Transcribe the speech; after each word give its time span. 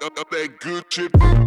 That 0.00 0.48
good 0.60 0.84
shit. 0.88 1.12
That, 1.12 1.46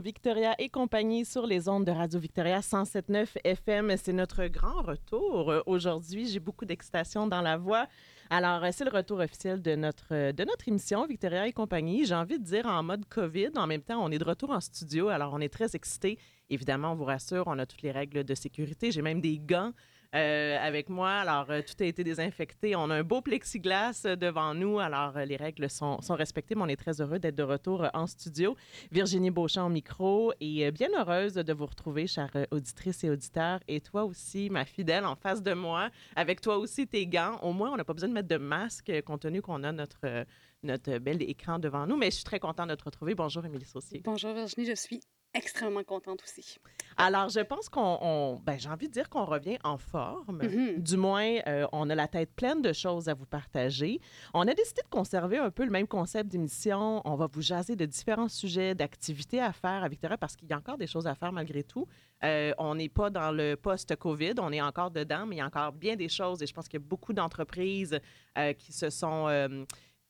Victoria 0.00 0.54
et 0.60 0.68
compagnie 0.68 1.24
sur 1.24 1.44
les 1.44 1.68
ondes 1.68 1.84
de 1.84 1.90
Radio 1.90 2.20
Victoria 2.20 2.60
107.9 2.60 3.26
FM. 3.42 3.96
C'est 3.96 4.12
notre 4.12 4.46
grand 4.46 4.82
retour 4.82 5.50
euh, 5.50 5.60
aujourd'hui. 5.66 6.28
J'ai 6.28 6.38
beaucoup 6.38 6.64
d'excitation 6.64 7.26
dans 7.26 7.40
la 7.40 7.56
voix. 7.56 7.88
Alors, 8.30 8.62
euh, 8.62 8.68
c'est 8.72 8.84
le 8.84 8.92
retour 8.92 9.18
officiel 9.18 9.60
de 9.60 9.74
notre, 9.74 10.06
euh, 10.12 10.32
de 10.32 10.44
notre 10.44 10.68
émission 10.68 11.04
Victoria 11.04 11.48
et 11.48 11.52
compagnie. 11.52 12.04
J'ai 12.04 12.14
envie 12.14 12.38
de 12.38 12.44
dire 12.44 12.66
en 12.66 12.84
mode 12.84 13.04
COVID. 13.06 13.50
En 13.56 13.66
même 13.66 13.82
temps, 13.82 14.00
on 14.04 14.12
est 14.12 14.18
de 14.18 14.24
retour 14.24 14.50
en 14.50 14.60
studio. 14.60 15.08
Alors, 15.08 15.32
on 15.34 15.40
est 15.40 15.52
très 15.52 15.74
excités. 15.74 16.16
Évidemment, 16.48 16.92
on 16.92 16.94
vous 16.94 17.04
rassure, 17.04 17.44
on 17.46 17.58
a 17.58 17.66
toutes 17.66 17.82
les 17.82 17.92
règles 17.92 18.22
de 18.22 18.34
sécurité. 18.36 18.92
J'ai 18.92 19.02
même 19.02 19.20
des 19.20 19.38
gants 19.40 19.72
euh, 20.14 20.58
avec 20.60 20.88
moi. 20.88 21.10
Alors, 21.10 21.46
euh, 21.50 21.62
tout 21.62 21.82
a 21.82 21.86
été 21.86 22.02
désinfecté. 22.04 22.74
On 22.76 22.90
a 22.90 22.96
un 22.96 23.02
beau 23.02 23.20
plexiglas 23.20 24.02
euh, 24.04 24.16
devant 24.16 24.54
nous. 24.54 24.78
Alors, 24.78 25.18
les 25.18 25.36
règles 25.36 25.70
sont, 25.70 25.98
respectées, 26.10 26.54
mais 26.54 26.62
on 26.62 26.68
est 26.68 26.76
très 26.76 27.00
heureux 27.00 27.18
d'être 27.18 27.36
de 27.36 27.42
retour 27.42 27.86
en 27.94 28.06
studio. 28.06 28.56
Virginie 28.90 29.30
Beauchamp 29.30 29.66
au 29.66 29.68
micro 29.68 30.32
et 30.40 30.70
bien 30.72 30.88
heureuse 30.98 31.34
de 31.34 31.52
vous 31.52 31.66
retrouver, 31.66 32.06
chère 32.06 32.30
euh, 32.34 32.46
auditrice 32.50 33.04
et 33.04 33.10
auditeur. 33.10 33.60
Et 33.68 33.80
toi 33.80 34.04
aussi, 34.04 34.50
ma 34.50 34.64
fidèle, 34.64 35.04
en 35.04 35.16
face 35.16 35.42
de 35.42 35.52
moi, 35.52 35.90
avec 36.16 36.40
toi 36.40 36.58
aussi 36.58 36.86
tes 36.86 37.06
gants. 37.06 37.38
Au 37.42 37.52
moins, 37.52 37.70
on 37.72 37.76
n'a 37.76 37.84
pas 37.84 37.94
besoin 37.94 38.08
de 38.08 38.14
mettre 38.14 38.28
de 38.28 38.38
masque 38.38 38.92
compte 39.04 39.22
tenu 39.22 39.42
qu'on 39.42 39.62
a 39.62 39.72
notre, 39.72 40.24
notre 40.62 40.98
bel 40.98 41.22
écran 41.22 41.58
devant 41.58 41.86
nous. 41.86 41.96
Mais 41.96 42.10
je 42.10 42.16
suis 42.16 42.24
très 42.24 42.40
contente 42.40 42.68
de 42.68 42.74
te 42.74 42.84
retrouver. 42.84 43.14
Bonjour, 43.14 43.44
Émilie 43.44 43.64
Saucier. 43.64 44.00
Bonjour 44.04 44.32
Virginie, 44.32 44.66
je 44.66 44.74
suis 44.74 45.00
extrêmement 45.34 45.84
contente 45.84 46.22
aussi. 46.24 46.58
Alors, 46.96 47.28
je 47.28 47.40
pense 47.40 47.68
qu'on, 47.68 47.98
on- 48.02 48.40
ben, 48.44 48.58
j'ai 48.58 48.68
envie 48.68 48.88
de 48.88 48.92
dire 48.92 49.08
qu'on 49.08 49.24
revient 49.24 49.58
en 49.64 49.78
forme. 49.78 50.42
Mhm. 50.42 50.82
Du 50.82 50.96
moins, 50.96 51.38
euh, 51.46 51.66
on 51.72 51.88
a 51.88 51.94
la 51.94 52.08
tête 52.08 52.32
pleine 52.34 52.60
de 52.62 52.72
choses 52.72 53.08
à 53.08 53.14
vous 53.14 53.26
partager. 53.26 54.00
On 54.34 54.46
a 54.48 54.54
décidé 54.54 54.82
de 54.82 54.88
conserver 54.88 55.38
un 55.38 55.50
peu 55.50 55.64
le 55.64 55.70
même 55.70 55.86
concept 55.86 56.28
d'émission. 56.30 57.00
On 57.04 57.14
va 57.14 57.26
vous 57.32 57.42
jaser 57.42 57.76
de 57.76 57.86
différents 57.86 58.28
sujets, 58.28 58.74
d'activités 58.74 59.40
à 59.40 59.52
faire 59.52 59.84
à 59.84 59.88
Victoria 59.88 60.18
parce 60.18 60.36
qu'il 60.36 60.48
y 60.48 60.52
a 60.52 60.56
encore 60.58 60.78
des 60.78 60.86
choses 60.88 61.06
à 61.06 61.14
faire 61.14 61.32
malgré 61.32 61.62
tout. 61.62 61.86
Euh, 62.24 62.52
on 62.58 62.74
n'est 62.74 62.88
pas 62.90 63.08
dans 63.08 63.30
le 63.30 63.54
post-COVID, 63.56 64.34
on 64.40 64.52
est 64.52 64.60
encore 64.60 64.90
dedans, 64.90 65.24
mais 65.26 65.36
il 65.36 65.38
y 65.38 65.42
a 65.42 65.46
encore 65.46 65.72
bien 65.72 65.96
des 65.96 66.08
choses 66.08 66.42
et 66.42 66.46
je 66.46 66.52
pense 66.52 66.68
qu'il 66.68 66.78
y 66.80 66.82
a 66.82 66.86
beaucoup 66.86 67.12
d'entreprises 67.14 67.98
euh, 68.36 68.52
qui 68.52 68.72
se 68.72 68.90
sont 68.90 69.26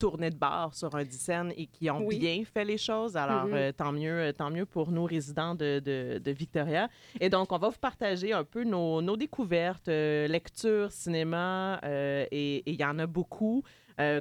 tournées 0.01 0.31
de 0.31 0.35
bord 0.35 0.73
sur 0.73 0.93
un 0.95 1.05
scène 1.05 1.53
et 1.55 1.67
qui 1.67 1.89
ont 1.91 2.03
Oui. 2.07 2.17
bien 2.17 2.43
fait 2.51 2.65
les 2.65 2.77
choses. 2.77 3.15
Alors, 3.15 3.45
Mhm. 3.45 3.53
euh, 3.53 3.71
tant 3.71 3.91
mieux, 3.91 4.17
euh, 4.19 4.31
tant 4.33 4.49
mieux 4.49 4.65
pour 4.65 4.89
nous 4.91 5.05
résidents 5.05 5.53
de, 5.55 5.79
de- 5.79 6.17
de 6.17 6.31
Victoria. 6.31 6.89
Et 7.19 7.29
donc, 7.29 7.51
on 7.51 7.57
va 7.59 7.69
vous 7.69 7.79
partager 7.79 8.33
un 8.33 8.43
peu 8.43 8.63
nos, 8.63 9.01
nos 9.01 9.15
découvertes, 9.15 9.89
euh, 9.89 10.27
lecture, 10.27 10.91
cinéma, 10.91 11.79
euh, 11.83 12.25
et 12.31 12.63
il 12.65 12.79
y 12.79 12.83
en 12.85 12.97
a 12.99 13.05
beaucoup. 13.07 13.63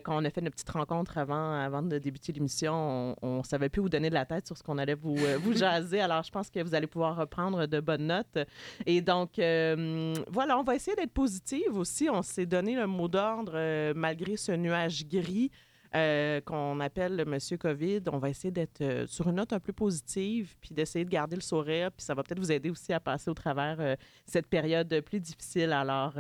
Quand 0.05 0.15
on 0.21 0.25
a 0.27 0.31
fait 0.31 0.43
notre 0.43 0.57
petite 0.57 0.69
rencontre 0.69 1.17
avant, 1.17 1.53
avant 1.55 1.81
de 1.83 1.97
débuter 1.97 2.33
l'émission, 2.35 3.17
on 3.23 3.39
ne 3.39 3.43
savait 3.43 3.71
plus 3.71 3.81
où 3.81 3.89
donner 3.89 4.11
de 4.11 4.15
la 4.15 4.27
tête 4.27 4.47
sur 4.47 4.55
ce 4.59 4.63
qu'on 4.63 4.77
allait 4.77 4.93
vous, 4.95 5.17
vous 5.43 5.55
jaser. 5.65 6.03
Alors, 6.03 6.23
je 6.23 6.31
pense 6.31 6.51
que 6.51 6.61
vous 6.63 6.75
allez 6.75 6.87
pouvoir 6.87 7.17
reprendre 7.17 7.65
de 7.65 7.81
bonnes 7.81 8.07
notes. 8.09 8.39
Et 8.85 9.01
donc, 9.01 9.31
voilà, 9.39 10.59
on 10.59 10.63
va 10.65 10.75
essayer 10.75 10.95
d'être 10.97 11.15
positive 11.15 11.79
aussi. 11.79 12.11
On 12.13 12.21
s'est 12.21 12.45
donné 12.45 12.75
le 12.75 12.87
mot 12.87 13.09
d'ordre 13.09 13.55
malgré 13.95 14.37
ce 14.37 14.53
nuage 14.53 15.07
gris. 15.09 15.51
Euh, 15.95 16.41
qu'on 16.43 16.79
appelle 16.79 17.17
le 17.17 17.25
Monsieur 17.25 17.57
COVID, 17.57 18.03
on 18.13 18.19
va 18.19 18.29
essayer 18.29 18.53
d'être 18.53 18.81
euh, 18.81 19.07
sur 19.09 19.29
une 19.29 19.37
note 19.37 19.53
un 19.53 19.59
peu 19.59 19.73
positive, 19.73 20.55
puis 20.61 20.73
d'essayer 20.73 21.05
de 21.05 21.11
garder 21.11 21.35
le 21.35 21.43
sourire, 21.43 21.91
puis 21.91 22.05
ça 22.05 22.15
va 22.15 22.23
peut-être 22.23 22.39
vous 22.39 22.53
aider 22.53 22.71
aussi 22.71 22.93
à 22.93 23.01
passer 23.01 23.29
au 23.29 23.35
travers 23.35 23.77
euh, 23.81 23.97
cette 24.25 24.47
période 24.47 25.01
plus 25.01 25.19
difficile. 25.19 25.73
Alors, 25.73 26.15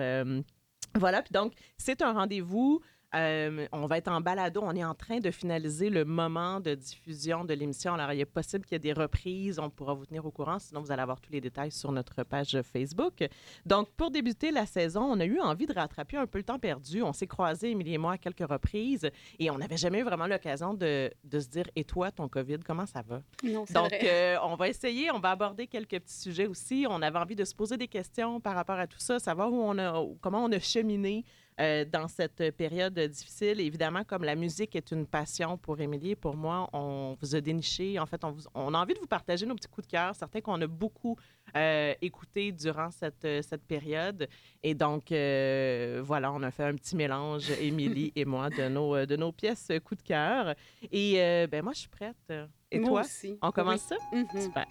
voilà, 0.97 1.23
puis 1.23 1.33
donc, 1.33 1.53
c'est 1.77 2.03
un 2.03 2.13
rendez-vous. 2.13 2.81
Euh, 3.15 3.67
on 3.73 3.87
va 3.87 3.99
être 3.99 4.09
en 4.09 4.21
balado. 4.21 4.61
On 4.63 4.75
est 4.75 4.85
en 4.85 4.95
train 4.95 5.19
de 5.19 5.31
finaliser 5.31 5.91
le 5.91 6.05
moment 6.05 6.61
de 6.61 6.75
diffusion 6.75 7.45
de 7.45 7.55
l'émission. 7.55 7.95
Alors, 7.95 8.13
il 8.13 8.21
est 8.21 8.25
possible 8.25 8.65
qu'il 8.65 8.75
y 8.75 8.77
ait 8.77 8.79
des 8.79 8.93
reprises. 8.93 9.59
On 9.59 9.71
pourra 9.71 9.95
vous 9.95 10.07
tenir 10.07 10.25
au 10.25 10.31
courant. 10.31 10.59
Sinon, 10.59 10.81
vous 10.81 10.93
allez 10.93 11.03
avoir 11.03 11.21
tous 11.21 11.33
les 11.33 11.41
détails 11.41 11.73
sur 11.73 11.91
notre 11.93 12.23
page 12.23 12.61
Facebook. 12.63 13.29
Donc, 13.67 13.91
pour 13.97 14.11
débuter 14.11 14.51
la 14.51 14.67
saison, 14.67 15.03
on 15.03 15.19
a 15.21 15.25
eu 15.25 15.41
envie 15.41 15.67
de 15.67 15.73
rattraper 15.73 16.17
un 16.17 16.27
peu 16.27 16.39
le 16.39 16.45
temps 16.45 16.59
perdu. 16.59 17.03
On 17.03 17.13
s'est 17.13 17.27
croisés, 17.27 17.71
Émilie 17.71 17.95
et 17.95 17.99
moi, 17.99 18.13
à 18.13 18.19
quelques 18.19 18.49
reprises 18.49 19.11
et 19.39 19.51
on 19.51 19.59
n'avait 19.59 19.77
jamais 19.77 20.01
eu 20.01 20.05
vraiment 20.05 20.27
l'occasion 20.27 20.75
de, 20.75 21.11
de 21.25 21.41
se 21.41 21.49
dire 21.49 21.65
Et 21.75 21.85
toi, 21.85 22.11
ton 22.11 22.29
COVID, 22.29 22.59
comment 22.65 22.87
ça 22.87 23.03
va? 23.03 23.23
Non, 23.43 23.65
Donc, 23.75 23.93
euh, 23.93 24.37
on 24.43 24.55
va 24.55 24.69
essayer, 24.69 25.11
on 25.11 25.19
va 25.19 25.31
aborder 25.31 25.67
quelques 25.67 25.99
petits 26.01 26.21
sujets 26.21 26.47
aussi. 26.47 26.87
On 26.89 27.03
avait 27.03 27.19
envie 27.19 27.37
de 27.37 27.45
se 27.45 27.55
poser 27.55 27.77
des 27.77 27.89
questions 27.89 28.41
par 28.41 28.55
rapport 28.55 28.79
à 28.79 28.87
tout 28.87 29.01
ça, 29.01 29.19
savoir 29.19 29.53
où 29.53 29.61
on 29.61 29.79
a, 29.79 30.05
comment 30.21 30.45
on 30.45 30.53
a 30.53 30.59
cheminé 30.59 31.25
euh, 31.61 31.85
dans 31.85 32.09
cette 32.09 32.57
période 32.57 32.99
difficile. 32.99 33.61
Évidemment, 33.61 34.03
comme 34.05 34.25
la 34.25 34.35
musique 34.35 34.75
est 34.75 34.91
une 34.91 35.07
passion 35.07 35.59
pour 35.59 35.79
Émilie 35.81 36.11
et 36.13 36.17
pour 36.17 36.35
moi, 36.37 36.69
on 36.73 37.17
vous 37.21 37.37
a 37.37 37.41
déniché. 37.41 37.99
En 37.99 38.07
fait, 38.07 38.25
on, 38.25 38.31
vous- 38.33 38.45
on 38.55 38.73
a 38.75 38.79
envie 38.79 38.95
de 38.95 38.99
vous 38.99 39.07
partager 39.07 39.45
nos 39.47 39.55
petits 39.55 39.69
coups 39.69 39.87
de 39.87 39.93
cœur, 39.93 40.15
certains 40.17 40.41
qu'on 40.41 40.61
a 40.61 40.67
beaucoup 40.67 41.17
euh, 41.57 41.95
écoutés 42.01 42.51
durant 42.53 42.91
cette, 42.91 43.25
euh, 43.25 43.43
cette 43.43 43.63
période. 43.65 44.27
Et 44.63 44.75
donc, 44.75 45.13
euh, 45.13 46.01
voilà, 46.05 46.33
on 46.33 46.43
a 46.43 46.51
fait 46.51 46.65
un 46.65 46.75
petit 46.75 46.97
mélange, 46.97 47.51
Émilie 47.61 48.13
et 48.17 48.25
moi, 48.25 48.49
de 48.51 48.69
nos, 48.69 49.05
de 49.07 49.17
nos 49.17 49.33
pièces 49.33 49.69
coups 49.85 50.03
de 50.03 50.09
cœur. 50.09 50.55
Et 50.91 51.15
ben 51.51 51.63
moi, 51.63 51.73
je 51.75 51.81
suis 51.81 51.89
prête. 51.89 52.33
Et 52.73 52.79
Moi 52.79 52.89
toi? 52.89 53.01
aussi. 53.01 53.37
On 53.43 53.51
commence 53.51 53.81
ça? 53.83 53.97
Mhm. 54.13 54.27
Super. 54.41 54.67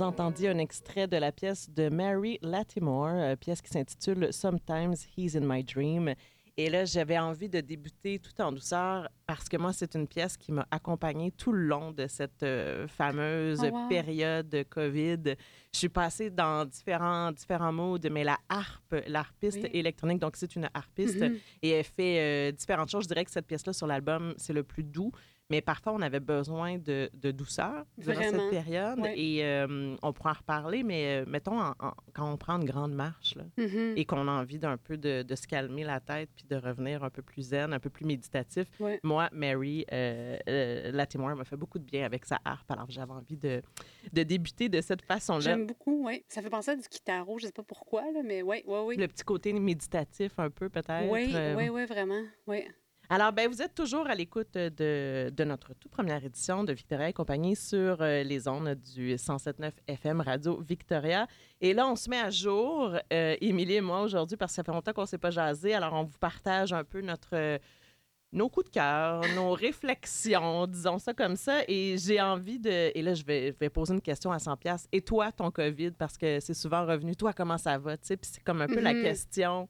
Vous 0.00 0.06
entendiez 0.06 0.48
un 0.48 0.56
extrait 0.56 1.06
de 1.06 1.18
la 1.18 1.30
pièce 1.30 1.68
de 1.68 1.90
Mary 1.90 2.38
Latimore, 2.40 3.08
euh, 3.12 3.36
pièce 3.36 3.60
qui 3.60 3.68
s'intitule 3.68 4.32
Sometimes 4.32 4.94
He's 5.14 5.36
in 5.36 5.40
My 5.42 5.62
Dream. 5.62 6.14
Et 6.56 6.70
là, 6.70 6.86
j'avais 6.86 7.18
envie 7.18 7.50
de 7.50 7.60
débuter 7.60 8.18
tout 8.18 8.38
en 8.40 8.50
douceur 8.50 9.08
parce 9.26 9.48
que 9.48 9.58
moi, 9.58 9.74
c'est 9.74 9.94
une 9.94 10.06
pièce 10.08 10.36
qui 10.38 10.52
m'a 10.52 10.66
accompagnée 10.70 11.30
tout 11.32 11.52
le 11.52 11.64
long 11.66 11.90
de 11.92 12.06
cette 12.06 12.42
euh, 12.42 12.88
fameuse 12.88 13.60
Oh, 13.62 13.68
wow. 13.70 13.88
période 13.88 14.48
de 14.48 14.62
COVID. 14.62 15.34
Je 15.72 15.78
suis 15.78 15.88
passée 15.90 16.30
dans 16.30 16.64
différents, 16.64 17.30
différents 17.32 17.72
modes, 17.72 18.08
mais 18.10 18.24
la 18.24 18.38
harpe, 18.48 18.96
l'harpiste 19.06 19.60
Oui. 19.62 19.70
électronique, 19.74 20.18
donc 20.18 20.34
c'est 20.36 20.56
une 20.56 20.68
harpiste 20.74 21.20
Mhm. 21.20 21.36
et 21.62 21.68
elle 21.70 21.84
fait 21.84 22.18
euh, 22.18 22.52
différentes 22.52 22.90
choses. 22.90 23.04
Je 23.04 23.08
dirais 23.08 23.24
que 23.24 23.30
cette 23.30 23.46
pièce-là 23.46 23.72
sur 23.74 23.86
l'album, 23.86 24.32
c'est 24.38 24.52
le 24.54 24.62
plus 24.64 24.82
doux, 24.82 25.12
mais 25.50 25.60
parfois 25.60 25.92
on 25.92 26.00
avait 26.00 26.20
besoin 26.20 26.78
de, 26.78 27.10
de 27.14 27.30
douceur 27.30 27.84
durant 27.98 28.14
Vraiment. 28.14 28.38
cette 28.38 28.50
période. 28.50 28.98
Ouais. 29.00 29.18
Et 29.18 29.44
euh, 29.44 29.96
on 30.02 30.12
pourra 30.12 30.30
en 30.30 30.34
reparler, 30.34 30.82
mais 30.82 31.22
euh, 31.22 31.24
mettons 31.28 31.60
en- 31.60 31.74
en- 31.80 31.94
quand 32.12 32.32
on 32.32 32.36
prend 32.36 32.58
une 32.58 32.64
grande 32.64 32.92
marche 32.94 33.34
là, 33.36 33.44
Mhm. 33.58 33.94
et 33.96 34.04
qu'on 34.04 34.26
a 34.28 34.30
envie 34.32 34.58
d'un 34.58 34.76
peu 34.76 34.96
de, 34.96 35.22
de 35.22 35.34
se 35.34 35.46
calmer 35.46 35.84
la 35.84 36.00
tête 36.00 36.30
puis 36.34 36.46
de 36.48 36.56
revenir 36.56 37.04
un 37.04 37.10
peu 37.10 37.22
plus 37.22 37.42
zen, 37.42 37.72
un 37.72 37.80
peu 37.80 37.90
plus 37.90 38.04
méditatif. 38.06 38.68
Ouais. 38.80 39.00
Moi, 39.02 39.28
Mary 39.32 39.84
euh, 39.92 40.36
euh, 40.48 40.92
Latimore 40.92 41.34
m'a 41.36 41.44
fait 41.44 41.56
beaucoup 41.56 41.78
de 41.78 41.84
bien 41.84 42.04
avec 42.04 42.24
sa 42.24 42.38
harpe, 42.44 42.70
alors 42.70 42.86
j'avais 42.90 43.12
envie 43.12 43.36
de, 43.36 43.60
de 44.12 44.22
débuter 44.22 44.68
de 44.68 44.80
cette 44.80 45.02
façon-là. 45.02 45.40
J'aime 45.40 45.66
beaucoup, 45.66 46.06
oui. 46.06 46.24
Ça 46.28 46.42
fait 46.42 46.50
penser 46.50 46.70
à 46.72 46.76
du 46.76 46.82
guitaro, 46.88 47.38
je 47.38 47.46
sais 47.46 47.52
pas 47.52 47.62
pourquoi, 47.64 48.02
là, 48.12 48.20
mais 48.24 48.42
oui, 48.42 48.62
oui, 48.66 48.78
oui. 48.86 48.96
Le 48.96 49.08
petit 49.08 49.24
côté 49.24 49.52
méditatif 49.52 50.38
un 50.38 50.50
peu 50.50 50.68
peut-être. 50.68 51.10
Oui, 51.10 51.34
oui, 51.56 51.68
oui, 51.68 51.84
vraiment. 51.86 52.22
Oui. 52.46 52.64
Alors, 53.12 53.32
ben, 53.32 53.48
vous 53.50 53.60
êtes 53.60 53.74
toujours 53.74 54.06
à 54.06 54.14
l'écoute 54.14 54.54
de, 54.54 55.30
de 55.36 55.44
notre 55.44 55.74
toute 55.74 55.90
première 55.90 56.24
édition 56.24 56.62
de 56.62 56.72
Victoria 56.72 57.08
et 57.08 57.12
compagnie 57.12 57.56
sur 57.56 58.00
euh, 58.02 58.22
les 58.22 58.46
ondes 58.46 58.76
du 58.94 59.14
107.9 59.16 59.72
FM 59.88 60.20
Radio 60.20 60.60
Victoria. 60.60 61.26
Et 61.60 61.74
là, 61.74 61.88
on 61.88 61.96
se 61.96 62.08
met 62.08 62.20
à 62.20 62.30
jour, 62.30 62.94
euh, 63.12 63.36
Émilie 63.40 63.74
et 63.74 63.80
moi, 63.80 64.02
aujourd'hui, 64.02 64.36
parce 64.36 64.52
que 64.52 64.56
ça 64.56 64.62
fait 64.62 64.70
longtemps 64.70 64.92
qu'on 64.92 65.00
ne 65.02 65.06
s'est 65.08 65.18
pas 65.18 65.32
jasé. 65.32 65.74
Alors, 65.74 65.92
on 65.94 66.04
vous 66.04 66.18
partage 66.20 66.72
un 66.72 66.84
peu 66.84 67.00
notre, 67.00 67.30
euh, 67.32 67.58
nos 68.32 68.48
coups 68.48 68.66
de 68.66 68.70
cœur, 68.70 69.22
nos 69.34 69.50
réflexions, 69.54 70.68
disons 70.68 71.00
ça 71.00 71.12
comme 71.12 71.34
ça. 71.34 71.62
Et 71.66 71.96
j'ai 71.98 72.20
envie 72.20 72.60
de... 72.60 72.92
Et 72.96 73.02
là, 73.02 73.14
je 73.14 73.24
vais, 73.24 73.50
je 73.50 73.58
vais 73.58 73.70
poser 73.70 73.92
une 73.92 74.00
question 74.00 74.30
à 74.30 74.38
100 74.38 74.56
pièces. 74.56 74.86
Et 74.92 75.02
toi, 75.02 75.32
ton 75.32 75.50
COVID, 75.50 75.90
parce 75.98 76.16
que 76.16 76.38
c'est 76.38 76.54
souvent 76.54 76.86
revenu, 76.86 77.16
toi, 77.16 77.32
comment 77.32 77.58
ça 77.58 77.76
va? 77.76 77.96
Tu 77.96 78.06
sais, 78.06 78.16
Puis 78.16 78.30
c'est 78.34 78.44
comme 78.44 78.62
un 78.62 78.68
peu 78.68 78.78
la 78.78 78.94
Mhm. 78.94 79.02
question... 79.02 79.68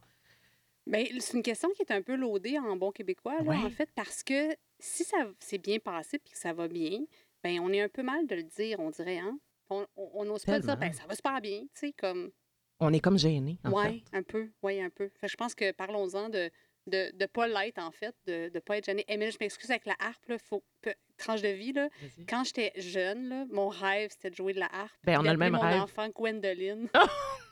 Ben, 0.91 1.07
c'est 1.21 1.37
une 1.37 1.43
question 1.43 1.71
qui 1.77 1.83
est 1.83 1.93
un 1.93 2.03
peu 2.03 2.15
loadée 2.17 2.59
en 2.59 2.77
bon 2.77 2.91
québécois, 2.93 3.37
là, 3.43 3.43
Ouais. 3.51 3.57
en 3.57 3.71
fait, 3.71 3.89
parce 3.95 4.23
que 4.23 4.55
si 4.79 5.05
ça 5.05 5.19
s'est 5.39 5.59
bien 5.59 5.79
passé 5.79 6.19
puis 6.19 6.33
que 6.33 6.39
ça 6.39 6.53
va 6.53 6.69
bien, 6.69 7.01
ben 7.43 7.61
on 7.61 7.73
est 7.73 7.81
un 7.81 7.89
peu 7.89 8.03
mal 8.03 8.27
de 8.27 8.35
le 8.35 8.43
dire, 8.43 8.81
on 8.81 8.91
dirait, 8.91 9.19
hein? 9.19 9.39
On 9.71 10.25
n'ose 10.25 10.45
pas 10.45 10.59
dire, 10.59 10.77
ben 10.77 10.93
ça 10.93 11.05
va 11.07 11.15
super 11.15 11.41
bien, 11.41 11.61
tu 11.61 11.69
sais, 11.75 11.93
comme, 11.93 12.31
On 12.81 12.93
est 12.93 13.01
comme 13.01 13.17
ouais, 13.73 14.03
fait. 14.11 14.17
un 14.17 14.23
peu, 14.23 14.51
ouais, 14.63 14.83
un 14.83 14.91
peu. 14.91 15.09
Fait 15.21 15.27
que 15.27 15.33
je 15.33 15.37
pense 15.37 15.55
que 15.55 15.71
parlons-en 15.73 16.29
de 16.29 16.51
de 16.87 17.13
ne 17.19 17.27
pas 17.27 17.47
l'être, 17.47 17.79
en 17.79 17.91
fait, 17.91 18.15
de 18.27 18.51
ne 18.53 18.59
pas 18.59 18.79
être 18.79 18.87
gêné. 18.87 19.05
Émile, 19.09 19.31
je 19.31 19.37
m'excuse 19.41 19.71
avec 19.71 19.87
la 19.87 19.95
harpe, 20.01 20.27
là, 20.29 20.39
faut, 20.39 20.65
tranche 21.19 21.43
de 21.43 21.49
vie, 21.49 21.73
là. 21.73 21.89
Quand 22.29 22.43
j'étais 22.45 22.73
jeune, 22.77 23.29
là, 23.29 23.45
mon 23.51 23.69
rêve, 23.69 24.11
c'était 24.11 24.31
de 24.31 24.35
jouer 24.35 24.55
de 24.55 24.61
la 24.61 24.75
harpe. 24.75 24.93
Ben, 25.05 25.19
on 25.21 25.25
a 25.27 25.33
le 25.33 25.39
même 25.39 25.53
mon 25.53 25.61
rêve. 25.61 25.83
enfant 25.83 26.09
Gwendoline. 26.09 26.89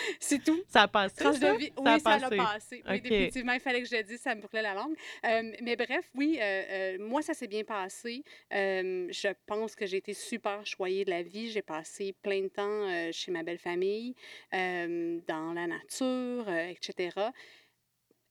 C'est 0.20 0.42
tout? 0.42 0.62
Ça 0.68 0.82
a 0.82 0.88
passé, 0.88 1.14
Tranche 1.16 1.38
ça? 1.38 1.52
de 1.52 1.58
vie. 1.58 1.72
Oui, 1.76 1.84
Ça 1.84 1.92
a 1.94 1.98
ça 2.00 2.18
l'a 2.18 2.36
passé. 2.36 2.82
Oui, 2.88 2.96
OK. 2.96 3.02
définitivement, 3.02 3.52
il 3.52 3.60
fallait 3.60 3.82
que 3.82 3.88
je 3.88 3.96
le 3.96 4.02
dise, 4.02 4.20
ça 4.20 4.34
me 4.34 4.40
brûlait 4.40 4.62
la 4.62 4.74
langue. 4.74 4.96
Euh, 5.24 5.52
mais 5.62 5.76
bref, 5.76 6.10
oui, 6.14 6.38
euh, 6.40 6.62
euh, 6.70 6.98
moi, 7.00 7.22
ça 7.22 7.34
s'est 7.34 7.46
bien 7.46 7.64
passé. 7.64 8.24
Je 8.50 9.32
pense 9.46 9.74
que 9.74 9.86
j'ai 9.86 9.98
été 9.98 10.14
super 10.14 10.64
choyée 10.66 11.04
de 11.04 11.10
la 11.10 11.22
vie. 11.22 11.50
J'ai 11.50 11.62
passé 11.62 12.14
plein 12.22 12.42
de 12.42 12.48
temps 12.48 13.10
chez 13.12 13.30
ma 13.30 13.42
belle 13.42 13.58
famille, 13.58 14.14
dans 14.52 15.52
la 15.54 15.66
nature, 15.66 16.48
etc. 16.48 17.10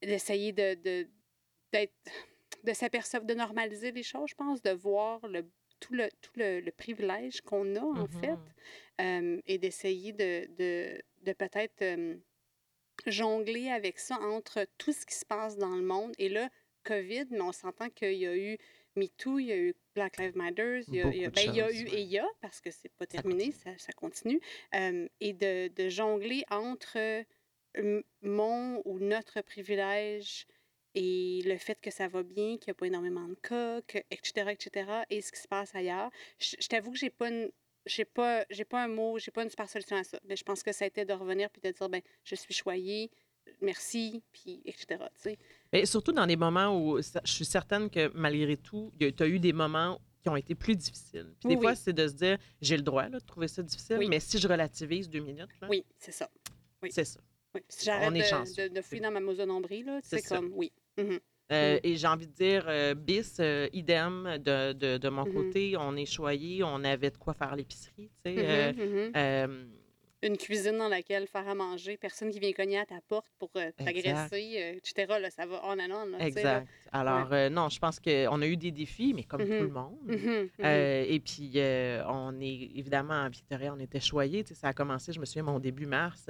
D'essayer 0.01 0.51
de, 0.51 0.75
de, 0.75 1.07
de 2.63 2.73
s'apercevoir, 2.73 3.25
de 3.25 3.33
normaliser 3.33 3.91
les 3.91 4.03
choses, 4.03 4.29
je 4.29 4.35
pense, 4.35 4.61
de 4.61 4.71
voir 4.71 5.19
le, 5.27 5.45
tout, 5.81 5.93
le, 5.95 6.09
tout 6.21 6.31
le, 6.37 6.61
le 6.61 6.71
privilège 6.71 7.41
qu'on 7.41 7.75
a, 7.77 7.81
en 7.81 8.07
fait 8.07 8.39
Mhm. 8.39 8.51
euh, 9.01 9.41
et 9.47 9.57
d'essayer 9.59 10.13
de, 10.13 10.47
de, 10.57 11.01
de 11.23 11.33
peut-être 11.33 11.81
euh, 11.83 12.17
jongler 13.07 13.69
avec 13.69 13.99
ça 13.99 14.19
entre 14.19 14.67
tout 14.77 14.93
ce 14.93 15.05
qui 15.05 15.15
se 15.15 15.25
passe 15.25 15.57
dans 15.57 15.75
le 15.75 15.81
monde. 15.83 16.13
Et 16.17 16.29
là, 16.29 16.49
COVID, 16.83 17.25
mais 17.31 17.41
on 17.41 17.51
s'entend 17.51 17.89
qu'il 17.89 18.13
y 18.13 18.27
a 18.27 18.35
eu 18.35 18.57
MeToo, 18.95 19.39
il 19.39 19.45
y 19.47 19.51
a 19.51 19.57
eu 19.57 19.75
Black 19.95 20.17
Lives 20.17 20.35
Matter, 20.37 20.81
il 20.87 20.95
y 20.95 21.01
a, 21.01 21.11
il 21.13 21.19
y 21.21 21.25
a- 21.25 21.29
ben, 21.29 21.43
il 21.47 21.53
y 21.55 21.61
a 21.61 21.71
eu 21.71 21.85
ouais. 21.85 21.97
et 21.97 22.01
il 22.01 22.09
y 22.09 22.19
a, 22.19 22.27
parce 22.41 22.61
que 22.61 22.71
c'est 22.71 22.93
pas 22.97 23.05
Ça 23.07 23.21
terminé, 23.21 23.51
ça, 23.51 23.77
ça 23.77 23.93
continue, 23.93 24.41
euh, 24.75 25.07
et 25.19 25.33
de, 25.33 25.69
de 25.69 25.89
jongler 25.89 26.43
entre 26.49 27.23
mon 28.21 28.81
ou 28.85 28.99
notre 28.99 29.41
privilège 29.41 30.45
et 30.95 31.41
le 31.45 31.57
fait 31.57 31.79
que 31.81 31.91
ça 31.91 32.07
va 32.07 32.23
bien, 32.23 32.57
qu'il 32.57 32.67
n'y 32.67 32.71
a 32.71 32.73
pas 32.75 32.87
énormément 32.87 33.27
de 33.27 33.35
cas, 33.35 33.81
que, 33.81 33.97
etc., 34.11 34.49
etc., 34.51 34.89
et 35.09 35.21
ce 35.21 35.31
qui 35.31 35.39
se 35.39 35.47
passe 35.47 35.73
ailleurs. 35.75 36.09
Je, 36.39 36.55
je 36.59 36.67
t'avoue 36.67 36.91
que 36.91 36.97
j'ai 36.97 37.09
pas 37.09 37.29
une, 37.29 37.49
j'ai 37.85 38.05
pas, 38.05 38.45
j'ai 38.49 38.65
pas 38.65 38.83
un 38.83 38.87
mot, 38.87 39.17
j'ai 39.19 39.31
pas 39.31 39.43
une 39.43 39.49
super 39.49 39.69
solution 39.69 39.95
à 39.95 40.03
ça. 40.03 40.19
Mais 40.27 40.35
je 40.35 40.43
pense 40.43 40.63
que 40.63 40.71
ça 40.71 40.85
a 40.85 40.87
été 40.87 41.05
de 41.05 41.13
revenir 41.13 41.49
puis 41.49 41.61
de 41.61 41.71
dire, 41.71 41.89
ben, 41.89 42.01
je 42.23 42.35
suis 42.35 42.53
choyée, 42.53 43.09
merci, 43.61 44.21
puis 44.31 44.61
etc. 44.65 45.03
tu 45.21 45.35
sais. 45.73 45.85
Surtout 45.85 46.11
dans 46.11 46.27
des 46.27 46.35
moments 46.35 46.77
où 46.77 47.01
ça- 47.01 47.21
je 47.23 47.31
suis 47.31 47.45
certaine 47.45 47.89
que 47.89 48.11
malgré 48.13 48.57
tout, 48.57 48.91
tu 48.99 49.13
as 49.23 49.27
eu 49.27 49.39
des 49.39 49.53
moments 49.53 49.99
qui 50.21 50.29
ont 50.29 50.35
été 50.35 50.53
plus 50.53 50.75
difficiles. 50.75 51.33
Puis 51.39 51.49
des 51.49 51.55
Oui, 51.55 51.61
fois, 51.61 51.75
c'est 51.75 51.93
de 51.93 52.07
se 52.07 52.13
dire, 52.13 52.37
j'ai 52.61 52.77
le 52.77 52.83
droit 52.83 53.03
là, 53.09 53.19
de 53.19 53.25
trouver 53.25 53.47
ça 53.47 53.63
difficile, 53.63 53.97
Oui. 53.97 54.07
mais 54.07 54.19
si 54.19 54.37
je 54.37 54.47
relativise 54.47 55.09
deux 55.09 55.19
minutes, 55.21 55.49
là, 55.61 55.67
Oui, 55.69 55.83
c'est 55.97 56.11
ça. 56.11 56.29
oui. 56.83 56.89
c'est 56.91 57.05
ça. 57.05 57.19
Oui. 57.55 57.61
Si 57.67 57.85
j'arrête 57.85 58.13
de, 58.13 58.67
de, 58.69 58.73
de 58.75 58.81
fouiller 58.81 59.01
dans 59.01 59.11
ma 59.11 59.19
mousse 59.19 59.37
de 59.37 59.45
nombril, 59.45 59.99
C'est 60.03 60.21
comme, 60.21 60.51
oui. 60.53 60.71
Mhm. 61.03 61.19
Euh, 61.51 61.75
Mm. 61.75 61.79
Et 61.83 61.95
j'ai 61.97 62.07
envie 62.07 62.27
de 62.27 62.31
dire, 62.33 62.63
euh, 62.69 62.93
bis, 62.93 63.37
euh, 63.41 63.67
idem, 63.73 64.37
de, 64.39 64.71
de, 64.71 64.97
de 64.97 65.09
mon 65.09 65.25
Mhm. 65.25 65.33
côté, 65.33 65.75
on 65.77 65.97
est 65.97 66.05
choyé, 66.05 66.63
on 66.63 66.81
avait 66.85 67.09
de 67.11 67.17
quoi 67.17 67.33
faire 67.33 67.55
l'épicerie, 67.57 68.09
tu 68.25 68.31
sais. 68.35 68.73
Une 70.23 70.37
cuisine 70.37 70.77
dans 70.77 70.87
laquelle 70.87 71.25
faire 71.25 71.47
à 71.49 71.55
manger, 71.55 71.97
personne 71.97 72.29
qui 72.29 72.39
vient 72.39 72.53
cogner 72.53 72.77
à 72.77 72.85
ta 72.85 72.99
porte 73.07 73.25
pour 73.39 73.49
t'agresser, 73.53 74.77
etc. 74.77 75.17
Là, 75.19 75.31
ça 75.31 75.47
va 75.47 75.59
on 75.63 75.71
and 75.79 75.89
on. 75.91 76.05
là, 76.05 76.19
là. 76.19 76.25
exact. 76.27 76.67
Alors, 76.91 77.27
non, 77.49 77.69
je 77.69 77.79
pense 77.79 77.99
qu'on 77.99 78.41
a 78.41 78.45
eu 78.45 78.55
des 78.55 78.69
défis, 78.71 79.13
mais 79.15 79.23
comme 79.23 79.41
tout 79.43 79.51
le 79.51 79.69
monde. 79.69 79.97
Et 80.59 81.19
puis, 81.25 81.51
on 82.07 82.39
est 82.39 82.69
évidemment 82.75 83.23
à 83.23 83.29
Victoria, 83.29 83.73
on 83.75 83.79
était 83.79 83.99
choyés. 83.99 84.43
Tu 84.43 84.49
sais, 84.53 84.59
ça 84.61 84.67
a 84.67 84.73
commencé, 84.73 85.11
je 85.11 85.19
me 85.19 85.25
souviens, 85.25 85.43
mon 85.43 85.59
début 85.59 85.87
mars, 85.87 86.27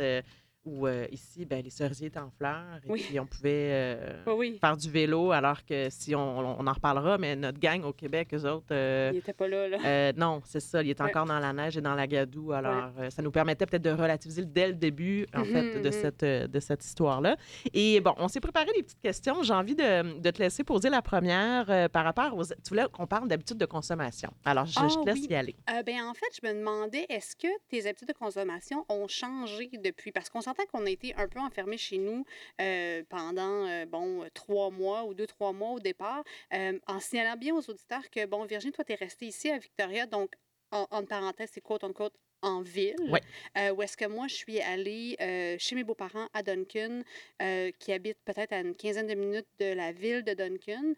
où 0.64 0.86
euh, 0.86 1.08
ici, 1.12 1.46
ben, 1.46 1.64
les 1.64 1.70
cerisiers 1.72 2.08
étaient 2.08 2.20
en 2.20 2.30
fleurs. 2.30 2.80
Et 2.86 2.92
Oui. 2.92 3.04
puis, 3.08 3.20
on 3.20 3.26
pouvait 3.26 3.70
euh, 3.72 4.24
oui. 4.28 4.58
faire 4.62 4.78
du 4.78 4.90
vélo, 4.92 5.32
alors 5.32 5.66
que 5.66 5.88
si 5.90 6.14
on, 6.16 6.40
on 6.60 6.68
en 6.68 6.74
reparlera, 6.74 7.18
mais 7.18 7.36
notre 7.36 7.60
gang 7.60 7.84
au 7.84 7.94
Québec, 7.94 8.30
eux 8.34 8.46
autres, 8.46 8.68
euh, 8.72 9.10
Il 9.14 9.18
était 9.20 9.34
pas 9.34 9.48
là, 9.48 9.68
là. 9.68 9.78
euh, 9.84 10.14
non, 10.16 10.42
c'est 10.46 10.60
ça. 10.60 10.84
Il 10.84 10.90
était 10.90 11.02
Ouais. 11.04 11.10
encore 11.10 11.26
dans 11.26 11.40
la 11.40 11.52
neige 11.54 11.78
et 11.78 11.82
dans 11.82 11.96
la 11.96 12.06
gadoue. 12.06 12.52
Alors, 12.52 12.92
ça 13.10 13.22
nous 13.24 13.32
permettait 13.32 13.66
peut-être 13.66 13.82
de 13.82 13.90
relativiser 13.90 14.46
dès 14.46 14.68
le 14.68 14.74
début, 14.74 15.26
en 15.34 15.44
fait, 15.44 15.76
Mhm, 15.78 15.82
de 15.82 15.88
mhm. 15.90 15.92
cette, 15.92 16.24
de 16.52 16.60
cette 16.60 16.86
histoire-là. 16.86 17.38
Et 17.74 18.00
bon, 18.02 18.14
on 18.18 18.28
s'est 18.28 18.40
préparé 18.40 18.68
des 18.76 18.84
petites 18.84 19.02
questions. 19.02 19.42
J'ai 19.44 19.54
envie 19.54 19.76
de, 19.76 20.20
de 20.20 20.30
te 20.32 20.40
laisser 20.44 20.64
poser 20.64 20.90
la 20.90 21.02
première 21.02 21.90
par 21.90 22.04
rapport 22.04 22.38
aux. 22.38 22.44
Tu 22.46 22.54
voulais 22.70 22.86
qu'on 22.92 23.08
parle 23.08 23.28
d'habitude 23.28 23.58
de 23.58 23.66
consommation. 23.66 24.32
Alors, 24.46 24.66
je, 24.66 24.74
je 24.74 24.80
Ah 24.80 24.88
te 25.04 25.10
laisse 25.10 25.20
oui. 25.22 25.28
y 25.30 25.36
aller. 25.36 25.56
Ben, 25.86 26.04
en 26.04 26.14
fait, 26.14 26.28
je 26.42 26.48
me 26.48 26.54
demandais, 26.54 27.06
est-ce 27.10 27.36
que 27.36 27.48
tes 27.70 27.88
habitudes 27.88 28.10
de 28.10 28.14
consommation 28.14 28.86
ont 28.90 29.08
changé 29.08 29.70
depuis? 29.84 30.12
Parce 30.12 30.30
qu'on 30.30 30.42
s'entend 30.52 30.66
qu'on 30.72 30.86
a 30.86 30.90
été 30.90 31.14
un 31.16 31.28
peu 31.28 31.40
enfermés 31.40 31.78
chez 31.78 31.98
nous 31.98 32.26
euh, 32.60 33.04
pendant, 33.10 33.68
euh, 33.68 33.86
bon, 33.86 34.28
trois 34.34 34.70
mois 34.70 35.06
ou 35.06 35.14
deux, 35.14 35.28
trois 35.28 35.54
mois 35.54 35.72
au 35.72 35.80
départ, 35.80 36.24
euh, 36.54 36.78
en 36.88 37.00
signalant 37.00 37.38
bien 37.38 37.56
aux 37.56 37.70
auditeurs 37.70 38.10
que, 38.10 38.26
bon, 38.26 38.46
Virginie, 38.46 38.74
toi, 38.74 38.84
tu 38.84 38.94
es 38.94 38.96
restée 38.96 39.28
ici 39.28 39.50
à 39.50 39.58
Victoria, 39.58 40.06
donc, 40.06 40.34
en, 40.72 40.88
entre 40.92 41.08
parenthèses, 41.08 41.52
c'est 41.54 41.62
quote 41.62 41.84
unquote 41.84 42.14
en 42.42 42.62
ville. 42.62 42.96
Ouais. 43.10 43.22
Euh, 43.58 43.72
où 43.72 43.82
est-ce 43.82 43.96
que 43.96 44.06
moi, 44.06 44.28
je 44.28 44.36
suis 44.36 44.60
allée 44.62 45.16
euh, 45.22 45.56
chez 45.60 45.76
mes 45.76 45.84
beaux-parents 45.84 46.28
à 46.34 46.42
Duncan, 46.42 47.04
euh, 47.42 47.72
qui 47.78 47.94
habitent 47.94 48.24
peut-être 48.26 48.54
à 48.54 48.62
une 48.62 48.76
quinzaine 48.76 49.08
de 49.08 49.14
minutes 49.14 49.48
de 49.60 49.74
la 49.74 49.92
ville 49.92 50.24
de 50.24 50.34
Duncan. 50.34 50.94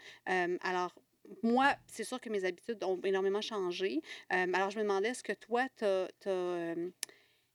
Alors, 0.62 0.94
moi, 1.42 1.76
c'est 1.88 2.04
sûr 2.04 2.20
que 2.20 2.30
mes 2.30 2.46
habitudes 2.46 2.84
ont 2.84 3.00
énormément 3.04 3.42
changé. 3.42 4.02
Alors, 4.30 4.70
je 4.70 4.78
me 4.78 4.84
demandais, 4.84 5.10
est-ce 5.10 5.24
que 5.24 5.34
toi, 5.34 5.68
t'as, 5.76 6.08
euh, 6.28 6.90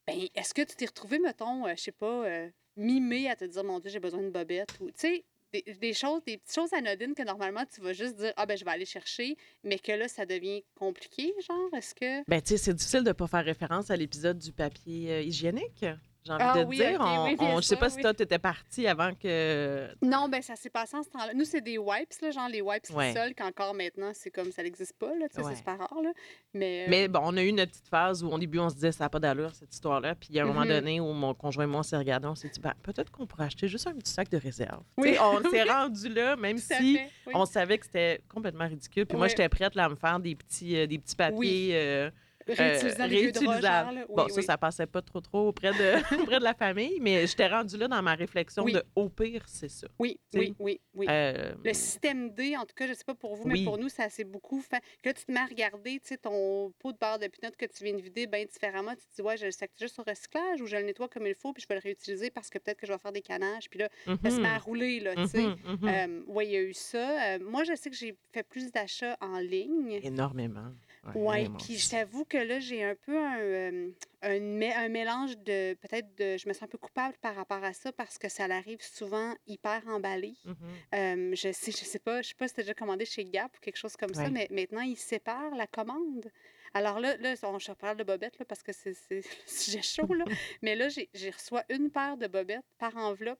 ben, 0.09 0.27
est-ce 0.35 0.55
que 0.55 0.63
tu 0.63 0.75
t'es 0.75 0.87
retrouvé, 0.87 1.19
mettons, 1.19 1.67
euh, 1.67 1.75
je 1.77 1.83
sais 1.83 1.93
pas, 1.93 2.25
euh, 2.25 2.49
mimé 2.77 3.29
à 3.29 3.37
te 3.37 3.45
dire, 3.45 3.63
mon 3.63 3.79
Dieu, 3.79 3.91
j'ai 3.91 4.01
besoin 4.01 4.21
d'une 4.21 4.31
bobette 4.31 4.71
ou, 4.81 4.87
tu 4.87 4.95
sais, 4.97 5.25
des, 5.53 5.63
des 5.63 5.93
choses, 5.93 6.23
des 6.25 6.39
petites 6.39 6.55
choses 6.55 6.73
anodines 6.73 7.15
que 7.15 7.23
normalement, 7.23 7.65
tu 7.71 7.83
vas 7.83 7.93
juste 7.93 8.17
dire, 8.17 8.33
ah, 8.37 8.47
ben, 8.47 8.57
je 8.57 8.65
vais 8.65 8.71
aller 8.71 8.87
chercher, 8.87 9.37
mais 9.65 9.79
que 9.79 9.93
là, 9.93 10.09
ça 10.09 10.25
devient 10.25 10.65
compliqué, 10.75 11.35
genre, 11.47 11.69
est-ce 11.75 11.95
que. 11.95 12.25
Ben, 12.27 12.41
tu 12.41 12.49
sais, 12.49 12.57
c'est 12.57 12.75
difficile 12.75 13.05
de 13.05 13.13
pas 13.13 13.27
faire 13.27 13.45
référence 13.45 13.91
à 13.91 13.97
l'épisode 13.97 14.39
du 14.39 14.53
papier 14.53 15.13
euh, 15.13 15.23
hygiénique. 15.23 15.85
J'ai 16.29 16.33
envie 16.35 16.45
Ah 16.47 16.59
de 16.59 16.65
oui, 16.65 16.77
dire. 16.77 16.99
on, 17.01 17.25
oui, 17.25 17.37
bien 17.37 17.49
on- 17.49 17.57
je 17.61 17.67
sais 17.67 17.77
pas 17.77 17.89
si 17.91 17.99
toi, 18.01 18.13
t'étais 18.15 18.39
parti 18.39 18.87
avant 18.87 19.13
que. 19.15 19.89
Non, 20.03 20.29
ben 20.29 20.43
ça 20.43 20.55
s'est 20.57 20.71
passé 20.71 20.97
en 20.97 21.03
ce 21.03 21.09
temps-là. 21.09 21.33
Nous, 21.35 21.45
c'est 21.45 21.61
des 21.61 21.79
wipes, 21.79 22.13
là, 22.23 22.31
genre 22.31 22.49
les 22.49 22.61
wipes 22.61 22.89
Ouais. 22.95 23.13
seuls, 23.13 23.35
qu'encore 23.35 23.75
maintenant, 23.75 24.11
c'est 24.15 24.31
comme 24.31 24.53
ça 24.53 24.63
n'existe 24.63 24.93
pas, 24.99 25.15
là, 25.19 25.27
tu 25.29 25.41
Ouais. 25.41 25.47
c'est 25.51 25.57
super 25.57 25.79
rare, 25.79 26.03
là. 26.03 26.11
Mais, 26.55 26.85
euh, 26.85 26.91
Mais 26.91 27.09
bon, 27.09 27.21
on 27.25 27.37
a 27.37 27.43
eu 27.43 27.49
une 27.49 27.57
petite 27.57 27.89
phase 27.89 28.23
où 28.23 28.29
au 28.31 28.39
début, 28.39 28.59
on 28.59 28.69
se 28.69 28.75
disait 28.75 28.93
ça 28.93 29.05
n'a 29.05 29.09
pas 29.11 29.19
d'allure, 29.21 29.55
cette 29.55 29.73
histoire-là. 29.73 30.15
Puis 30.15 30.29
il 30.31 30.37
y 30.37 30.41
a 30.41 30.45
un 30.45 30.47
moment 30.47 30.61
Mhm. 30.61 30.69
donné 30.69 31.01
où 31.01 31.13
mon 31.13 31.35
conjoint 31.35 31.65
et 31.65 31.67
moi, 31.67 31.81
on 31.81 31.83
s'est 31.83 31.97
regardé, 31.97 32.27
on 32.29 32.35
s'est 32.35 32.49
dit, 32.49 32.61
ben, 32.61 32.75
peut-être 32.83 33.11
qu'on 33.11 33.27
pourrait 33.27 33.45
acheter 33.47 33.69
juste 33.69 33.87
un 33.87 33.95
petit 33.95 34.13
sac 34.13 34.29
de 34.31 34.37
réserve. 34.39 34.83
Oui. 34.97 35.13
Tu 35.15 35.19
on 35.21 35.43
s'est 35.51 35.63
rendu 35.65 36.09
là, 36.09 36.37
même 36.37 36.59
tout 36.59 36.73
à 36.73 36.77
si 36.79 36.99
on 37.35 37.45
savait 37.47 37.79
que 37.79 37.87
c'était 37.87 38.21
complètement 38.33 38.67
ridicule. 38.69 39.07
Puis 39.07 39.17
moi, 39.17 39.29
j'étais 39.29 39.49
prête 39.49 39.75
là, 39.75 39.85
à 39.85 39.89
me 39.89 39.97
faire 39.97 40.19
des 40.21 40.35
petits, 40.35 40.77
euh, 40.77 40.87
des 40.87 40.99
petits 40.99 41.17
papiers. 41.17 41.71
euh, 41.73 42.11
Réutilisant 42.49 43.05
euh, 43.05 43.07
réutilisables. 43.07 43.63
là. 43.63 44.05
Oui, 44.09 44.15
bon, 44.17 44.29
ça, 44.29 44.35
oui. 44.37 44.43
ça 44.43 44.59
passait 44.59 44.87
pas 44.87 45.03
trop 45.03 45.21
trop 45.21 45.49
auprès 45.49 45.73
de, 45.73 45.99
auprès 46.23 46.39
de 46.39 46.45
la 46.45 46.55
famille, 46.55 46.99
mais 47.01 47.27
j'étais 47.27 47.47
rendue 47.47 47.77
là 47.77 47.89
dans 47.89 48.03
ma 48.03 48.15
réflexion 48.15 48.65
Oui. 48.65 48.73
de 48.73 48.83
au 48.95 49.09
pire, 49.09 49.43
c'est 49.47 49.69
ça. 49.69 49.87
Oui, 49.99 50.19
oui, 50.35 50.55
oui, 50.59 50.81
oui. 50.95 51.07
Euh, 51.09 51.53
Le 51.65 51.73
système 51.73 52.31
D, 52.31 52.57
en 52.57 52.65
tout 52.65 52.75
cas, 52.75 52.87
je 52.87 52.95
sais 52.95 53.05
pas 53.05 53.15
pour 53.15 53.37
vous, 53.37 53.47
mais 53.47 53.65
pour 53.65 53.79
nous, 53.79 53.89
ça 53.89 54.09
c'est 54.09 54.25
beaucoup 54.25 54.61
fait. 54.61 54.81
Que 55.03 55.11
là, 55.11 55.15
tu 55.15 55.25
te 55.25 55.33
mets 55.33 55.41
à 55.41 55.47
regarder, 55.47 56.01
tu 56.01 56.09
sais, 56.09 56.17
ton 56.17 56.73
pot 56.79 56.93
de 56.93 56.99
beurre 56.99 57.19
de 57.19 57.27
pinot 57.27 57.53
que 57.57 57.67
tu 57.67 57.85
viens 57.85 57.95
de 57.95 58.01
vider 58.03 58.27
bien 58.27 58.45
différemment. 58.45 58.93
Tu 58.93 59.07
te 59.07 59.15
dis, 59.17 59.23
ouais, 59.23 59.37
je 59.37 59.47
le 59.47 59.51
sac 59.53 59.71
juste 59.79 59.99
au 59.99 60.03
recyclage 60.07 60.61
ou 60.61 60.67
je 60.67 60.77
le 60.77 60.83
nettoie 60.83 61.09
comme 61.09 61.27
il 61.27 61.35
faut, 61.35 61.53
puis 61.53 61.63
je 61.63 61.69
vais 61.69 61.75
le 61.75 61.83
réutiliser 61.83 62.31
parce 62.31 62.51
que 62.51 62.59
peut-être 62.59 62.79
que 62.79 62.87
je 62.87 62.93
vais 62.93 62.99
faire 62.99 63.13
des 63.13 63.23
canages. 63.23 63.69
Puis 63.71 63.79
là, 63.81 63.89
ça 64.23 64.31
se 64.31 64.41
met 64.41 64.49
à 64.49 64.59
rouler, 64.59 65.01
là, 65.01 65.15
tu 65.17 65.27
sais. 65.27 65.43
mhm, 65.43 65.57
mhm. 65.81 66.25
oui, 66.27 66.47
il 66.47 66.53
y 66.53 66.57
a 66.57 66.63
eu 66.63 66.75
ça. 66.75 67.35
Euh, 67.35 67.39
moi, 67.43 67.65
je 67.65 67.75
sais 67.75 67.91
que 67.91 67.97
j'ai 67.97 68.17
fait 68.33 68.43
plus 68.43 68.71
d'achats 68.73 69.17
en 69.21 69.39
ligne. 69.39 70.01
Énormément. 70.03 70.73
Oui, 71.15 71.49
puis 71.59 71.79
je 71.79 71.91
t'avoue 71.91 72.25
que 72.25 72.37
là, 72.39 72.59
j'ai 72.61 72.83
un 72.85 72.95
peu 72.95 73.17
un, 73.19 73.39
euh, 73.39 73.91
un, 74.23 74.39
mé- 74.41 74.75
un 74.77 74.89
mélange 74.89 75.39
de 75.39 75.75
peut-être 75.75 76.15
de. 76.17 76.37
Je 76.37 76.49
me 76.49 76.53
sens 76.53 76.65
un 76.65 76.67
peu 76.67 76.79
coupable 76.79 77.17
par 77.21 77.35
rapport 77.35 77.63
à 77.65 77.73
ça 77.73 77.93
parce 77.93 78.19
que 78.19 78.29
ça 78.29 78.45
arrive 78.45 78.83
souvent 78.83 79.35
hyper 79.47 79.83
emballé. 79.89 80.35
Mhm. 80.45 80.57
Euh, 80.95 81.35
je 81.35 81.53
sais, 81.53 81.71
je 81.71 81.77
sais 81.85 81.99
pas, 81.99 82.23
je 82.23 82.29
sais 82.29 82.35
pas 82.35 82.49
si 82.49 82.55
t'as 82.55 82.63
déjà 82.63 82.75
commandé 82.75 83.05
chez 83.05 83.25
Gap 83.25 83.57
ou 83.57 83.61
quelque 83.61 83.77
chose 83.77 83.97
comme 83.97 84.13
ça, 84.15 84.29
mais 84.31 84.49
maintenant, 84.51 84.83
ils 84.83 84.97
séparent 84.97 85.55
la 85.55 85.67
commande. 85.67 86.31
Alors 86.75 87.01
là, 87.01 87.17
là 87.17 87.35
on, 87.45 87.59
je 87.59 87.71
reparle 87.71 87.97
de 87.97 88.05
bobettes 88.05 88.39
là, 88.39 88.45
parce 88.45 88.63
que 88.63 88.73
c'est 88.73 88.95
le 89.11 89.23
sujet 89.47 89.83
chaud, 89.83 90.13
là. 90.13 90.25
mais 90.63 90.75
là, 90.77 90.89
j'ai 90.89 91.09
j'ai 91.15 91.31
reçois 91.31 91.63
une 91.71 91.91
paire 91.91 92.17
de 92.19 92.27
bobettes 92.27 92.67
par 92.79 92.97
enveloppe. 92.97 93.39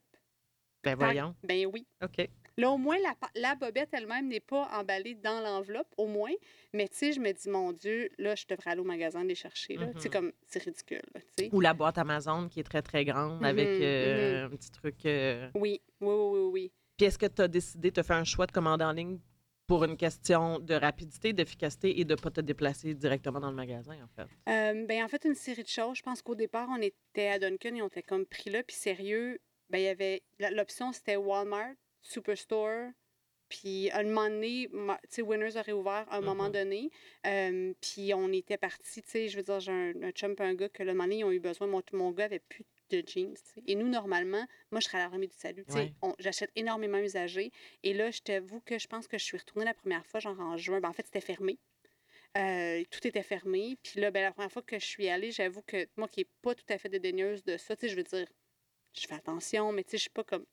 Ben 0.83 0.97
Par- 0.97 1.09
voyons. 1.09 1.35
Ben 1.43 1.65
oui. 1.67 1.85
OK. 2.01 2.27
Là, 2.59 2.69
au 2.71 2.77
moins, 2.77 2.97
la, 2.99 3.15
la 3.35 3.55
bobette 3.55 3.89
elle-même 3.93 4.27
n'est 4.27 4.39
pas 4.41 4.67
emballée 4.73 5.15
dans 5.15 5.39
l'enveloppe, 5.41 5.87
au 5.97 6.07
moins. 6.07 6.31
Mais 6.73 6.87
tu 6.89 6.97
sais, 6.97 7.13
je 7.13 7.19
me 7.19 7.31
dis, 7.31 7.49
mon 7.49 7.71
Dieu, 7.71 8.09
là, 8.17 8.35
je 8.35 8.45
devrais 8.47 8.71
aller 8.71 8.81
au 8.81 8.85
magasin 8.85 9.23
les 9.23 9.33
chercher. 9.35 9.77
là. 9.77 9.87
Mhm. 9.87 10.09
comme, 10.11 10.31
c'est 10.45 10.61
ridicule. 10.63 11.01
Ou 11.53 11.61
la 11.61 11.73
boîte 11.73 11.97
Amazon 11.97 12.49
qui 12.49 12.59
est 12.59 12.63
très, 12.63 12.81
très 12.81 13.05
grande 13.05 13.43
avec 13.45 13.67
Mhm, 13.69 13.81
euh, 13.81 14.45
un 14.45 14.49
petit 14.49 14.71
truc. 14.71 15.05
euh. 15.05 15.49
Oui, 15.55 15.81
oui, 16.01 16.13
oui, 16.13 16.39
oui, 16.39 16.49
oui. 16.51 16.71
Puis 16.97 17.05
est-ce 17.07 17.17
que 17.17 17.27
tu 17.27 17.41
as 17.41 17.47
décidé, 17.47 17.91
tu 17.91 17.99
as 18.01 18.03
fait 18.03 18.13
un 18.13 18.25
choix 18.25 18.45
de 18.45 18.51
commander 18.51 18.83
en 18.83 18.91
ligne 18.91 19.19
pour 19.65 19.83
une 19.85 19.95
question 19.95 20.59
de 20.59 20.73
rapidité, 20.73 21.31
d'efficacité 21.31 21.99
et 21.99 22.03
de 22.03 22.13
ne 22.15 22.19
pas 22.19 22.31
te 22.31 22.41
déplacer 22.41 22.93
directement 22.93 23.39
dans 23.39 23.51
le 23.51 23.55
magasin, 23.55 23.95
en 24.03 24.07
fait? 24.07 24.27
Euh, 24.49 24.85
ben, 24.85 25.03
en 25.03 25.07
fait, 25.07 25.23
une 25.25 25.35
série 25.35 25.63
de 25.63 25.67
choses. 25.69 25.97
Je 25.97 26.01
pense 26.03 26.21
qu'au 26.21 26.35
départ, 26.35 26.67
on 26.69 26.81
était 26.81 27.27
à 27.27 27.39
Duncan 27.39 27.75
et 27.75 27.81
on 27.81 27.87
était 27.87 28.03
comme 28.03 28.25
pris 28.25 28.49
là. 28.49 28.63
Puis 28.63 28.75
sérieux, 28.75 29.39
ben, 29.69 29.77
il 29.77 29.83
y 29.83 29.87
avait 29.87 30.23
l'option, 30.51 30.91
c'était 30.91 31.15
Walmart, 31.15 31.75
Superstore. 32.01 32.91
Puis, 33.49 33.89
à 33.89 33.99
un 33.99 34.03
moment 34.03 34.29
donné, 34.29 34.67
ma- 34.71 34.99
tu 35.03 35.07
sais, 35.09 35.21
Winners 35.23 35.57
a 35.57 35.63
réouvert 35.63 36.05
à 36.11 36.17
un 36.17 36.21
moment 36.21 36.45
Mhm. 36.45 36.51
donné. 36.51 36.91
Euh, 37.25 37.73
puis, 37.81 38.13
on 38.13 38.31
était 38.31 38.57
partis, 38.57 39.01
tu 39.01 39.09
sais, 39.09 39.27
je 39.27 39.37
veux 39.37 39.43
dire, 39.43 39.59
j'ai 39.59 39.71
un, 39.71 40.03
un 40.03 40.11
chum 40.11 40.35
et 40.37 40.41
un 40.43 40.53
gars 40.53 40.69
que 40.69 40.83
le 40.83 40.93
moment 40.93 41.05
donné, 41.05 41.17
ils 41.19 41.23
ont 41.23 41.31
eu 41.31 41.39
besoin. 41.39 41.65
Mon, 41.65 41.81
mon 41.93 42.11
gars 42.11 42.25
avait 42.25 42.39
plus 42.47 42.63
de 42.91 43.03
jeans. 43.07 43.33
Et 43.65 43.73
nous, 43.73 43.87
normalement, 43.87 44.45
moi, 44.71 44.79
je 44.81 44.85
serais 44.85 44.99
à 44.99 45.05
la 45.05 45.09
remise 45.09 45.29
du 45.29 45.37
salut. 45.37 45.65
Ouais. 45.69 45.91
J'achète 46.19 46.51
énormément 46.55 46.99
usagé. 46.99 47.51
Et 47.81 47.95
là, 47.95 48.11
je 48.11 48.19
t'avoue 48.21 48.61
que 48.61 48.77
je 48.77 48.87
pense 48.87 49.07
que 49.07 49.17
je 49.17 49.23
suis 49.23 49.37
retournée 49.37 49.65
la 49.65 49.73
première 49.73 50.05
fois, 50.05 50.19
genre 50.19 50.39
en 50.39 50.55
juin. 50.57 50.79
Ben, 50.79 50.89
en 50.89 50.93
fait, 50.93 51.05
c'était 51.07 51.19
fermé. 51.21 51.57
Euh, 52.37 52.83
tout 52.91 53.07
était 53.07 53.23
fermé. 53.23 53.77
Puis 53.81 53.99
là, 53.99 54.11
ben, 54.11 54.21
la 54.21 54.31
première 54.31 54.51
fois 54.51 54.61
que 54.61 54.77
je 54.77 54.85
suis 54.85 55.07
allée, 55.09 55.31
j'avoue 55.31 55.63
que 55.63 55.87
moi 55.97 56.07
qui 56.07 56.19
n'ai 56.19 56.27
pas 56.43 56.53
tout 56.53 56.65
à 56.69 56.77
fait 56.77 56.89
dédaigneuse 56.89 57.43
de 57.43 57.57
ça, 57.57 57.75
tu 57.75 57.87
sais, 57.87 57.89
je 57.91 57.95
veux 57.95 58.03
dire, 58.03 58.27
je 58.99 59.07
fais 59.07 59.15
attention, 59.15 59.71
mais 59.71 59.83
tu 59.83 59.91
sais, 59.91 59.97
je 59.97 60.01
suis 60.03 60.09
pas 60.09 60.23
comme. 60.23 60.45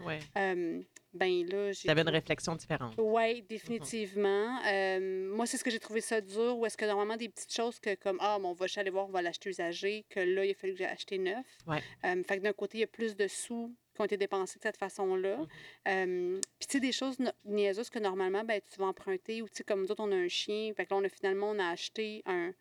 Oui. 0.00 0.14
Euh, 0.36 0.82
ben 1.12 1.46
là, 1.46 1.72
j'ai. 1.72 1.82
Tu 1.82 1.90
avais 1.90 2.02
une 2.02 2.08
réflexion 2.08 2.54
différente. 2.56 2.94
Oui, 2.98 3.42
définitivement. 3.42 4.58
Euh, 4.66 5.28
moi, 5.34 5.46
c'est 5.46 5.56
ce 5.56 5.64
que 5.64 5.70
j'ai 5.70 5.78
trouvé 5.78 6.00
ça 6.00 6.20
dur. 6.20 6.58
Ou 6.58 6.66
est-ce 6.66 6.76
que 6.76 6.84
normalement, 6.84 7.16
des 7.16 7.28
petites 7.28 7.54
choses 7.54 7.78
que 7.78 7.94
comme 7.94 8.18
Ah, 8.20 8.38
bon, 8.40 8.50
on 8.50 8.52
va 8.52 8.66
aller 8.76 8.90
voir, 8.90 9.06
on 9.06 9.12
va 9.12 9.22
l'acheter 9.22 9.50
usagé, 9.50 10.04
que 10.10 10.20
là, 10.20 10.44
il 10.44 10.50
a 10.50 10.54
fallu 10.54 10.72
que 10.72 10.78
j'ai 10.78 10.86
acheté 10.86 11.18
neuf. 11.18 11.46
Ouais. 11.66 11.82
Euh, 12.04 12.22
fait 12.24 12.38
que 12.38 12.42
d'un 12.42 12.52
côté, 12.52 12.78
il 12.78 12.80
y 12.82 12.84
a 12.84 12.88
plus 12.88 13.16
de 13.16 13.28
sous 13.28 13.74
qui 13.94 14.00
ont 14.00 14.04
été 14.04 14.16
dépensés 14.16 14.58
de 14.58 14.62
cette 14.64 14.76
façon-là. 14.76 15.36
Mhm. 15.36 15.46
Euh, 15.88 16.40
Puis, 16.58 16.66
tu 16.66 16.72
sais, 16.72 16.80
des 16.80 16.92
choses 16.92 17.16
niaiseuses 17.44 17.90
que 17.90 18.00
normalement, 18.00 18.42
ben, 18.42 18.60
tu 18.68 18.80
vas 18.80 18.86
emprunter. 18.86 19.40
Ou, 19.42 19.48
tu 19.48 19.56
sais, 19.56 19.64
comme 19.64 19.82
nous 19.82 19.90
autres, 19.92 20.02
on 20.02 20.10
a 20.10 20.16
un 20.16 20.28
chien. 20.28 20.72
Fait 20.74 20.84
que 20.84 20.92
là, 20.92 21.00
on 21.00 21.04
a 21.04 21.08
finalement, 21.08 21.50
on 21.50 21.58
a 21.60 21.68
acheté 21.68 22.22
un, 22.26 22.52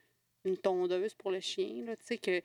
une 0.45 0.57
tondeuse 0.57 1.15
pour 1.15 1.31
le 1.31 1.39
chien. 1.39 1.83
Là, 1.85 1.95
tu 1.95 2.05
sais, 2.05 2.17
que. 2.17 2.41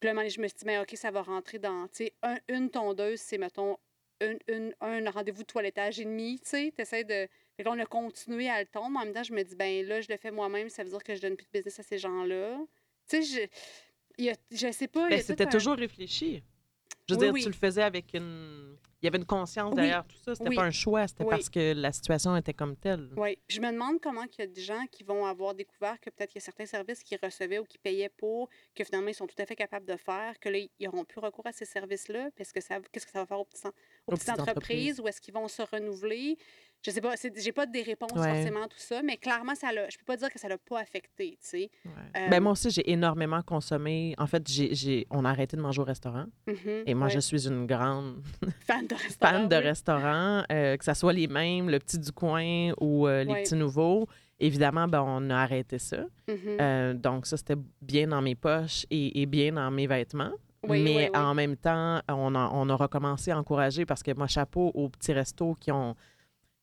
Puis 0.00 0.06
là, 0.08 0.14
je 0.28 0.40
me 0.40 0.48
suis 0.48 0.56
dit, 0.58 0.64
ben, 0.64 0.80
OK, 0.82 0.92
ça 0.96 1.10
va 1.10 1.22
rentrer 1.22 1.58
dans. 1.58 1.86
Tu 1.88 2.04
sais, 2.06 2.12
un- 2.22 2.38
une 2.48 2.70
tondeuse, 2.70 3.20
c'est, 3.20 3.38
mettons, 3.38 3.76
une, 4.20 4.38
une- 4.48 4.74
un 4.80 5.10
rendez-vous 5.10 5.42
de 5.42 5.46
toilettage 5.46 6.00
et 6.00 6.04
demi. 6.04 6.40
Tu 6.40 6.48
sais, 6.50 6.72
tu 6.76 6.84
de. 7.04 7.28
Fait 7.56 7.62
là, 7.64 7.70
on 7.72 7.78
a 7.78 7.86
continué 7.86 8.48
à 8.48 8.60
le 8.60 8.66
tondre. 8.66 8.90
mais 8.90 8.98
En 9.00 9.04
même 9.04 9.14
temps, 9.14 9.22
je 9.22 9.32
me 9.34 9.42
dis, 9.42 9.54
ben 9.56 9.86
là, 9.86 10.00
je 10.00 10.08
le 10.08 10.16
fais 10.16 10.30
moi-même, 10.30 10.68
ça 10.70 10.82
veut 10.82 10.90
dire 10.90 11.02
que 11.02 11.14
je 11.14 11.20
donne 11.20 11.36
plus 11.36 11.46
de 11.46 11.50
business 11.52 11.78
à 11.80 11.82
ces 11.82 11.98
gens-là. 11.98 12.58
Tu 13.08 13.22
sais, 13.22 13.22
je. 13.22 13.46
Il 14.18 14.24
y 14.26 14.30
a, 14.30 14.34
je 14.50 14.70
sais 14.72 14.88
pas. 14.88 15.06
y 15.06 15.10
Ben, 15.10 15.20
c'était 15.22 15.46
un- 15.46 15.50
toujours 15.50 15.76
réfléchi. 15.76 16.42
Je 17.08 17.14
veux 17.14 17.20
Oui, 17.20 17.26
dire, 17.26 17.32
oui. 17.34 17.42
tu 17.42 17.48
le 17.48 17.54
faisais 17.54 17.82
avec 17.82 18.14
une. 18.14 18.76
Il 19.02 19.06
y 19.06 19.08
avait 19.08 19.16
une 19.16 19.24
conscience 19.24 19.70
Oui. 19.70 19.76
derrière 19.76 20.06
tout 20.06 20.16
ça. 20.22 20.34
C'était 20.34 20.54
pas 20.54 20.62
un 20.64 20.70
choix, 20.70 21.08
c'était 21.08 21.24
parce 21.24 21.48
que 21.48 21.72
la 21.72 21.90
situation 21.90 22.36
était 22.36 22.52
comme 22.52 22.76
telle. 22.76 23.08
Oui. 23.16 23.38
Je 23.48 23.58
me 23.60 23.72
demande 23.72 23.98
comment 24.00 24.22
il 24.24 24.38
y 24.38 24.42
a 24.42 24.46
des 24.46 24.60
gens 24.60 24.84
qui 24.92 25.04
vont 25.04 25.24
avoir 25.24 25.54
découvert 25.54 25.98
que 26.00 26.10
peut-être 26.10 26.28
qu'il 26.30 26.38
y 26.40 26.42
a 26.42 26.44
certains 26.44 26.66
services 26.66 27.02
qu'ils 27.02 27.18
recevaient 27.22 27.58
ou 27.58 27.64
qu'ils 27.64 27.80
payaient 27.80 28.10
pour, 28.10 28.50
que 28.74 28.84
finalement 28.84 29.08
ils 29.08 29.14
sont 29.14 29.26
tout 29.26 29.40
à 29.40 29.46
fait 29.46 29.56
capables 29.56 29.86
de 29.86 29.96
faire, 29.96 30.38
que 30.38 30.50
là, 30.50 30.58
ils 30.58 30.70
n'auront 30.84 31.04
plus 31.06 31.18
recours 31.20 31.46
à 31.46 31.52
ces 31.52 31.64
services-là. 31.64 32.28
Parce 32.36 32.52
que 32.52 32.60
ça, 32.60 32.78
qu'est-ce 32.92 33.06
que 33.06 33.12
ça 33.12 33.20
va 33.20 33.26
faire 33.26 33.40
aux 33.40 33.46
petites, 33.46 33.64
en- 33.64 33.70
aux 33.70 33.72
Aux 33.72 34.16
petites 34.16 34.26
petites 34.26 34.40
entreprises 34.40 35.00
ou 35.00 35.08
est-ce 35.08 35.20
qu'ils 35.22 35.34
vont 35.34 35.48
se 35.48 35.62
renouveler? 35.62 36.36
Je 36.82 36.90
sais 36.90 37.00
pas, 37.02 37.12
j'ai 37.36 37.52
pas 37.52 37.66
des 37.66 37.82
réponses 37.82 38.10
Ouais. 38.16 38.34
forcément 38.34 38.62
à 38.62 38.68
tout 38.68 38.78
ça, 38.78 39.02
mais 39.02 39.18
clairement, 39.18 39.54
ça 39.54 39.70
l'a, 39.70 39.88
je 39.90 39.98
peux 39.98 40.04
pas 40.06 40.16
dire 40.16 40.30
que 40.30 40.38
ça 40.38 40.48
l'a 40.48 40.56
pas 40.56 40.80
affecté, 40.80 41.32
tu 41.32 41.36
sais. 41.40 41.70
Ouais. 41.84 41.90
Euh, 42.16 42.28
Ben, 42.30 42.42
moi 42.42 42.52
aussi, 42.52 42.70
j'ai 42.70 42.90
énormément 42.90 43.42
consommé. 43.42 44.14
En 44.16 44.26
fait, 44.26 44.48
j'ai, 44.48 44.74
j'ai- 44.74 45.06
on 45.10 45.26
a 45.26 45.30
arrêté 45.30 45.58
de 45.58 45.62
manger 45.62 45.82
au 45.82 45.84
restaurant. 45.84 46.24
Mhm, 46.46 46.84
Et 46.86 46.94
moi, 46.94 47.08
ouais. 47.08 47.12
je 47.12 47.20
suis 47.20 47.46
une 47.46 47.66
grande 47.66 48.22
fan 48.66 48.86
de 48.86 48.94
restaurant. 48.94 49.32
fan 49.32 49.48
de 49.48 49.56
oui. 49.56 49.62
restaurants, 49.62 50.42
euh, 50.50 50.76
que 50.78 50.84
ce 50.84 50.94
soit 50.94 51.12
les 51.12 51.26
mêmes, 51.28 51.68
le 51.68 51.78
petit 51.78 51.98
du 51.98 52.12
coin 52.12 52.72
ou 52.80 53.06
euh, 53.06 53.24
les 53.24 53.42
petits 53.42 53.56
nouveaux. 53.56 54.06
Évidemment, 54.38 54.88
ben, 54.88 55.02
on 55.06 55.28
a 55.28 55.36
arrêté 55.36 55.78
ça. 55.78 55.98
Mhm. 56.28 56.36
Euh, 56.62 56.94
donc, 56.94 57.26
ça, 57.26 57.36
c'était 57.36 57.56
bien 57.82 58.06
dans 58.08 58.22
mes 58.22 58.34
poches 58.34 58.86
et, 58.90 59.20
et 59.20 59.26
bien 59.26 59.52
dans 59.52 59.70
mes 59.70 59.86
vêtements. 59.86 60.32
Oui, 60.66 60.82
Mais 60.82 61.10
oui. 61.10 61.16
en 61.18 61.34
même 61.34 61.56
temps, 61.56 62.00
on 62.08 62.34
a, 62.34 62.50
on 62.52 62.68
a 62.70 62.74
recommencé 62.74 63.30
à 63.30 63.38
encourager 63.38 63.84
parce 63.86 64.02
que 64.02 64.12
moi, 64.14 64.26
chapeau 64.26 64.70
aux 64.74 64.88
petits 64.90 65.12
restos 65.12 65.54
qui 65.60 65.72
ont 65.72 65.94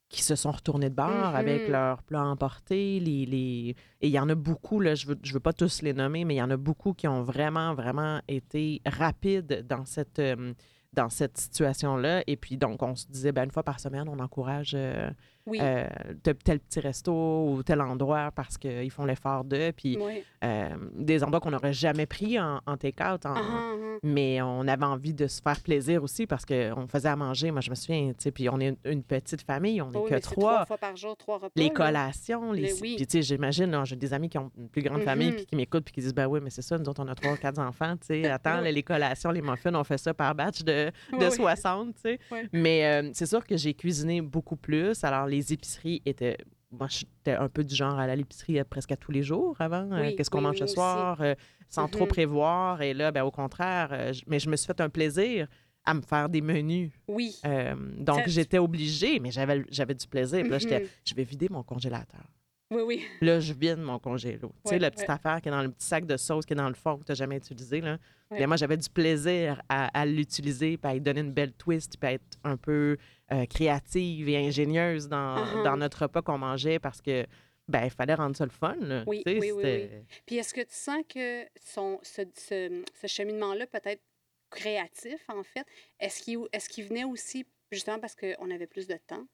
qui 0.09 0.23
se 0.23 0.35
sont 0.35 0.51
retournés 0.51 0.89
de 0.89 0.95
bord 0.95 1.35
avec 1.35 1.67
leurs 1.67 2.01
plats 2.03 2.23
emportés. 2.23 2.99
Les, 2.99 3.25
les... 3.25 3.75
Et 4.01 4.07
il 4.07 4.11
y 4.11 4.19
en 4.19 4.29
a 4.29 4.35
beaucoup, 4.35 4.79
là, 4.79 4.95
je 4.95 5.05
ne 5.05 5.13
veux, 5.13 5.19
je 5.23 5.33
veux 5.33 5.39
pas 5.39 5.53
tous 5.53 5.81
les 5.81 5.93
nommer, 5.93 6.23
mais 6.23 6.35
il 6.35 6.37
y 6.37 6.41
en 6.41 6.49
a 6.49 6.57
beaucoup 6.57 6.93
qui 6.93 7.07
ont 7.07 7.23
vraiment, 7.23 7.73
vraiment 7.73 8.21
été 8.27 8.81
rapides 8.85 9.65
dans 9.67 9.85
cette, 9.85 10.19
euh, 10.19 10.53
dans 10.93 11.09
cette 11.09 11.37
situation-là. 11.37 12.23
Et 12.27 12.37
puis, 12.37 12.57
donc, 12.57 12.81
on 12.83 12.95
se 12.95 13.07
disait, 13.07 13.33
ben, 13.33 13.43
une 13.43 13.51
fois 13.51 13.63
par 13.63 13.79
semaine, 13.79 14.07
on 14.07 14.19
encourage 14.19 14.73
euh, 14.75 15.09
Oui. 15.47 15.57
euh, 15.61 15.87
tel, 16.23 16.35
tel 16.35 16.59
petit 16.59 16.79
resto 16.79 17.11
ou 17.11 17.63
tel 17.63 17.81
endroit 17.81 18.31
parce 18.35 18.57
qu'ils 18.57 18.91
font 18.91 19.05
l'effort 19.05 19.43
d'eux. 19.43 19.71
Puis, 19.75 19.97
oui. 19.99 20.23
euh, 20.43 20.69
des 20.93 21.23
endroits 21.23 21.39
qu'on 21.39 21.51
n'aurait 21.51 21.73
jamais 21.73 22.05
pris 22.05 22.39
en, 22.39 22.59
en 22.65 22.77
take-out, 22.77 23.21
Ah, 23.25 23.33
ah, 23.37 23.41
ah. 23.47 23.73
mais 24.03 24.41
on 24.41 24.67
avait 24.67 24.85
envie 24.85 25.13
de 25.13 25.25
se 25.27 25.41
faire 25.41 25.59
plaisir 25.61 26.03
aussi 26.03 26.27
parce 26.27 26.45
qu'on 26.45 26.85
faisait 26.87 27.09
à 27.09 27.15
manger. 27.15 27.49
Moi, 27.51 27.61
je 27.61 27.69
me 27.69 27.75
souviens, 27.75 28.11
puis 28.33 28.49
on 28.49 28.59
est 28.59 28.67
une, 28.69 28.77
une 28.85 29.03
petite 29.03 29.41
famille, 29.41 29.81
on 29.81 29.89
n'est 29.91 29.97
Oui, 29.97 30.09
que 30.09 30.15
c'est 30.15 30.21
trois. 30.21 30.65
fois 30.65 30.77
par 30.77 30.95
jour, 30.95 31.15
trois 31.17 31.37
repas. 31.37 31.51
Les 31.55 31.65
là. 31.69 31.73
collations, 31.73 32.51
les... 32.51 32.73
Oui. 32.81 32.95
puis 32.97 33.07
tu 33.07 33.17
sais, 33.17 33.21
j'imagine, 33.21 33.75
j'ai 33.85 33.95
des 33.95 34.13
amis 34.13 34.29
qui 34.29 34.37
ont 34.37 34.51
une 34.57 34.69
plus 34.69 34.81
grande 34.81 35.01
famille 35.01 35.29
Mhm. 35.29 35.35
puis 35.35 35.45
qui 35.45 35.55
m'écoutent 35.55 35.83
puis 35.85 35.93
qui 35.93 36.01
disent, 36.01 36.13
ben 36.13 36.27
oui, 36.27 36.39
mais 36.43 36.49
c'est 36.49 36.61
ça, 36.61 36.77
nous 36.77 36.87
autres, 36.89 37.01
on 37.03 37.07
a 37.07 37.15
trois, 37.15 37.37
quatre 37.37 37.59
enfants, 37.59 37.95
tu 37.97 38.07
sais, 38.07 38.27
attends, 38.29 38.59
les 38.61 38.83
collations, 38.83 39.31
les 39.31 39.41
muffins, 39.41 39.73
on 39.73 39.83
fait 39.83 39.97
ça 39.97 40.13
par 40.13 40.35
batch 40.35 40.63
de, 40.63 40.91
de 41.13 41.25
oui. 41.25 41.31
60, 41.31 41.95
tu 41.95 42.01
sais. 42.01 42.19
Mais 42.53 42.85
euh, 42.85 43.09
c'est 43.13 43.25
sûr 43.25 43.45
que 43.45 43.55
j'ai 43.57 43.73
cuisiné 43.73 44.21
beaucoup 44.21 44.55
plus. 44.55 45.03
Alors, 45.03 45.25
les 45.25 45.37
épiceries 45.53 46.01
étaient... 46.06 46.38
Moi, 46.72 46.88
j'étais 46.89 47.32
un 47.32 47.48
peu 47.48 47.63
du 47.63 47.74
genre 47.74 47.98
à 47.98 48.03
aller 48.03 48.12
à 48.12 48.15
l'épicerie 48.17 48.60
euh, 48.60 48.63
presque 48.70 48.91
à 48.91 48.98
tous 48.98 49.12
les 49.12 49.24
jours 49.24 49.56
avant. 49.60 49.89
Euh, 49.94 50.01
Oui, 50.01 50.15
Qu'est-ce 50.15 50.29
qu'on 50.29 50.39
oui, 50.39 50.44
mange 50.44 50.58
ce 50.58 50.67
soir? 50.67 51.22
euh, 51.22 51.34
sans 51.70 51.88
trop 51.88 52.03
Mhm. 52.03 52.10
prévoir. 52.10 52.82
Et 52.82 52.94
là, 52.94 53.12
ben, 53.12 53.24
au 53.24 53.32
contraire, 53.32 53.89
euh, 53.91 54.13
mais 54.27 54.39
je 54.39 54.50
me 54.50 54.56
suis 54.58 54.67
fait 54.67 54.82
un 54.82 54.89
plaisir 54.89 55.48
à 55.86 55.94
me 55.94 56.01
faire 56.01 56.27
des 56.27 56.41
menus. 56.41 56.91
Oui. 57.08 57.38
Euh, 57.46 57.74
donc, 58.00 58.27
j'étais 58.27 58.58
obligée, 58.58 59.20
mais 59.22 59.32
j'avais 59.32 59.94
du 59.96 60.08
plaisir. 60.08 60.41
Puis 60.41 60.50
là, 60.51 60.58
j'étais, 60.60 60.82
Mhm. 60.82 60.88
je 61.06 61.15
vais 61.15 61.24
vider 61.24 61.48
mon 61.50 61.63
congélateur. 61.63 62.25
Oui, 62.69 62.81
oui. 62.81 63.05
Là, 63.21 63.39
je 63.39 63.53
vide 63.53 63.77
mon 63.79 63.97
congélo. 63.97 64.51
tu 64.65 64.71
sais, 64.71 64.79
la 64.79 64.91
petite 64.91 65.09
affaire 65.09 65.41
qui 65.41 65.47
est 65.47 65.51
dans 65.51 65.62
le 65.63 65.71
petit 65.71 65.88
sac 65.88 66.05
de 66.05 66.17
sauce 66.17 66.45
qui 66.45 66.53
est 66.53 66.57
dans 66.57 66.67
le 66.67 66.75
fond 66.75 66.97
que 66.97 67.05
tu 67.05 67.12
n'as 67.12 67.15
jamais 67.15 67.38
utilisé. 67.38 67.79
Là. 67.79 67.97
Bien, 68.29 68.45
moi, 68.47 68.57
j'avais 68.57 68.75
du 68.75 68.89
plaisir 68.89 69.62
à, 69.69 69.88
à 69.97 70.05
l'utiliser, 70.05 70.77
puis 70.77 70.91
à 70.91 70.93
lui 70.93 71.00
donner 71.01 71.21
une 71.21 71.31
belle 71.31 71.53
twist, 71.53 71.97
puis 71.97 72.09
à 72.09 72.13
être 72.13 72.38
un 72.43 72.57
peu 72.57 72.97
euh, 73.31 73.45
créative 73.45 74.27
et 74.27 74.38
ingénieuse 74.38 75.07
dans, 75.07 75.38
Uh-huh. 75.38 75.63
dans 75.63 75.77
notre 75.77 76.01
repas 76.03 76.21
qu'on 76.21 76.38
mangeait 76.38 76.79
parce 76.79 77.01
que 77.01 77.25
ben 77.69 77.83
il 77.86 77.89
fallait 77.91 78.13
rendre 78.15 78.36
ça 78.36 78.43
le 78.45 78.51
fun. 78.51 78.75
là. 78.81 79.03
Oui, 79.07 79.24
Tu 79.25 79.33
sais, 79.33 79.39
oui, 79.39 79.51
oui, 79.51 79.89
Puis 80.25 80.38
est-ce 80.38 80.53
que 80.53 80.62
tu 80.62 80.67
sens 80.75 81.03
que 81.07 81.45
son, 81.62 82.00
ce, 82.03 82.21
ce, 82.36 82.83
ce 82.93 83.07
cheminement-là 83.07 83.67
peut 83.67 83.79
être 83.86 84.01
créatif, 84.50 85.19
en 85.29 85.43
fait, 85.43 85.65
est-ce 86.00 86.21
qu'il 86.24 86.39
est 86.53 86.67
qu'il 86.69 86.86
venait 86.86 87.03
aussi 87.03 87.45
justement 87.71 88.00
parce 88.00 88.15
qu'on 88.15 88.50
avait 88.51 88.67
plus 88.67 88.88
de 88.88 88.97
temps? 89.07 89.25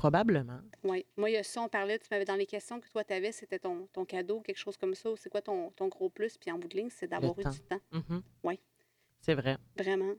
Probablement. 0.00 0.60
Oui. 0.82 1.04
Moi, 1.18 1.28
il 1.28 1.34
y 1.34 1.36
a 1.36 1.42
ça, 1.42 1.60
on 1.60 1.68
parlait, 1.68 1.98
tu 1.98 2.06
m'avais 2.10 2.24
dans 2.24 2.34
les 2.36 2.46
questions 2.46 2.80
que 2.80 2.88
toi, 2.88 3.04
tu 3.04 3.12
avais, 3.12 3.32
c'était 3.32 3.58
ton, 3.58 3.86
ton 3.92 4.06
cadeau, 4.06 4.40
quelque 4.40 4.56
chose 4.56 4.78
comme 4.78 4.94
ça. 4.94 5.10
ou 5.10 5.16
C'est 5.16 5.28
quoi 5.28 5.42
ton, 5.42 5.70
ton 5.72 5.88
gros 5.88 6.08
plus? 6.08 6.38
Puis 6.38 6.50
en 6.50 6.58
bout 6.58 6.68
de 6.68 6.76
ligne, 6.78 6.88
c'est 6.90 7.06
d'avoir 7.06 7.38
eu 7.38 7.42
temps. 7.42 7.50
du 7.50 7.60
temps, 7.60 7.80
Mhm. 7.92 8.22
Oui. 8.44 8.58
C'est 9.20 9.34
vrai. 9.34 9.58
vraiment. 9.76 10.14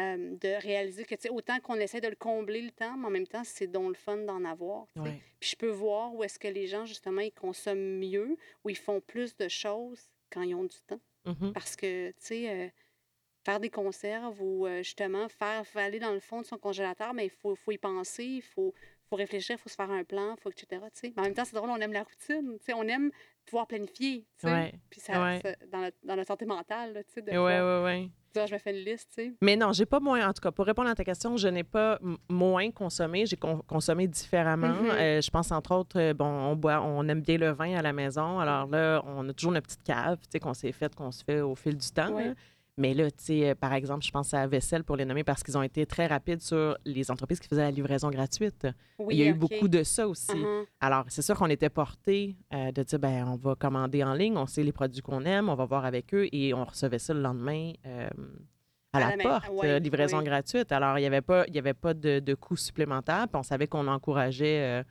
Euh, 0.00 0.36
de 0.36 0.62
réaliser 0.62 1.04
que, 1.04 1.14
tu 1.16 1.22
sais, 1.22 1.28
autant 1.28 1.58
qu'on 1.60 1.74
essaie 1.74 2.00
de 2.00 2.08
le 2.08 2.14
combler 2.16 2.62
le 2.62 2.70
temps, 2.70 2.96
mais 2.96 3.06
en 3.08 3.10
même 3.10 3.26
temps, 3.26 3.42
c'est 3.44 3.66
donc 3.66 3.88
le 3.88 3.94
fun 3.94 4.16
d'en 4.16 4.44
avoir. 4.44 4.86
Ouais. 4.96 5.20
Puis 5.40 5.50
je 5.50 5.56
peux 5.56 5.68
voir 5.70 6.14
où 6.14 6.22
est-ce 6.24 6.38
que 6.38 6.48
les 6.48 6.66
gens, 6.68 6.86
justement, 6.86 7.20
ils 7.20 7.32
consomment 7.32 7.98
mieux, 7.98 8.36
où 8.64 8.70
ils 8.70 8.76
font 8.78 9.00
plus 9.02 9.36
de 9.36 9.48
choses 9.48 10.08
quand 10.30 10.40
ils 10.42 10.54
ont 10.54 10.64
du 10.64 10.80
temps. 10.86 11.00
Mhm. 11.26 11.52
Parce 11.52 11.76
que, 11.76 12.10
tu 12.12 12.16
sais, 12.20 12.48
euh, 12.48 12.68
faire 13.44 13.60
des 13.60 13.70
conserves 13.70 14.40
ou 14.40 14.66
euh, 14.66 14.78
justement 14.84 15.28
faire, 15.28 15.66
faire 15.66 15.84
aller 15.86 15.98
dans 15.98 16.12
le 16.12 16.20
fond 16.20 16.40
de 16.40 16.46
son 16.46 16.56
congélateur, 16.58 17.12
mais 17.12 17.26
il 17.26 17.30
faut, 17.30 17.54
faut 17.56 17.72
y 17.72 17.78
penser, 17.78 18.24
il 18.24 18.42
faut, 18.42 18.72
faut 19.08 19.16
réfléchir, 19.16 19.56
il 19.58 19.60
faut 19.62 19.68
se 19.68 19.74
faire 19.74 19.90
un 19.90 20.04
plan, 20.04 20.34
faut, 20.42 20.50
etc. 20.50 20.82
Mais 21.02 21.12
en 21.16 21.22
même 21.22 21.34
temps, 21.34 21.44
c'est 21.44 21.56
drôle, 21.56 21.70
on 21.70 21.76
aime 21.76 21.92
la 21.92 22.02
routine. 22.04 22.56
On 22.74 22.82
aime 22.88 23.10
pouvoir 23.46 23.66
planifier. 23.66 24.24
Ouais. 24.44 24.72
Puis 24.90 25.00
ça, 25.00 25.22
Ouais. 25.22 25.40
ça- 25.42 25.54
dans, 25.72 25.78
notre, 25.80 25.96
dans 26.04 26.16
notre 26.16 26.28
santé 26.28 26.44
mentale, 26.44 26.92
là, 26.92 27.00
de 27.02 27.22
Ouais, 27.22 27.32
pouvoir 27.34 27.84
ouais, 27.84 28.10
dire, 28.34 28.46
je 28.46 28.52
me 28.54 28.58
fais 28.58 28.70
une 28.78 28.84
liste. 28.84 29.08
tu 29.16 29.24
sais. 29.24 29.32
Mais 29.40 29.56
non, 29.56 29.72
j'ai 29.72 29.86
pas 29.86 30.00
moins. 30.00 30.28
En 30.28 30.32
tout 30.34 30.42
cas, 30.42 30.50
pour 30.52 30.66
répondre 30.66 30.90
à 30.90 30.94
ta 30.94 31.02
question, 31.04 31.36
je 31.38 31.48
n'ai 31.48 31.64
pas 31.64 31.98
moins 32.28 32.70
consommé. 32.70 33.24
J'ai 33.24 33.36
con- 33.36 33.62
consommé 33.66 34.06
différemment. 34.06 34.68
Mhm. 34.82 34.90
Euh, 34.90 35.20
je 35.22 35.30
pense 35.30 35.50
entre 35.50 35.74
autres, 35.74 35.98
euh, 35.98 36.12
bon, 36.14 36.26
on 36.26 36.54
boit, 36.56 36.82
on 36.82 37.08
aime 37.08 37.22
bien 37.22 37.38
le 37.38 37.50
vin 37.50 37.74
à 37.76 37.82
la 37.82 37.92
maison. 37.94 38.38
Alors 38.38 38.66
là, 38.66 39.02
on 39.06 39.26
a 39.28 39.32
toujours 39.32 39.52
notre 39.52 39.66
petite 39.66 39.82
cave, 39.82 40.18
tu 40.24 40.28
sais, 40.32 40.40
qu'on 40.40 40.54
s'est 40.54 40.72
faite, 40.72 40.94
qu'on 40.94 41.10
se 41.10 41.24
fait 41.24 41.40
au 41.40 41.54
fil 41.54 41.76
du 41.76 41.90
temps. 41.90 42.14
Mais 42.78 42.94
là, 42.94 43.10
tu 43.10 43.16
sais, 43.18 43.50
euh, 43.50 43.54
par 43.54 43.72
exemple, 43.72 44.04
je 44.04 44.10
pense 44.10 44.32
à 44.32 44.46
Vaisselle 44.46 44.84
pour 44.84 44.96
les 44.96 45.04
nommer 45.04 45.24
parce 45.24 45.42
qu'ils 45.42 45.58
ont 45.58 45.62
été 45.62 45.84
très 45.84 46.06
rapides 46.06 46.40
sur 46.40 46.78
les 46.84 47.10
entreprises 47.10 47.40
qui 47.40 47.48
faisaient 47.48 47.62
la 47.62 47.70
livraison 47.70 48.10
gratuite. 48.10 48.66
Oui, 48.98 49.16
Il 49.16 49.20
y 49.20 49.22
a 49.24 49.26
eu 49.26 49.34
beaucoup 49.34 49.68
de 49.68 49.82
ça 49.82 50.08
aussi. 50.08 50.32
Uh-huh. 50.32 50.64
Alors, 50.80 51.04
c'est 51.08 51.22
sûr 51.22 51.36
qu'on 51.36 51.50
était 51.50 51.70
porté 51.70 52.36
de 52.52 52.82
dire, 52.82 52.98
ben, 52.98 53.26
on 53.28 53.36
va 53.36 53.54
commander 53.54 54.02
en 54.04 54.14
ligne, 54.14 54.36
on 54.36 54.46
sait 54.46 54.62
les 54.62 54.72
produits 54.72 55.02
qu'on 55.02 55.24
aime, 55.24 55.48
on 55.48 55.54
va 55.54 55.64
voir 55.64 55.84
avec 55.84 56.14
eux 56.14 56.28
et 56.32 56.54
on 56.54 56.64
recevait 56.64 56.98
ça 56.98 57.14
le 57.14 57.20
lendemain 57.20 57.72
euh, 57.86 58.08
à, 58.92 59.06
À 59.06 59.16
la, 59.16 59.22
porte, 59.22 59.48
ouais, 59.50 59.68
euh, 59.68 59.78
livraison 59.78 60.22
gratuite. 60.22 60.72
Alors, 60.72 60.98
il 60.98 61.02
n'y 61.02 61.06
avait 61.06 61.20
pas, 61.20 61.44
il 61.48 61.54
y 61.54 61.58
avait 61.58 61.74
pas 61.74 61.94
de, 61.94 62.20
de 62.20 62.34
coût 62.34 62.56
supplémentaire, 62.56 63.26
puis 63.28 63.38
on 63.38 63.42
savait 63.42 63.66
qu'on 63.66 63.86
encourageait 63.86 64.80
euh, 64.80 64.82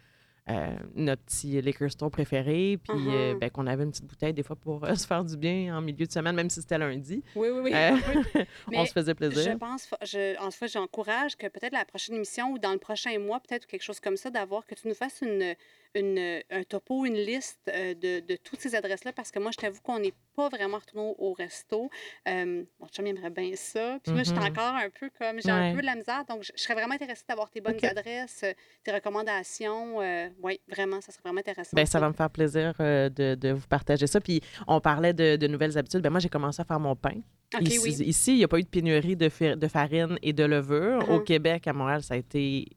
euh, 0.50 0.76
notre 0.96 1.22
petit 1.24 1.62
liquor 1.62 1.92
store 1.92 2.10
préféré, 2.12 2.80
puis 2.82 2.98
euh, 3.08 3.34
Uh-huh. 3.34 3.40
ben, 3.40 3.50
qu'on 3.50 3.68
avait 3.68 3.84
une 3.84 3.92
petite 3.92 4.06
bouteille 4.06 4.34
des 4.34 4.44
fois 4.44 4.56
pour 4.56 4.84
euh, 4.86 4.96
se 4.96 5.06
faire 5.06 5.24
du 5.24 5.36
bien 5.36 5.76
en 5.78 5.82
milieu 5.82 6.06
de 6.06 6.12
semaine, 6.12 6.36
même 6.36 6.50
si 6.50 6.62
c'était 6.62 6.78
lundi. 6.78 7.24
Oui, 7.36 7.50
oui, 7.50 7.72
oui. 7.74 8.46
On 8.74 8.86
se 8.86 8.92
faisait 8.94 9.14
plaisir. 9.14 9.52
Je 9.54 9.58
pense, 9.58 9.90
je, 10.04 10.40
en 10.42 10.52
fait, 10.52 10.68
j'encourage 10.70 11.36
que 11.36 11.48
peut-être 11.48 11.74
la 11.74 11.86
prochaine 11.86 12.16
émission 12.16 12.52
ou 12.52 12.60
dans 12.60 12.72
le 12.72 12.78
prochain 12.78 13.18
mois, 13.20 13.40
peut-être 13.40 13.66
quelque 13.66 13.84
chose 13.84 14.00
comme 14.00 14.16
ça, 14.18 14.30
d'avoir 14.30 14.66
que 14.66 14.76
tu 14.76 14.88
nous 14.88 14.94
fasses 14.94 15.22
une, 15.22 15.56
une, 16.00 16.42
un 16.50 16.64
topo, 16.64 17.06
une 17.06 17.16
liste 17.16 17.60
euh, 17.70 17.94
de, 17.94 18.20
de 18.26 18.36
toutes 18.38 18.60
ces 18.60 18.76
adresses-là, 18.76 19.12
parce 19.14 19.32
que 19.32 19.40
moi, 19.40 19.52
je 19.52 19.58
t'avoue 19.58 19.82
qu'on 19.82 20.00
n'est 20.00 20.14
pas 20.36 20.50
vraiment 20.50 20.78
retourné 20.78 21.14
au, 21.18 21.34
resto. 21.34 21.90
Euh, 22.28 22.64
mon 22.80 22.88
chum 22.88 23.06
aimerait 23.08 23.30
bien 23.32 23.52
ça. 23.56 24.00
Puis 24.04 24.14
moi, 24.14 24.24
j'étais 24.24 24.40
Mhm. 24.40 24.48
encore 24.48 24.76
un 24.76 24.90
peu 24.90 25.10
comme, 25.18 25.42
j'ai 25.42 25.52
Ouais. 25.52 25.58
un 25.72 25.74
peu 25.74 25.82
de 25.82 25.86
la 25.86 25.96
misère, 25.96 26.24
donc 26.30 26.44
je, 26.44 26.52
je 26.56 26.62
serais 26.62 26.74
vraiment 26.76 26.94
intéressée 26.94 27.24
d'avoir 27.28 27.50
tes 27.50 27.60
bonnes 27.62 27.76
Ok. 27.76 27.84
adresses, 27.86 28.42
euh, 28.44 28.54
tes 28.84 28.92
recommandations. 28.92 29.98
oui, 30.44 30.60
vraiment, 30.68 31.02
ça 31.02 31.12
serait 31.12 31.24
vraiment 31.24 31.40
intéressant. 31.40 31.72
Ben, 31.76 31.86
ça 31.86 32.00
va 32.00 32.08
me 32.10 32.14
faire 32.14 32.30
plaisir 32.30 32.74
euh, 32.80 33.10
de, 33.10 33.36
de 33.36 33.50
vous 33.52 33.68
partager 33.68 34.08
ça. 34.08 34.22
Puis, 34.22 34.42
on 34.68 34.80
parlait 34.80 35.14
de, 35.14 35.36
de 35.36 35.48
nouvelles 35.48 35.78
habitudes. 35.78 36.02
Ben, 36.02 36.10
moi, 36.10 36.20
j'ai 36.20 36.30
commencé 36.30 36.62
à 36.62 36.66
faire 36.66 36.80
mon 36.80 36.96
pain. 36.96 37.16
Ici, 37.62 37.80
oui. 37.80 37.92
ici, 38.08 38.34
il 38.34 38.38
n'y 38.40 38.44
a 38.44 38.48
pas 38.48 38.60
eu 38.60 38.64
de 38.64 38.68
pénurie 38.68 39.16
de, 39.16 39.56
de 39.56 39.68
farine 39.68 40.18
et 40.22 40.34
de 40.34 40.44
levure. 40.44 41.10
Au 41.10 41.18
Uh-huh. 41.20 41.24
Québec, 41.24 41.66
à 41.68 41.74
Montréal, 41.74 42.04
ça 42.04 42.14
a 42.16 42.18
été. 42.18 42.68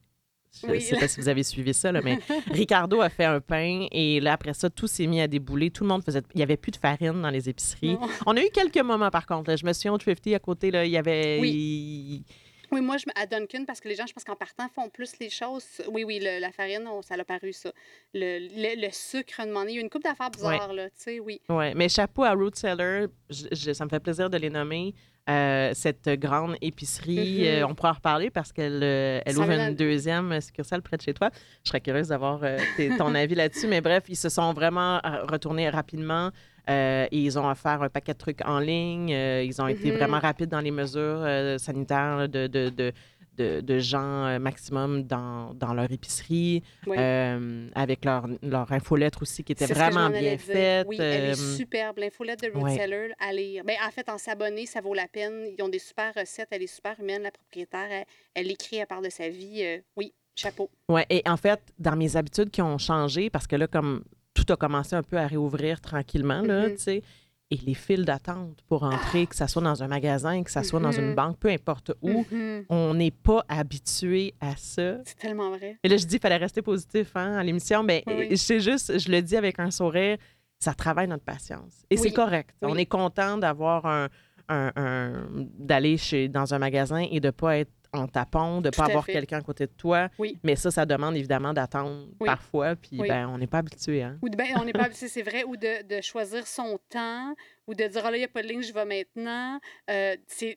Je 0.61 0.67
ne 0.67 0.73
Oui. 0.73 0.81
sais 0.81 0.97
pas 0.97 1.07
si 1.07 1.21
vous 1.21 1.29
avez 1.29 1.43
suivi 1.45 1.73
ça, 1.73 1.93
là, 1.93 2.01
mais 2.03 2.19
Ricardo 2.51 3.01
a 3.01 3.09
fait 3.09 3.25
un 3.25 3.41
pain 3.41 3.87
et 3.93 4.19
là, 4.21 4.33
après 4.33 4.53
ça, 4.55 4.69
tout 4.69 4.87
s'est 4.89 5.07
mis 5.07 5.21
à 5.21 5.29
débouler. 5.29 5.71
Tout 5.71 5.85
le 5.85 5.89
monde 5.91 6.03
faisait. 6.05 6.23
Il 6.35 6.39
n'y 6.39 6.43
avait 6.43 6.57
plus 6.57 6.73
de 6.73 6.77
farine 6.77 7.23
dans 7.23 7.31
les 7.31 7.49
épiceries. 7.49 7.95
Non. 7.95 8.09
On 8.27 8.37
a 8.37 8.41
eu 8.43 8.51
quelques 8.53 8.79
moments, 8.79 9.11
par 9.11 9.27
contre. 9.27 9.51
là. 9.51 9.57
Je 9.57 9.65
me 9.65 9.73
souviens 9.73 9.93
au 9.93 9.99
Thrifty 9.99 10.35
à 10.35 10.39
côté, 10.41 10.71
là, 10.71 10.85
il 10.85 10.91
y 10.91 10.97
avait. 10.97 11.39
Oui. 11.41 12.25
Oui, 12.73 12.81
moi, 12.81 12.97
je, 12.99 13.05
à 13.17 13.27
Duncan, 13.27 13.65
parce 13.67 13.81
que 13.81 13.89
les 13.89 13.97
gens, 13.97 14.07
je 14.07 14.13
pense 14.13 14.23
qu'en 14.23 14.37
partant, 14.37 14.69
font 14.73 14.89
plus 14.89 15.13
les 15.21 15.29
choses. 15.29 15.65
Oui, 15.91 16.05
oui, 16.05 16.21
le- 16.23 16.39
la 16.41 16.53
farine, 16.53 16.87
on- 16.87 17.03
ça 17.03 17.17
l'a 17.17 17.25
paru, 17.25 17.53
ça. 17.53 17.73
Le, 18.15 18.39
le, 18.39 18.81
le 18.81 18.89
sucre, 18.93 19.45
demandé. 19.45 19.73
Il 19.73 19.75
y 19.75 19.79
a 19.79 19.81
une 19.81 19.91
coupe 19.91 20.05
d'affaires 20.05 20.31
bizarres, 20.31 20.73
là, 20.73 20.89
tu 20.91 20.95
sais, 20.97 21.19
oui. 21.21 21.41
Ouais, 21.49 21.75
mais 21.75 21.89
chapeau 21.89 22.23
à 22.23 22.33
Root 22.33 22.53
Cellar, 22.55 23.09
je- 23.29 23.47
je- 23.51 23.73
ça 23.73 23.85
me 23.85 23.91
fait 23.91 23.99
plaisir 23.99 24.31
de 24.31 24.37
les 24.37 24.51
nommer. 24.51 24.95
Euh, 25.29 25.71
cette 25.75 26.09
grande 26.19 26.57
épicerie, 26.61 27.41
Mhm. 27.43 27.45
euh, 27.63 27.67
on 27.69 27.75
pourra 27.75 27.91
en 27.91 27.95
reparler 27.95 28.31
parce 28.31 28.53
qu'elle 28.53 28.81
euh, 28.83 29.21
elle 29.25 29.39
ouvre 29.39 29.51
une 29.53 29.75
deuxième 29.77 30.41
succursale 30.41 30.83
près 30.83 30.97
de 30.97 31.03
chez 31.03 31.15
toi. 31.15 31.31
Je 31.63 31.69
serais 31.69 31.81
curieuse 31.81 32.09
d'avoir 32.09 32.41
ton 33.13 33.15
avis 33.15 33.35
là-dessus. 33.35 33.67
Mais 33.69 33.81
bref, 33.81 34.05
ils 34.09 34.17
se 34.17 34.29
sont 34.29 34.53
vraiment 34.55 34.99
retournés 35.29 35.69
rapidement 35.69 36.31
et 36.69 37.09
ils 37.13 37.39
ont 37.39 37.49
offert 37.49 37.83
un 37.83 37.89
paquet 37.89 38.13
de 38.13 38.19
trucs 38.19 38.45
en 38.47 38.59
ligne. 38.61 39.11
Ils 39.11 39.61
ont 39.61 39.69
été 39.69 39.91
Mhm. 39.91 39.97
vraiment 39.99 40.19
rapides 40.19 40.49
dans 40.51 40.61
les 40.61 40.71
mesures 40.71 41.25
sanitaires 41.59 42.17
là, 42.17 42.29
de, 42.29 42.47
de, 42.47 42.71
de, 42.71 42.93
de, 43.41 43.61
de 43.61 43.79
gens 43.79 44.27
euh, 44.27 44.39
maximum 44.39 45.03
dans, 45.05 45.55
dans 45.55 45.73
leur 45.75 45.91
épicerie, 45.91 46.63
Oui. 46.87 46.97
euh, 46.99 47.69
avec 47.75 48.05
leur, 48.05 48.27
leur 48.43 48.71
infolettre 48.73 49.23
aussi 49.23 49.43
qui 49.45 49.53
était 49.53 49.67
vraiment 49.67 50.11
bien 50.11 50.37
faite. 50.39 50.87
Oui, 50.89 50.97
elle 51.01 51.25
est 51.25 51.31
euh, 51.41 51.57
superbe. 51.57 51.99
L'infolette 51.99 52.43
de 52.43 52.51
Root 52.51 52.65
ouais. 52.65 52.77
Cellar, 52.77 53.09
à 53.19 53.33
lire. 53.33 53.65
Ben, 53.65 53.77
en 53.87 53.91
fait, 53.91 54.09
en 54.09 54.19
s'abonner, 54.19 54.67
ça 54.67 54.81
vaut 54.81 54.95
la 54.95 55.09
peine. 55.09 55.47
Ils 55.57 55.63
ont 55.63 55.69
des 55.69 55.79
super 55.79 56.13
recettes. 56.15 56.49
Elle 56.51 56.63
est 56.63 56.67
super 56.75 56.95
humaine, 57.01 57.23
la 57.23 57.31
propriétaire. 57.31 57.89
Elle, 57.91 58.05
elle 58.35 58.51
écrit, 58.51 58.77
elle 58.77 58.87
parle 58.87 59.05
de 59.05 59.11
sa 59.11 59.29
vie. 59.29 59.63
euh, 59.63 59.79
oui, 59.97 60.13
chapeau. 60.37 60.71
Oui, 60.89 61.03
et 61.11 61.23
en 61.27 61.37
fait, 61.37 61.61
dans 61.79 61.97
mes 61.97 62.17
habitudes 62.17 62.51
qui 62.51 62.63
ont 62.63 62.79
changé, 62.79 63.31
parce 63.31 63.47
que 63.47 63.57
là, 63.57 63.67
comme 63.67 64.05
tout 64.35 64.51
a 64.53 64.57
commencé 64.57 64.95
un 64.97 65.03
peu 65.03 65.17
à 65.19 65.27
réouvrir 65.27 65.81
tranquillement, 65.81 66.41
là, 66.43 66.69
Mhm. 66.69 66.75
tu 66.77 66.83
sais, 66.83 67.03
et 67.51 67.57
les 67.67 67.75
files 67.75 68.05
d'attente 68.05 68.63
pour 68.69 68.85
entrer, 68.85 69.27
que 69.27 69.35
ça 69.35 69.49
soit 69.49 69.63
dans 69.63 69.83
un 69.83 69.89
magasin, 69.89 70.43
que 70.45 70.51
ça 70.51 70.63
soit 70.63 70.79
dans 70.81 70.93
une 70.93 71.09
Mhm. 71.11 71.15
banque, 71.17 71.37
peu 71.39 71.49
importe 71.49 71.93
où, 72.01 72.25
Mhm. 72.31 72.65
on 72.69 72.95
n'est 72.95 73.11
pas 73.11 73.45
habitué 73.49 74.35
à 74.41 74.55
ça. 74.57 74.99
C'est 75.05 75.19
tellement 75.19 75.51
vrai. 75.51 75.77
Et 75.83 75.89
là, 75.89 75.97
je 75.97 76.07
dis, 76.07 76.17
il 76.17 76.21
fallait 76.21 76.37
rester 76.37 76.63
positif 76.63 77.11
hein, 77.17 77.35
à 77.37 77.43
l'émission, 77.43 77.83
mais 77.83 78.05
Oui. 78.07 78.39
sais 78.39 78.61
juste, 78.61 78.99
je 78.99 79.11
le 79.11 79.21
dis 79.21 79.37
avec 79.37 79.59
un 79.59 79.71
sourire, 79.71 80.17
ça 80.61 80.75
travaille 80.75 81.09
notre 81.09 81.25
patience. 81.25 81.85
Et 81.91 81.97
Oui. 81.97 82.03
c'est 82.03 82.13
correct. 82.13 82.55
Oui. 82.63 82.69
On 82.73 82.77
est 82.77 82.87
content 82.87 83.37
d'avoir 83.39 83.85
un, 83.87 84.09
un- 84.49 84.73
un- 84.77 85.27
d'aller 85.59 85.97
dans 86.29 86.55
un 86.55 86.59
magasin 86.59 86.99
et 87.11 87.19
de 87.21 87.29
ne 87.29 87.31
pas 87.33 87.59
être 87.59 87.71
en 87.93 88.07
tapon, 88.07 88.61
de 88.61 88.69
ne 88.69 88.71
pas 88.71 88.85
avoir 88.85 89.07
quelqu'un 89.07 89.39
à 89.39 89.43
côté 89.43 89.67
de 89.67 89.73
toi. 89.73 90.09
Oui. 90.19 90.39
Mais 90.45 90.57
ça, 90.57 90.71
ça 90.71 90.87
demande 90.87 91.17
évidemment 91.17 91.53
d'attendre 91.53 92.07
Oui. 92.21 92.27
parfois, 92.27 92.77
puis 92.77 92.99
Oui. 93.01 93.09
ben, 93.09 93.29
on 93.29 93.39
n'est 93.39 93.47
pas 93.47 93.59
habitué. 93.59 94.03
Hein? 94.03 94.19
Ou 94.23 94.29
de, 94.29 94.37
ben, 94.37 94.47
on 94.61 94.65
n'est 94.65 94.73
pas 94.73 94.89
c'est 94.93 95.09
c'est 95.09 95.23
vrai, 95.23 95.45
ou 95.45 95.57
de, 95.57 95.83
de 95.87 96.01
choisir 96.01 96.47
son 96.47 96.79
temps, 96.89 97.35
ou 97.67 97.75
de 97.75 97.85
dire, 97.85 98.03
ah 98.05 98.11
là, 98.11 98.17
il 98.17 98.21
n'y 98.21 98.25
a 98.25 98.29
pas 98.29 98.43
de 98.43 98.49
ligne, 98.49 98.63
je 98.63 98.73
vais 98.73 98.85
maintenant. 98.85 99.59
Euh, 99.91 100.17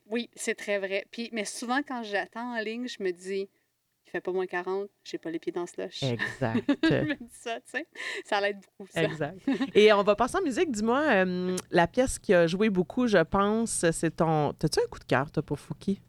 oui, 0.09 0.29
c'est 0.35 0.55
très 0.55 0.79
vrai. 0.79 1.05
Puis, 1.11 1.29
mais 1.33 1.45
souvent, 1.45 1.81
quand 1.87 2.03
j'attends 2.03 2.55
en 2.55 2.59
ligne, 2.59 2.87
je 2.87 3.01
me 3.03 3.11
dis, 3.11 3.49
il 4.05 4.11
fait 4.11 4.21
pas 4.21 4.31
moins 4.31 4.45
40, 4.45 4.89
j'ai 5.03 5.17
pas 5.17 5.31
les 5.31 5.39
pieds 5.39 5.51
dans 5.51 5.61
le 5.61 5.67
slush. 5.67 6.03
Exact. 6.03 6.63
je 6.83 7.03
me 7.05 7.15
dis 7.15 7.31
ça, 7.31 7.55
tu 7.61 7.71
sais. 7.71 7.87
Ça 8.25 8.39
l'aide 8.41 8.57
beaucoup, 8.77 8.87
ça. 8.91 9.01
exact. 9.03 9.39
Et 9.73 9.91
on 9.91 10.03
va 10.03 10.15
passer 10.15 10.37
en 10.37 10.41
musique. 10.43 10.69
Dis-moi, 10.71 11.01
euh, 11.01 11.55
la 11.71 11.87
pièce 11.87 12.19
qui 12.19 12.31
a 12.33 12.45
joué 12.45 12.69
beaucoup, 12.69 13.07
je 13.07 13.17
pense, 13.23 13.85
c'est 13.91 14.17
ton. 14.17 14.53
T'as-tu 14.53 14.79
un 14.79 14.87
coup 14.87 14.99
de 14.99 15.05
cœur, 15.05 15.31
toi, 15.31 15.41
pour 15.41 15.59
Fouki? 15.59 15.99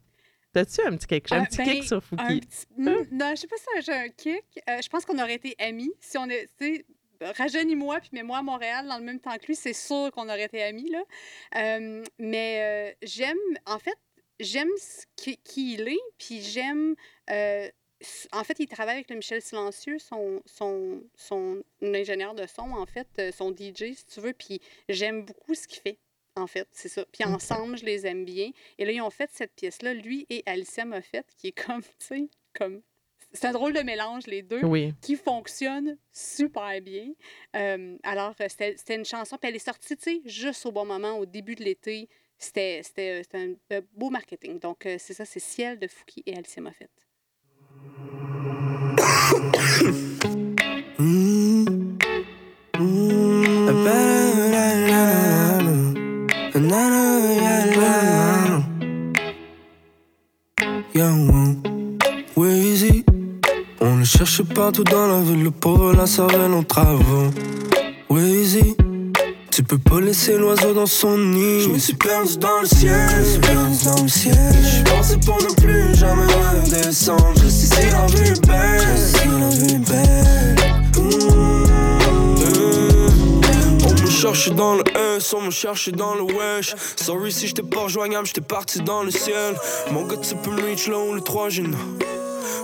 T'as-tu 0.54 0.80
un 0.82 0.96
petit, 0.96 1.06
quelque... 1.08 1.32
un 1.34 1.42
Ah, 1.42 1.46
petit 1.46 1.56
ben, 1.58 1.64
kick 1.66 1.84
sur 1.84 2.02
Fouki? 2.02 2.40
petit... 2.40 2.66
Hmm, 2.76 3.04
Non, 3.10 3.30
je 3.30 3.40
sais 3.40 3.46
pas 3.48 3.56
si 3.56 3.82
j'ai 3.82 3.92
un 3.92 4.08
kick. 4.08 4.44
Euh, 4.68 4.80
je 4.80 4.88
pense 4.88 5.04
qu'on 5.04 5.18
aurait 5.18 5.34
été 5.34 5.56
amis. 5.58 5.92
Si 6.00 6.16
on 6.16 6.28
sais, 6.28 6.86
rajeunis-moi 7.20 7.98
puis 8.00 8.10
mets-moi 8.12 8.38
à 8.38 8.42
Montréal 8.42 8.86
dans 8.86 8.98
le 8.98 9.04
même 9.04 9.18
temps 9.18 9.36
que 9.36 9.46
lui, 9.46 9.56
c'est 9.56 9.72
sûr 9.72 10.10
qu'on 10.12 10.28
aurait 10.28 10.44
été 10.44 10.62
amis, 10.62 10.88
là. 10.90 11.02
Euh, 11.56 12.04
mais 12.18 12.92
euh, 12.92 12.94
j'aime, 13.02 13.36
en 13.66 13.80
fait, 13.80 13.98
j'aime 14.38 14.70
qui, 15.16 15.38
qui 15.38 15.74
il 15.74 15.88
est, 15.88 16.00
puis 16.18 16.40
j'aime... 16.40 16.94
en 18.32 18.44
fait, 18.44 18.60
il 18.60 18.68
travaille 18.68 18.94
avec 18.96 19.10
le 19.10 19.16
Michel 19.16 19.42
Silencieux, 19.42 19.98
son, 19.98 20.40
son, 20.46 21.02
son 21.16 21.62
ingénieur 21.82 22.34
de 22.34 22.46
son, 22.46 22.70
en 22.72 22.86
fait, 22.86 23.08
son 23.36 23.50
DJ, 23.50 23.94
si 23.94 24.06
tu 24.06 24.20
veux, 24.20 24.32
puis 24.34 24.60
j'aime 24.88 25.24
beaucoup 25.24 25.54
ce 25.54 25.66
qu'il 25.66 25.80
fait. 25.82 25.98
En 26.36 26.46
fait, 26.48 26.66
c'est 26.72 26.88
ça. 26.88 27.04
Puis 27.12 27.22
ensemble, 27.24 27.78
je 27.78 27.84
les 27.84 28.06
aime 28.06 28.24
bien. 28.24 28.50
Et 28.78 28.84
là, 28.84 28.90
ils 28.92 29.00
ont 29.00 29.10
fait 29.10 29.30
cette 29.32 29.52
pièce-là, 29.54 29.94
lui 29.94 30.26
et 30.30 30.42
Alicia 30.46 30.84
Moffett, 30.84 31.24
qui 31.36 31.48
est 31.48 31.52
comme, 31.52 31.82
tu 32.00 32.06
sais, 32.06 32.28
comme 32.58 32.82
c'est 33.32 33.46
un 33.48 33.52
drôle 33.52 33.72
de 33.72 33.80
mélange, 33.80 34.26
les 34.26 34.42
deux, 34.42 34.64
Oui. 34.64 34.94
qui 35.00 35.16
fonctionne 35.16 35.96
super 36.12 36.80
bien. 36.80 37.08
Euh, 37.56 37.96
alors, 38.04 38.34
euh, 38.40 38.46
c'était 38.48 38.94
une 38.96 39.04
chanson, 39.04 39.36
puis 39.38 39.48
elle 39.48 39.56
est 39.56 39.58
sortie, 39.60 39.96
tu 39.96 40.02
sais, 40.04 40.22
juste 40.24 40.66
au 40.66 40.72
bon 40.72 40.84
moment, 40.84 41.18
au 41.18 41.26
début 41.26 41.54
de 41.56 41.64
l'été. 41.64 42.08
C'était 42.38 42.80
c'était- 42.82 43.22
c'était 43.22 43.38
un 43.38 43.54
euh, 43.72 43.80
beau 43.92 44.10
marketing. 44.10 44.58
Donc, 44.58 44.86
euh, 44.86 44.96
c'est 44.98 45.14
ça, 45.14 45.24
c'est 45.24 45.40
Ciel 45.40 45.78
de 45.78 45.86
Fouki 45.88 46.22
et 46.26 46.36
Alicia 46.36 46.60
Moffett. 46.62 46.90
on 63.80 63.96
le 63.96 64.04
cherche 64.04 64.42
partout 64.42 64.84
dans 64.84 65.06
la 65.08 65.20
ville, 65.20 65.42
le 65.42 65.50
pauvre 65.50 65.94
la 65.94 66.06
cervelle 66.06 66.52
en 66.52 66.62
travaux. 66.62 67.30
Weezy, 68.08 68.76
tu 69.50 69.64
peux 69.64 69.78
pas 69.78 70.00
laisser 70.00 70.36
l'oiseau 70.36 70.74
dans 70.74 70.86
son 70.86 71.18
nid. 71.18 71.62
Je 71.62 71.68
me 71.70 71.78
suis 71.78 71.94
perdu 71.94 72.36
dans 72.38 72.60
le 72.60 72.66
ciel, 72.66 73.10
je 73.18 73.24
suis 73.24 73.40
perdu 73.40 73.84
dans 73.84 74.02
le 74.02 74.08
ciel. 74.08 74.34
Je 74.62 74.82
pensé 74.90 75.16
pour 75.26 75.42
ne 75.42 75.54
plus 75.60 75.94
jamais 75.96 76.26
redescendre. 76.26 77.34
Je 77.42 77.48
sais 77.48 77.74
si 77.74 77.90
la 77.90 78.06
vie 78.06 78.30
est 78.30 78.46
belle, 78.46 78.80
je 78.94 79.18
sais 79.18 79.26
la 79.26 79.48
vie 79.48 79.74
est 79.74 79.90
belle. 79.90 80.13
Cherche 84.24 84.52
dans 84.52 84.76
le 84.76 84.84
S, 85.18 85.34
on 85.34 85.42
me 85.42 85.50
cherche 85.50 85.90
dans 85.90 86.14
le 86.14 86.22
wesh. 86.22 86.74
Sorry 86.96 87.30
si 87.30 87.46
j'étais 87.46 87.62
pas 87.62 87.80
rejoignable, 87.80 88.26
j'étais 88.26 88.40
parti 88.40 88.80
dans 88.80 89.02
le 89.02 89.10
ciel. 89.10 89.54
Mon 89.90 90.06
gars, 90.06 90.16
tu 90.16 90.34
peux 90.36 90.50
me 90.50 90.62
reach 90.62 90.88
là 90.88 90.96
où 90.98 91.12
le 91.12 91.20
3 91.20 91.50
G 91.50 91.62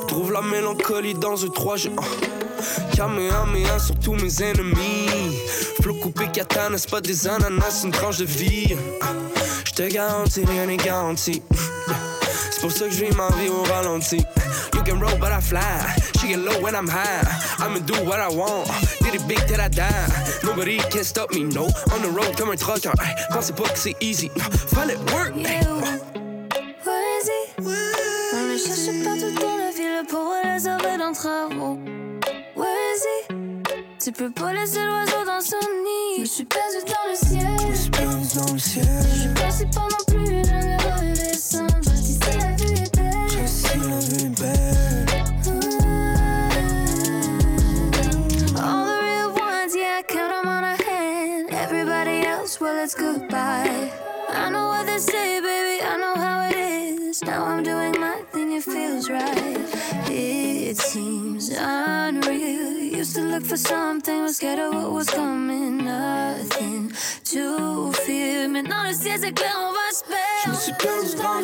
Trouve 0.09 0.33
la 0.33 0.40
mélancolie 0.40 1.12
dans 1.12 1.44
un 1.44 1.49
3 1.51 1.77
G. 1.77 1.90
Kamehameha 2.96 3.79
sur 3.79 3.99
tous 3.99 4.14
mes 4.14 4.42
ennemis. 4.42 5.37
Flot 5.83 5.96
coupé 5.96 6.29
katana, 6.33 6.79
c'est 6.79 6.88
pas 6.88 7.03
des 7.03 7.29
ananas, 7.29 7.83
une 7.85 7.90
tranche 7.90 8.16
de 8.16 8.25
vie. 8.25 8.75
Je 9.66 9.73
te 9.73 9.83
garantis, 9.83 10.46
rien 10.46 10.64
n'est 10.64 10.79
garanti. 10.79 11.42
C'est 12.53 12.61
pour 12.62 12.73
ça 12.73 12.87
que 12.87 12.90
je 12.90 13.05
vis 13.05 13.14
ma 13.14 13.29
vie 13.37 13.51
au 13.51 13.62
ralenti. 13.64 14.25
You 14.73 14.83
can 14.83 14.99
roll, 14.99 15.18
but 15.18 15.31
I 15.31 15.42
fly. 15.42 15.61
She 16.18 16.29
get 16.29 16.38
low 16.38 16.59
when 16.62 16.75
I'm 16.75 16.88
high. 16.88 17.20
I'ma 17.59 17.81
do 17.81 18.03
what 18.07 18.18
I 18.18 18.35
want. 18.35 18.99
Did 19.11 19.23
it 19.23 19.29
big 19.29 19.44
till 19.49 19.61
I 19.61 19.68
die. 19.68 20.09
Nobody 20.44 20.79
can 20.79 21.03
stop 21.03 21.33
me, 21.33 21.42
no. 21.42 21.64
On 21.64 22.01
the 22.01 22.11
road 22.14 22.37
comme 22.37 22.51
un 22.51 22.57
trucker. 22.57 22.92
Hey, 23.01 23.14
pensez 23.33 23.53
pas 23.53 23.68
que 23.68 23.79
c'est 23.79 23.96
easy. 24.01 24.31
No, 24.37 24.44
fallait 24.68 24.96
work. 25.12 25.35
Where's 25.35 27.31
On 28.33 28.46
le 28.46 28.57
cherche 28.57 29.03
partout 29.03 29.35
dans 29.35 29.57
la 29.57 29.70
ville 29.73 30.07
pour 30.09 30.35
les 30.44 30.61
sauver 30.61 30.96
d'un 30.96 31.12
travaux. 31.12 31.79
Where 32.55 32.94
is 32.94 33.03
he? 33.05 33.35
Tu 33.99 34.12
peux 34.12 34.31
pas 34.31 34.53
laisser 34.53 34.85
l'oiseau 34.85 35.25
dans 35.27 35.40
son 35.40 35.57
nid. 35.57 36.20
Je 36.20 36.27
suis 36.27 36.44
perdu 36.44 36.77
dans 36.87 37.11
le 37.11 37.16
ciel. 37.16 37.57
Je 37.68 37.77
suis 37.77 37.90
perdu 37.90 38.27
dans 38.37 38.53
le 38.53 38.59
ciel. 38.61 38.87
Je 39.12 39.20
suis 39.23 39.35
passé 39.35 39.66
pendant 39.75 40.05
plus 40.07 40.44
jamais 40.44 40.77
redescendre. 40.77 41.96
Si 41.96 42.16
c'est 42.23 42.38
la 42.38 42.53
vue 42.55 42.75
est 42.75 42.94
belle. 42.94 43.49
Si 43.49 43.77
la 43.77 43.99
vie 43.99 44.25
est 44.27 44.29
belle. 44.29 44.30
Well, 52.70 52.85
it's 52.85 52.94
goodbye. 52.94 53.90
I 54.28 54.50
know 54.50 54.68
what 54.68 54.87
they 54.87 54.98
say, 54.98 55.40
baby, 55.40 55.83
I 55.83 55.96
know 55.96 56.14
how 56.14 56.48
it 56.48 56.56
is. 56.56 57.22
Now 57.24 57.44
I'm 57.44 57.62
doing 57.62 57.98
my 57.98 58.22
thing, 58.33 58.52
it 58.52 58.62
feels 58.62 59.11
right. 59.11 59.59
It 60.09 60.76
seems 60.76 61.50
unreal. 61.50 62.78
Used 63.00 63.16
to 63.16 63.22
look 63.22 63.44
for 63.44 63.56
something, 63.56 64.22
was 64.22 64.37
scared 64.37 64.61
of 64.61 64.74
what 64.74 64.92
was 64.92 65.11
coming. 65.11 65.78
Nothing 65.78 66.92
to 67.33 67.92
fear. 68.04 68.48
Maintenant, 68.48 68.85
le 68.87 68.94
ciel 68.94 69.18
c'est 69.20 69.33
clair, 69.33 69.56
on 69.59 69.72
va 69.72 69.88
se 69.92 70.04
perdre. 70.04 70.42
Je 70.44 70.50
me 70.50 70.56
suis 70.56 70.72
perdu 70.74 71.16
dans. 71.16 71.40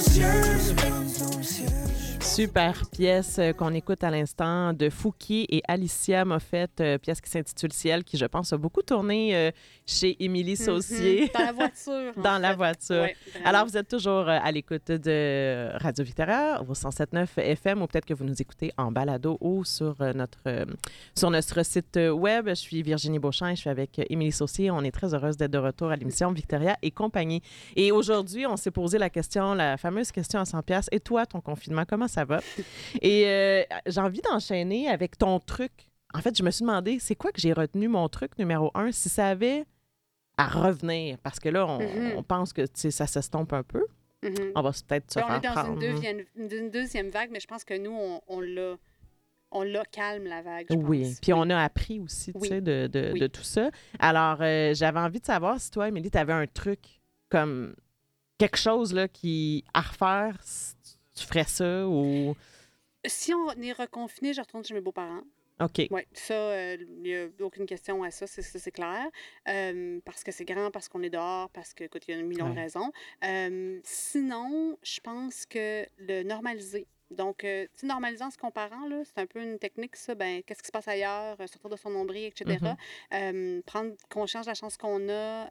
Super 2.36 2.82
pièce 2.90 3.38
euh, 3.38 3.54
qu'on 3.54 3.72
écoute 3.72 4.04
à 4.04 4.10
l'instant 4.10 4.74
de 4.74 4.90
Fouki 4.90 5.46
et 5.48 5.62
Alicia 5.66 6.22
Moffett, 6.26 6.70
euh, 6.82 6.98
pièce 6.98 7.22
qui 7.22 7.30
s'intitule 7.30 7.72
Ciel, 7.72 8.04
qui, 8.04 8.18
je 8.18 8.26
pense, 8.26 8.52
a 8.52 8.58
beaucoup 8.58 8.82
tourné 8.82 9.34
euh, 9.34 9.50
chez 9.86 10.22
Émilie 10.22 10.58
Saucier 10.58 11.22
Mhm. 11.22 11.28
Dans 11.32 11.40
la 11.46 11.52
voiture. 11.52 12.12
dans 12.22 12.38
la 12.38 12.50
fait. 12.50 12.56
voiture. 12.56 13.02
Ouais. 13.04 13.16
Alors, 13.42 13.64
vous 13.64 13.74
êtes 13.78 13.88
toujours 13.88 14.28
à 14.28 14.52
l'écoute 14.52 14.88
de 14.88 15.70
Radio 15.80 16.04
Victoria 16.04 16.60
au 16.60 16.74
107.9 16.74 17.26
FM 17.38 17.80
ou 17.80 17.86
peut-être 17.86 18.04
que 18.04 18.12
vous 18.12 18.24
nous 18.24 18.38
écoutez 18.38 18.70
en 18.76 18.92
balado 18.92 19.38
ou 19.40 19.64
sur 19.64 19.96
notre, 20.14 20.66
sur 21.16 21.30
notre 21.30 21.64
site 21.64 21.98
web. 22.12 22.50
Je 22.50 22.54
suis 22.54 22.82
Virginie 22.82 23.18
Beauchamp 23.18 23.48
et 23.48 23.56
je 23.56 23.62
suis 23.62 23.70
avec 23.70 23.98
Émilie 24.10 24.30
Saucier. 24.30 24.70
On 24.70 24.82
est 24.82 24.90
très 24.90 25.14
heureuse 25.14 25.38
d'être 25.38 25.52
de 25.52 25.58
retour 25.58 25.88
à 25.88 25.96
l'émission 25.96 26.30
Victoria 26.32 26.76
et 26.82 26.90
compagnie. 26.90 27.40
Et 27.76 27.92
aujourd'hui, 27.92 28.44
on 28.46 28.58
s'est 28.58 28.70
posé 28.70 28.98
la 28.98 29.08
question, 29.08 29.54
la 29.54 29.78
fameuse 29.78 30.12
question 30.12 30.40
à 30.40 30.44
100 30.44 30.62
pièces. 30.64 30.88
Et 30.92 31.00
toi, 31.00 31.24
ton 31.24 31.40
confinement, 31.40 31.84
comment 31.88 32.08
ça 32.08 32.25
va? 32.26 32.40
Et 33.02 33.26
euh, 33.26 33.62
j'ai 33.86 34.00
envie 34.00 34.20
d'enchaîner 34.20 34.88
avec 34.88 35.16
ton 35.18 35.38
truc. 35.40 35.72
En 36.14 36.20
fait, 36.20 36.36
je 36.36 36.42
me 36.42 36.50
suis 36.50 36.62
demandé, 36.64 36.98
c'est 37.00 37.14
quoi 37.16 37.32
que 37.32 37.40
j'ai 37.40 37.52
retenu 37.52 37.88
mon 37.88 38.08
truc 38.08 38.38
numéro 38.38 38.70
un 38.74 38.92
si 38.92 39.08
ça 39.08 39.28
avait 39.28 39.64
à 40.36 40.46
revenir? 40.48 41.18
Parce 41.18 41.38
que 41.40 41.48
là, 41.48 41.66
on, 41.66 41.78
Mhm. 41.80 42.12
on 42.16 42.22
pense 42.22 42.52
que 42.52 42.62
ça 42.74 43.06
s'estompe 43.06 43.52
un 43.52 43.62
peu. 43.62 43.84
Mhm. 44.22 44.52
On 44.54 44.62
va 44.62 44.70
peut-être 44.70 45.12
se 45.12 45.18
on 45.18 45.26
faire 45.26 45.36
est 45.36 45.40
dans 45.40 45.52
prendre. 45.52 45.72
une 45.74 45.78
deuxième, 45.78 46.20
une 46.36 46.70
deuxième 46.70 47.08
vague, 47.10 47.30
mais 47.32 47.40
je 47.40 47.46
pense 47.46 47.64
que 47.64 47.76
nous, 47.78 47.92
on, 47.92 48.20
on 48.28 48.40
l'a. 48.40 48.76
On 49.52 49.62
l'a 49.62 49.84
calme, 49.84 50.24
la 50.24 50.42
vague. 50.42 50.66
je 50.68 50.74
Oui, 50.76 51.02
pense. 51.04 51.20
puis 51.20 51.32
on 51.32 51.48
a 51.50 51.62
appris 51.62 52.00
aussi, 52.00 52.32
tu 52.32 52.38
Oui. 52.40 52.48
sais, 52.48 52.60
de, 52.60 52.88
de, 52.92 53.10
Oui. 53.12 53.20
de 53.20 53.26
tout 53.28 53.44
ça. 53.44 53.70
Alors, 54.00 54.38
euh, 54.40 54.74
j'avais 54.74 54.98
envie 54.98 55.20
de 55.20 55.24
savoir 55.24 55.60
si 55.60 55.70
toi, 55.70 55.86
Émilie, 55.88 56.10
tu 56.10 56.18
avais 56.18 56.32
un 56.32 56.48
truc 56.48 56.80
comme 57.30 57.74
quelque 58.38 58.56
chose 58.58 58.92
là, 58.92 59.06
qui, 59.06 59.64
à 59.72 59.82
refaire, 59.82 60.36
tu 61.16 61.26
ferais 61.26 61.44
ça 61.44 61.86
ou... 61.86 62.36
Si 63.04 63.32
on 63.34 63.50
est 63.60 63.72
reconfiné, 63.72 64.32
je 64.32 64.40
retourne 64.40 64.64
chez 64.64 64.74
mes 64.74 64.80
beaux-parents. 64.80 65.22
OK. 65.60 65.86
Oui, 65.90 66.02
ça, 66.12 66.74
il 66.74 67.02
n'y 67.02 67.14
a 67.14 67.28
aucune 67.40 67.64
question 67.64 68.02
à 68.02 68.10
ça, 68.10 68.26
c'est 68.26 68.70
clair. 68.70 69.06
Euh, 69.48 70.00
parce 70.04 70.22
que 70.22 70.30
c'est 70.30 70.44
grand, 70.44 70.70
parce 70.70 70.88
qu'on 70.88 71.02
est 71.02 71.10
dehors, 71.10 71.48
parce 71.50 71.72
que, 71.72 71.84
écoute, 71.84 72.02
il 72.06 72.14
y 72.14 72.14
a 72.14 72.20
un 72.20 72.24
million 72.24 72.50
de 72.50 72.54
raisons. 72.54 72.90
Euh, 73.24 73.80
sinon, 73.82 74.78
je 74.82 75.00
pense 75.00 75.46
que 75.46 75.86
le 75.98 76.24
normaliser. 76.24 76.86
Donc, 77.10 77.44
euh, 77.44 77.66
normalisant 77.82 78.30
ce 78.30 78.38
comparant, 78.38 78.86
là, 78.88 79.02
c'est 79.04 79.18
un 79.20 79.26
peu 79.26 79.40
une 79.40 79.58
technique, 79.58 79.96
ça. 79.96 80.14
Ben, 80.14 80.42
qu'est-ce 80.42 80.60
qui 80.60 80.66
se 80.66 80.72
passe 80.72 80.88
ailleurs, 80.88 81.36
euh, 81.40 81.46
sortir 81.46 81.70
de 81.70 81.76
son 81.76 81.90
nombril, 81.90 82.24
etc. 82.24 82.58
Mhm. 82.60 82.76
Euh, 83.12 83.62
prendre 83.64 83.92
conscience 84.10 84.46
de 84.46 84.50
la 84.50 84.54
chance 84.54 84.76
qu'on 84.76 85.08
a, 85.08 85.48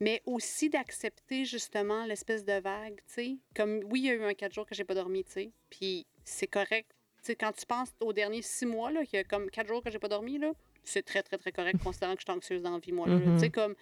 mais 0.00 0.22
aussi 0.26 0.68
d'accepter 0.68 1.44
justement 1.44 2.04
l'espèce 2.04 2.44
de 2.44 2.60
vague, 2.60 2.96
tu 2.96 3.14
sais. 3.14 3.36
Comme, 3.54 3.80
oui, 3.90 4.00
il 4.00 4.06
y 4.06 4.10
a 4.10 4.14
eu 4.14 4.24
un 4.24 4.34
quatre 4.34 4.52
jours 4.52 4.66
que 4.66 4.74
j'ai 4.74 4.84
pas 4.84 4.94
dormi, 4.94 5.24
tu 5.24 5.32
sais. 5.32 5.50
Puis 5.70 6.06
c'est 6.24 6.48
correct. 6.48 6.90
Tu 7.18 7.26
sais, 7.26 7.36
quand 7.36 7.52
tu 7.52 7.64
penses 7.66 7.92
aux 8.00 8.12
derniers 8.12 8.42
six 8.42 8.66
mois, 8.66 8.90
là, 8.90 9.04
qu'il 9.04 9.16
y 9.18 9.20
a 9.20 9.24
comme 9.24 9.50
quatre 9.50 9.68
jours 9.68 9.82
que 9.82 9.90
j'ai 9.90 9.98
pas 9.98 10.08
dormi, 10.08 10.38
là, 10.38 10.52
c'est 10.84 11.02
très, 11.02 11.22
très, 11.22 11.38
très 11.38 11.52
correct, 11.52 11.78
considérant 11.82 12.14
que 12.14 12.20
je 12.20 12.24
suis 12.24 12.36
anxieuse 12.36 12.62
dans 12.62 12.72
la 12.72 12.78
vie, 12.78 12.92
moi. 12.92 13.06
Tu 13.06 13.38
sais, 13.38 13.50
comme 13.50 13.74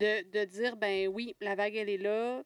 de, 0.00 0.28
de 0.30 0.44
dire, 0.44 0.76
ben 0.76 1.08
oui, 1.08 1.36
la 1.40 1.54
vague, 1.54 1.76
elle 1.76 1.88
est 1.88 1.98
là. 1.98 2.42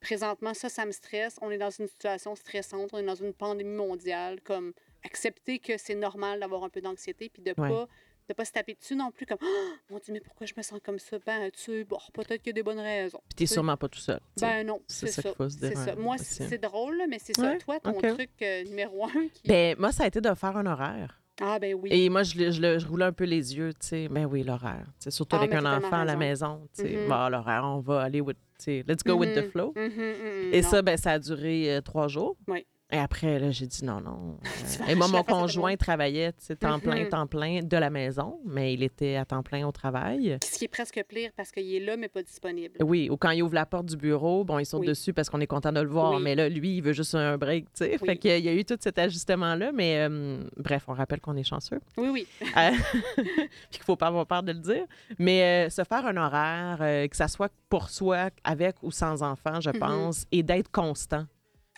Présentement, 0.00 0.54
ça, 0.54 0.68
ça 0.68 0.86
me 0.86 0.92
stresse. 0.92 1.36
On 1.42 1.50
est 1.50 1.58
dans 1.58 1.70
une 1.70 1.88
situation 1.88 2.34
stressante. 2.34 2.90
On 2.92 2.98
est 2.98 3.02
dans 3.06 3.14
une 3.14 3.32
pandémie 3.32 3.74
mondiale. 3.76 4.40
Comme, 4.42 4.72
accepter 5.04 5.58
que 5.58 5.76
c'est 5.78 5.94
normal 5.94 6.40
d'avoir 6.40 6.64
un 6.64 6.68
peu 6.68 6.80
d'anxiété, 6.80 7.28
puis 7.28 7.42
de 7.42 7.50
Ouais. 7.50 7.68
pas 7.68 7.88
de 8.28 8.34
pas 8.34 8.44
se 8.44 8.52
taper 8.52 8.74
dessus 8.74 8.94
non 8.94 9.10
plus 9.10 9.24
comme 9.24 9.38
oh, 9.42 9.68
mon 9.88 9.98
dieu 10.00 10.12
mais 10.12 10.20
pourquoi 10.20 10.46
je 10.46 10.52
me 10.54 10.62
sens 10.62 10.78
comme 10.84 10.98
ça? 10.98 11.16
Ben 11.24 11.50
tu 11.50 11.84
bon 11.86 11.96
peut-être 12.12 12.42
qu'il 12.42 12.48
y 12.48 12.50
a 12.50 12.52
des 12.52 12.62
bonnes 12.62 12.78
raisons 12.78 13.22
Puis 13.26 13.36
t'es 13.36 13.46
sûrement 13.46 13.78
pas 13.78 13.88
tout 13.88 14.00
seul. 14.00 14.20
ben 14.38 14.66
non 14.66 14.82
c'est 14.86 15.06
ça 15.06 15.22
c'est 15.48 15.96
moi 15.96 16.18
c'est 16.18 16.58
drôle 16.58 17.02
mais 17.08 17.18
c'est 17.18 17.34
ça 17.34 17.52
Ouais, 17.52 17.56
toi 17.58 17.80
ton 17.80 17.94
truc 17.94 18.30
euh, 18.42 18.64
numéro 18.64 19.06
un 19.06 19.28
qui... 19.32 19.42
Ben, 19.46 19.76
moi, 19.78 19.92
ça 19.92 20.04
a 20.04 20.08
été 20.08 20.20
de 20.20 20.34
faire 20.34 20.56
un 20.58 20.66
horaire. 20.66 21.22
Ah 21.40 21.58
ben 21.58 21.74
oui 21.74 21.88
Et 21.92 22.08
moi, 22.08 22.22
je, 22.22 22.36
le- 22.38 22.50
je, 22.50 22.60
le- 22.60 22.78
je 22.78 22.86
roulais 22.86 23.04
un 23.06 23.12
peu 23.12 23.24
les 23.24 23.56
yeux, 23.56 23.72
tu 23.72 23.86
sais. 23.86 24.08
Ben 24.08 24.26
oui, 24.26 24.42
l'horaire. 24.42 24.86
Surtout 25.08 25.36
Ah, 25.36 25.40
avec 25.42 25.54
un 25.54 25.64
enfant 25.76 26.00
à 26.00 26.04
la 26.04 26.16
maison. 26.16 26.68
tu 26.76 26.82
sais. 26.82 27.06
Bon, 27.08 27.28
l'horaire, 27.28 27.62
on 27.64 27.80
va 27.80 28.02
aller 28.02 28.20
with, 28.20 28.36
tu 28.58 28.64
sais, 28.64 28.84
let's 28.88 29.02
go 29.04 29.14
with 29.14 29.34
the 29.34 29.44
Mhm. 29.44 29.50
flow. 29.50 29.72
Mhm, 29.76 29.82
mhm, 29.92 30.52
Et 30.52 30.62
non. 30.62 30.68
ça, 30.68 30.82
ben, 30.82 30.96
ça 30.96 31.12
a 31.12 31.18
duré 31.18 31.76
euh, 31.76 31.80
trois 31.80 32.08
jours. 32.08 32.36
Oui. 32.48 32.66
Et 32.90 32.96
après, 32.96 33.38
là, 33.38 33.50
j'ai 33.50 33.66
dit 33.66 33.84
non, 33.84 34.00
non. 34.00 34.38
Euh, 34.80 34.86
et 34.90 34.94
moi, 34.94 35.08
mon 35.08 35.22
conjoint 35.22 35.76
travaillait, 35.76 36.32
tu 36.32 36.38
sais, 36.46 36.56
temps 36.56 36.78
plein, 36.78 37.02
Mhm. 37.04 37.08
temps 37.10 37.26
plein 37.26 37.60
de 37.62 37.76
la 37.76 37.90
maison, 37.90 38.38
mais 38.46 38.72
il 38.74 38.82
était 38.82 39.16
à 39.16 39.24
temps 39.24 39.42
plein 39.42 39.66
au 39.66 39.72
travail. 39.72 40.38
ce 40.42 40.58
qui 40.58 40.64
est 40.64 40.68
presque 40.68 41.02
pire 41.08 41.30
parce 41.36 41.50
qu'il 41.50 41.74
est 41.74 41.80
là 41.80 41.96
mais 41.96 42.08
pas 42.08 42.22
disponible 42.22 42.76
Oui, 42.82 43.08
ou 43.10 43.16
quand 43.16 43.30
il 43.30 43.42
ouvre 43.42 43.54
la 43.54 43.66
porte 43.66 43.86
du 43.86 43.96
bureau, 43.96 44.44
bon, 44.44 44.58
il 44.58 44.64
saute 44.66 44.80
Oui. 44.82 44.86
dessus 44.86 45.12
parce 45.12 45.28
qu'on 45.28 45.40
est 45.40 45.46
content 45.46 45.72
de 45.72 45.80
le 45.80 45.88
voir, 45.88 46.12
Oui. 46.14 46.22
mais 46.22 46.34
là, 46.34 46.48
lui, 46.48 46.76
il 46.78 46.82
veut 46.82 46.92
juste 46.94 47.14
un 47.14 47.36
break, 47.36 47.64
tu 47.66 47.84
sais. 47.84 47.98
Oui. 48.00 48.06
Fait 48.06 48.16
qu'il 48.16 48.38
y 48.44 48.48
a 48.48 48.54
eu 48.54 48.64
tout 48.64 48.76
cet 48.80 48.98
ajustement-là, 48.98 49.72
mais 49.72 50.06
euh, 50.08 50.42
bref, 50.56 50.84
on 50.88 50.92
rappelle 50.94 51.20
qu'on 51.20 51.36
est 51.36 51.42
chanceux. 51.44 51.80
oui 51.98 52.08
oui 52.10 52.26
Euh, 52.56 52.70
puis 53.16 53.48
qu'il 53.70 53.82
faut 53.84 53.96
pas 53.96 54.06
avoir 54.08 54.26
peur 54.26 54.42
de 54.42 54.52
le 54.52 54.60
dire. 54.60 54.84
Mais 55.18 55.66
euh, 55.66 55.70
se 55.70 55.82
faire 55.84 56.06
un 56.06 56.16
horaire, 56.16 56.78
que 57.08 57.16
ça 57.16 57.28
soit 57.28 57.52
pour 57.68 57.90
soi, 57.90 58.30
avec 58.44 58.76
ou 58.82 58.90
sans 58.90 59.22
enfant, 59.22 59.60
je 59.60 59.70
Mhm. 59.70 59.78
pense, 59.78 60.24
et 60.32 60.42
d'être 60.42 60.70
constant. 60.70 61.24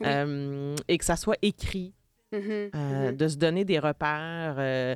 Oui. 0.00 0.06
Euh, 0.08 0.74
et 0.88 0.98
que 0.98 1.04
ça 1.04 1.16
soit 1.16 1.36
écrit. 1.42 1.94
Mhm, 2.32 2.70
euh, 2.74 3.10
mhm. 3.10 3.16
de 3.16 3.28
se 3.28 3.36
donner 3.36 3.64
des 3.64 3.78
repères. 3.80 4.54
euh, 4.58 4.94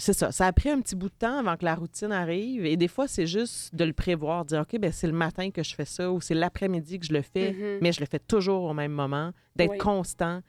c'est 0.00 0.12
ça. 0.12 0.30
Ça 0.30 0.46
a 0.46 0.52
pris 0.52 0.70
un 0.70 0.80
petit 0.80 0.94
bout 0.94 1.08
de 1.08 1.14
temps 1.18 1.38
avant 1.40 1.56
que 1.56 1.64
la 1.64 1.74
routine 1.74 2.12
arrive. 2.12 2.64
Et 2.64 2.76
des 2.76 2.86
fois, 2.88 3.08
c'est 3.08 3.26
juste 3.26 3.74
de 3.74 3.84
le 3.84 3.92
prévoir, 3.92 4.44
dire 4.44 4.60
OK, 4.60 4.78
ben 4.80 4.92
c'est 4.92 5.08
le 5.08 5.12
matin 5.12 5.50
que 5.50 5.62
je 5.62 5.74
fais 5.74 5.84
ça 5.84 6.10
ou 6.10 6.20
c'est 6.20 6.34
l'après-midi 6.34 7.00
que 7.00 7.06
je 7.06 7.12
le 7.12 7.22
fais, 7.22 7.52
Mhm. 7.52 7.78
mais 7.82 7.92
je 7.92 8.00
le 8.00 8.06
fais 8.06 8.20
toujours 8.20 8.62
au 8.62 8.74
même 8.74 8.92
moment, 8.92 9.32
d'être 9.56 9.72
Oui. 9.72 9.78
constant. 9.78 10.40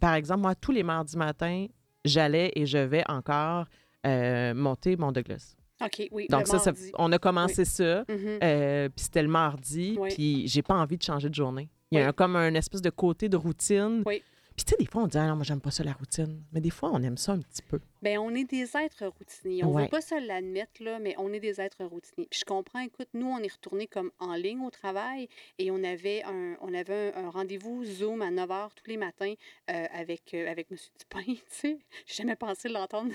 Par 0.00 0.14
exemple, 0.14 0.40
moi, 0.40 0.54
tous 0.54 0.72
les 0.72 0.82
mardis 0.82 1.18
matins, 1.18 1.66
j'allais 2.06 2.50
et 2.56 2.64
je 2.64 2.78
vais 2.78 3.04
encore 3.08 3.66
monter 4.04 4.96
mon 4.96 5.12
Douglas. 5.12 5.54
OK, 5.84 6.08
oui. 6.12 6.26
Donc, 6.30 6.46
ça, 6.46 6.62
on 6.98 7.10
a 7.12 7.18
commencé 7.18 7.64
ça. 7.64 8.04
Mhm. 8.08 8.38
Euh, 8.42 8.88
puis 8.88 9.04
c'était 9.04 9.22
le 9.22 9.28
mardi, 9.28 9.96
Oui. 9.98 10.10
puis 10.14 10.48
j'ai 10.48 10.62
pas 10.62 10.74
envie 10.74 10.96
de 10.96 11.02
changer 11.02 11.28
de 11.28 11.34
journée. 11.34 11.68
Il 11.90 11.96
y 11.96 11.98
a 11.98 12.04
Oui. 12.04 12.08
un- 12.08 12.12
comme 12.12 12.36
un 12.36 12.54
espèce 12.54 12.82
de 12.82 12.90
côté 12.90 13.28
de 13.28 13.36
routine. 13.36 14.02
Oui. 14.06 14.22
Puis 14.54 14.66
tu 14.66 14.70
sais, 14.72 14.76
des 14.78 14.84
fois, 14.84 15.02
on 15.04 15.06
dit, 15.06 15.16
ah 15.16 15.26
non, 15.28 15.36
moi, 15.36 15.44
j'aime 15.44 15.62
pas 15.62 15.70
ça, 15.70 15.82
la 15.82 15.94
routine. 15.94 16.42
Mais 16.52 16.60
des 16.60 16.68
fois, 16.68 16.90
on 16.92 17.02
aime 17.02 17.16
ça 17.16 17.32
un 17.32 17.38
petit 17.40 17.62
peu. 17.62 17.80
Ben, 18.02 18.18
on 18.18 18.34
est 18.34 18.44
des 18.44 18.64
êtres 18.76 19.06
routiniers. 19.06 19.64
On 19.64 19.70
ne 19.70 19.74
Ouais. 19.76 19.82
veut 19.84 19.88
pas 19.88 20.02
se 20.02 20.14
l'admettre, 20.26 20.72
là, 20.82 20.98
mais 20.98 21.14
on 21.16 21.32
est 21.32 21.40
des 21.40 21.58
êtres 21.58 21.82
routiniers. 21.84 22.26
Puis 22.30 22.40
je 22.40 22.44
comprends, 22.44 22.80
écoute, 22.80 23.08
nous, 23.14 23.26
on 23.26 23.38
est 23.38 23.50
retournés 23.50 23.86
comme 23.86 24.10
en 24.18 24.34
ligne 24.34 24.60
au 24.60 24.68
travail 24.70 25.26
et 25.58 25.70
on 25.70 25.82
avait 25.82 26.22
un, 26.24 26.56
on 26.60 26.74
avait 26.74 27.14
un, 27.14 27.24
un 27.24 27.30
rendez-vous 27.30 27.82
Zoom 27.86 28.20
à 28.20 28.30
9 28.30 28.50
h 28.50 28.68
tous 28.76 28.90
les 28.90 28.98
matins 28.98 29.32
euh, 29.70 29.86
avec, 29.94 30.34
euh, 30.34 30.50
avec 30.50 30.70
M. 30.70 30.76
Dupin, 30.98 31.24
tu 31.34 31.40
sais. 31.48 31.78
J'ai 32.04 32.14
jamais 32.14 32.36
pensé 32.36 32.68
l'entendre, 32.68 33.10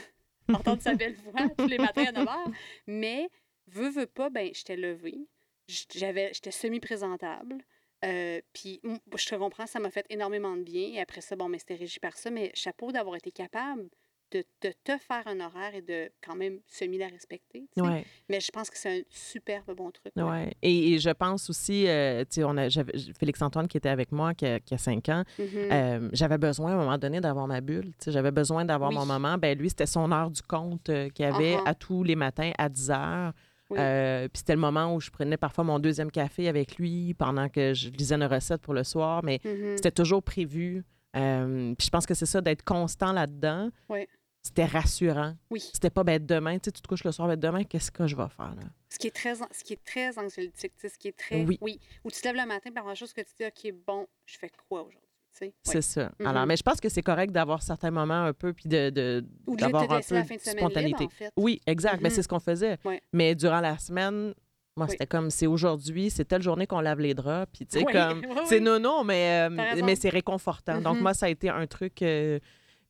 entendre 0.54 0.82
sa 0.82 0.96
belle 0.96 1.16
voix 1.16 1.50
tous 1.58 1.68
les 1.68 1.78
matins 1.78 2.06
à 2.06 2.12
9 2.12 2.26
h. 2.26 2.54
Mais, 2.88 3.30
veux, 3.68 3.90
veux 3.90 4.08
pas, 4.08 4.30
ben, 4.30 4.50
j'étais 4.54 4.78
levée. 4.78 5.28
J'avais, 5.68 6.34
j'étais 6.34 6.52
semi-présentable. 6.52 7.58
Euh, 8.06 8.42
puis, 8.54 8.82
je 9.16 9.26
te 9.26 9.36
comprends, 9.36 9.66
ça 9.66 9.80
m'a 9.80 9.90
fait 9.90 10.06
énormément 10.10 10.56
de 10.56 10.64
bien. 10.64 10.94
Et 10.94 11.00
après 11.00 11.22
ça, 11.22 11.36
bon, 11.36 11.50
mais 11.50 11.60
c'était 11.60 11.76
régi 11.76 12.00
par 12.00 12.18
ça. 12.18 12.30
Mais 12.30 12.52
chapeau 12.54 12.92
d'avoir 12.92 13.16
été 13.16 13.32
capable 13.32 13.90
de, 14.32 14.44
de 14.62 14.74
te 14.84 14.98
faire 14.98 15.24
un 15.28 15.40
horaire 15.40 15.74
et 15.74 15.82
de 15.82 16.10
quand 16.26 16.36
même 16.36 16.60
semi 16.68 16.98
la 16.98 17.08
respecter. 17.08 17.68
tu 17.76 17.82
sais. 17.82 17.88
Ouais, 17.88 18.06
Mais 18.30 18.40
je 18.40 18.52
pense 18.52 18.70
que 18.70 18.78
c'est 18.78 19.00
un 19.00 19.02
superbe 19.10 19.74
bon 19.76 19.90
truc. 19.92 20.12
ouais. 20.16 20.54
Et, 20.62 20.94
et 20.94 21.00
je 21.00 21.10
pense 21.12 21.50
aussi, 21.50 21.88
euh, 21.88 22.22
tu 22.22 22.36
sais, 22.36 22.44
on 22.44 22.58
a, 22.58 22.68
j'avais- 22.70 22.94
Félix-Antoine 23.20 23.68
qui 23.68 23.78
était 23.78 23.90
avec 23.90 24.12
moi, 24.12 24.34
qui 24.34 24.46
a, 24.46 24.60
qui 24.60 24.74
a 24.74 24.78
cinq 24.78 25.10
ans, 25.10 25.24
Mhm. 25.40 25.48
euh, 25.72 26.10
j'avais 26.14 26.38
besoin 26.38 26.72
à 26.72 26.76
un 26.76 26.78
moment 26.78 26.98
donné 26.98 27.22
d'avoir 27.22 27.48
ma 27.48 27.62
bulle. 27.62 27.86
Tu 27.86 28.06
sais, 28.06 28.12
J'avais 28.12 28.32
besoin 28.32 28.66
d'avoir 28.66 28.90
Oui. 28.90 28.96
mon 28.98 29.06
moment. 29.06 29.38
Ben 29.38 29.58
lui, 29.58 29.70
c'était 29.70 29.86
son 29.86 30.12
heure 30.12 30.30
du 30.32 30.42
compte 30.42 30.90
euh, 30.90 31.10
qu'il 31.10 31.26
avait 31.26 31.56
Uh-huh. 31.56 31.68
à 31.68 31.74
tous 31.76 32.04
les 32.04 32.16
matins 32.16 32.52
à 32.58 32.68
10 32.70 32.92
heures. 32.92 33.34
Oui. 33.70 33.78
Euh, 33.80 34.28
puis 34.30 34.40
c'était 34.40 34.54
le 34.56 34.62
moment 34.62 34.96
où 34.96 35.00
je 35.02 35.10
prenais 35.10 35.36
parfois 35.38 35.64
mon 35.64 35.78
deuxième 35.80 36.10
café 36.12 36.48
avec 36.48 36.78
lui 36.78 37.14
pendant 37.14 37.50
que 37.50 37.74
je 37.74 37.90
lisais 37.90 38.16
une 38.16 38.24
recette 38.24 38.62
pour 38.62 38.74
le 38.74 38.84
soir. 38.84 39.22
Mais 39.24 39.40
Mhm. 39.44 39.76
C'était 39.78 39.92
toujours 39.92 40.24
prévu. 40.24 40.84
Euh, 41.16 41.74
puis 41.78 41.86
je 41.86 41.90
pense 41.90 42.06
que 42.06 42.14
c'est 42.14 42.26
ça, 42.26 42.42
d'être 42.42 42.64
constant 42.64 43.12
là-dedans. 43.12 43.70
Oui. 43.90 44.06
C'était 44.48 44.66
rassurant. 44.66 45.36
Oui. 45.50 45.62
C'était 45.74 45.90
pas, 45.90 46.04
ben 46.04 46.24
demain, 46.26 46.54
tu 46.58 46.66
sais, 46.66 46.72
tu 46.72 46.82
te 46.82 46.88
couches 46.88 47.04
le 47.04 47.12
soir, 47.12 47.28
ben 47.28 47.38
demain, 47.40 47.64
qu'est-ce 47.64 47.92
que 47.92 48.08
je 48.08 48.16
vais 48.16 48.28
faire, 48.30 48.56
là? 48.56 48.64
Ce 48.90 48.98
qui 48.98 49.08
est 49.08 49.12
très, 49.16 49.36
ce 49.36 49.64
qui 49.64 49.74
est 49.74 49.84
très 49.84 50.18
anxiolytique, 50.18 50.74
tu 50.76 50.82
sais, 50.82 50.90
ce 50.90 50.98
qui 50.98 51.10
est 51.10 51.18
très. 51.18 51.44
Oui. 51.62 51.80
Où 52.04 52.10
tu 52.12 52.22
te 52.22 52.28
lèves 52.28 52.36
le 52.38 52.46
matin, 52.48 52.70
puis 52.74 52.84
la 52.86 52.96
chose 52.96 53.14
que 53.14 53.22
tu 53.22 53.32
dis, 53.40 53.46
OK, 53.46 53.74
bon, 53.86 54.08
je 54.26 54.38
fais 54.38 54.50
quoi 54.70 54.82
aujourd'hui? 54.82 55.02
Tu 55.38 55.46
sais? 55.46 55.54
C'est 55.64 55.82
ça. 55.82 56.12
Mhm. 56.20 56.28
Alors, 56.28 56.46
mais 56.48 56.56
je 56.58 56.64
pense 56.64 56.80
que 56.80 56.90
c'est 56.90 57.02
correct 57.04 57.32
d'avoir 57.32 57.62
certains 57.62 57.92
moments 57.92 58.24
un 58.24 58.34
peu, 58.34 58.54
puis 58.54 58.68
de, 58.70 58.90
de- 58.90 59.26
Ou 59.46 59.56
de 59.56 59.62
d'avoir 59.62 59.86
te 59.88 59.94
un 59.94 60.00
peu 60.02 60.16
la 60.16 60.24
fin 60.24 60.36
de 60.36 60.40
semaine 60.40 60.58
spontanéité. 60.58 61.00
libre, 61.04 61.14
en 61.14 61.18
fait. 61.18 61.32
Oui, 61.38 61.62
exact. 61.68 62.02
Mais 62.02 62.10
Mhm. 62.10 62.16
c'est 62.16 62.24
ce 62.24 62.28
qu'on 62.28 62.40
faisait. 62.40 62.78
Mais 63.14 63.36
durant 63.36 63.60
la 63.60 63.78
semaine, 63.78 64.34
moi, 64.76 64.86
Oui. 64.86 64.92
c'était 64.92 65.08
comme, 65.08 65.30
c'est 65.32 65.48
aujourd'hui, 65.48 66.10
c'est 66.10 66.26
telle 66.26 66.42
journée 66.44 66.66
qu'on 66.68 66.80
lave 66.82 67.00
les 67.00 67.14
draps, 67.14 67.52
puis 67.52 67.66
tu 67.66 67.80
sais, 67.80 67.86
Oui, 67.86 67.92
comme, 67.92 68.22
oui, 68.30 68.38
c'est 68.46 68.60
oui. 68.60 68.62
non, 68.64 68.80
non, 68.80 69.04
mais, 69.04 69.48
euh, 69.50 69.82
mais 69.84 69.96
c'est 69.96 70.10
réconfortant. 70.10 70.80
Donc, 70.82 70.96
Mhm. 70.98 71.02
moi, 71.04 71.14
ça 71.14 71.26
a 71.26 71.30
été 71.30 71.50
un 71.50 71.68
truc. 71.68 72.02
euh, 72.02 72.40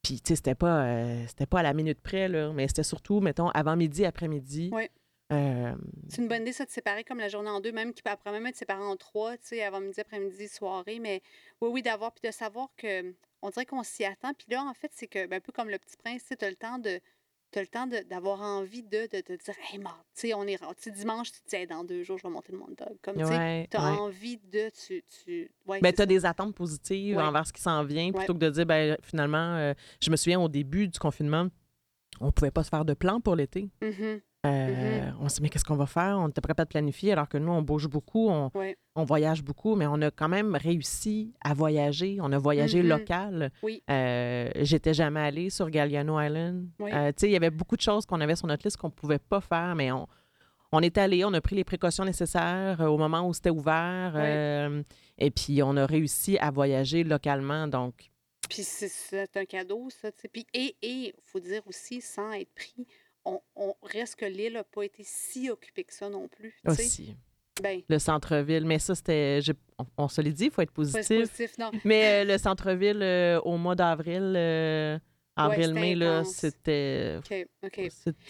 puis, 0.01 0.21
tu 0.21 0.29
sais, 0.29 0.35
c'était 0.35 0.55
pas, 0.55 0.85
euh, 0.85 1.25
c'était 1.27 1.45
pas 1.45 1.59
à 1.59 1.63
la 1.63 1.73
minute 1.73 2.01
près, 2.01 2.27
là, 2.27 2.51
mais 2.53 2.67
c'était 2.67 2.83
surtout, 2.83 3.19
mettons, 3.19 3.49
avant-midi, 3.49 4.05
après-midi. 4.05 4.69
Oui. 4.73 4.89
Euh, 5.33 5.75
C'est 6.07 6.21
une 6.21 6.29
bonne 6.29 6.43
idée, 6.43 6.53
ça, 6.53 6.63
de 6.63 6.69
séparer 6.69 7.03
comme 7.03 7.19
la 7.19 7.27
journée 7.27 7.49
en 7.49 7.59
deux, 7.59 7.73
même 7.73 7.93
qui 7.93 8.01
peut 8.01 8.09
après 8.09 8.31
même 8.31 8.45
être 8.45 8.55
séparée 8.55 8.83
en 8.83 8.95
trois, 8.95 9.35
tu 9.37 9.47
sais, 9.47 9.63
avant 9.63 9.81
midi, 9.81 9.99
après-midi, 9.99 10.47
soirée. 10.47 10.99
Mais 10.99 11.21
oui, 11.59 11.69
oui, 11.69 11.81
d'avoir, 11.81 12.13
puis 12.13 12.25
de 12.27 12.33
savoir 12.33 12.69
que, 12.77 13.13
on 13.41 13.49
dirait 13.49 13.65
qu'on 13.65 13.83
s'y 13.83 14.05
attend. 14.05 14.33
Puis 14.33 14.47
là, 14.49 14.63
en 14.63 14.73
fait, 14.73 14.91
c'est 14.93 15.07
que, 15.07 15.25
ben, 15.27 15.37
un 15.37 15.41
peu 15.41 15.51
comme 15.51 15.69
le 15.69 15.77
petit 15.77 15.97
prince, 15.97 16.21
tu 16.21 16.27
sais, 16.29 16.43
as 16.45 16.49
le 16.49 16.55
temps 16.55 16.79
de. 16.79 16.99
T'as 17.49 17.61
le 17.61 17.67
temps 17.67 17.87
d'avoir 18.09 18.41
envie 18.41 18.83
de, 18.83 19.03
de 19.03 19.21
te 19.21 19.31
dire, 19.31 19.55
hey, 19.71 19.79
marde, 19.79 19.95
tu 20.13 20.27
sais, 20.27 20.33
on 20.33 20.43
est. 20.43 20.57
Tu 20.57 20.65
sais, 20.79 20.91
dimanche, 20.91 21.31
tu 21.31 21.39
te 21.41 21.49
dis, 21.49 21.55
Hey, 21.55 21.65
dans 21.67 21.83
deux 21.83 22.03
jours, 22.03 22.17
je 22.17 22.23
vais 22.23 22.29
monter 22.33 22.51
le 22.51 22.57
monde 22.57 22.75
dog. 22.77 22.97
Comme, 23.01 23.15
tu 23.15 23.23
ouais, 23.23 23.67
ouais. 23.73 23.77
envie 23.79 24.37
de. 24.37 24.69
Tu, 24.85 25.01
tu... 25.23 25.49
Ouais, 25.65 25.79
Ben, 25.81 25.91
tu 25.93 26.01
as 26.01 26.03
ça. 26.03 26.05
des 26.05 26.25
attentes 26.25 26.53
positives 26.55 27.17
envers 27.17 27.47
ce 27.47 27.53
qui 27.53 27.61
s'en 27.61 27.83
vient, 27.85 28.11
plutôt 28.11 28.33
que 28.33 28.39
de 28.39 28.49
dire, 28.49 28.65
ben, 28.65 28.97
finalement, 29.01 29.55
euh, 29.55 29.73
je 30.01 30.11
me 30.11 30.17
souviens 30.17 30.39
au 30.41 30.49
début 30.49 30.87
du 30.89 30.99
confinement, 30.99 31.47
on 32.19 32.31
pouvait 32.31 32.51
pas 32.51 32.63
se 32.63 32.69
faire 32.69 32.83
de 32.85 32.93
plan 32.93 33.21
pour 33.21 33.35
l'été. 33.35 33.69
Mhm, 33.81 34.21
Euh, 34.45 35.11
On 35.19 35.27
s'est 35.29 35.37
dit, 35.37 35.41
mais 35.43 35.49
qu'est-ce 35.49 35.65
qu'on 35.65 35.75
va 35.75 35.87
faire? 35.87 36.17
On 36.19 36.27
n'était 36.27 36.41
pas 36.41 36.47
capable 36.49 36.67
de 36.67 36.73
planifier, 36.73 37.11
alors 37.11 37.27
que 37.27 37.37
nous, 37.37 37.51
on 37.51 37.61
bouge 37.61 37.87
beaucoup, 37.87 38.29
on. 38.29 38.49
On 38.97 39.03
voyage 39.05 39.43
beaucoup, 39.43 39.75
mais 39.75 39.87
on 39.87 40.01
a 40.01 40.11
quand 40.11 40.27
même 40.29 40.55
réussi 40.55 41.33
à 41.41 41.53
voyager. 41.53 42.17
On 42.21 42.31
a 42.31 42.37
voyagé 42.37 42.81
Mhm. 42.81 42.89
local. 42.89 43.51
Oui. 43.63 43.83
Euh, 43.89 44.49
J'étais 44.61 44.93
jamais 44.93 45.19
allée 45.19 45.49
sur 45.49 45.69
Galliano 45.69 46.19
Island. 46.19 46.67
Oui. 46.79 46.91
Euh, 46.93 47.09
tu 47.09 47.21
sais, 47.21 47.27
il 47.29 47.31
y 47.33 47.35
avait 47.35 47.49
beaucoup 47.51 47.75
de 47.75 47.81
choses 47.81 48.05
qu'on 48.05 48.19
avait 48.21 48.35
sur 48.35 48.47
notre 48.47 48.65
liste 48.65 48.77
qu'on 48.77 48.89
pouvait 48.89 49.19
pas 49.19 49.39
faire, 49.41 49.75
mais 49.75 49.91
on, 49.91 50.07
on 50.71 50.81
est 50.81 50.97
allé, 50.97 51.23
on 51.23 51.33
a 51.33 51.41
pris 51.41 51.55
les 51.55 51.63
précautions 51.63 52.03
nécessaires 52.05 52.81
euh, 52.81 52.87
au 52.87 52.97
moment 52.97 53.27
où 53.27 53.33
c'était 53.33 53.49
ouvert. 53.51 54.11
Oui. 54.15 54.21
euh, 54.23 54.83
et 55.17 55.31
puis, 55.31 55.61
on 55.63 55.75
a 55.77 55.85
réussi 55.85 56.37
à 56.39 56.51
voyager 56.51 57.03
localement. 57.03 57.67
Donc, 57.67 58.09
Puis 58.49 58.63
c'est- 58.63 59.35
un 59.37 59.45
cadeau, 59.45 59.89
ça. 59.89 60.11
tu 60.11 60.21
sais. 60.23 60.27
Puis, 60.27 60.45
et 60.53 60.75
il 60.81 61.13
faut 61.23 61.39
dire 61.39 61.61
aussi, 61.67 62.01
sans 62.01 62.31
être 62.31 62.53
pris, 62.53 62.87
on, 63.25 63.41
on 63.55 63.73
reste 63.83 64.15
que 64.15 64.25
l'île 64.25 64.53
n'a 64.53 64.63
pas 64.63 64.83
été 64.83 65.03
si 65.05 65.49
occupée 65.49 65.83
que 65.83 65.93
ça 65.93 66.09
non 66.09 66.27
plus. 66.27 66.55
tu 66.65 66.73
sais. 66.75 66.81
aussi, 66.83 67.15
Ben, 67.61 67.81
le 67.87 67.99
centre-ville. 67.99 68.65
Mais 68.65 68.79
ça, 68.79 68.95
c'était. 68.95 69.39
On, 69.77 69.85
on 69.97 70.07
se 70.07 70.21
l'est 70.21 70.31
dit, 70.31 70.45
il 70.45 70.51
faut 70.51 70.61
être 70.61 70.71
positif. 70.71 71.07
positif, 71.07 71.57
non. 71.59 71.71
Mais 71.83 72.23
euh, 72.25 72.33
le 72.33 72.37
centre-ville, 72.37 73.01
euh, 73.01 73.39
au 73.41 73.57
mois 73.57 73.75
d'avril, 73.75 74.33
euh, 74.35 74.97
avril-mai, 75.37 75.95
là, 75.95 76.23
c'était. 76.23 77.15
OK, 77.19 77.47
OK. 77.63 77.89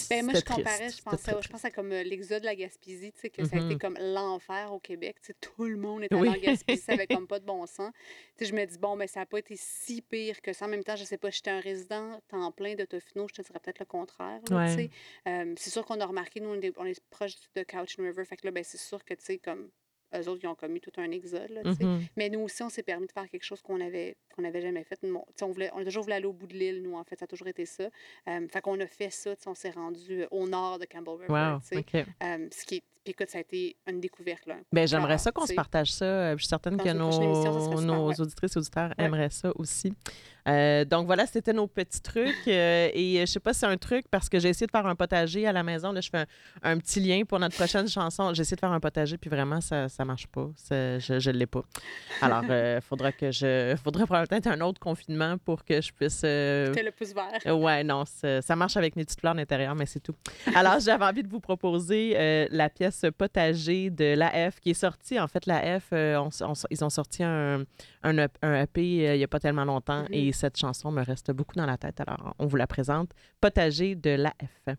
Ben, 0.09 0.25
moi, 0.25 0.33
je 0.35 0.41
comparais, 0.41 0.89
je 0.89 1.01
pensais, 1.01 1.31
je 1.41 1.47
pense 1.49 1.65
à 1.65 1.71
comme 1.71 1.91
euh, 1.91 2.03
l'exode 2.03 2.41
de 2.41 2.45
la 2.45 2.55
Gaspésie, 2.55 3.11
tu 3.13 3.19
sais, 3.21 3.29
que 3.29 3.43
ça 3.45 3.55
a 3.55 3.59
été 3.59 3.73
Mhm. 3.73 3.79
comme 3.79 3.97
l'enfer 3.99 4.71
au 4.73 4.79
Québec. 4.79 5.17
Tu 5.21 5.27
sais, 5.27 5.35
tout 5.39 5.65
le 5.65 5.77
monde 5.77 6.03
allé 6.09 6.21
Oui. 6.21 6.29
en 6.29 6.33
Gaspésie, 6.37 6.81
ça 6.81 6.93
avait 6.93 7.07
comme 7.25 7.27
pas 7.27 7.39
de 7.39 7.45
bon 7.45 7.65
sens. 7.65 7.91
Tu 8.37 8.43
sais, 8.43 8.45
je 8.51 8.55
me 8.55 8.65
dis, 8.65 8.77
bon, 8.77 8.95
ben, 8.97 9.07
ça 9.07 9.21
n'a 9.21 9.25
pas 9.25 9.39
été 9.39 9.55
si 9.57 10.01
pire 10.01 10.41
que 10.41 10.53
ça. 10.53 10.65
En 10.65 10.69
même 10.69 10.83
temps, 10.83 10.95
je 10.95 11.03
sais 11.03 11.17
pas, 11.17 11.29
j'étais 11.29 11.51
un 11.51 11.59
résident 11.59 12.19
temps 12.27 12.51
plein 12.51 12.75
de 12.75 12.85
Tofino, 12.85 13.27
je 13.29 13.35
te 13.35 13.41
dirais 13.41 13.59
peut-être 13.63 13.79
le 13.79 13.85
contraire. 13.85 14.39
Ouais. 14.51 14.67
tu 14.67 14.73
sais. 14.83 14.89
Euh, 15.27 15.53
c'est 15.57 15.69
sûr 15.69 15.85
qu'on 15.85 15.99
a 15.99 16.05
remarqué, 16.05 16.39
nous, 16.39 16.49
on 16.49 16.61
est, 16.61 16.73
on 16.77 16.85
est 16.85 16.99
proche 17.09 17.33
de 17.55 17.63
Couch 17.63 17.95
and 17.99 18.03
River, 18.03 18.25
fait 18.25 18.37
que 18.37 18.45
là, 18.47 18.51
ben, 18.51 18.63
c'est 18.63 18.77
sûr 18.77 19.03
que, 19.03 19.13
tu 19.13 19.23
sais, 19.25 19.37
comme 19.37 19.69
eux 20.15 20.29
autres, 20.29 20.39
ils 20.43 20.47
ont 20.47 20.55
commis 20.55 20.79
tout 20.79 20.91
un 20.97 21.11
exode, 21.11 21.49
là. 21.49 21.61
Mhm. 21.63 22.05
Mais 22.15 22.29
nous 22.29 22.39
aussi, 22.39 22.63
on 22.63 22.69
s'est 22.69 22.83
permis 22.83 23.07
de 23.07 23.11
faire 23.11 23.27
quelque 23.29 23.43
chose 23.43 23.61
qu'on 23.61 23.81
avait 23.81 24.15
qu'on 24.35 24.41
n'avait 24.41 24.61
jamais 24.61 24.83
fait. 24.83 24.99
Bon, 25.03 25.25
on, 25.41 25.51
voulait, 25.51 25.71
on 25.73 25.79
a 25.79 25.85
toujours 25.85 26.03
voulu 26.03 26.13
aller 26.13 26.25
au 26.25 26.33
bout 26.33 26.47
de 26.47 26.53
l'île, 26.53 26.81
nous, 26.83 26.95
en 26.95 27.03
fait. 27.03 27.17
Ça 27.17 27.25
a 27.25 27.27
toujours 27.27 27.47
été 27.47 27.65
ça. 27.65 27.89
Euh, 28.27 28.47
fait 28.47 28.61
qu'on 28.61 28.79
a 28.79 28.87
fait 28.87 29.09
ça. 29.09 29.33
On 29.45 29.55
s'est 29.55 29.71
rendu 29.71 30.25
au 30.31 30.47
nord 30.47 30.79
de 30.79 30.85
Campbell 30.85 31.15
River. 31.15 31.33
Wow, 31.33 31.59
tu 31.59 31.67
sais. 31.67 31.77
OK. 31.77 31.95
Euh, 32.23 32.47
ce 32.51 32.65
qui 32.65 32.75
est, 32.75 32.83
puis 33.07 33.13
écoute, 33.13 33.29
ça 33.31 33.37
a 33.37 33.41
été 33.41 33.77
une 33.89 34.01
découverte. 34.01 34.45
Là, 34.47 34.55
un 34.55 34.61
Ben, 34.73 34.85
j'aimerais 34.85 35.17
ça 35.17 35.31
qu'on 35.31 35.45
se 35.45 35.53
partage 35.53 35.93
ça. 35.93 36.03
Euh, 36.03 36.31
Je 36.33 36.41
suis 36.41 36.47
certaine 36.49 36.75
Dans 36.75 36.83
que 36.83 36.89
émission, 36.89 37.81
nos, 37.81 38.11
auditrices 38.11 38.55
et 38.55 38.59
auditeurs 38.59 38.89
Ouais. 38.99 39.05
aimeraient 39.05 39.29
ça 39.29 39.49
aussi. 39.55 39.93
Euh, 40.47 40.85
donc 40.85 41.07
voilà, 41.07 41.25
c'était 41.25 41.51
nos 41.51 41.67
petits 41.67 42.01
trucs. 42.01 42.47
Euh, 42.47 42.89
et 42.93 43.19
je 43.21 43.25
sais 43.25 43.39
pas 43.39 43.53
si 43.53 43.59
c'est 43.61 43.65
un 43.65 43.75
truc 43.77 44.05
parce 44.09 44.29
que 44.29 44.39
j'ai 44.39 44.47
essayé 44.49 44.65
de 44.65 44.71
faire 44.71 44.85
un 44.85 44.95
potager 44.95 45.45
à 45.45 45.51
la 45.51 45.61
maison. 45.61 45.91
Là, 45.91 45.99
je 45.99 46.09
fais 46.09 46.19
un, 46.19 46.25
un 46.63 46.77
petit 46.77 47.01
lien 47.01 47.23
pour 47.25 47.37
notre 47.39 47.55
prochaine 47.55 47.87
chanson. 47.89 48.33
J'ai 48.33 48.41
essayé 48.41 48.55
de 48.55 48.61
faire 48.61 48.71
un 48.71 48.79
potager, 48.79 49.17
puis 49.17 49.29
vraiment, 49.29 49.59
ça 49.59 49.89
ça 49.89 50.05
marche 50.05 50.27
pas. 50.27 50.49
Ça- 50.55 50.99
je 50.99 51.13
ne 51.31 51.37
l'ai 51.37 51.47
pas. 51.47 51.63
Alors, 52.21 52.43
il 52.45 52.79
faudra 52.87 53.11
que 53.11 53.31
je. 53.31 53.75
faudrait 53.83 54.05
peut-être 54.05 54.47
un 54.47 54.61
autre 54.61 54.79
confinement 54.79 55.37
pour 55.37 55.65
que 55.65 55.81
je 55.81 55.91
puisse. 55.91 56.21
T'as 56.21 56.27
le 56.83 56.91
pouce 56.91 57.13
vert. 57.13 57.57
Ouais, 57.57 57.83
non, 57.83 58.03
ça, 58.05 58.55
marche 58.55 58.77
avec 58.77 58.95
mes 58.95 59.03
petites 59.03 59.19
fleurs 59.19 59.35
d'intérieur, 59.35 59.75
mais 59.75 59.85
c'est 59.85 59.99
tout. 59.99 60.15
Alors, 60.55 60.79
j'avais 60.79 61.05
envie 61.05 61.23
de 61.23 61.29
vous 61.29 61.41
proposer 61.41 62.47
la 62.51 62.69
pièce 62.69 62.96
Potager 63.05 63.89
de 63.89 64.15
l'AF 64.15 64.59
qui 64.59 64.71
est 64.71 64.73
sortie. 64.73 65.19
En 65.19 65.27
fait, 65.27 65.45
l'AF, 65.45 65.89
euh, 65.93 66.17
on 66.19 66.29
ils 66.69 66.83
ont 66.83 66.89
sorti 66.89 67.23
un, 67.23 67.63
un, 68.03 68.17
EP 68.17 68.33
un 68.41 68.61
EP, 68.63 68.81
euh, 69.07 69.15
il 69.15 69.17
n'y 69.19 69.23
a 69.23 69.27
pas 69.27 69.39
tellement 69.39 69.65
longtemps 69.65 70.03
Mhm. 70.03 70.07
et 70.13 70.31
cette 70.31 70.57
chanson 70.57 70.91
me 70.91 71.03
reste 71.03 71.31
beaucoup 71.31 71.55
dans 71.55 71.65
la 71.65 71.77
tête. 71.77 71.99
Alors, 72.01 72.33
on 72.39 72.45
vous 72.47 72.55
la 72.57 72.67
présente. 72.67 73.11
Potager 73.39 73.95
de 73.95 74.11
l'AF. 74.11 74.77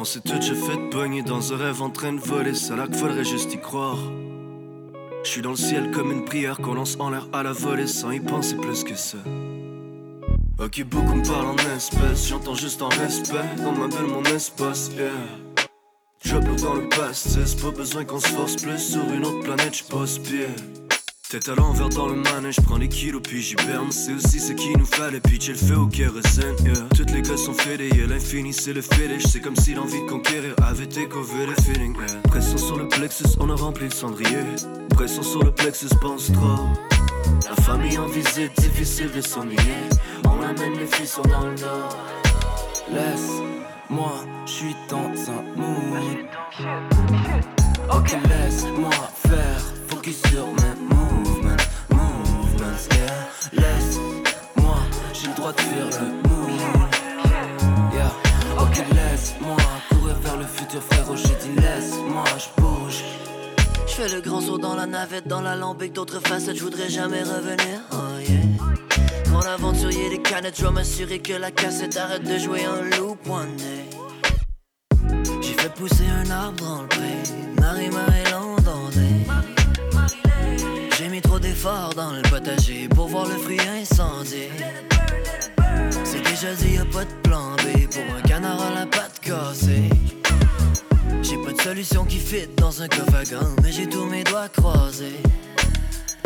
On 0.00 0.04
s'est 0.04 0.20
tout 0.20 0.38
déjà 0.38 0.54
fait 0.54 0.78
pogner 0.90 1.20
dans 1.20 1.52
un 1.52 1.58
rêve 1.58 1.82
en 1.82 1.90
train 1.90 2.14
de 2.14 2.20
voler, 2.20 2.54
ça 2.54 2.74
là 2.74 2.86
faudrait 2.90 3.22
juste 3.22 3.52
y 3.52 3.60
croire. 3.60 3.98
Je 5.22 5.28
suis 5.28 5.42
dans 5.42 5.50
le 5.50 5.56
ciel 5.56 5.90
comme 5.90 6.10
une 6.10 6.24
prière 6.24 6.56
qu'on 6.56 6.72
lance 6.72 6.96
en 6.98 7.10
l'air 7.10 7.28
à 7.34 7.42
la 7.42 7.52
volée 7.52 7.86
sans 7.86 8.10
y 8.10 8.18
penser 8.18 8.56
plus 8.56 8.82
que 8.82 8.94
ça. 8.94 9.18
Ok, 10.58 10.82
beaucoup 10.84 11.14
me 11.16 11.22
parlent 11.22 11.48
en 11.48 11.76
espèces, 11.76 12.28
j'entends 12.28 12.54
juste 12.54 12.80
en 12.80 12.88
respect, 12.88 13.44
on 13.58 13.72
m'appelle 13.72 14.06
mon 14.06 14.22
espace, 14.24 14.90
yeah. 14.96 15.10
Drop 16.24 16.56
dans 16.62 16.74
le 16.76 16.88
pastis, 16.88 17.54
pas 17.56 17.70
besoin 17.70 18.06
qu'on 18.06 18.20
se 18.20 18.28
force 18.28 18.56
plus 18.56 18.78
sur 18.78 19.02
une 19.12 19.26
autre 19.26 19.40
planète, 19.40 19.74
j'pose 19.74 20.18
pied. 20.18 20.46
Tête 21.30 21.48
à 21.48 21.54
l'envers 21.54 21.88
dans 21.90 22.08
le 22.08 22.16
manège, 22.16 22.56
prends 22.60 22.76
les 22.76 22.88
kilos 22.88 23.22
puis 23.22 23.40
j'y 23.40 23.54
berne 23.54 23.92
C'est 23.92 24.14
aussi 24.14 24.40
ce 24.40 24.52
qu'il 24.52 24.76
nous 24.76 24.84
fallait, 24.84 25.20
pitcher 25.20 25.52
le 25.52 25.58
feu 25.58 25.76
au 25.78 25.86
kérosène 25.86 26.56
yeah. 26.64 26.74
Toutes 26.96 27.12
les 27.12 27.22
gars 27.22 27.36
sont 27.36 27.54
fédés, 27.54 27.88
yeah, 27.90 28.08
l'infini 28.08 28.52
c'est 28.52 28.72
le 28.72 28.82
fetish 28.82 29.28
C'est 29.28 29.38
comme 29.38 29.54
si 29.54 29.74
l'envie 29.74 30.02
de 30.02 30.08
conquérir 30.08 30.56
avait 30.60 30.88
écové 31.00 31.46
le 31.46 31.54
feeling 31.62 31.94
yeah. 31.94 32.20
Pression 32.24 32.58
sur 32.58 32.76
le 32.78 32.88
plexus, 32.88 33.36
on 33.38 33.48
a 33.48 33.54
rempli 33.54 33.84
le 33.84 33.92
cendrier. 33.92 34.38
Pression 34.88 35.22
sur 35.22 35.44
le 35.44 35.52
plexus, 35.52 35.86
pense 36.00 36.32
trop. 36.32 36.66
La 37.48 37.54
famille 37.62 37.96
en 37.96 38.08
visite, 38.08 38.50
difficile 38.60 39.12
de 39.14 39.20
s'ennuyer. 39.20 39.84
On 40.24 40.42
amène 40.42 40.80
les 40.80 41.06
sont 41.06 41.22
dans 41.22 41.46
le 41.46 41.54
nord. 41.60 41.96
Laisse-moi, 42.92 44.24
je 44.46 44.50
suis 44.50 44.76
dans 44.88 45.12
un 45.30 45.42
mood. 45.54 46.26
Ok, 47.92 48.16
laisse-moi 48.28 48.90
faire, 49.28 49.62
focus 49.86 50.20
sur 50.28 50.48
mes 50.48 50.89
Laisse-moi, 53.52 54.76
j'ai 55.12 55.28
le 55.28 55.34
droit 55.34 55.52
de 55.52 55.60
faire 55.60 55.86
le 56.00 56.28
move. 56.28 56.50
Yeah. 57.92 58.12
Ok, 58.58 58.76
laisse-moi 58.94 59.56
courir 59.90 60.16
vers 60.22 60.36
le 60.36 60.44
futur, 60.46 60.82
frérot. 60.82 61.16
J'ai 61.16 61.34
dit 61.36 61.60
laisse-moi, 61.60 62.24
je 62.38 62.60
bouge. 62.60 63.02
Je 63.86 63.92
fais 63.92 64.08
le 64.08 64.20
grand 64.20 64.40
saut 64.40 64.58
dans 64.58 64.74
la 64.74 64.86
navette, 64.86 65.26
dans 65.26 65.40
la 65.40 65.56
lambic, 65.56 65.92
d'autres 65.92 66.20
facettes, 66.20 66.56
je 66.56 66.62
voudrais 66.62 66.88
jamais 66.88 67.22
revenir. 67.22 67.80
Oh 67.92 68.18
yeah. 68.20 68.36
Grand 69.24 69.42
aventurier 69.42 70.10
des 70.10 70.22
canettes, 70.22 70.56
je 70.56 70.62
dois 70.62 70.70
m'assurer 70.70 71.18
que 71.20 71.32
la 71.34 71.50
cassette 71.50 71.96
arrête 71.96 72.22
de 72.22 72.38
jouer 72.38 72.64
un 72.64 72.96
loop 72.96 73.18
one 73.28 73.56
day. 73.56 73.88
J'ai 75.42 75.54
fait 75.54 75.74
pousser 75.74 76.06
un 76.06 76.30
arbre 76.30 76.64
dans 76.64 76.82
le 76.82 76.88
pré, 76.88 77.22
Marie-Marie 77.60 78.29
mis 81.10 81.20
trop 81.20 81.38
d'efforts 81.38 81.94
dans 81.96 82.12
le 82.12 82.22
potager 82.22 82.88
pour 82.88 83.08
voir 83.08 83.26
le 83.26 83.36
fruit 83.36 83.60
incendié. 83.60 84.50
C'est 86.04 86.22
déjà 86.22 86.54
dit, 86.54 86.74
y'a 86.74 86.84
pas 86.84 87.04
de 87.04 87.12
plan 87.22 87.56
B 87.56 87.86
pour 87.90 88.16
un 88.16 88.20
canard 88.22 88.60
à 88.60 88.74
la 88.74 88.86
patte 88.86 89.18
cassée. 89.20 89.88
J'ai 91.22 91.36
pas 91.38 91.52
de 91.52 91.60
solution 91.60 92.04
qui 92.04 92.18
fit 92.18 92.46
dans 92.56 92.80
un 92.82 92.88
coffre 92.88 93.16
à 93.16 93.24
gants, 93.24 93.56
mais 93.62 93.72
j'ai 93.72 93.88
tous 93.88 94.04
mes 94.04 94.22
doigts 94.24 94.48
croisés. 94.48 95.20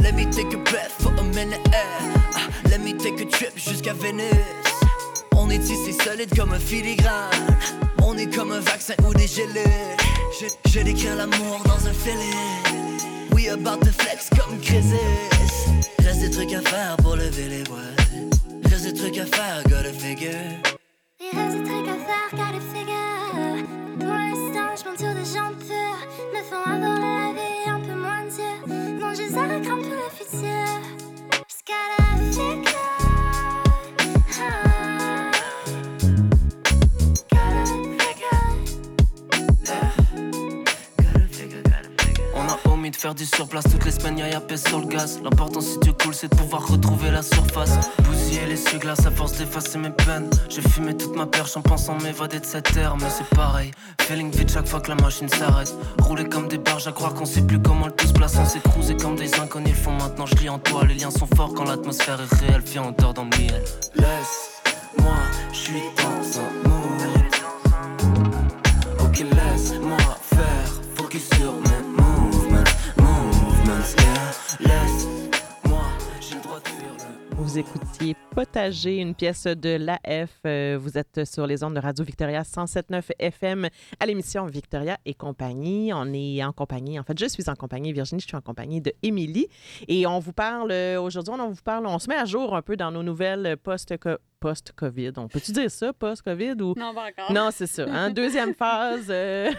Let 0.02 0.12
me 0.12 0.30
take 0.30 0.54
a 0.54 0.58
breath 0.58 0.92
for 0.98 1.12
a 1.18 1.22
minute. 1.22 1.60
Ah, 1.72 2.68
let 2.68 2.78
me 2.78 2.92
take 2.92 3.22
a 3.22 3.26
trip 3.26 3.52
jusqu'à 3.56 3.94
Venise. 3.94 4.28
On 5.34 5.48
est 5.50 5.64
ici 5.64 5.92
solide 5.92 6.34
comme 6.36 6.52
un 6.52 6.58
filigrane. 6.58 7.30
On 8.14 8.16
est 8.16 8.32
comme 8.32 8.52
un 8.52 8.60
vaccin 8.60 8.94
ou 9.08 9.12
des 9.12 9.26
gelées. 9.26 9.96
Je, 10.38 11.16
l'amour 11.16 11.60
dans 11.64 11.88
un 11.88 11.92
filet. 11.92 12.36
We 13.32 13.48
about 13.48 13.80
to 13.80 13.90
flex 13.90 14.30
comme 14.30 14.60
Crisis. 14.60 15.66
Reste 15.98 16.20
des 16.20 16.30
trucs 16.30 16.52
à 16.52 16.60
faire 16.60 16.96
pour 16.98 17.16
lever 17.16 17.48
les 17.48 17.64
voiles. 17.64 17.96
Reste 18.70 18.84
des 18.84 18.94
trucs 18.94 19.18
à 19.18 19.26
faire, 19.26 19.64
gotta 19.64 19.92
figure. 19.92 20.30
Il 21.18 21.36
reste 21.36 21.58
des 21.58 21.64
trucs 21.64 21.88
à 21.88 21.96
faire, 22.06 22.30
gotta 22.30 22.60
figure. 22.72 23.66
Pour 23.98 24.14
l'instant, 24.14 24.70
je 24.76 24.88
monte 24.88 24.98
sur 25.00 25.14
des 25.14 25.34
jambes 25.34 25.58
pures. 25.58 26.06
Me 26.32 26.42
font 26.44 26.70
avoir 26.70 27.00
la 27.00 27.32
vie 27.32 27.68
un 27.68 27.80
peu 27.80 27.94
moins 27.94 28.24
dure. 28.26 29.00
Non, 29.00 29.12
je 29.12 29.28
crainte 29.32 29.82
pour 29.82 29.90
le 29.90 30.10
futur. 30.14 30.63
Du 43.24 43.36
surplace 43.36 43.64
toutes 43.64 43.86
les 43.86 43.90
semaines, 43.90 44.18
y'a 44.18 44.40
pèse 44.40 44.64
sur 44.64 44.80
le 44.80 44.86
gaz. 44.86 45.18
L'important 45.22 45.62
si 45.62 45.80
tu 45.80 45.92
coules, 45.94 46.14
c'est 46.14 46.30
de 46.30 46.36
pouvoir 46.36 46.66
retrouver 46.68 47.10
la 47.10 47.22
surface. 47.22 47.72
Bousiller 48.02 48.44
les 48.46 48.78
glaces 48.78 49.06
à 49.06 49.10
force 49.10 49.38
d'effacer 49.38 49.78
mes 49.78 49.90
peines. 49.90 50.28
J'ai 50.50 50.60
fumé 50.60 50.94
toute 50.94 51.16
ma 51.16 51.24
perche 51.24 51.56
en 51.56 51.62
pensant 51.62 51.96
m'évader 52.02 52.38
de 52.38 52.44
cette 52.44 52.74
terre, 52.74 52.96
mais 52.98 53.08
c'est 53.08 53.28
pareil. 53.34 53.70
Feeling 54.02 54.30
vite 54.30 54.52
chaque 54.52 54.66
fois 54.66 54.80
que 54.80 54.90
la 54.90 54.96
machine 54.96 55.28
s'arrête. 55.28 55.74
Rouler 56.00 56.28
comme 56.28 56.48
des 56.48 56.58
barges 56.58 56.86
à 56.86 56.92
croire 56.92 57.14
qu'on 57.14 57.24
sait 57.24 57.40
plus 57.40 57.58
comment 57.58 57.86
le 57.86 57.92
tout 57.92 58.06
se 58.06 58.12
place. 58.12 58.36
On 58.38 58.44
s'est 58.44 58.60
cruisé 58.60 58.94
comme 58.94 59.16
des 59.16 59.32
inconnus 59.40 59.70
le 59.70 59.82
font 59.82 59.92
maintenant. 59.92 60.26
Je 60.26 60.34
lis 60.34 60.50
en 60.50 60.58
toi, 60.58 60.84
les 60.84 60.94
liens 60.94 61.10
sont 61.10 61.28
forts 61.34 61.54
quand 61.54 61.64
l'atmosphère 61.64 62.20
est 62.20 62.34
réelle. 62.40 62.62
Viens, 62.66 62.82
on 62.88 62.92
dort 62.92 63.14
dans 63.14 63.24
le 63.24 63.30
miel. 63.38 63.64
Laisse-moi, 63.94 65.16
je 65.50 65.58
suis 65.58 65.82
dans 65.96 66.40
un 66.40 66.68
mood. 66.68 67.34
Ok, 69.00 69.18
laisse-moi 69.20 69.96
faire, 70.20 70.82
focus 70.96 71.26
sur 71.36 71.54
mes 71.54 71.73
Vous 77.36 77.58
écoutiez 77.58 78.16
Potager, 78.34 78.96
une 78.98 79.14
pièce 79.14 79.44
de 79.44 79.76
l'AF. 79.76 80.30
Euh, 80.46 80.78
vous 80.80 80.96
êtes 80.96 81.24
sur 81.24 81.46
les 81.46 81.62
ondes 81.62 81.74
de 81.74 81.80
Radio 81.80 82.04
Victoria 82.04 82.42
107.9 82.42 83.02
FM 83.18 83.68
à 84.00 84.06
l'émission 84.06 84.46
Victoria 84.46 84.96
et 85.04 85.12
compagnie. 85.14 85.92
On 85.92 86.12
est 86.14 86.42
en 86.42 86.52
compagnie, 86.52 86.98
en 86.98 87.02
fait, 87.02 87.18
je 87.18 87.26
suis 87.26 87.48
en 87.50 87.54
compagnie, 87.54 87.92
Virginie, 87.92 88.20
je 88.22 88.26
suis 88.28 88.36
en 88.36 88.40
compagnie 88.40 88.80
de 88.80 88.92
Émilie. 89.02 89.48
Et 89.88 90.06
on 90.06 90.18
vous 90.20 90.32
parle, 90.32 90.70
euh, 90.72 91.00
aujourd'hui, 91.00 91.34
on 91.38 91.50
vous 91.50 91.62
parle, 91.62 91.86
on 91.86 91.98
se 91.98 92.08
met 92.08 92.16
à 92.16 92.24
jour 92.24 92.56
un 92.56 92.62
peu 92.62 92.76
dans 92.76 92.90
nos 92.90 93.02
nouvelles 93.02 93.56
post- 93.62 93.94
post-COVID. 94.40 95.12
On 95.18 95.28
peut-tu 95.28 95.52
dire 95.52 95.70
ça, 95.70 95.92
post-COVID? 95.92 96.54
Ou... 96.62 96.74
Non, 96.78 96.94
pas 96.94 97.08
encore. 97.10 97.32
Non, 97.32 97.50
c'est 97.52 97.66
ça. 97.66 97.84
hein. 97.88 98.10
Deuxième 98.10 98.54
phase. 98.54 99.06
euh, 99.10 99.50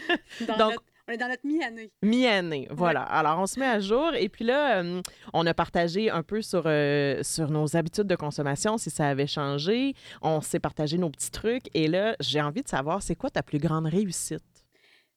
Dans 0.46 0.56
donc- 0.56 0.70
notre- 0.72 0.82
on 1.08 1.12
est 1.12 1.16
dans 1.16 1.28
notre 1.28 1.46
mi-année. 1.46 1.90
Mi-année, 2.02 2.68
voilà. 2.70 3.02
Alors, 3.02 3.38
on 3.40 3.46
se 3.46 3.58
met 3.58 3.66
à 3.66 3.80
jour. 3.80 4.12
Et 4.14 4.28
puis 4.28 4.44
là, 4.44 4.82
euh, 4.82 5.02
on 5.32 5.46
a 5.46 5.54
partagé 5.54 6.10
un 6.10 6.22
peu 6.22 6.42
sur, 6.42 6.62
euh, 6.66 7.22
sur 7.22 7.50
nos 7.50 7.76
habitudes 7.76 8.06
de 8.06 8.16
consommation, 8.16 8.78
si 8.78 8.90
ça 8.90 9.08
avait 9.08 9.26
changé. 9.26 9.94
On 10.22 10.40
s'est 10.40 10.60
partagé 10.60 10.98
nos 10.98 11.10
petits 11.10 11.30
trucs. 11.30 11.64
Et 11.74 11.88
là, 11.88 12.14
j'ai 12.20 12.40
envie 12.40 12.62
de 12.62 12.68
savoir, 12.68 13.02
c'est 13.02 13.16
quoi 13.16 13.30
ta 13.30 13.42
plus 13.42 13.58
grande 13.58 13.86
réussite? 13.86 14.42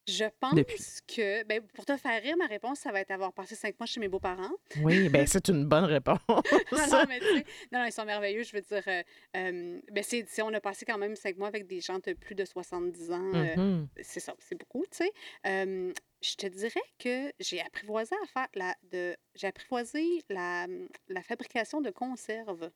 Je 0.07 0.25
pense 0.39 0.53
Depuis. 0.53 0.77
que, 1.07 1.43
ben, 1.45 1.61
pour 1.73 1.83
te 1.85 1.97
faire 1.97 2.21
rire, 2.21 2.37
ma 2.37 2.45
réponse, 2.45 2.79
ça 2.79 2.91
va 2.91 2.99
être 3.01 3.11
avoir 3.11 3.33
passé 3.33 3.55
cinq 3.55 3.79
mois 3.79 3.87
chez 3.87 3.99
mes 3.99 4.07
beaux-parents. 4.07 4.51
Oui, 4.81 5.09
bien, 5.09 5.25
c'est 5.25 5.47
une 5.49 5.65
bonne 5.65 5.85
réponse. 5.85 6.19
non, 6.29 6.87
non, 6.91 7.05
mais 7.07 7.19
tu 7.19 7.25
sais, 7.25 7.45
non, 7.71 7.79
non, 7.79 7.85
ils 7.85 7.91
sont 7.91 8.05
merveilleux. 8.05 8.43
Je 8.43 8.55
veux 8.55 8.61
dire, 8.61 8.83
euh, 8.87 9.03
euh, 9.35 9.81
ben, 9.91 10.03
c'est, 10.03 10.41
on 10.43 10.53
a 10.53 10.61
passé 10.61 10.85
quand 10.85 10.97
même 10.99 11.15
cinq 11.15 11.37
mois 11.37 11.47
avec 11.47 11.65
des 11.65 11.81
gens 11.81 11.97
de 11.99 12.13
plus 12.13 12.35
de 12.35 12.45
70 12.45 13.11
ans. 13.11 13.31
euh, 13.33 13.55
Mhm. 13.55 13.87
c'est 14.01 14.19
ça, 14.19 14.35
c'est 14.39 14.55
beaucoup, 14.59 14.83
tu 14.91 14.97
sais. 14.97 15.11
Euh, 15.47 15.91
je 16.21 16.35
te 16.35 16.47
dirais 16.47 16.81
que 16.99 17.31
j'ai 17.39 17.61
apprivoisé 17.61 18.15
à 18.23 18.27
faire 18.27 18.47
la, 18.55 18.75
de, 18.91 19.15
j'ai 19.35 19.47
apprivoisé 19.47 20.21
la, 20.29 20.67
la 21.07 21.21
fabrication 21.23 21.81
de 21.81 21.89
conserves. 21.89 22.69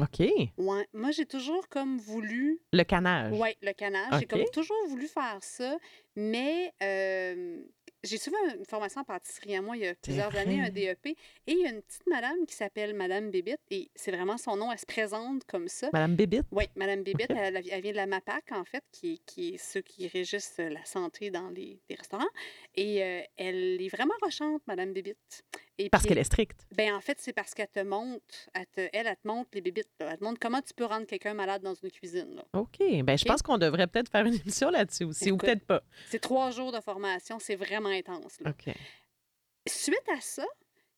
OK. 0.00 0.20
Ouais. 0.58 0.88
Moi, 0.92 1.10
j'ai 1.12 1.24
toujours 1.26 1.68
comme 1.68 1.98
voulu 1.98 2.60
Le 2.72 2.82
canage. 2.82 3.32
Oui, 3.38 3.50
le 3.62 3.72
canage. 3.72 4.20
J'ai 4.20 4.26
comme 4.26 4.44
toujours 4.52 4.86
voulu 4.88 5.06
faire 5.06 5.38
ça, 5.40 5.78
mais 6.16 6.72
euh, 6.82 7.62
j'ai 8.02 8.18
suivi 8.18 8.36
une 8.58 8.64
formation 8.64 9.02
en 9.02 9.04
pâtisserie 9.04 9.54
à 9.54 9.62
moi 9.62 9.76
il 9.76 9.84
y 9.84 9.86
a 9.86 9.94
plusieurs 9.94 10.34
années, 10.36 10.60
un. 10.60 10.68
DEP, 10.70 11.06
et 11.06 11.16
il 11.46 11.60
y 11.60 11.66
a 11.66 11.70
une 11.70 11.80
petite 11.80 12.06
madame 12.08 12.44
qui 12.46 12.54
s'appelle 12.56 12.92
Madame 12.94 13.30
Bébite, 13.30 13.60
et 13.70 13.88
c'est 13.94 14.10
vraiment 14.10 14.36
son 14.36 14.56
nom, 14.56 14.72
elle 14.72 14.78
se 14.80 14.84
présente 14.86 15.44
comme 15.44 15.68
ça. 15.68 15.90
Madame 15.92 16.16
Bébite? 16.16 16.42
Oui, 16.50 16.64
Madame 16.74 17.02
Bébite, 17.04 17.30
elle, 17.30 17.62
elle 17.70 17.82
vient 17.82 17.92
de 17.92 17.96
la 17.96 18.06
MAPAC, 18.06 18.50
en 18.50 18.64
fait, 18.64 18.82
qui, 18.90 19.14
est- 19.14 19.24
qui 19.26 19.54
est 19.54 19.58
ceux 19.58 19.80
qui 19.80 20.08
régissent 20.08 20.58
la 20.58 20.84
santé 20.84 21.30
dans 21.30 21.50
les, 21.50 21.80
les 21.88 21.94
restaurants. 21.94 22.24
Et 22.74 23.02
euh, 23.04 23.20
elle 23.36 23.80
est 23.80 23.88
vraiment 23.88 24.14
rochante, 24.20 24.60
Madame 24.66 24.92
Bébite. 24.92 25.44
Et 25.78 25.90
Parce 25.90 26.04
qu'elle 26.04 26.18
est 26.18 26.24
stricte. 26.24 26.66
ben, 26.76 26.94
en 26.94 27.00
fait, 27.00 27.18
c'est 27.20 27.32
parce 27.32 27.52
qu'elle 27.52 27.68
te 27.68 27.80
montre, 27.80 28.22
elle, 28.54 28.66
te- 28.66 28.88
elle, 28.92 29.08
elle 29.08 29.16
te 29.16 29.26
montre 29.26 29.50
les 29.54 29.60
bébites. 29.60 29.88
là. 29.98 30.10
Elle 30.12 30.18
te 30.18 30.24
montre 30.24 30.38
comment 30.40 30.60
tu 30.62 30.72
peux 30.72 30.84
rendre 30.84 31.04
quelqu'un 31.06 31.34
malade 31.34 31.62
dans 31.62 31.74
une 31.74 31.90
cuisine. 31.90 32.36
là. 32.36 32.44
OK. 32.52 32.78
Ben, 33.02 33.18
je 33.18 33.24
pense 33.24 33.42
qu'on 33.42 33.58
devrait 33.58 33.88
peut-être 33.88 34.08
faire 34.08 34.24
une 34.24 34.34
émission 34.34 34.70
là-dessus 34.70 35.02
aussi, 35.04 35.32
ou 35.32 35.36
peut-être 35.36 35.66
pas. 35.66 35.82
C'est 36.08 36.20
trois 36.20 36.52
jours 36.52 36.70
de 36.70 36.80
formation, 36.80 37.38
c'est 37.40 37.56
vraiment 37.56 37.88
intense. 37.88 38.40
là. 38.40 38.50
OK. 38.50 38.72
Suite 39.66 40.08
à 40.16 40.20
ça, 40.20 40.44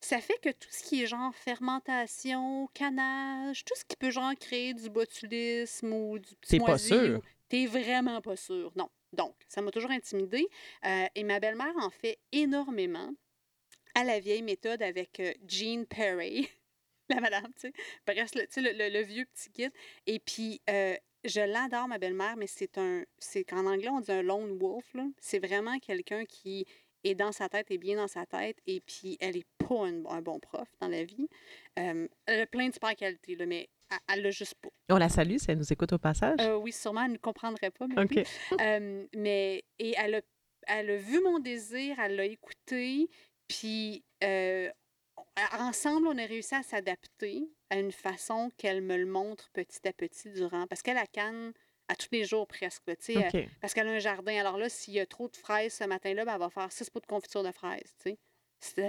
ça 0.01 0.19
fait 0.21 0.39
que 0.43 0.51
tout 0.51 0.69
ce 0.71 0.83
qui 0.83 1.03
est 1.03 1.07
genre 1.07 1.35
fermentation, 1.35 2.69
canage, 2.75 3.65
tout 3.65 3.75
ce 3.77 3.85
qui 3.85 3.97
peut 3.97 4.11
genre 4.11 4.33
créer 4.39 4.75
du 4.75 4.91
botulisme 4.91 5.93
ou 5.93 6.19
du 6.19 6.35
petit 6.37 6.59
T'es 6.59 6.65
pas 6.65 6.79
sûr? 6.79 7.21
T'es 7.49 7.67
vraiment 7.67 8.21
pas 8.21 8.37
sûr, 8.37 8.73
non. 8.77 8.91
Donc, 9.13 9.35
ça 9.49 9.63
m'a 9.63 9.71
toujours 9.71 9.91
intimidée. 9.93 10.47
euh, 10.85 11.07
et 11.15 11.23
ma 11.25 11.39
belle-mère 11.41 11.73
en 11.81 11.91
fait 11.91 12.19
énormément 12.33 13.11
à 13.97 14.05
la 14.05 14.21
vieille 14.21 14.43
méthode 14.43 14.83
avec 14.83 15.19
euh, 15.21 15.33
Jean 15.49 15.85
Perry, 15.87 16.49
la 17.09 17.21
madame, 17.21 17.53
tu 17.55 17.69
sais. 17.69 17.73
Bref, 18.07 18.35
le, 18.35 18.43
tu 18.43 18.53
sais, 18.53 18.61
le, 18.61 18.73
le- 18.73 18.91
le 18.93 19.03
vieux 19.05 19.25
petit 19.27 19.51
guide. 19.51 19.73
Et 20.07 20.19
puis, 20.21 20.61
euh, 20.71 20.95
je 21.25 21.41
l'adore, 21.41 21.89
ma 21.89 21.99
belle-mère, 21.99 22.37
mais 22.37 22.47
c'est 22.47 22.79
un. 22.79 23.03
C'est 23.19 23.45
qu'en 23.45 23.67
anglais, 23.67 23.89
on 23.89 24.01
dit 24.01 24.13
un 24.13 24.23
lone 24.23 24.57
wolf. 24.59 24.93
là. 24.95 25.07
C'est 25.19 25.39
vraiment 25.45 25.79
quelqu'un 25.81 26.25
qui 26.25 26.67
est 27.05 27.15
dans 27.15 27.33
sa 27.33 27.49
tête 27.49 27.71
et 27.71 27.79
bien 27.79 27.97
dans 27.97 28.09
sa 28.09 28.27
tête. 28.27 28.59
Et 28.67 28.81
puis, 28.81 29.17
elle 29.21 29.37
est 29.37 29.47
pas 29.59 29.87
un, 29.87 30.05
un 30.07 30.23
bon 30.23 30.39
prof 30.41 30.69
dans 30.81 30.89
la 30.89 31.05
vie. 31.05 31.29
Euh, 31.79 32.07
elle 32.27 32.41
a 32.41 32.47
plein 32.47 32.69
de 32.69 32.73
super 32.75 32.95
qualités, 32.97 33.35
là, 33.37 33.47
mais 33.47 33.69
elle- 34.09 34.23
l'a 34.23 34.31
juste 34.31 34.55
pas. 34.57 34.69
On 34.91 34.97
la 34.99 35.09
salue 35.09 35.37
si 35.39 35.51
elle 35.51 35.59
nous 35.59 35.73
écoute 35.73 35.93
au 35.93 35.99
passage. 35.99 36.39
Euh, 36.41 36.57
oui, 36.57 36.73
sûrement, 36.73 37.05
elle 37.05 37.13
ne 37.13 37.17
comprendrait 37.19 37.71
pas. 37.71 37.87
Mais, 37.87 38.05
oui. 38.11 38.25
Euh, 38.61 39.07
mais 39.15 39.65
et 39.79 39.95
elle 39.97 40.17
a, 40.17 40.21
elle 40.67 40.91
a 40.91 40.97
vu 40.97 41.21
mon 41.23 41.39
désir, 41.39 41.97
elle 42.01 42.17
l'a 42.17 42.25
écouté, 42.25 43.09
puis 43.49 44.05
euh, 44.25 44.71
ensemble, 45.59 46.07
on 46.09 46.19
a 46.19 46.25
réussi 46.27 46.55
à 46.55 46.63
s'adapter 46.63 47.43
à 47.71 47.79
une 47.79 47.93
façon 47.93 48.51
qu'elle 48.57 48.81
me 48.83 48.97
le 48.97 49.07
montre 49.07 49.51
petit 49.53 49.87
à 49.87 49.93
petit 49.93 50.31
durant. 50.31 50.67
Parce 50.67 50.83
qu'elle 50.83 50.99
a 50.99 51.07
canne 51.07 51.53
à 51.89 51.95
tous 51.97 52.09
les 52.13 52.25
jours 52.25 52.47
presque. 52.47 52.83
là, 52.87 52.95
parce 53.61 53.75
qu'elle 53.75 53.89
a 53.89 53.93
un 53.93 53.99
jardin. 53.99 54.37
Alors 54.39 54.57
là, 54.59 54.69
s'il 54.69 54.95
y 54.95 55.01
a 55.01 55.07
trop 55.07 55.29
de 55.29 55.37
fraises 55.37 55.75
ce 55.75 55.85
matin-là, 55.85 56.25
ben, 56.25 56.35
elle 56.35 56.41
va 56.41 56.51
faire 56.51 56.73
six 56.73 56.89
pots 56.91 57.01
de 57.01 57.07
confiture 57.07 57.43
de 57.43 57.53
fraises. 57.53 57.95
tu 58.03 58.11
sais. 58.11 58.19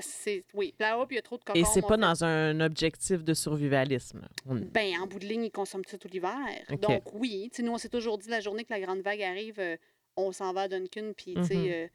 C'est- 0.01 0.45
oui. 0.53 0.73
Là-haut, 0.79 1.05
puis 1.05 1.15
il 1.15 1.17
y 1.17 1.19
a 1.19 1.23
trop 1.23 1.37
de 1.37 1.43
Et 1.53 1.63
c'est 1.65 1.81
pas 1.81 1.89
fait- 1.95 1.97
dans 2.01 2.23
un 2.23 2.61
objectif 2.61 3.23
de 3.23 3.33
survivalisme. 3.33 4.25
On- 4.45 4.55
ben, 4.55 4.97
en 5.01 5.07
bout 5.07 5.19
de 5.19 5.25
ligne, 5.25 5.43
ils 5.43 5.51
consomment 5.51 5.83
ça 5.85 5.97
tout 5.97 6.07
l'hiver. 6.07 6.37
Donc, 6.81 7.13
oui. 7.13 7.51
Nous, 7.59 7.71
on 7.71 7.77
s'est 7.77 7.89
toujours 7.89 8.17
dit, 8.17 8.29
la 8.29 8.39
journée 8.39 8.63
que 8.63 8.73
la 8.73 8.79
grande 8.79 9.01
vague 9.01 9.21
arrive, 9.21 9.59
euh, 9.59 9.75
on 10.15 10.31
s'en 10.31 10.53
va 10.53 10.61
à 10.61 10.67
Duncan, 10.69 11.11
puis, 11.15 11.35
euh, 11.73 11.87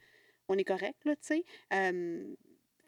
on 0.47 0.57
est 0.57 0.63
correct, 0.63 1.03
là, 1.03 1.15
tu 1.15 1.21
sais. 1.23 1.43
Euh, 1.73 2.35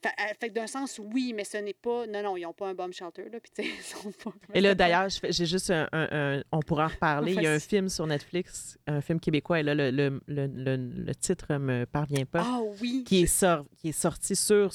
fait, 0.08 0.22
euh, 0.24 0.34
fait 0.40 0.50
que 0.50 0.54
d'un 0.54 0.68
sens, 0.68 1.00
oui, 1.14 1.34
mais 1.36 1.44
ce 1.44 1.58
n'est 1.58 1.74
pas... 1.74 2.06
Non, 2.08 2.22
non, 2.24 2.38
ils 2.38 2.44
n'ont 2.44 2.54
pas 2.54 2.68
un 2.70 2.74
bomb 2.74 2.92
shelter, 2.92 3.30
là, 3.32 3.40
puis, 3.42 3.52
ils 3.66 3.84
sont 3.84 4.12
pas... 4.24 4.32
Et 4.54 4.62
là, 4.62 4.76
d'ailleurs, 4.76 5.08
j'ai 5.10 5.46
juste 5.46 5.70
un, 5.72 5.88
un- 5.92 6.08
un- 6.12 6.44
On 6.52 6.60
pourra 6.62 6.86
en 6.86 6.90
reparler. 6.90 7.34
Il 7.34 7.42
y 7.42 7.48
a 7.48 7.54
un 7.54 7.60
film 7.60 7.90
sur 7.90 8.06
Netflix, 8.08 8.78
un 8.88 9.02
film 9.02 9.20
québécois, 9.20 9.60
et 9.60 9.64
là, 9.64 9.76
le, 9.76 9.92
le, 9.92 10.22
le, 10.28 10.48
le, 10.78 11.16
titre 11.16 11.54
me 11.58 11.86
parvient 11.86 12.26
pas, 12.26 12.44
Ah 12.46 12.62
oui! 12.82 13.04
qui, 13.06 13.24
est 13.24 13.26
sor- 13.28 13.66
qui 13.78 13.90
est 13.90 14.00
sorti 14.00 14.36
sur, 14.36 14.72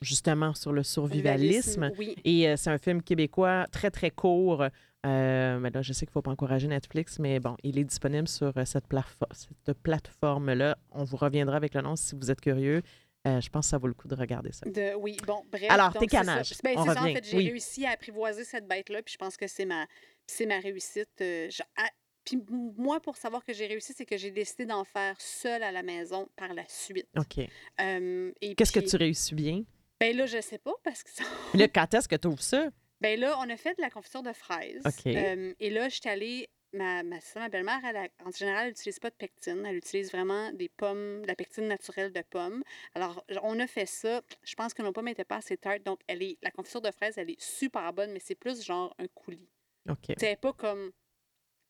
justement, 0.00 0.54
sur 0.54 0.72
le 0.72 0.82
survivalisme. 0.82 1.90
Oui. 1.98 2.16
Et 2.24 2.48
euh, 2.48 2.56
c'est 2.56 2.70
un 2.70 2.78
film 2.78 3.02
québécois 3.02 3.66
très, 3.70 3.90
très 3.90 4.10
court. 4.10 4.64
Euh, 5.06 5.58
mais 5.58 5.68
là, 5.70 5.82
je 5.82 5.92
sais 5.92 6.06
qu'il 6.06 6.10
ne 6.12 6.14
faut 6.14 6.22
pas 6.22 6.30
encourager 6.30 6.66
Netflix, 6.66 7.18
mais 7.18 7.38
bon, 7.38 7.56
il 7.62 7.78
est 7.78 7.84
disponible 7.84 8.26
sur 8.26 8.56
euh, 8.56 8.64
cette, 8.64 8.88
plafo- 8.88 9.26
cette 9.32 9.78
plateforme-là. 9.82 10.78
On 10.92 11.04
vous 11.04 11.18
reviendra 11.18 11.56
avec 11.56 11.74
le 11.74 11.82
nom 11.82 11.94
si 11.94 12.14
vous 12.14 12.30
êtes 12.30 12.40
curieux. 12.40 12.80
Euh, 13.26 13.40
je 13.40 13.48
pense 13.48 13.66
que 13.66 13.70
ça 13.70 13.78
vaut 13.78 13.86
le 13.88 13.94
coup 13.94 14.06
de 14.08 14.14
regarder 14.14 14.52
ça. 14.52 14.68
De, 14.68 14.94
oui, 14.96 15.16
bon, 15.26 15.42
bref. 15.50 15.70
Alors, 15.70 15.92
tes 15.94 16.06
canages, 16.06 16.52
Ben, 16.62 16.74
on 16.76 16.84
c'est 16.84 16.92
ça, 16.94 17.00
en 17.00 17.02
revient, 17.04 17.14
fait, 17.14 17.24
j'ai 17.24 17.36
oui. 17.38 17.48
réussi 17.48 17.86
à 17.86 17.90
apprivoiser 17.92 18.44
cette 18.44 18.66
bête-là, 18.68 19.02
puis 19.02 19.12
je 19.14 19.18
pense 19.18 19.36
que 19.36 19.46
c'est 19.46 19.64
ma, 19.64 19.86
c'est 20.26 20.44
ma 20.46 20.58
réussite. 20.58 21.08
euh, 21.22 21.48
je- 21.50 21.62
à- 21.76 21.90
puis 22.24 22.38
moi, 22.76 23.00
pour 23.00 23.16
savoir 23.16 23.44
que 23.44 23.52
j'ai 23.52 23.66
réussi, 23.66 23.92
c'est 23.96 24.06
que 24.06 24.16
j'ai 24.16 24.30
décidé 24.30 24.64
d'en 24.66 24.84
faire 24.84 25.14
seule 25.20 25.62
à 25.62 25.72
la 25.72 25.82
maison 25.82 26.28
par 26.36 26.52
la 26.54 26.64
suite. 26.68 27.08
OK. 27.18 27.46
Euh, 27.80 28.32
Qu'est-ce 28.56 28.72
que 28.72 28.80
tu 28.80 28.96
réussis 28.96 29.34
bien? 29.34 29.62
Ben 30.00 30.14
là, 30.16 30.26
je 30.26 30.40
sais 30.40 30.58
pas, 30.58 30.74
parce 30.82 31.02
que 31.02 31.10
ça... 31.10 31.24
Là, 31.54 31.68
quand 31.68 31.92
est-ce 31.94 32.08
que 32.08 32.16
tu 32.16 32.28
ouvres 32.28 32.42
ça? 32.42 32.68
Ben 33.00 33.18
là, 33.20 33.36
on 33.40 33.48
a 33.50 33.56
fait 33.56 33.74
de 33.76 33.80
la 33.82 33.90
confiture 33.90 34.22
de 34.22 34.32
fraises. 34.32 34.82
OK. 34.86 35.06
Et 35.06 35.70
là, 35.70 35.88
je 35.88 35.94
suis 36.00 36.08
allée... 36.10 36.48
Ma, 36.74 37.02
ma, 37.04 37.20
c'est 37.20 37.34
ça, 37.34 37.40
ma 37.40 37.48
belle-mère, 37.48 37.80
en 38.24 38.30
général, 38.32 38.62
elle 38.64 38.68
n'utilise 38.70 38.98
pas 38.98 39.08
de 39.10 39.14
pectine. 39.14 39.64
Elle 39.64 39.76
utilise 39.76 40.10
vraiment 40.10 40.50
des 40.52 40.68
pommes, 40.68 41.22
de 41.22 41.26
la 41.28 41.36
pectine 41.36 41.68
naturelle 41.68 42.12
de 42.12 42.22
pommes. 42.28 42.62
Alors, 42.94 43.24
on 43.42 43.58
a 43.60 43.66
fait 43.68 43.86
ça. 43.86 44.20
Je 44.42 44.54
pense 44.54 44.74
que 44.74 44.82
nos 44.82 44.92
pommes 44.92 45.04
n'étaient 45.06 45.24
pas 45.24 45.36
assez 45.36 45.56
tartes. 45.56 45.84
Donc, 45.84 46.00
elle 46.08 46.22
est, 46.22 46.36
la 46.42 46.50
confiture 46.50 46.80
de 46.82 46.90
fraises, 46.90 47.16
elle 47.16 47.30
est 47.30 47.40
super 47.40 47.92
bonne, 47.92 48.10
mais 48.12 48.20
c'est 48.20 48.34
plus 48.34 48.62
genre 48.64 48.92
un 48.98 49.06
coulis. 49.06 49.48
OK. 49.88 50.14
C'est 50.18 50.36
pas 50.40 50.52
comme... 50.52 50.90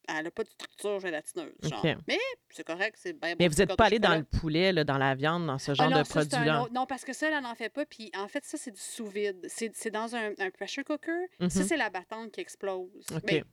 Elle 0.06 0.24
n'a 0.24 0.30
pas 0.30 0.44
de 0.44 0.50
structure 0.50 1.00
gélatineuse, 1.00 1.54
genre. 1.62 1.82
OK. 1.82 1.96
Mais 2.06 2.18
c'est 2.50 2.62
correct, 2.64 2.96
c'est 3.00 3.14
bien 3.14 3.30
bon. 3.30 3.36
Mais 3.40 3.48
vous 3.48 3.54
n'êtes 3.56 3.74
pas 3.74 3.86
allé 3.86 3.98
dans 3.98 4.14
le 4.14 4.24
poulet, 4.24 4.70
là, 4.70 4.84
dans 4.84 4.98
la 4.98 5.14
viande, 5.14 5.46
dans 5.46 5.58
ce 5.58 5.70
Ah 5.70 5.74
genre 5.74 5.88
non, 5.90 6.02
de 6.02 6.06
produit-là? 6.06 6.62
autre- 6.62 6.72
Non, 6.74 6.84
parce 6.84 7.06
que 7.06 7.14
ça, 7.14 7.30
elle 7.30 7.42
n'en 7.42 7.54
fait 7.54 7.70
pas. 7.70 7.86
Puis 7.86 8.10
en 8.14 8.28
fait, 8.28 8.44
ça, 8.44 8.58
c'est 8.58 8.70
du 8.70 8.80
sous-vide. 8.80 9.46
C'est 9.48 9.90
dans 9.90 10.14
un, 10.14 10.32
un 10.38 10.50
pressure 10.50 10.84
cooker. 10.84 11.26
Ça, 11.48 11.60
Mhm. 11.60 11.66
c'est 11.68 11.76
la 11.78 11.88
battante 11.88 12.32
qui 12.32 12.40
explose. 12.42 12.90
OK. 13.14 13.22
Mais 13.24 13.44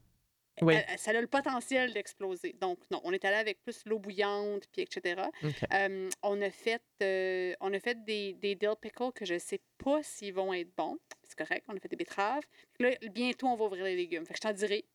Oui. 0.62 0.76
elle- 0.76 1.00
ça 1.00 1.12
a 1.12 1.20
le 1.22 1.28
potentiel 1.28 1.92
d'exploser. 1.94 2.54
Donc, 2.62 2.80
non, 2.92 3.02
on 3.04 3.12
est 3.14 3.24
allé 3.26 3.38
avec 3.38 3.62
plus 3.64 3.82
l'eau 3.86 4.00
bouillante, 4.00 4.64
puis 4.72 4.82
etc. 4.84 5.22
Euh, 5.74 6.10
on 6.24 6.42
a 6.42 6.50
fait, 6.52 6.82
euh, 7.02 7.54
on 7.62 7.74
a 7.74 7.80
fait 7.80 8.04
des, 8.04 8.34
des 8.34 8.56
dill 8.56 8.76
pickles 8.80 9.12
que 9.14 9.26
je 9.26 9.34
ne 9.36 9.40
sais 9.40 9.60
pas 9.84 10.04
s'ils 10.04 10.34
vont 10.34 10.54
être 10.54 10.74
bons. 10.76 10.98
C'est 11.24 11.38
correct, 11.38 11.66
on 11.68 11.76
a 11.76 11.80
fait 11.80 11.88
des 11.90 11.96
betteraves. 11.96 12.44
Là, 12.80 12.92
bientôt, 13.12 13.48
on 13.48 13.56
va 13.56 13.66
ouvrir 13.66 13.86
les 13.86 13.96
légumes. 13.96 14.26
Fait 14.26 14.34
que 14.34 14.38
je 14.38 14.42
t'en 14.48 14.54
dirai. 14.54 14.86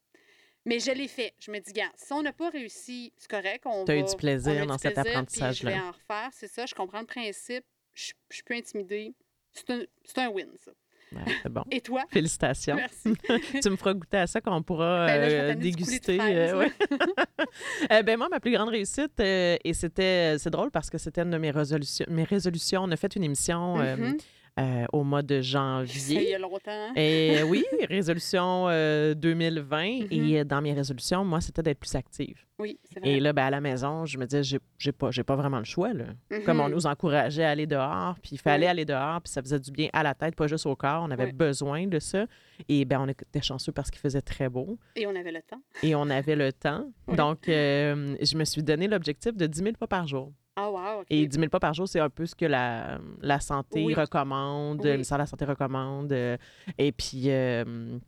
Mais 0.65 0.81
je 0.81 0.91
l'ai 0.91 1.09
fait. 1.09 1.33
Je 1.39 1.51
me 1.51 1.59
dis, 1.61 1.73
gars, 1.73 1.93
si 1.97 2.13
on 2.13 2.23
n'a 2.23 2.33
pas 2.33 2.51
réussi, 2.51 3.13
c'est 3.17 3.31
correct. 3.31 3.63
On 3.67 3.85
T'as 3.85 3.95
eu 3.97 4.01
va- 4.03 4.09
du 4.11 4.17
plaisir 4.17 4.53
on 4.53 4.63
a 4.63 4.67
dans 4.67 4.75
du 4.77 4.83
cet 4.83 4.95
plaisir, 4.95 5.13
apprentissage-là. 5.13 5.71
Je 5.71 5.77
vais 5.77 5.81
en 5.83 5.93
refaire, 5.93 6.31
c'est 6.33 6.49
ça. 6.49 6.67
Je 6.67 6.75
comprends 6.75 7.01
le 7.01 7.07
principe. 7.07 7.65
Je, 7.95 8.13
je 8.31 8.35
suis 8.35 8.43
plus 8.43 8.57
intimidée. 8.59 9.15
C'est 9.53 9.71
un, 9.71 9.83
c'est 10.05 10.19
un 10.19 10.29
win, 10.29 10.51
ça. 10.65 10.73
Ouais, 11.15 11.23
c'est 11.43 11.53
bon. 11.53 11.63
Et 11.71 11.81
toi? 11.81 12.03
Félicitations. 12.11 12.75
Merci. 12.77 13.15
tu 13.63 13.71
me 13.71 13.77
feras 13.77 13.95
goûter 13.95 14.17
à 14.19 14.27
ça 14.27 14.41
qu'on 14.41 14.61
pourra 14.63 15.07
Ben 15.07 15.21
là, 15.21 15.27
euh, 15.29 15.55
déguster. 15.55 16.19
fraises, 16.19 16.53
euh, 16.53 16.59
ouais. 16.59 16.73
ouais. 16.89 17.47
Euh, 17.93 18.03
ben 18.03 18.17
moi, 18.19 18.29
ma 18.29 18.41
plus 18.41 18.51
grande 18.53 18.71
réussite, 18.71 19.13
euh, 19.21 19.57
et 19.65 19.73
c'était, 19.73 20.37
c'est 20.39 20.51
drôle 20.51 20.71
parce 20.73 20.91
que 20.91 20.99
c'était 20.99 21.23
une 21.23 21.31
de 21.31 21.39
mes 21.39 21.51
résolutions. 21.53 22.07
Mes 22.09 22.25
résolutions. 22.25 22.83
On 22.83 22.91
a 22.91 22.97
fait 22.97 23.15
une 23.15 23.23
émission 23.25 23.77
Mhm. 23.77 24.17
Euh, 24.59 24.85
au 24.93 25.05
mois 25.05 25.23
de 25.23 25.43
Ça, 25.43 25.85
il 25.85 25.87
y 25.87 25.87
janvier. 25.87 26.35
a 26.35 26.39
longtemps. 26.39 26.93
Et 26.97 27.39
euh, 27.39 27.43
oui, 27.43 27.65
résolution 27.89 28.67
euh, 28.69 29.15
2020. 29.15 29.77
Mhm. 29.77 30.07
Et 30.11 30.41
euh, 30.41 30.45
dans 30.45 30.63
mes 30.63 30.73
résolutions, 30.73 31.25
moi, 31.25 31.41
c'était 31.41 31.63
d'être 31.63 31.79
plus 31.81 31.95
active. 31.95 32.39
Oui, 32.59 32.79
c'est 32.91 33.01
vrai. 33.01 33.11
Et 33.11 33.21
là, 33.21 33.33
ben, 33.35 33.45
à 33.45 33.51
la 33.51 33.61
maison, 33.61 34.07
je 34.07 34.17
me 34.17 34.25
disais, 34.25 34.59
j'ai, 34.79 34.93
pas, 34.93 35.11
pas 35.11 35.37
vraiment 35.37 35.59
le 35.59 35.65
choix. 35.65 35.93
Là. 35.93 36.07
Comme 36.47 36.61
on 36.61 36.71
nous 36.71 36.87
encourageait 36.87 37.45
à 37.45 37.51
aller 37.51 37.67
dehors, 37.67 38.17
puis 38.23 38.31
il 38.33 38.39
fallait 38.39 38.67
aller 38.67 38.87
dehors, 38.87 39.21
puis 39.21 39.31
ça 39.31 39.43
faisait 39.43 39.61
du 39.61 39.71
bien 39.71 39.91
à 39.93 40.03
la 40.03 40.15
tête, 40.15 40.35
pas 40.35 40.47
juste 40.47 40.65
au 40.65 40.75
corps. 40.75 41.03
On 41.07 41.11
avait 41.11 41.33
besoin 41.33 41.87
de 41.87 41.99
ça. 41.99 42.25
Et 42.71 42.87
ben, 42.87 43.01
on 43.01 43.09
était 43.09 43.43
chanceux 43.43 43.73
parce 43.73 43.91
qu'il 43.91 44.01
faisait 44.01 44.23
très 44.23 44.49
beau 44.49 44.79
Et 44.95 45.07
on 45.07 45.15
avait 45.15 45.33
le 45.33 45.43
temps. 45.43 45.61
et 45.83 45.95
on 45.95 46.09
avait 46.09 46.37
le 46.37 46.51
temps. 46.53 46.91
Donc, 47.15 47.49
euh, 47.51 48.17
je 48.23 48.37
me 48.39 48.45
suis 48.47 48.63
donné 48.63 48.89
l'objectif 48.89 49.37
de 49.37 49.47
10 49.47 49.59
000 49.63 49.73
pas 49.79 49.87
par 49.87 50.07
jour. 50.07 50.33
Ah, 50.57 50.71
wow. 50.71 51.05
Et 51.11 51.27
10 51.27 51.37
000 51.39 51.49
pas 51.51 51.61
par 51.61 51.75
jour, 51.75 51.87
c'est 51.87 52.01
un 52.01 52.09
peu 52.09 52.25
ce 52.25 52.35
que 52.35 52.47
la, 52.47 52.99
la 53.21 53.41
santé 53.41 53.85
Oui. 53.85 53.95
recommande, 53.95 54.79
Oui. 54.81 54.87
le 54.87 54.93
ministère 54.95 55.19
de 55.19 55.23
la 55.23 55.27
Santé 55.27 55.45
recommande. 55.45 56.13
euh, 56.13 56.37
et 56.79 56.93
puis, 56.93 57.25
euh, 57.31 57.99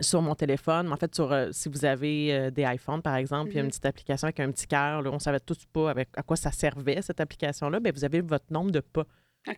sur 0.00 0.22
mon 0.22 0.34
téléphone, 0.34 0.90
en 0.92 0.96
fait, 0.96 1.14
sur, 1.14 1.30
euh, 1.30 1.48
si 1.52 1.68
vous 1.68 1.84
avez 1.84 2.50
des 2.50 2.62
iPhones, 2.64 3.02
par 3.02 3.16
exemple, 3.16 3.50
il 3.50 3.54
y 3.54 3.58
a 3.58 3.60
une 3.60 3.66
Mhm. 3.66 3.70
petite 3.72 3.86
application 3.86 4.24
avec 4.26 4.40
un 4.40 4.50
petit 4.50 4.66
cœur. 4.66 5.02
on 5.06 5.12
ne 5.14 5.18
savait 5.18 5.38
tous 5.40 5.66
pas 5.72 5.90
avec, 5.90 6.08
à 6.16 6.22
quoi 6.22 6.36
ça 6.36 6.50
servait, 6.50 7.02
cette 7.02 7.20
application-là. 7.20 7.78
Bien, 7.78 7.92
vous 7.94 8.04
avez 8.04 8.20
votre 8.22 8.46
nombre 8.50 8.70
de 8.70 8.80
pas 8.80 9.04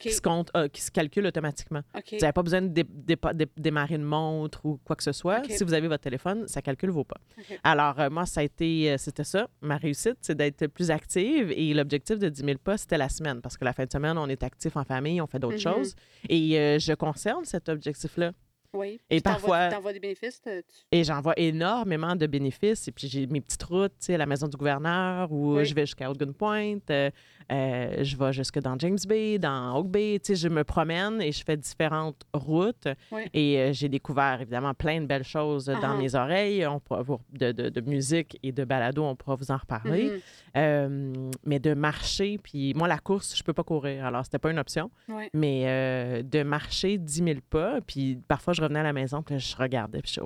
Qui, 0.01 0.12
se 0.12 0.20
compte, 0.22 0.51
euh, 0.57 0.66
qui 0.68 0.80
se 0.80 0.91
calcule 0.91 1.26
automatiquement. 1.26 1.82
Vous 1.95 2.16
n'avez 2.18 2.32
pas 2.32 2.43
besoin 2.43 2.62
de 2.62 2.68
dé- 2.68 2.85
dé- 2.89 3.16
dé- 3.35 3.47
démarrer 3.57 3.97
une 3.97 4.03
montre 4.03 4.64
ou 4.64 4.80
quoi 4.82 4.97
que 4.97 5.03
ce 5.03 5.12
soit. 5.12 5.43
Si 5.51 5.62
vous 5.62 5.74
avez 5.74 5.89
votre 5.89 6.03
téléphone, 6.05 6.49
ça 6.49 6.62
calcule 6.62 6.89
vos 6.91 7.05
pas. 7.05 7.18
Alors, 7.62 8.01
euh, 8.01 8.09
moi, 8.09 8.24
ça 8.24 8.41
a 8.41 8.45
été, 8.45 8.93
euh, 8.93 8.97
c'était 8.97 9.24
ça. 9.24 9.47
Ma 9.61 9.76
réussite, 9.76 10.16
c'est 10.22 10.35
d'être 10.37 10.66
plus 10.68 10.91
active. 10.91 11.53
Et 11.55 11.74
l'objectif 11.74 12.18
de 12.18 12.30
10 12.30 12.43
000 12.45 12.59
pas, 12.64 12.78
c'était 12.78 12.97
la 12.99 13.11
semaine. 13.11 13.43
Parce 13.43 13.59
que 13.59 13.64
la 13.66 13.74
fin 13.74 13.85
de 13.85 13.93
semaine, 13.93 14.16
on 14.16 14.28
est 14.28 14.43
actif 14.43 14.74
en 14.76 14.85
famille, 14.85 15.20
on 15.20 15.26
fait 15.26 15.39
d'autres 15.39 15.57
Mhm. 15.57 15.74
choses. 15.74 15.95
Et 16.30 16.78
je 16.80 16.95
conserve 16.95 17.45
cet 17.45 17.68
objectif-là. 17.68 18.32
Oui. 18.76 18.99
Et 19.09 19.16
Puis 19.16 19.20
parfois- 19.20 19.68
T'envoies 19.68 19.93
des 19.93 20.01
bénéfices? 20.01 20.41
tu- 20.43 20.51
Et 20.91 21.05
j'en 21.05 21.20
vois 21.20 21.35
énormément 21.39 22.16
de 22.16 22.26
bénéfices. 22.26 22.89
Et 22.89 22.91
puis, 22.91 23.07
j'ai 23.07 23.24
mes 23.28 23.41
petites 23.41 23.62
routes, 23.62 23.93
tu 24.01 24.07
sais, 24.07 24.14
à 24.14 24.18
la 24.18 24.26
maison 24.26 24.49
du 24.49 24.57
gouverneur, 24.57 25.30
où 25.30 25.55
Oui. 25.59 25.64
je 25.64 25.72
vais 25.76 25.82
jusqu'à 25.87 26.11
Ogun 26.11 26.32
Point, 26.32 26.78
euh, 26.91 27.09
euh, 27.53 28.03
je 28.03 28.16
vais 28.16 28.32
jusque 28.32 28.59
dans 28.59 28.78
James 28.78 28.99
Bay, 29.09 29.38
dans 29.38 29.76
Oak 29.76 29.88
Bay. 29.88 30.18
Tu 30.22 30.34
sais, 30.34 30.36
je 30.36 30.49
me 30.49 30.64
promène 30.64 31.20
et 31.22 31.32
je 31.32 31.45
fais 31.45 31.57
différentes 31.57 32.22
routes. 32.32 32.88
Oui. 33.12 33.22
Et 33.32 33.59
euh, 33.59 33.72
j'ai 33.72 33.88
découvert, 33.88 34.40
évidemment, 34.40 34.74
plein 34.74 35.01
de 35.01 35.07
belles 35.07 35.24
choses 35.24 35.66
dans 35.66 35.78
Ah. 35.82 35.97
mes 35.97 36.14
oreilles. 36.14 36.66
On 36.66 36.80
pourra 36.80 37.03
vous- 37.03 37.20
de, 37.32 37.53
de- 37.53 37.68
de 37.68 37.80
musique 37.82 38.38
et 38.42 38.53
de 38.53 38.64
balado, 38.64 39.03
on 39.05 39.16
pourra 39.16 39.36
vous 39.36 39.51
en 39.51 39.57
reparler. 39.57 40.05
Mhm. 40.05 40.20
Euh, 40.57 41.12
mais 41.45 41.59
de 41.59 41.74
marcher, 41.74 42.38
puis 42.42 42.72
moi, 42.74 42.88
la 42.88 42.99
course, 42.99 43.36
je 43.36 43.42
peux 43.42 43.53
pas 43.53 43.64
courir. 43.64 44.05
Alors, 44.07 44.24
c'était 44.24 44.38
pas 44.38 44.51
une 44.51 44.59
option. 44.59 44.90
Mais 45.32 46.22
de 46.24 46.42
marcher 46.42 46.99
10 46.99 47.22
000 47.24 47.38
pas, 47.51 47.80
puis 47.80 48.18
parfois, 48.28 48.53
je 48.55 48.62
revenais 48.62 48.80
à 48.80 48.84
la 48.84 48.92
maison, 48.92 49.22
puis 49.22 49.34
là, 49.34 49.38
je 49.38 49.57
regardais, 49.57 50.01
puis 50.01 50.12
je 50.14 50.20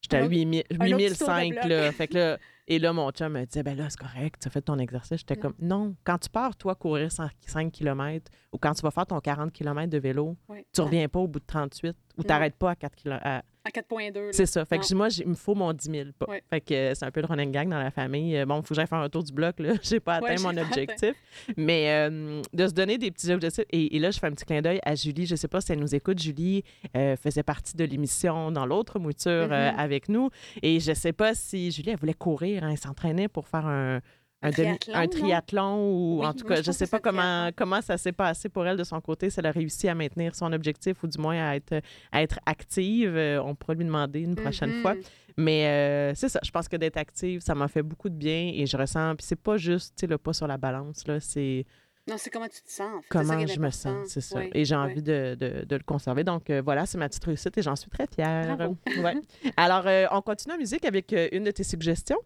J'étais 0.00 0.16
à 0.18 0.20
Un 0.20 0.22
autre- 0.26 0.30
8000 0.32 0.62
un 0.70 0.74
autre 0.86 0.96
petit 0.96 1.18
tour 1.18 1.28
de 1.28 1.32
8005, 1.32 1.52
bloc. 1.54 1.64
là. 1.64 1.92
Fait 1.92 2.06
que 2.06 2.14
là, 2.14 2.38
et 2.68 2.78
là, 2.78 2.92
mon 2.92 3.10
chum 3.10 3.32
me 3.32 3.44
disait, 3.44 3.62
ben 3.62 3.76
là, 3.76 3.88
c'est 3.90 3.98
correct, 3.98 4.36
tu 4.40 4.46
as 4.46 4.50
fait 4.50 4.60
ton 4.62 4.78
exercice. 4.78 5.18
J'étais 5.18 5.34
Non. 5.36 5.40
comme, 5.40 5.54
non, 5.60 5.94
quand 6.04 6.18
tu 6.18 6.28
pars, 6.30 6.54
toi, 6.54 6.74
courir 6.74 7.10
5 7.10 7.72
km 7.72 8.30
ou 8.52 8.58
quand 8.58 8.72
tu 8.74 8.82
vas 8.82 8.90
faire 8.90 9.06
ton 9.06 9.18
40 9.20 9.52
km 9.52 9.88
de 9.90 9.98
vélo, 9.98 10.36
Ouais. 10.48 10.66
tu 10.72 10.80
reviens 10.82 11.08
pas 11.08 11.18
au 11.18 11.26
bout 11.26 11.40
de 11.40 11.46
38 11.46 11.96
ou 12.18 12.22
tu 12.22 12.28
n'arrêtes 12.28 12.56
pas 12.56 12.70
à 12.70 12.76
4 12.76 12.94
km. 12.94 13.20
À, 13.24 13.42
À 13.74 13.78
À 13.78 13.82
4.2. 13.82 14.14
là. 14.14 14.28
C'est 14.32 14.46
ça. 14.46 14.64
Fait 14.64 14.78
que 14.78 14.90
Non. 14.92 14.96
moi, 14.98 15.08
il 15.18 15.28
me 15.28 15.34
faut 15.34 15.54
mon 15.54 15.72
10 15.72 15.90
000 15.90 16.08
pas. 16.18 16.26
Ouais. 16.28 16.42
Fait 16.48 16.60
que 16.60 16.74
euh, 16.74 16.94
c'est 16.94 17.04
un 17.04 17.10
peu 17.10 17.20
le 17.20 17.26
running 17.26 17.52
gang 17.52 17.68
dans 17.68 17.78
la 17.78 17.90
famille. 17.90 18.36
Euh, 18.36 18.46
Bon, 18.46 18.56
il 18.60 18.62
faut 18.62 18.68
que 18.68 18.74
j'aille 18.74 18.86
faire 18.86 18.98
un 18.98 19.08
tour 19.08 19.22
du 19.24 19.32
bloc. 19.32 19.58
là. 19.60 19.74
J'ai 19.82 20.00
pas 20.00 20.20
Ouais, 20.20 20.30
atteint 20.32 20.42
mon 20.42 20.48
atteint. 20.50 20.62
objectif. 20.68 21.14
Mais 21.56 21.90
euh, 22.08 22.40
de 22.52 22.66
se 22.66 22.72
donner 22.72 22.98
des 22.98 23.10
petits 23.10 23.30
objectifs. 23.32 23.64
Et, 23.70 23.96
et 23.96 23.98
là, 23.98 24.10
je 24.10 24.18
fais 24.18 24.26
un 24.26 24.32
petit 24.32 24.44
clin 24.46 24.62
d'œil 24.62 24.80
à 24.84 24.94
Julie. 24.94 25.26
Je 25.26 25.36
sais 25.36 25.48
pas 25.48 25.60
si 25.60 25.72
elle 25.72 25.80
nous 25.80 25.94
écoute. 25.94 26.18
Julie 26.18 26.64
euh, 26.96 27.16
faisait 27.16 27.42
partie 27.42 27.76
de 27.76 27.84
l'émission 27.84 28.50
dans 28.50 28.64
l'autre 28.66 28.98
mouture 28.98 29.30
euh, 29.52 29.70
Mhm. 29.72 29.78
avec 29.78 30.08
nous. 30.08 30.30
Et 30.62 30.80
je 30.80 30.92
sais 30.94 31.12
pas 31.12 31.34
si 31.34 31.70
Julie, 31.70 31.90
elle 31.90 31.98
voulait 31.98 32.14
courir. 32.14 32.64
hein. 32.64 32.70
Elle 32.70 32.78
s'entraînait 32.78 33.28
pour 33.28 33.48
faire 33.48 33.66
un. 33.66 34.00
Un, 34.40 34.50
triathlon, 34.52 34.94
un 34.94 35.02
non? 35.02 35.08
triathlon 35.08 35.90
ou 35.90 36.20
Oui, 36.20 36.26
en 36.26 36.32
tout 36.32 36.44
cas, 36.46 36.56
je 36.56 36.62
pense 36.66 36.76
sais 36.76 36.86
pas 36.86 37.00
comment, 37.00 37.50
comment 37.56 37.80
ça 37.82 37.98
s'est 37.98 38.12
passé 38.12 38.48
pour 38.48 38.64
elle 38.66 38.76
de 38.76 38.84
son 38.84 39.00
côté, 39.00 39.30
si 39.30 39.40
elle 39.40 39.46
a 39.46 39.50
réussi 39.50 39.88
à 39.88 39.94
maintenir 39.96 40.34
son 40.36 40.52
objectif 40.52 41.02
ou 41.02 41.08
du 41.08 41.18
moins 41.20 41.36
à 41.50 41.56
être, 41.56 41.80
à 42.12 42.22
être 42.22 42.38
active. 42.46 43.16
Euh, 43.16 43.42
on 43.42 43.54
pourra 43.56 43.74
lui 43.74 43.84
demander 43.84 44.20
une 44.20 44.36
prochaine 44.36 44.80
fois. 44.80 44.94
Mais 45.36 45.66
euh, 45.66 46.14
c'est 46.14 46.28
ça, 46.28 46.38
je 46.44 46.50
pense 46.52 46.68
que 46.68 46.76
d'être 46.76 46.96
active, 46.96 47.40
ça 47.40 47.54
m'a 47.54 47.66
fait 47.68 47.82
beaucoup 47.82 48.08
de 48.08 48.14
bien 48.14 48.52
et 48.54 48.64
je 48.66 48.76
ressens. 48.76 49.16
Puis 49.16 49.26
c'est 49.26 49.40
pas 49.40 49.56
juste 49.56 50.06
le 50.08 50.18
pas 50.18 50.32
sur 50.32 50.46
la 50.46 50.56
balance, 50.56 51.06
là, 51.08 51.18
c'est 51.20 51.64
Non, 52.08 52.14
c'est 52.16 52.30
comment 52.30 52.46
tu 52.48 52.62
te 52.62 52.70
sens. 52.70 52.88
en 52.96 53.00
fait. 53.00 53.06
Comment 53.08 53.44
je 53.46 53.58
me 53.60 53.70
sens, 53.70 54.08
c'est 54.08 54.20
ça. 54.20 54.40
Et 54.54 54.64
j'ai 54.64 54.74
envie 54.76 55.02
de, 55.02 55.36
de- 55.38 55.64
de 55.64 55.76
le 55.76 55.82
conserver. 55.82 56.22
Donc 56.24 56.48
euh, 56.50 56.62
voilà, 56.64 56.86
c'est 56.86 56.98
ma 56.98 57.08
petite 57.08 57.24
réussite 57.24 57.56
et 57.58 57.62
j'en 57.62 57.74
suis 57.76 57.90
très 57.90 58.06
fière. 58.06 58.56
Bravo. 58.56 58.76
Ouais. 59.02 59.14
Alors, 59.56 59.86
euh, 59.86 60.06
on 60.12 60.22
continue 60.22 60.54
en 60.54 60.58
musique 60.58 60.84
avec 60.84 61.12
une 61.32 61.44
de 61.44 61.50
tes 61.50 61.64
suggestions, 61.64 62.18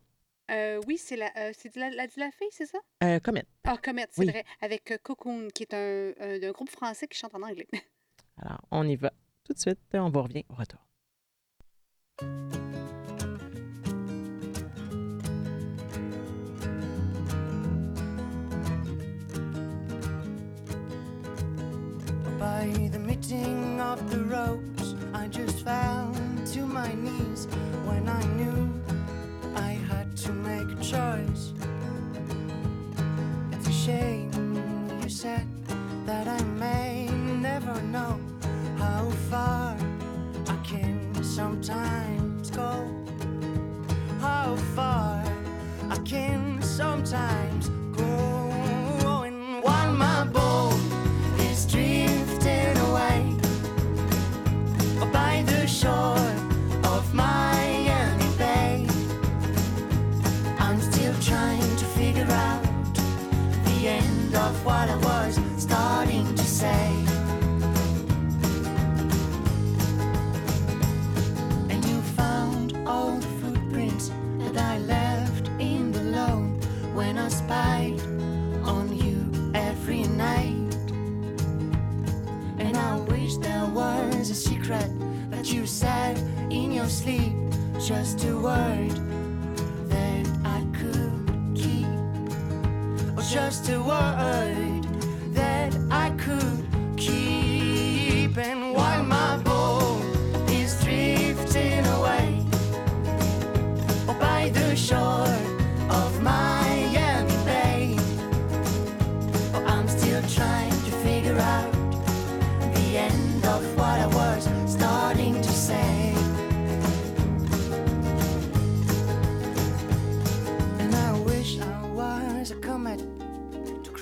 Euh, 0.51 0.80
oui, 0.86 0.99
c'est 0.99 1.16
la, 1.16 1.30
euh, 1.36 1.53
c'est 1.57 1.74
de 1.74 1.80
la, 1.80 1.90
la, 1.90 2.07
de 2.07 2.12
la 2.16 2.30
fille, 2.30 2.49
c'est 2.51 2.66
ça? 2.66 2.78
euh, 3.05 3.18
Comet. 3.20 3.45
Ah, 3.64 3.76
Comet, 3.82 4.07
c'est 4.11 4.20
Oui. 4.20 4.30
vrai. 4.30 4.45
Avec 4.61 4.90
euh, 4.90 4.99
Cocoon, 5.03 5.49
qui 5.55 5.62
est 5.62 5.74
un, 5.74 6.12
un, 6.20 6.43
un 6.43 6.51
groupe 6.53 6.70
français 6.70 7.07
qui 7.07 7.18
chante 7.18 7.34
en 7.34 7.43
anglais. 7.43 7.68
Alors, 8.43 8.61
on 8.70 8.86
y 8.86 8.97
va 8.97 9.12
tout 9.45 9.53
de 9.55 9.59
suite. 9.59 9.78
On 9.95 10.11
vous 10.11 10.22
revient 10.22 10.45
au 10.51 10.55
retour. 10.55 10.80
By 22.38 22.88
the 22.90 22.99
meeting 22.99 23.80
of 23.80 24.11
the 24.11 24.18
ropes, 24.24 24.95
I 25.14 25.28
just 25.28 25.64
fell 25.64 26.12
to 26.53 26.61
my 26.66 26.93
knees 26.95 27.47
when 27.86 28.09
I 28.09 28.22
to 30.23 30.33
make 30.33 30.70
a 30.70 30.77
choice. 30.77 31.53
It's 33.51 33.66
a 33.66 33.73
shame 33.73 34.31
you 35.03 35.09
said 35.09 35.45
that 36.07 36.29
I 36.29 36.41
may 36.61 37.09
never 37.41 37.83
know 37.83 38.20
how 38.77 39.11
far 39.29 39.77
I 40.47 40.57
can 40.62 41.12
sometimes 41.25 42.51
go. 42.51 42.87
How 44.20 44.55
far 44.77 45.25
I 45.91 45.97
can 46.05 46.62
sometimes 46.62 47.68
said 85.83 86.16
in 86.53 86.70
your 86.70 86.87
sleep, 86.87 87.35
just 87.80 88.24
a 88.24 88.37
word 88.39 88.95
that 89.89 90.24
I 90.45 90.61
could 90.78 91.12
keep, 91.57 91.89
or 93.16 93.22
just 93.22 93.68
a 93.68 93.83
word 93.83 94.61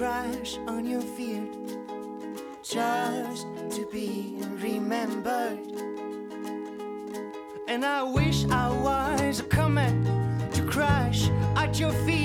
crash 0.01 0.57
on 0.67 0.87
your 0.87 1.03
field, 1.03 1.77
just 2.63 3.47
to 3.69 3.87
be 3.93 4.35
remembered. 4.63 5.59
And 7.69 7.85
I 7.85 8.03
wish 8.05 8.47
I 8.47 8.71
was 8.71 9.41
a 9.41 9.43
comet 9.43 9.93
to 10.55 10.63
crash 10.63 11.29
at 11.55 11.79
your 11.79 11.93
feet, 12.07 12.20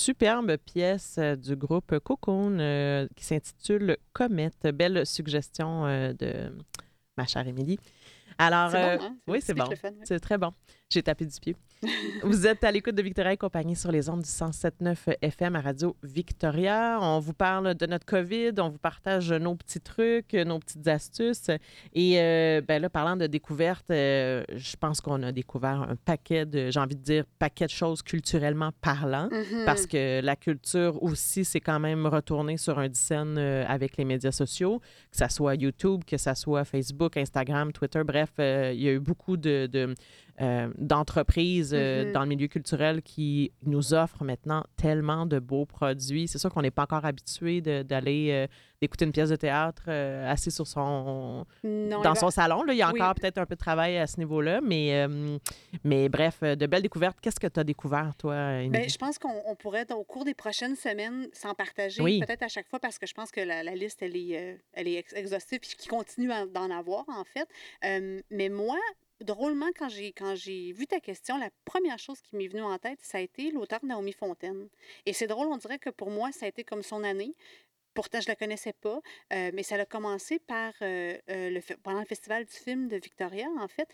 Superbe 0.00 0.56
pièce 0.56 1.16
euh, 1.18 1.36
du 1.36 1.56
groupe 1.56 1.98
Cocoon 1.98 2.58
euh, 2.58 3.06
qui 3.16 3.22
s'intitule 3.22 3.98
Comet. 4.14 4.50
Belle 4.72 5.04
suggestion 5.04 5.84
euh, 5.84 6.14
de 6.14 6.50
ma 7.18 7.26
chère 7.26 7.46
Émilie. 7.46 7.78
Alors, 8.38 8.70
bon, 8.70 8.78
hein? 8.78 9.16
oui, 9.26 9.42
c'est 9.42 9.52
bon. 9.52 9.68
C'est 10.04 10.18
très 10.18 10.38
bon. 10.38 10.54
J'ai 10.92 11.04
tapé 11.04 11.24
du 11.24 11.38
pied. 11.38 11.54
vous 12.24 12.46
êtes 12.46 12.64
à 12.64 12.70
l'écoute 12.70 12.94
de 12.94 13.02
Victoria 13.02 13.32
et 13.32 13.36
compagnie 13.36 13.76
sur 13.76 13.90
les 13.92 14.08
ondes 14.10 14.22
du 14.22 14.28
107.9 14.28 15.16
FM 15.22 15.56
à 15.56 15.60
Radio 15.60 15.96
Victoria. 16.02 16.98
On 17.00 17.20
vous 17.20 17.32
parle 17.32 17.74
de 17.74 17.86
notre 17.86 18.04
COVID, 18.04 18.52
on 18.58 18.68
vous 18.68 18.78
partage 18.78 19.32
nos 19.32 19.54
petits 19.54 19.80
trucs, 19.80 20.34
nos 20.34 20.58
petites 20.58 20.86
astuces. 20.88 21.48
Et 21.94 22.20
euh, 22.20 22.60
ben 22.60 22.82
là, 22.82 22.90
parlant 22.90 23.16
de 23.16 23.28
découverte, 23.28 23.90
euh, 23.90 24.42
je 24.52 24.76
pense 24.76 25.00
qu'on 25.00 25.22
a 25.22 25.32
découvert 25.32 25.82
un 25.82 25.96
paquet 25.96 26.44
de, 26.44 26.70
j'ai 26.70 26.80
envie 26.80 26.96
de 26.96 27.02
dire, 27.02 27.24
paquet 27.38 27.66
de 27.66 27.70
choses 27.70 28.02
culturellement 28.02 28.72
parlant. 28.80 29.28
Mhm. 29.30 29.64
Parce 29.64 29.86
que 29.86 30.20
la 30.20 30.34
culture 30.34 31.02
aussi, 31.02 31.44
c'est 31.44 31.60
quand 31.60 31.80
même 31.80 32.04
retourné 32.06 32.56
sur 32.56 32.78
un 32.80 32.92
scène 32.92 33.36
euh, 33.38 33.64
avec 33.68 33.96
les 33.96 34.04
médias 34.04 34.32
sociaux, 34.32 34.80
que 35.10 35.16
ça 35.16 35.28
soit 35.28 35.54
YouTube, 35.54 36.02
que 36.04 36.16
ça 36.16 36.34
soit 36.34 36.64
Facebook, 36.64 37.16
Instagram, 37.16 37.72
Twitter, 37.72 38.02
bref, 38.04 38.30
euh, 38.38 38.72
il 38.74 38.82
y 38.82 38.88
a 38.88 38.92
eu 38.92 39.00
beaucoup 39.00 39.36
de, 39.36 39.66
de, 39.66 39.94
euh, 40.40 40.68
d'entreprises 40.78 41.72
euh, 41.74 42.06
Mhm. 42.06 42.12
dans 42.12 42.20
le 42.22 42.26
milieu 42.28 42.46
culturel 42.48 43.02
qui 43.02 43.52
nous 43.64 43.92
offrent 43.94 44.24
maintenant 44.24 44.64
tellement 44.76 45.26
de 45.26 45.38
beaux 45.38 45.66
produits. 45.66 46.28
C'est 46.28 46.38
sûr 46.38 46.50
qu'on 46.52 46.62
n'est 46.62 46.70
pas 46.70 46.82
encore 46.84 47.04
habitué 47.04 47.60
d'aller 47.60 48.28
euh, 48.30 48.46
d'écouter 48.80 49.04
une 49.04 49.12
pièce 49.12 49.28
de 49.28 49.36
théâtre 49.36 49.82
euh, 49.88 50.30
assis 50.30 50.50
sur 50.50 50.66
son 50.66 51.44
Non, 51.62 52.00
dans 52.00 52.12
va- 52.14 52.18
son 52.18 52.30
salon. 52.30 52.62
Là. 52.62 52.72
Il 52.72 52.78
y 52.78 52.82
a 52.82 52.90
Oui. 52.90 53.00
encore 53.00 53.14
peut-être 53.14 53.36
un 53.36 53.44
peu 53.44 53.54
de 53.54 53.60
travail 53.60 53.98
à 53.98 54.06
ce 54.06 54.16
niveau-là, 54.18 54.60
mais, 54.62 54.94
euh, 55.06 55.36
mais 55.84 56.08
bref, 56.08 56.40
de 56.42 56.66
belles 56.66 56.80
découvertes. 56.82 57.18
Qu'est-ce 57.20 57.38
que 57.40 57.46
tu 57.46 57.60
as 57.60 57.64
découvert, 57.64 58.12
toi? 58.16 58.34
Ben, 58.68 58.88
je 58.88 58.96
pense 58.96 59.18
qu'on 59.18 59.42
on 59.46 59.54
pourrait, 59.56 59.86
au 59.92 60.04
cours 60.04 60.24
des 60.24 60.32
prochaines 60.34 60.76
semaines, 60.76 61.28
s'en 61.34 61.52
partager 61.54 62.02
Oui. 62.02 62.20
peut-être 62.26 62.42
à 62.42 62.48
chaque 62.48 62.68
fois 62.68 62.78
parce 62.80 62.98
que 62.98 63.06
je 63.06 63.12
pense 63.12 63.30
que 63.30 63.40
la, 63.40 63.62
la 63.62 63.74
liste, 63.74 64.00
elle 64.00 64.16
est, 64.16 64.38
euh, 64.38 64.56
elle 64.72 64.88
est 64.88 64.94
ex- 64.94 65.12
exhaustive 65.14 65.58
puis 65.60 65.74
qu'il 65.76 65.90
continue 65.90 66.28
d'en 66.54 66.70
avoir, 66.70 67.04
en 67.08 67.24
fait. 67.24 67.48
Mais 68.30 68.48
moi, 68.48 68.78
drôlement, 69.20 69.68
quand 69.76 69.88
j'ai, 69.88 70.12
quand 70.12 70.34
j'ai 70.34 70.72
vu 70.72 70.86
ta 70.86 71.00
question, 71.00 71.38
la 71.38 71.50
première 71.64 71.98
chose 71.98 72.20
qui 72.20 72.36
m'est 72.36 72.48
venue 72.48 72.62
en 72.62 72.78
tête, 72.78 73.00
ça 73.02 73.18
a 73.18 73.20
été 73.20 73.50
l'auteur 73.50 73.84
Naomi 73.84 74.12
Fontaine. 74.12 74.68
Et 75.06 75.12
c'est 75.12 75.26
drôle, 75.26 75.48
on 75.48 75.56
dirait 75.56 75.78
que 75.78 75.90
pour 75.90 76.10
moi, 76.10 76.32
ça 76.32 76.46
a 76.46 76.48
été 76.48 76.64
comme 76.64 76.82
son 76.82 77.04
année. 77.04 77.34
Pourtant, 77.94 78.20
je 78.20 78.26
ne 78.28 78.32
la 78.32 78.36
connaissais 78.36 78.72
pas, 78.72 79.00
mais 79.30 79.62
ça 79.62 79.76
a 79.76 79.84
commencé 79.84 80.38
par 80.38 80.72
le, 80.80 81.60
pendant 81.82 82.00
le 82.00 82.06
festival 82.06 82.44
du 82.44 82.52
film 82.52 82.88
de 82.88 82.96
Victoria, 82.96 83.46
en 83.58 83.68
fait. 83.68 83.88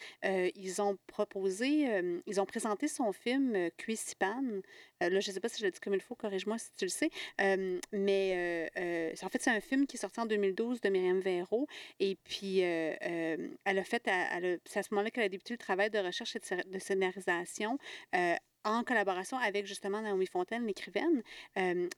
ils 0.57 0.83
ont 0.83 0.97
proposé, 1.07 1.87
ils 2.27 2.41
ont 2.41 2.47
présenté 2.47 2.89
son 2.89 3.13
film 3.13 3.71
Cuisipan. 3.77 4.43
Là, 5.01 5.09
je 5.09 5.17
ne 5.17 5.21
sais 5.21 5.41
pas 5.41 5.49
si 5.49 5.61
je 5.61 5.67
le 5.67 5.71
dis 5.71 5.81
comme 5.81 5.95
il 5.95 6.01
faut, 6.01 6.15
corrige-moi 6.15 6.59
si 6.59 6.71
tu 6.77 6.85
le 6.85 6.91
sais. 6.91 7.11
Mais 7.93 8.71
en 9.23 9.29
fait, 9.29 9.43
c'est 9.43 9.51
un 9.51 9.61
film 9.61 9.87
qui 9.87 9.97
est 9.97 10.01
sorti 10.01 10.21
en 10.21 10.27
2012 10.27 10.81
de 10.81 10.89
Myriam 10.89 11.21
Véro. 11.21 11.67
Et 12.01 12.17
puis, 12.25 12.61
elle 12.61 13.51
a 13.65 13.85
fait, 13.85 14.03
c'est 14.65 14.79
à 14.79 14.83
ce 14.83 14.89
moment-là 14.93 15.11
qu'elle 15.11 15.25
a 15.25 15.29
débuté 15.29 15.55
le 15.55 15.59
travail 15.59 15.91
de 15.91 15.99
recherche 15.99 16.37
et 16.37 16.41
de 16.67 16.79
scénarisation. 16.79 17.79
En 18.67 18.85
collaboration 18.85 19.39
avec 19.39 19.67
justement 19.67 20.01
Naomi 20.01 20.27
Fontaine, 20.27 20.67
l'écrivaine. 20.67 21.23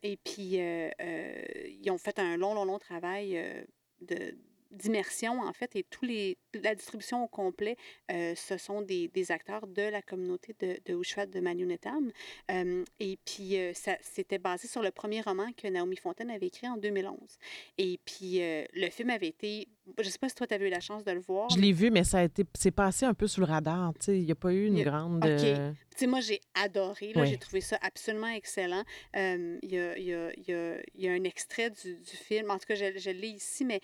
Et 0.03 0.17
puis, 0.25 0.59
ils 0.59 1.91
ont 1.91 1.99
fait 1.99 2.19
un 2.19 2.37
long, 2.37 2.55
long, 2.55 2.65
long 2.65 2.79
travail 2.79 3.67
de 4.03 4.35
d'immersion, 4.71 5.41
en 5.41 5.53
fait, 5.53 5.77
et 5.77 5.83
tous 5.83 6.05
les, 6.05 6.37
la 6.55 6.75
distribution 6.75 7.25
au 7.25 7.29
complet, 7.29 7.77
ce 8.09 8.57
sont 8.59 8.83
des, 8.83 9.09
des 9.09 9.33
acteurs 9.33 9.67
de 9.67 9.83
la 9.83 10.03
communauté 10.03 10.55
de, 10.61 10.79
de 10.85 11.25
de 11.27 11.41
Manunetam. 11.41 12.13
Euh, 12.51 12.85
et 13.01 13.19
puis, 13.25 13.57
c'était 14.03 14.39
basé 14.39 14.69
sur 14.69 14.83
le 14.83 14.91
premier 14.91 15.21
roman 15.21 15.53
que 15.57 15.69
Naomi 15.69 15.97
Fontaine 15.97 16.31
avait 16.31 16.49
écrit 16.49 16.69
en 16.69 16.77
2011. 16.77 17.17
Et 17.79 17.99
puis, 18.05 18.41
le 18.41 18.91
film 18.91 19.11
avait 19.11 19.29
été... 19.29 19.69
Je 19.99 20.05
ne 20.07 20.11
sais 20.11 20.19
pas 20.19 20.29
si 20.29 20.35
toi, 20.35 20.47
tu 20.47 20.55
avais 20.55 20.67
eu 20.69 20.71
la 20.71 20.81
chance 20.81 21.05
de 21.05 21.13
le 21.13 21.21
voir. 21.21 21.49
Je 21.51 21.59
l'ai 21.59 21.73
vu, 21.73 21.91
mais 21.91 22.05
ça 22.05 22.19
a 22.19 22.23
été, 22.25 22.45
c'est 22.59 22.71
passé 22.71 23.07
un 23.07 23.15
peu 23.15 23.27
sous 23.27 23.41
le 23.41 23.47
radar. 23.47 23.93
Il 24.09 24.25
n'y 24.25 24.33
a 24.33 24.35
pas 24.35 24.53
eu 24.53 24.67
une 24.67 24.79
a- 24.81 24.85
grande. 24.85 25.25
OK. 25.25 25.31
euh, 25.45 25.73
moi, 26.07 26.21
j'ai 26.21 26.41
adoré. 26.55 27.13
là. 27.13 27.23
Oui. 27.23 27.29
J'ai 27.29 27.39
trouvé 27.39 27.61
ça 27.61 27.79
absolument 27.83 28.29
excellent. 28.29 28.85
Euh, 29.17 29.59
Il 29.63 29.73
y, 29.73 29.79
a, 29.79 29.99
y 29.99 30.13
a- 30.15 30.33
y 30.37 30.83
y 30.97 31.09
a 31.09 31.13
un 31.13 31.25
extrait 31.25 31.71
du, 31.71 31.95
du 31.97 32.17
film. 32.17 32.51
En 32.51 32.59
tout 32.59 32.67
cas, 32.69 32.75
je, 32.77 32.99
je 32.99 33.11
l'ai 33.11 33.29
ici, 33.29 33.65
mais 33.65 33.81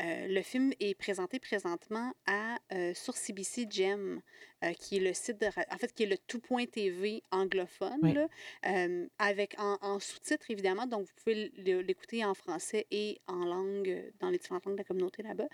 euh, 0.00 0.26
le 0.26 0.42
film 0.42 0.72
est 0.80 0.94
présenté 0.94 1.38
présentement 1.38 2.12
à, 2.26 2.58
euh, 2.72 2.94
sur 2.94 3.14
CBC 3.16 3.66
Gem, 3.70 4.20
euh, 4.64 4.72
qui 4.74 4.96
est 4.96 5.00
le 5.00 5.12
site 5.12 5.40
de... 5.40 5.46
En 5.46 5.76
fait, 5.78 5.92
qui 5.92 6.04
est 6.04 6.06
le 6.06 6.18
tout.tv 6.18 7.22
anglophone, 7.30 7.98
Oui. 8.02 8.12
là, 8.14 8.28
euh, 8.66 9.06
avec 9.18 9.54
en, 9.58 9.76
en 9.82 9.98
sous-titres, 9.98 10.50
évidemment. 10.50 10.86
Donc, 10.86 11.06
vous 11.06 11.12
pouvez 11.22 11.52
l'écouter 11.82 12.24
en 12.24 12.34
français 12.34 12.86
et 12.90 13.20
en 13.26 13.44
langue, 13.44 14.12
dans 14.20 14.30
les 14.30 14.38
différentes 14.38 14.64
langues 14.64 14.76
de 14.76 14.80
la 14.80 14.84
communauté 14.84 15.22
là-bas. 15.22 15.48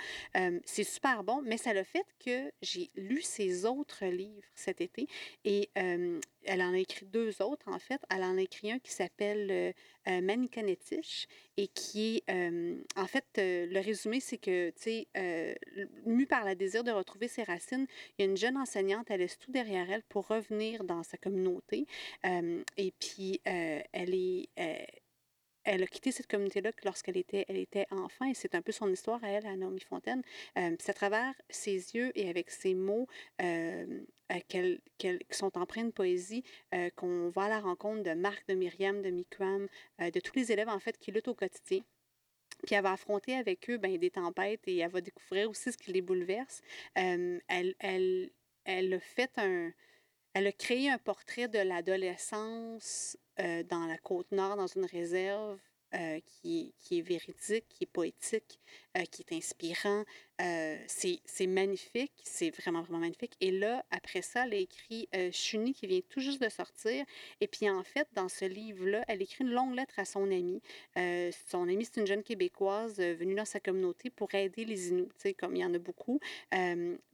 C'est 0.64 0.84
super 0.84 1.24
bon, 1.24 1.42
mais 1.42 1.56
ça 1.56 1.72
le 1.74 1.82
fait 1.84 2.06
que 2.24 2.52
j'ai 2.62 2.90
lu 2.96 3.22
ses 3.22 3.64
autres 3.64 4.04
livres 4.04 4.46
cet 4.54 4.80
été 4.80 5.06
et 5.44 5.70
elle 6.48 6.62
en 6.62 6.72
a 6.72 6.78
écrit 6.78 7.06
deux 7.06 7.40
autres, 7.42 7.68
en 7.68 7.78
fait. 7.78 8.00
Elle 8.10 8.24
en 8.24 8.36
a 8.36 8.40
écrit 8.42 8.72
un 8.72 8.78
qui 8.78 8.90
s'appelle 8.90 9.50
euh, 9.50 9.72
euh, 10.08 10.46
et 11.56 11.68
qui 11.68 12.16
est, 12.16 12.30
euh, 12.30 12.76
en 12.96 13.06
fait, 13.06 13.26
euh, 13.38 13.66
le 13.66 13.80
résumé, 13.80 14.20
c'est 14.20 14.38
que, 14.38 14.70
tu 14.70 15.06
sais, 15.14 15.58
mue 16.06 16.26
par 16.26 16.44
le 16.44 16.54
désir 16.54 16.82
de 16.82 16.90
retrouver 16.90 17.28
ses 17.28 17.42
racines, 17.42 17.86
il 18.18 18.24
y 18.24 18.28
a 18.28 18.30
une 18.30 18.36
jeune 18.36 18.56
enseignante, 18.56 19.10
elle 19.10 19.20
laisse 19.20 19.38
tout 19.38 19.52
derrière 19.52 19.90
elle 19.90 20.02
pour 20.04 20.26
revenir 20.26 20.84
dans 20.84 21.02
sa 21.02 21.16
communauté. 21.18 21.86
Et 22.76 22.92
puis, 22.98 23.40
elle 23.44 24.14
est... 24.14 24.48
elle 25.64 25.82
a 25.82 25.86
quitté 25.86 26.12
cette 26.12 26.28
communauté-là 26.28 26.72
que 26.72 26.84
lorsqu'elle 26.84 27.18
était, 27.18 27.44
elle 27.48 27.58
était 27.58 27.86
enfant, 27.90 28.24
et 28.24 28.34
c'est 28.34 28.54
un 28.54 28.62
peu 28.62 28.72
son 28.72 28.90
histoire 28.90 29.22
à 29.22 29.28
elle, 29.28 29.46
à 29.46 29.54
Naomi 29.54 29.80
Fontaine. 29.80 30.22
Euh, 30.56 30.74
c'est 30.78 30.90
à 30.90 30.94
travers 30.94 31.34
ses 31.50 31.94
yeux 31.94 32.10
et 32.14 32.30
avec 32.30 32.50
ses 32.50 32.74
mots 32.74 33.06
euh, 34.32 34.76
qui 34.98 35.18
sont 35.30 35.56
empreints 35.56 35.84
de 35.84 35.90
poésie 35.90 36.44
euh, 36.74 36.90
qu'on 36.96 37.30
va 37.30 37.44
à 37.44 37.48
la 37.48 37.60
rencontre 37.60 38.02
de 38.02 38.12
Marc, 38.14 38.46
de 38.48 38.54
Myriam, 38.54 39.00
de 39.02 39.10
Mikram, 39.10 39.68
euh, 40.00 40.10
de 40.10 40.20
tous 40.20 40.34
les 40.36 40.52
élèves 40.52 40.68
en 40.68 40.78
fait 40.78 40.98
qui 40.98 41.12
luttent 41.12 41.28
au 41.28 41.34
quotidien. 41.34 41.82
Puis 42.66 42.74
elle 42.74 42.82
va 42.82 42.92
affronter 42.92 43.34
avec 43.34 43.70
eux 43.70 43.78
ben, 43.78 43.96
des 43.96 44.10
tempêtes 44.10 44.66
et 44.66 44.78
elle 44.78 44.90
va 44.90 45.00
découvrir 45.00 45.48
aussi 45.48 45.72
ce 45.72 45.78
qui 45.78 45.92
les 45.92 46.02
bouleverse. 46.02 46.60
Euh, 46.98 47.38
elle, 47.48 47.74
elle, 47.78 48.30
elle 48.64 48.94
a 48.94 49.00
fait 49.00 49.30
un, 49.38 49.72
elle 50.34 50.46
a 50.46 50.52
créé 50.52 50.90
un 50.90 50.98
portrait 50.98 51.48
de 51.48 51.58
l'adolescence 51.58 53.16
dans 53.38 53.86
la 53.86 53.96
côte 53.98 54.32
nord, 54.32 54.56
dans 54.56 54.66
une 54.66 54.84
réserve 54.84 55.60
euh, 55.94 56.20
qui, 56.26 56.74
qui 56.78 56.98
est 56.98 57.02
véridique, 57.02 57.64
qui 57.68 57.84
est 57.84 57.92
poétique, 57.92 58.58
euh, 58.96 59.02
qui 59.10 59.22
est 59.22 59.34
inspirant. 59.34 60.04
Euh, 60.40 60.76
c'est 60.86 61.46
magnifique, 61.46 62.12
c'est 62.22 62.50
vraiment, 62.50 62.82
vraiment 62.82 63.00
magnifique. 63.00 63.34
Et 63.40 63.50
là, 63.50 63.84
après 63.90 64.22
ça, 64.22 64.44
elle 64.46 64.54
a 64.54 64.56
écrit 64.56 65.08
euh, 65.14 65.30
Chuni, 65.32 65.74
qui 65.74 65.86
vient 65.86 66.00
tout 66.08 66.20
juste 66.20 66.40
de 66.40 66.48
sortir. 66.48 67.04
Et 67.40 67.48
puis, 67.48 67.68
en 67.68 67.82
fait, 67.82 68.06
dans 68.14 68.28
ce 68.28 68.44
livre-là, 68.44 69.04
elle 69.08 69.22
écrit 69.22 69.44
une 69.44 69.50
longue 69.50 69.74
lettre 69.74 69.98
à 69.98 70.04
son 70.04 70.30
amie. 70.30 70.60
Euh, 70.96 71.30
son 71.48 71.62
amie, 71.68 71.84
c'est 71.84 72.00
une 72.00 72.06
jeune 72.06 72.22
Québécoise 72.22 73.00
euh, 73.00 73.14
venue 73.14 73.34
dans 73.34 73.44
sa 73.44 73.58
communauté 73.58 74.10
pour 74.10 74.32
aider 74.34 74.64
les 74.64 74.88
Inuits, 74.88 75.34
comme 75.38 75.56
il 75.56 75.60
y 75.60 75.64
en 75.64 75.74
a 75.74 75.78
beaucoup. 75.78 76.20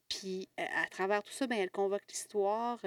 Puis, 0.09 0.49
à 0.57 0.87
travers 0.91 1.23
tout 1.23 1.33
ça, 1.33 1.47
ben, 1.47 1.59
elle 1.59 1.71
convoque 1.71 2.03
l'histoire, 2.09 2.79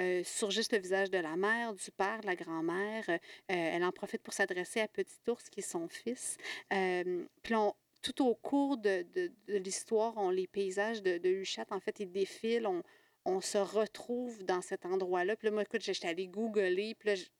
euh, 0.00 0.24
surgisse 0.24 0.72
le 0.72 0.78
visage 0.78 1.10
de 1.10 1.18
la 1.18 1.36
mère, 1.36 1.74
du 1.74 1.90
père, 1.92 2.20
de 2.20 2.26
la 2.26 2.36
grand-mère. 2.36 3.04
elle 3.48 3.84
en 3.84 3.92
profite 3.92 4.22
pour 4.22 4.34
s'adresser 4.34 4.80
à 4.80 4.88
Petit 4.88 5.18
Ours, 5.28 5.48
qui 5.48 5.60
est 5.60 5.62
son 5.62 5.88
fils. 5.88 6.36
Puis, 6.70 7.54
on- 7.54 7.74
tout 8.02 8.26
au 8.26 8.34
cours 8.34 8.76
de, 8.78 9.06
de- 9.14 9.32
l'histoire, 9.58 10.32
les 10.32 10.48
paysages 10.48 11.02
de, 11.02 11.18
de 11.18 11.42
en 11.72 11.80
fait, 11.80 12.00
ils 12.00 12.10
défilent. 12.10 12.66
On, 12.66 12.82
on 13.24 13.40
se 13.40 13.58
retrouve 13.58 14.44
dans 14.44 14.60
cet 14.62 14.84
endroit-là. 14.84 15.36
Puis 15.36 15.46
là, 15.46 15.52
moi, 15.52 15.62
écoute, 15.62 15.82
j'étais 15.82 16.08
allée 16.08 16.26
googler. 16.26 16.96
Puis 16.96 17.30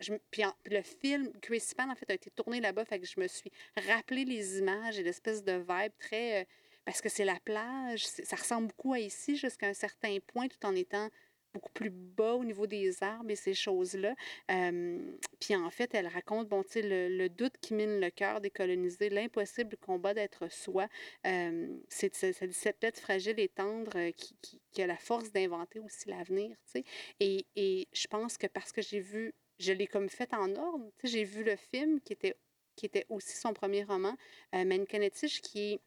le 0.66 0.82
film 0.82 1.32
Crazy 1.40 1.74
Pan, 1.74 1.90
en 1.90 1.94
fait, 1.96 2.08
a 2.10 2.14
été 2.14 2.30
tourné 2.30 2.60
là-bas. 2.60 2.84
Fait 2.84 3.00
que 3.00 3.06
je 3.06 3.18
me 3.18 3.26
suis 3.26 3.50
rappelé 3.88 4.24
les 4.24 4.58
images 4.58 4.98
et 4.98 5.02
l'espèce 5.02 5.42
de 5.42 5.52
vibe 5.52 5.92
très... 5.98 6.46
parce 6.84 7.00
que 7.00 7.08
c'est 7.08 7.24
la 7.24 7.38
plage, 7.40 8.04
ça 8.06 8.36
ressemble 8.36 8.68
beaucoup 8.68 8.92
à 8.92 8.98
ici 8.98 9.36
jusqu'à 9.36 9.68
un 9.68 9.74
certain 9.74 10.18
point, 10.26 10.48
tout 10.48 10.64
en 10.66 10.74
étant 10.74 11.08
beaucoup 11.52 11.72
plus 11.72 11.90
bas 11.90 12.34
au 12.34 12.44
niveau 12.44 12.66
des 12.66 13.02
arbres 13.02 13.30
et 13.30 13.36
ces 13.36 13.54
choses-là. 13.54 14.14
Puis 15.40 15.56
en 15.56 15.70
fait, 15.70 15.94
elle 15.94 16.06
raconte, 16.06 16.48
bon, 16.48 16.62
tu 16.62 16.70
sais, 16.70 16.82
le, 16.82 17.28
doute 17.28 17.54
qui 17.60 17.74
mine 17.74 18.00
le 18.00 18.10
cœur 18.10 18.40
des 18.40 18.50
colonisés, 18.50 19.10
l'impossible 19.10 19.76
combat 19.76 20.14
d'être 20.14 20.50
soi. 20.50 20.88
C'est 21.24 22.14
cette 22.14 22.80
bête 22.80 22.98
fragile 22.98 23.38
et 23.38 23.48
tendre 23.48 23.92
euh, 23.96 24.10
qui, 24.12 24.82
a 24.82 24.86
la 24.86 24.96
force 24.96 25.30
d'inventer 25.32 25.78
aussi 25.80 26.08
l'avenir, 26.08 26.56
tu 26.72 26.82
sais. 26.82 26.84
Et, 27.20 27.88
je 27.92 28.06
pense 28.06 28.38
que 28.38 28.46
parce 28.46 28.72
que 28.72 28.82
j'ai 28.82 29.00
vu, 29.00 29.34
je 29.58 29.72
l'ai 29.72 29.86
comme 29.86 30.08
fait 30.08 30.32
en 30.34 30.54
ordre, 30.56 30.90
tu 30.98 31.06
sais, 31.06 31.18
j'ai 31.18 31.24
vu 31.24 31.44
le 31.44 31.56
film 31.56 32.00
qui 32.00 32.12
était, 32.12 32.34
qui 32.76 32.86
était 32.86 33.06
aussi 33.08 33.36
son 33.36 33.52
premier 33.52 33.84
roman, 33.84 34.16
euh, 34.54 34.84
qui 34.84 35.72
est 35.72 35.80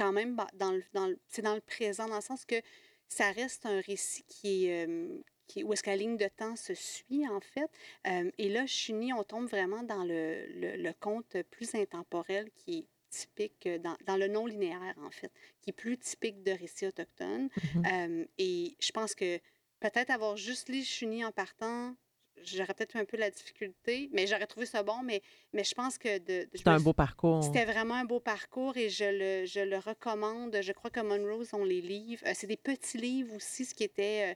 quand 0.00 0.12
même 0.12 0.34
dans 0.54 0.72
le, 0.72 0.82
dans 0.94 1.06
le- 1.06 1.18
c'est 1.28 1.42
dans 1.42 1.54
le 1.54 1.60
présent, 1.60 2.08
dans 2.08 2.16
le 2.16 2.22
sens 2.32 2.44
que 2.46 2.60
ça 3.08 3.30
reste 3.32 3.66
un 3.66 3.80
récit 3.80 4.24
qui 4.28 4.66
est, 4.66 4.86
euh, 4.86 5.18
qui 5.46 5.62
où 5.64 5.72
est-ce 5.72 5.82
que 5.82 5.90
la 5.90 5.96
ligne 5.96 6.16
de 6.16 6.28
temps 6.28 6.56
se 6.56 6.74
suit, 6.74 7.26
en 7.28 7.40
fait. 7.40 7.70
Euh, 8.06 8.30
et 8.38 8.48
là, 8.48 8.66
Chuni, 8.66 9.12
on 9.12 9.24
tombe 9.24 9.48
vraiment 9.48 9.82
dans 9.82 10.04
le, 10.04 10.46
le, 10.62 10.76
le 10.76 10.92
conte 11.06 11.36
plus 11.50 11.74
intemporel 11.74 12.50
qui 12.56 12.78
est 12.78 12.86
typique, 13.10 13.66
euh, 13.66 13.78
dans, 13.78 13.96
dans 14.06 14.16
le 14.16 14.28
non-linéaire, 14.28 14.94
en 15.02 15.10
fait, 15.10 15.32
qui 15.60 15.70
est 15.70 15.78
plus 15.84 15.98
typique 15.98 16.42
de 16.44 16.52
récits 16.52 16.86
autochtones. 16.86 17.48
Mhm. 17.74 17.86
Euh, 17.92 18.24
et 18.38 18.76
je 18.80 18.92
pense 18.92 19.14
que 19.14 19.38
peut-être 19.80 20.10
avoir 20.10 20.36
juste 20.36 20.68
lu 20.68 20.82
Chuni 20.84 21.24
en 21.24 21.32
partant, 21.32 21.96
j'aurais 22.42 22.74
peut-être 22.74 22.96
eu 22.96 22.98
un 22.98 23.04
peu 23.04 23.16
la 23.16 23.30
difficulté, 23.30 24.08
mais 24.12 24.26
j'aurais 24.26 24.46
trouvé 24.46 24.66
ça 24.66 24.82
bon, 24.82 25.02
mais, 25.02 25.22
mais 25.52 25.64
je 25.64 25.74
pense 25.74 25.98
que 25.98 26.18
de, 26.18 26.48
me 26.52 26.70
un 26.72 26.80
beau 26.80 26.92
parcours. 26.92 27.42
c'était 27.44 27.64
vraiment 27.64 27.94
un 27.94 28.04
beau 28.04 28.20
parcours 28.20 28.76
et 28.76 28.88
je 28.88 29.04
le, 29.04 29.46
je 29.46 29.60
le 29.60 29.78
recommande. 29.78 30.56
Je 30.62 30.72
crois 30.72 30.90
que 30.90 31.00
Monrose 31.00 31.54
ont 31.54 31.64
les 31.64 31.80
livres. 31.80 32.22
Euh, 32.26 32.32
c'est 32.34 32.46
des 32.46 32.56
petits 32.56 32.98
livres 32.98 33.34
aussi, 33.34 33.64
ce 33.64 33.74
qui 33.74 33.84
était, 33.84 34.32
euh, 34.32 34.34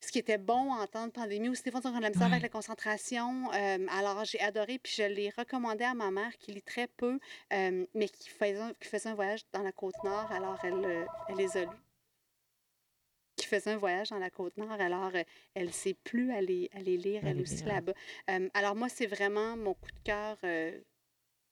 ce 0.00 0.10
qui 0.12 0.18
était 0.18 0.38
bon 0.38 0.72
en 0.72 0.86
temps 0.86 1.06
de 1.06 1.12
pandémie. 1.12 1.48
Ou 1.48 1.54
Stéphane, 1.54 1.82
on 1.84 1.94
a 1.94 1.98
de 1.98 2.02
la 2.02 2.08
misère 2.10 2.26
avec 2.32 2.42
la 2.42 2.48
concentration. 2.48 3.52
Euh, 3.52 3.86
alors, 3.90 4.24
j'ai 4.24 4.40
adoré, 4.40 4.78
puis 4.78 4.94
je 4.96 5.02
l'ai 5.02 5.30
recommandé 5.36 5.84
à 5.84 5.94
ma 5.94 6.10
mère 6.10 6.36
qui 6.38 6.52
lit 6.52 6.62
très 6.62 6.86
peu, 6.86 7.18
euh, 7.52 7.86
mais 7.94 8.08
qui 8.08 8.28
faisait, 8.30 8.56
un- 8.58 8.72
qui 8.80 8.88
faisait 8.88 9.08
un 9.10 9.14
voyage 9.14 9.40
dans 9.52 9.62
la 9.62 9.72
Côte-Nord. 9.72 10.30
Alors, 10.32 10.58
elle, 10.62 11.06
elle 11.28 11.36
les 11.36 11.56
a 11.56 11.64
lus. 11.64 11.70
Qui 13.40 13.46
faisait 13.46 13.70
un 13.70 13.78
voyage 13.78 14.10
dans 14.10 14.18
la 14.18 14.28
Côte-Nord, 14.28 14.70
alors 14.72 15.12
euh, 15.14 15.22
elle 15.54 15.72
sait 15.72 15.94
plus 15.94 16.30
aller, 16.30 16.68
aller 16.74 16.98
lire, 16.98 17.22
elle 17.24 17.40
aussi 17.40 17.64
là-bas. 17.64 17.94
Euh, 18.28 18.48
alors 18.52 18.76
moi, 18.76 18.88
c'est 18.90 19.06
vraiment 19.06 19.56
mon 19.56 19.72
coup 19.72 19.90
de 19.90 20.02
cœur. 20.04 20.36
euh, 20.44 20.78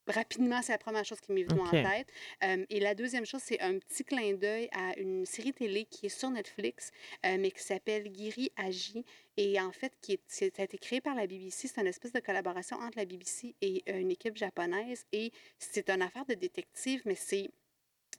rapidement, 0.07 0.61
c'est 0.63 0.73
la 0.73 0.79
première 0.79 1.05
chose 1.05 1.21
qui 1.21 1.33
m'est 1.33 1.45
venue 1.45 1.61
en 1.61 1.71
tête. 1.71 2.09
Euh, 2.45 2.65
et 2.69 2.81
la 2.81 2.95
deuxième 2.95 3.25
chose, 3.25 3.41
c'est 3.43 3.61
un 3.61 3.79
petit 3.79 4.05
clin 4.05 4.35
d'œil 4.35 4.69
à 4.73 4.99
une 4.99 5.25
série 5.25 5.53
télé 5.53 5.87
qui 5.87 6.07
est 6.07 6.11
sur 6.11 6.31
Netflix, 6.31 6.91
euh, 7.25 7.37
mais 7.39 7.51
qui 7.51 7.63
s'appelle 7.63 8.05
Giri 8.15 8.51
Agi. 8.57 9.05
Et 9.37 9.59
en 9.61 9.73
fait, 9.73 9.93
qui 10.03 10.13
est, 10.13 10.61
a 10.61 10.63
été 10.65 10.79
créé 10.79 11.01
par 11.01 11.15
la 11.15 11.27
BBC. 11.27 11.69
C'est 11.69 11.81
une 11.81 11.87
espèce 11.87 12.13
de 12.13 12.21
collaboration 12.21 12.77
entre 12.79 12.99
la 12.99 13.07
BBC 13.07 13.55
et 13.63 13.83
euh, 13.89 13.99
une 13.99 14.11
équipe 14.11 14.37
japonaise. 14.37 15.07
Et 15.13 15.33
c'est 15.59 15.89
une 15.89 16.03
affaire 16.03 16.27
de 16.27 16.35
détective, 16.35 17.01
mais 17.07 17.15
c'est 17.15 17.49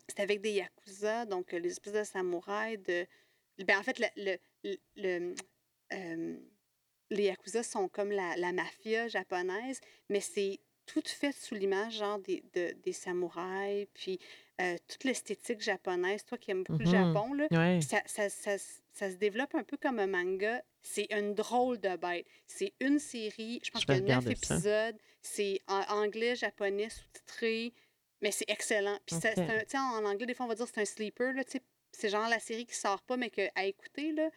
c'est 0.08 0.22
avec 0.22 0.42
des 0.42 0.54
yakuza, 0.54 1.26
donc 1.26 1.52
les 1.52 1.70
espèces 1.70 1.94
de 1.94 2.04
samouraïs. 2.04 2.80
De... 2.82 3.06
Ben, 3.66 3.78
en 3.80 3.84
fait, 3.84 4.00
le, 4.00 4.08
le, 4.16 4.38
le- 4.64 4.78
le, 4.96 5.36
euh, 5.94 6.38
les 7.10 7.24
yakuza 7.24 7.64
sont 7.64 7.88
comme 7.90 8.12
la, 8.12 8.36
la 8.38 8.52
mafia 8.52 9.08
japonaise, 9.08 9.80
mais 10.10 10.20
c'est 10.22 10.60
tout 10.86 11.02
fait 11.06 11.32
sous 11.32 11.56
l'image 11.56 11.98
genre 11.98 12.20
des, 12.20 12.44
de- 12.54 12.74
des 12.84 12.94
samouraïs, 12.94 13.88
puis 13.94 14.20
euh, 14.62 14.76
toute 14.88 15.04
l'esthétique 15.04 15.62
japonaise. 15.62 16.24
Toi 16.26 16.38
qui 16.38 16.52
aimes 16.52 16.64
beaucoup 16.64 16.80
le 16.80 16.86
Japon, 16.86 17.34
là, 17.34 17.48
Ouais. 17.52 17.80
ça, 17.82 18.02
ça, 18.06 18.30
ça, 18.30 18.54
s- 18.56 18.82
ça 18.94 19.10
se 19.10 19.16
développe 19.16 19.56
un 19.56 19.64
peu 19.64 19.78
comme 19.78 20.00
un 20.00 20.08
manga. 20.08 20.62
C'est 20.82 21.08
une 21.12 21.34
drôle 21.34 21.80
de 21.80 21.96
bête. 21.98 22.26
C'est 22.48 22.74
une 22.80 23.00
série, 23.00 23.60
je 23.64 23.72
pense 23.72 23.86
qu'il 23.86 23.96
y 23.96 24.12
a 24.12 24.16
neuf 24.16 24.28
épisodes. 24.28 24.98
C'est 25.22 25.60
en 25.68 25.82
anglais, 25.90 26.36
japonais, 26.36 26.90
sous-titré. 26.90 27.74
Mais 28.22 28.32
c'est 28.32 28.50
excellent. 28.50 28.98
Puis 29.06 29.16
ça- 29.18 29.32
Ok. 29.38 29.44
c'est 29.68 29.78
un- 29.78 29.82
en 29.82 30.06
anglais, 30.06 30.26
des 30.26 30.34
fois, 30.34 30.46
on 30.46 30.50
va 30.50 30.56
dire 30.56 30.66
que 30.66 30.72
c'est 30.74 30.82
un 30.82 30.86
sleeper. 30.86 31.34
là. 31.34 31.44
C'est 31.92 32.10
genre 32.10 32.28
la 32.30 32.40
série 32.40 32.66
qui 32.66 32.76
sort 32.76 33.02
pas, 33.02 33.18
mais 33.18 33.30
que, 33.30 33.42
à 33.56 33.66
écouter, 33.66 34.14
là, 34.14 34.30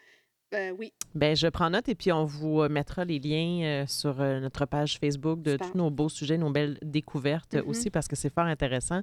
euh, 0.54 0.70
oui. 0.70 0.92
Ben, 1.14 1.34
je 1.36 1.46
prends 1.48 1.70
note 1.70 1.88
et 1.88 1.94
puis 1.94 2.12
on 2.12 2.24
vous 2.24 2.60
euh, 2.62 2.68
mettra 2.68 3.04
les 3.04 3.18
liens 3.18 3.62
euh, 3.64 3.86
sur 3.86 4.20
euh, 4.20 4.40
notre 4.40 4.66
page 4.66 4.98
Facebook 4.98 5.40
de 5.42 5.52
Super. 5.52 5.70
tous 5.72 5.78
nos 5.78 5.90
beaux 5.90 6.08
sujets, 6.08 6.36
nos 6.38 6.50
belles 6.50 6.78
découvertes 6.82 7.54
Mhm. 7.54 7.68
aussi 7.68 7.90
parce 7.90 8.08
que 8.08 8.16
c'est 8.16 8.32
fort 8.32 8.44
intéressant. 8.44 9.00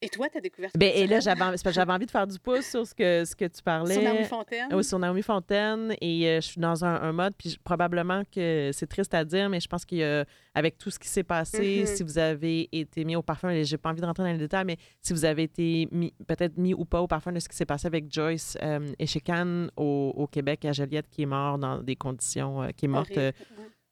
Et 0.00 0.08
toi, 0.08 0.28
t'as 0.32 0.40
découvert 0.40 0.70
Ben, 0.76 0.92
et 0.94 1.08
là, 1.08 1.18
j'avais 1.18 1.42
envie, 1.42 2.06
de 2.06 2.10
faire 2.10 2.26
du 2.28 2.38
pouce 2.38 2.66
sur 2.66 2.86
ce 2.86 2.94
que, 2.94 3.24
ce 3.24 3.34
que 3.34 3.46
tu 3.46 3.60
parlais. 3.64 3.94
sur 3.94 4.02
Naomi 4.04 4.24
Fontaine? 4.24 4.68
Oui, 4.72 4.84
sur 4.84 4.98
Naomi 4.98 5.22
Fontaine. 5.22 5.92
Et 6.00 6.28
euh, 6.28 6.36
je 6.40 6.46
suis 6.46 6.60
dans 6.60 6.84
un, 6.84 7.02
un 7.02 7.12
mode, 7.12 7.34
puis 7.36 7.50
je- 7.50 7.58
probablement 7.58 8.22
que 8.32 8.70
c'est 8.72 8.86
triste 8.86 9.12
à 9.14 9.24
dire, 9.24 9.48
mais 9.48 9.58
je 9.58 9.66
pense 9.66 9.84
qu'avec 9.84 10.78
tout 10.78 10.90
ce 10.90 11.00
qui 11.00 11.08
s'est 11.08 11.24
passé, 11.24 11.80
Mhm. 11.80 11.86
si 11.86 12.02
vous 12.04 12.16
avez 12.18 12.68
été 12.70 13.04
mis 13.04 13.16
au 13.16 13.22
parfum, 13.22 13.50
et 13.50 13.64
j'ai 13.64 13.76
pas 13.76 13.90
envie 13.90 14.00
de 14.00 14.06
rentrer 14.06 14.22
dans 14.22 14.30
les 14.32 14.38
détails, 14.38 14.64
mais 14.66 14.76
si 15.02 15.12
vous 15.12 15.24
avez 15.24 15.42
été 15.42 15.88
mis, 15.90 16.14
peut-être 16.28 16.56
mis 16.58 16.74
ou 16.74 16.84
pas 16.84 17.00
au 17.02 17.08
parfum 17.08 17.32
de 17.32 17.40
ce 17.40 17.48
qui 17.48 17.56
s'est 17.56 17.66
passé 17.66 17.86
avec 17.88 18.12
Joyce 18.12 18.56
euh, 18.62 18.92
Echekan 19.00 19.66
au, 19.76 20.12
au 20.16 20.26
Québec, 20.28 20.64
à 20.64 20.72
Joliette, 20.72 21.08
qui 21.10 21.22
est 21.22 21.26
mort 21.26 21.58
dans 21.58 21.82
des 21.82 21.96
conditions, 21.96 22.62
euh, 22.62 22.68
qui 22.70 22.84
est 22.84 22.88
morte 22.88 23.10
Horrible. 23.16 23.34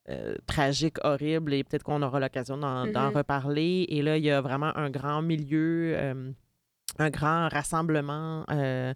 Euh, 0.08 0.34
tragique, 0.46 0.96
horrible, 1.04 1.52
et 1.54 1.64
peut-être 1.64 1.82
qu'on 1.82 2.02
aura 2.02 2.20
l'occasion 2.20 2.56
d'en 2.56 2.86
d'en 2.92 3.10
reparler. 3.10 3.86
Et 3.88 4.02
là, 4.02 4.16
il 4.18 4.24
y 4.24 4.30
a 4.30 4.40
vraiment 4.40 4.76
un 4.76 4.90
grand 4.90 5.22
milieu, 5.22 5.94
euh, 5.96 6.30
un 6.98 7.10
grand 7.10 7.48
rassemblement 7.48 8.44
euh, 8.50 8.94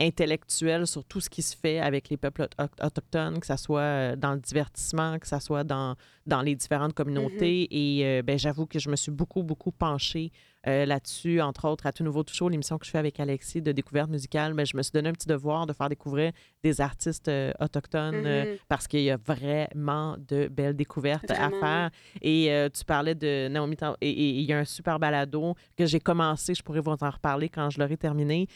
intellectuel 0.00 0.86
sur 0.86 1.04
tout 1.04 1.20
ce 1.20 1.28
qui 1.28 1.42
se 1.42 1.56
fait 1.56 1.80
avec 1.80 2.08
les 2.08 2.16
peuples 2.16 2.42
auto- 2.42 2.84
autochtones, 2.84 3.40
que 3.40 3.46
ce 3.46 3.56
soit 3.56 4.14
dans 4.16 4.34
le 4.34 4.40
divertissement, 4.40 5.18
que 5.18 5.26
ce 5.26 5.38
soit 5.40 5.64
dans, 5.64 5.96
dans 6.26 6.40
les 6.42 6.54
différentes 6.54 6.94
communautés. 6.94 7.66
Et 7.70 8.06
euh, 8.06 8.22
ben, 8.22 8.38
j'avoue 8.38 8.66
que 8.66 8.78
je 8.78 8.88
me 8.90 8.96
suis 8.96 9.10
beaucoup, 9.10 9.42
beaucoup 9.42 9.72
penchée 9.72 10.30
euh, 10.66 10.84
là-dessus, 10.86 11.40
entre 11.40 11.68
autres, 11.68 11.86
à 11.86 11.92
Tout 11.92 12.02
Nouveau 12.02 12.24
Tout 12.24 12.34
Chaud, 12.34 12.48
l'émission 12.48 12.78
que 12.78 12.84
je 12.86 12.90
fais 12.90 12.98
avec 12.98 13.20
Alexis 13.20 13.62
de 13.62 13.70
découverte 13.72 14.10
musicale. 14.10 14.54
Mais 14.54 14.66
je 14.66 14.76
me 14.76 14.82
suis 14.82 14.90
donné 14.92 15.08
un 15.08 15.12
petit 15.12 15.28
devoir 15.28 15.66
de 15.66 15.72
faire 15.72 15.88
découvrir 15.88 16.32
des 16.64 16.80
artistes 16.80 17.28
euh, 17.28 17.52
autochtones 17.60 18.26
euh, 18.26 18.44
Mhm. 18.52 18.58
parce 18.68 18.88
qu'il 18.88 19.00
y 19.02 19.10
a 19.10 19.16
vraiment 19.16 20.16
de 20.18 20.48
belles 20.48 20.74
découvertes 20.76 21.30
à 21.30 21.50
faire. 21.50 21.90
Et 22.22 22.50
tu 22.76 22.84
parlais 22.84 23.14
de 23.14 23.48
Naomi 23.48 23.76
Tan- 23.76 23.96
et 24.00 24.10
il 24.10 24.42
y 24.42 24.52
a 24.52 24.58
un 24.58 24.64
super 24.64 24.98
balado 24.98 25.54
que 25.76 25.86
j'ai 25.86 26.00
commencé, 26.00 26.54
je 26.54 26.62
pourrais 26.62 26.80
vous 26.80 26.90
en 26.90 27.10
reparler 27.10 27.48
quand 27.48 27.70
je 27.70 27.78
l'aurai 27.78 27.96
terminé. 27.96 28.46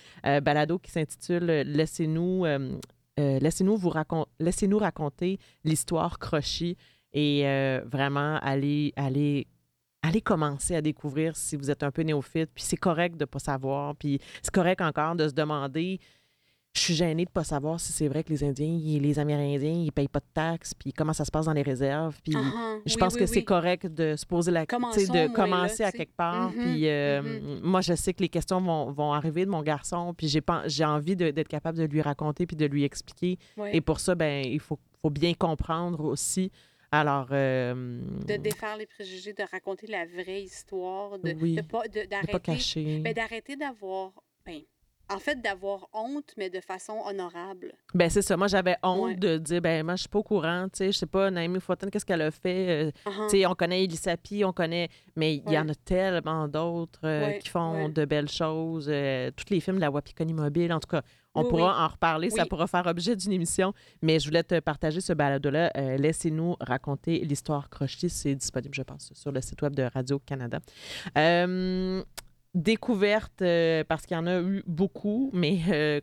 Balado 0.43 0.79
qui 0.79 0.91
s'intitule 0.91 1.45
Laissez-nous 1.67 2.45
laissez-nous 3.17 3.77
vous 3.77 3.91
racon- 3.91 4.27
laissez-nous 4.41 4.79
raconter 4.79 5.39
l'histoire 5.65 6.19
Crochy 6.19 6.77
et 7.13 7.43
vraiment 7.85 8.37
aller 8.43 8.93
aller 8.97 9.47
allez 10.03 10.21
commencer 10.21 10.75
à 10.75 10.83
découvrir 10.83 11.37
si 11.37 11.57
vous 11.57 11.71
êtes 11.71 11.83
un 11.83 11.91
peu 11.91 12.03
néophyte. 12.03 12.51
Puis 12.55 12.65
c'est 12.65 12.77
correct 12.77 13.17
de 13.17 13.23
ne 13.23 13.27
pas 13.27 13.39
savoir. 13.39 13.95
Puis 13.97 14.19
c'est 14.43 14.53
correct 14.53 14.81
encore 14.81 15.15
de 15.17 15.29
se 15.29 15.33
demander. 15.33 16.01
Je 16.75 16.81
suis 16.81 16.95
gênée 16.95 17.27
de 17.27 17.31
ne 17.31 17.33
pas 17.33 17.45
savoir 17.45 17.79
si 17.79 17.93
c'est 17.93 18.09
vrai 18.09 18.25
que 18.25 18.31
les 18.31 18.43
Indiens 18.43 18.81
et 18.83 18.99
les 18.99 19.19
Amérindiens, 19.19 19.73
ils 19.73 19.87
ne 19.87 19.91
payent 19.91 20.09
pas 20.09 20.21
de 20.21 20.29
taxes. 20.33 20.73
Puis 20.73 20.95
comment 20.95 21.13
ça 21.13 21.27
se 21.27 21.31
passe 21.31 21.45
dans 21.45 21.53
les 21.53 21.63
réserves. 21.63 22.19
Puis 22.25 22.33
Ah, 22.35 22.41
ah, 22.55 22.77
je 22.87 22.95
oui, 22.95 22.99
pense 22.99 23.13
oui, 23.13 23.19
que 23.19 23.25
oui. 23.25 23.31
c'est 23.31 23.45
correct 23.45 23.87
de 23.89 24.17
se 24.17 24.25
poser 24.25 24.51
la 24.51 24.63
au 24.63 24.65
de 24.65 25.33
commencer 25.35 25.83
là, 25.83 25.89
à 25.89 25.93
quelque 25.93 26.17
part. 26.17 26.51
Mhm, 26.51 26.65
Puis 26.65 26.89
euh, 26.89 27.23
mhm. 27.23 27.61
moi, 27.63 27.83
je 27.83 27.93
sais 27.95 28.15
que 28.15 28.23
les 28.23 28.31
questions 28.31 28.59
vont, 28.61 28.91
vont 28.91 29.13
arriver 29.13 29.45
de 29.45 29.51
mon 29.51 29.63
garçon. 29.63 30.15
Puis 30.15 30.29
j'ai 30.67 30.85
envie 30.85 31.15
d'être 31.15 31.49
capable 31.49 31.77
de 31.77 31.85
lui 31.85 32.01
raconter 32.01 32.47
puis 32.47 32.57
de 32.57 32.65
lui 32.65 32.85
expliquer. 32.85 33.39
Et 33.71 33.83
pour 33.83 34.01
ça, 34.01 34.15
ben 34.15 34.43
il 34.45 34.61
faut, 34.61 34.79
faut 35.03 35.11
bien 35.11 35.35
comprendre 35.35 36.03
aussi. 36.05 36.51
Alors, 36.95 37.28
euh, 37.32 37.74
de 38.26 38.36
défaire 38.36 38.76
les 38.76 38.84
préjugés, 38.86 39.32
de 39.32 39.43
raconter 39.51 39.86
la 39.86 40.05
vraie 40.05 40.43
histoire, 40.43 41.18
de 41.18 41.32
Oui. 41.40 41.55
de 41.55 41.62
pas 41.62 41.88
d'arrêter 41.88 42.38
cacher. 42.40 42.99
ben, 43.01 43.14
d'arrêter 43.14 43.57
d'avoir 43.57 44.12
ben, 44.45 44.61
en 45.11 45.19
fait 45.19 45.41
d'avoir 45.43 45.89
honte 45.93 46.33
mais 46.37 46.51
de 46.51 46.61
façon 46.61 46.95
honorable. 47.07 47.73
Ben, 47.95 48.09
c'est 48.11 48.23
ça. 48.23 48.37
Moi, 48.37 48.47
j'avais 48.49 48.77
honte 48.83 49.03
Ouais. 49.03 49.15
de 49.17 49.39
dire, 49.39 49.61
ben, 49.61 49.85
moi, 49.85 49.97
je 49.97 50.01
suis 50.03 50.09
pas 50.09 50.19
au 50.21 50.23
courant. 50.23 50.67
Tu 50.73 50.79
sais, 50.79 50.93
je 50.93 50.99
sais 50.99 51.07
pas, 51.07 51.31
Naomi 51.31 51.61
Fontaine, 51.61 51.91
qu'est-ce 51.91 52.07
qu'elle 52.07 52.23
a 52.23 52.31
fait? 52.31 52.87
Euh, 52.89 52.91
ah. 53.07 53.11
Tu 53.31 53.39
sais, 53.41 53.47
on 53.47 53.55
connaît 53.55 53.85
Elisapi, 53.85 54.45
on 54.45 54.53
connaît, 54.53 54.89
mais 55.17 55.37
il 55.37 55.53
y 55.53 55.59
en 55.59 55.69
a 55.69 55.75
tellement 55.75 56.49
d'autres 56.49 57.01
euh, 57.05 57.27
Ouais, 57.27 57.39
qui 57.39 57.49
font 57.49 57.89
de 57.89 58.05
belles 58.05 58.29
choses. 58.31 58.87
Euh, 58.91 59.31
tous 59.37 59.53
les 59.53 59.61
films 59.61 59.77
de 59.77 59.81
la 59.83 59.91
Wapikoni 59.91 60.33
Mobile, 60.33 60.73
en 60.73 60.81
tout 60.81 60.89
cas, 60.89 61.03
on 61.35 61.43
Oui, 61.45 61.49
pourra 61.51 61.73
oui. 61.79 61.85
en 61.85 61.89
reparler. 61.89 62.31
Ça 62.31 62.45
pourra 62.47 62.67
faire 62.67 62.87
objet 62.87 63.17
d'une 63.17 63.33
émission. 63.33 63.73
Mais 64.03 64.19
je 64.21 64.27
voulais 64.27 64.43
te 64.43 64.61
partager 64.61 65.01
ce 65.01 65.13
balado-là. 65.15 65.71
Euh, 65.77 65.97
Laissez-nous 65.97 66.57
raconter 66.61 67.21
l'histoire 67.21 67.71
Crochy. 67.71 68.11
C'est 68.11 68.35
disponible, 68.35 68.75
je 68.75 68.83
pense, 68.83 69.11
sur 69.15 69.33
le 69.33 69.41
site 69.41 69.63
web 69.63 69.75
de 69.75 69.83
Radio-Canada. 69.85 70.61
Euh, 71.17 72.03
découverte, 72.55 73.43
euh, 73.43 73.85
parce 73.85 74.07
qu'il 74.07 74.17
y 74.17 74.21
en 74.21 74.27
a 74.27 74.41
eu 74.41 74.63
beaucoup, 74.67 75.31
mais 75.33 75.61
euh, 75.69 76.01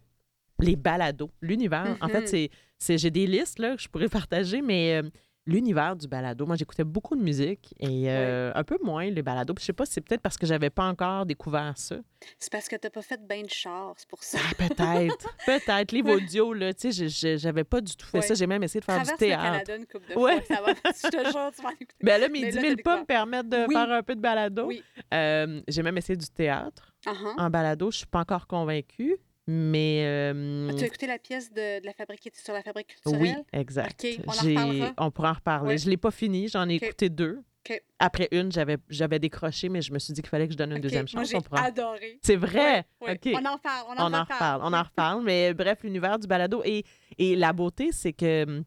les 0.60 0.76
balados, 0.76 1.32
l'univers. 1.42 1.98
En 2.02 2.10
fait, 2.10 2.22
Mhm. 2.22 2.28
c'est, 2.28 2.50
c'est, 2.78 2.98
j'ai 2.98 3.12
des 3.12 3.28
listes 3.28 3.60
là, 3.60 3.76
que 3.76 3.82
je 3.82 3.88
pourrais 3.90 4.10
partager, 4.28 4.62
mais 4.62 5.02
euh, 5.02 5.10
l'univers 5.50 5.96
du 5.96 6.08
balado. 6.08 6.46
Moi, 6.46 6.56
j'écoutais 6.56 6.84
beaucoup 6.84 7.16
de 7.16 7.22
musique 7.22 7.74
et 7.80 8.06
euh, 8.10 8.52
un 8.56 8.64
peu 8.64 8.78
moins 8.84 9.10
les 9.10 9.22
balados. 9.22 9.54
Puis 9.54 9.64
Je 9.64 9.66
sais 9.68 9.74
pas 9.74 9.86
si 9.86 9.94
c'est 9.94 10.02
peut-être 10.02 10.22
parce 10.22 10.38
que 10.38 10.46
j'avais 10.46 10.70
pas 10.70 10.86
encore 10.86 11.26
découvert 11.26 11.74
ça. 11.78 11.98
C'est 12.38 12.52
parce 12.52 12.68
que 12.68 12.76
t'as 12.76 12.90
pas 12.90 13.02
fait 13.02 13.20
ben 13.28 13.44
de 13.44 13.50
char, 13.50 13.94
c'est 13.98 14.08
pour 14.08 14.24
ça. 14.24 14.38
Ah, 14.42 14.54
peut-être. 14.56 15.28
peut-être. 15.46 15.92
Livre 15.92 16.12
audio, 16.12 16.54
là, 16.54 16.74
tu 16.74 16.92
sais, 16.92 17.38
j'avais 17.38 17.64
pas 17.64 17.82
du 17.82 17.96
tout 17.96 18.06
fait 18.08 18.22
ça. 18.22 18.34
J'ai 18.34 18.48
même 18.48 18.64
essayé 18.64 18.80
de 18.82 18.86
faire 18.86 18.96
Traverse 18.96 19.18
du 19.18 19.26
le 19.26 19.30
théâtre. 19.30 19.44
Canada 19.44 19.76
une 19.76 19.86
couple 19.86 20.14
de 20.14 20.20
Ouais. 20.20 20.42
fois, 20.42 20.56
ça 20.56 20.62
va. 20.62 20.74
Je 20.86 21.10
te 21.10 21.32
jure, 21.32 21.52
tu 21.56 21.62
vas 21.64 21.72
écouter. 21.74 21.96
Ben 22.04 22.22
là, 22.22 22.30
mes 22.30 22.42
Mais 22.42 22.50
10 22.52 22.56
là, 22.56 22.62
000 22.62 22.76
t'as 22.76 22.82
pas 22.84 23.00
me 23.00 23.06
permettent 23.06 23.50
de 23.50 23.66
Oui. 23.68 23.74
faire 23.74 23.92
un 23.92 24.04
peu 24.04 24.16
de 24.16 24.22
balado. 24.22 24.66
Oui. 24.68 24.84
Euh, 25.14 25.62
j'ai 25.68 25.82
même 25.84 25.98
essayé 25.98 26.18
du 26.18 26.28
théâtre 26.28 26.94
Ah, 27.06 27.14
ah. 27.38 27.46
en 27.46 27.50
balado. 27.50 27.90
Je 27.92 27.98
suis 27.98 28.06
pas 28.08 28.20
encore 28.20 28.46
convaincue, 28.48 29.16
mais... 29.50 30.04
euh, 30.06 30.72
Tu 30.78 30.84
as 30.84 30.88
écouté 30.88 31.08
la 31.08 31.18
pièce 31.20 31.52
de, 31.52 31.82
de 31.82 31.86
la 31.86 31.94
fabrique 31.94 32.20
qui 32.22 32.28
était 32.30 32.40
sur 32.40 32.54
la 32.54 32.62
fabrique 32.62 32.96
Oui, 33.06 33.14
culturelle? 33.14 33.44
exact. 33.54 34.06
OK, 34.06 34.20
on 34.28 35.04
en 35.04 35.12
pourra 35.12 35.32
en 35.32 35.34
reparler. 35.34 35.68
Ouais. 35.70 35.78
Je 35.78 35.86
ne 35.86 35.90
l'ai 35.92 35.98
pas 35.98 36.12
fini, 36.12 36.48
j'en 36.48 36.68
ai 36.70 36.76
écouté 36.76 37.10
deux. 37.10 37.40
OK. 37.70 37.82
Après 38.00 38.28
une, 38.32 38.52
j'avais, 38.52 39.20
décroché, 39.20 39.68
mais 39.70 39.82
je 39.82 39.92
me 39.92 40.00
suis 40.00 40.14
dit 40.14 40.22
qu'il 40.22 40.30
fallait 40.30 40.46
que 40.48 40.54
je 40.54 40.58
donne 40.58 40.72
une 40.72 40.80
deuxième 40.82 41.06
Moi, 41.14 41.24
chance. 41.26 41.44
j'ai 41.52 41.58
adoré. 41.60 42.20
C'est 42.24 42.36
vrai? 42.38 42.86
Ouais, 43.02 43.08
ouais. 43.10 43.34
OK. 43.36 43.40
On 43.42 43.46
en 43.46 43.54
reparle, 43.56 43.86
on 43.90 44.02
en, 44.02 44.12
on 44.12 44.14
en 44.16 44.24
reparle. 44.24 44.62
on 44.64 44.74
en 44.74 44.84
reparle. 44.84 45.24
Mais 45.24 45.54
bref, 45.54 45.80
l'univers 45.84 46.18
du 46.20 46.28
balado. 46.28 46.62
Et, 46.64 46.84
et 47.18 47.36
la 47.36 47.52
beauté, 47.52 47.92
c'est 47.92 48.14
que 48.14 48.64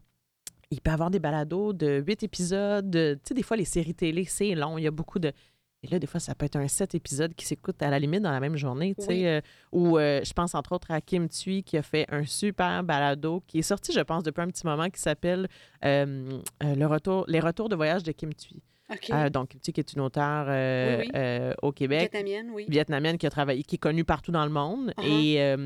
il 0.71 0.81
peut 0.81 0.91
y 0.91 0.95
avoir 0.95 1.11
des 1.11 1.19
balados 1.19 1.73
de 1.75 2.03
huit 2.07 2.23
épisodes. 2.23 2.89
de- 2.91 3.15
Tu 3.15 3.29
sais, 3.29 3.35
des 3.35 3.43
fois, 3.43 3.57
les 3.57 3.65
séries 3.65 3.95
télé, 3.95 4.25
c'est 4.25 4.55
long. 4.55 4.79
Il 4.79 4.85
y 4.85 4.87
a 4.87 4.91
beaucoup 4.91 5.19
de. 5.19 5.33
Et 5.85 5.89
là, 5.89 5.99
des 5.99 6.07
fois, 6.07 6.21
ça 6.21 6.35
peut 6.37 6.47
être 6.47 6.55
un 6.57 6.69
sept 6.69 6.95
épisodes 6.95 7.35
qui 7.35 7.45
s'écoutent 7.45 7.83
à 7.83 7.91
la 7.91 7.99
limite 7.99 8.23
dans 8.23 8.31
la 8.31 8.39
même 8.39 8.57
journée. 8.57 8.95
Tu 8.97 9.05
sais, 9.05 9.09
Oui. 9.09 9.27
euh, 9.27 9.41
ou 9.73 9.99
euh, 9.99 10.21
je 10.25 10.33
pense 10.33 10.55
entre 10.55 10.73
autres 10.73 10.93
à 10.93 11.01
Kim 11.01 11.29
Thuy 11.29 11.65
qui 11.65 11.77
a 11.77 11.83
fait 11.83 12.07
un 12.09 12.25
super 12.25 12.85
balado 12.85 13.43
qui 13.49 13.59
est 13.59 13.63
sorti, 13.63 13.93
je 13.93 13.99
pense, 14.01 14.23
depuis 14.23 14.43
un 14.43 14.47
petit 14.47 14.65
moment 14.65 14.89
qui 14.91 15.01
s'appelle 15.01 15.49
euh, 15.85 16.39
le 16.63 16.87
retour, 16.87 17.25
Les 17.27 17.41
retours 17.41 17.69
de 17.69 17.75
voyage 17.75 18.05
de 18.05 18.13
Kim 18.13 18.33
Thuy. 18.33 18.63
Donc, 19.33 19.49
Kim 19.49 19.61
Thuy 19.61 19.73
qui 19.73 19.81
est 19.81 19.93
une 19.95 20.03
auteure 20.03 20.47
Oui, 21.01 21.11
oui. 21.15 21.53
au 21.63 21.73
Québec 21.73 22.01
Vietnamienne, 22.13 22.51
oui. 22.53 22.67
vietnamienne 22.69 23.17
qui 23.19 23.27
a 23.27 23.31
travaillé, 23.31 23.63
qui 23.65 23.77
est 23.77 23.79
connue 23.79 24.05
partout 24.05 24.31
dans 24.33 24.45
le 24.45 24.51
monde. 24.53 24.93
Uh-huh. 24.99 25.05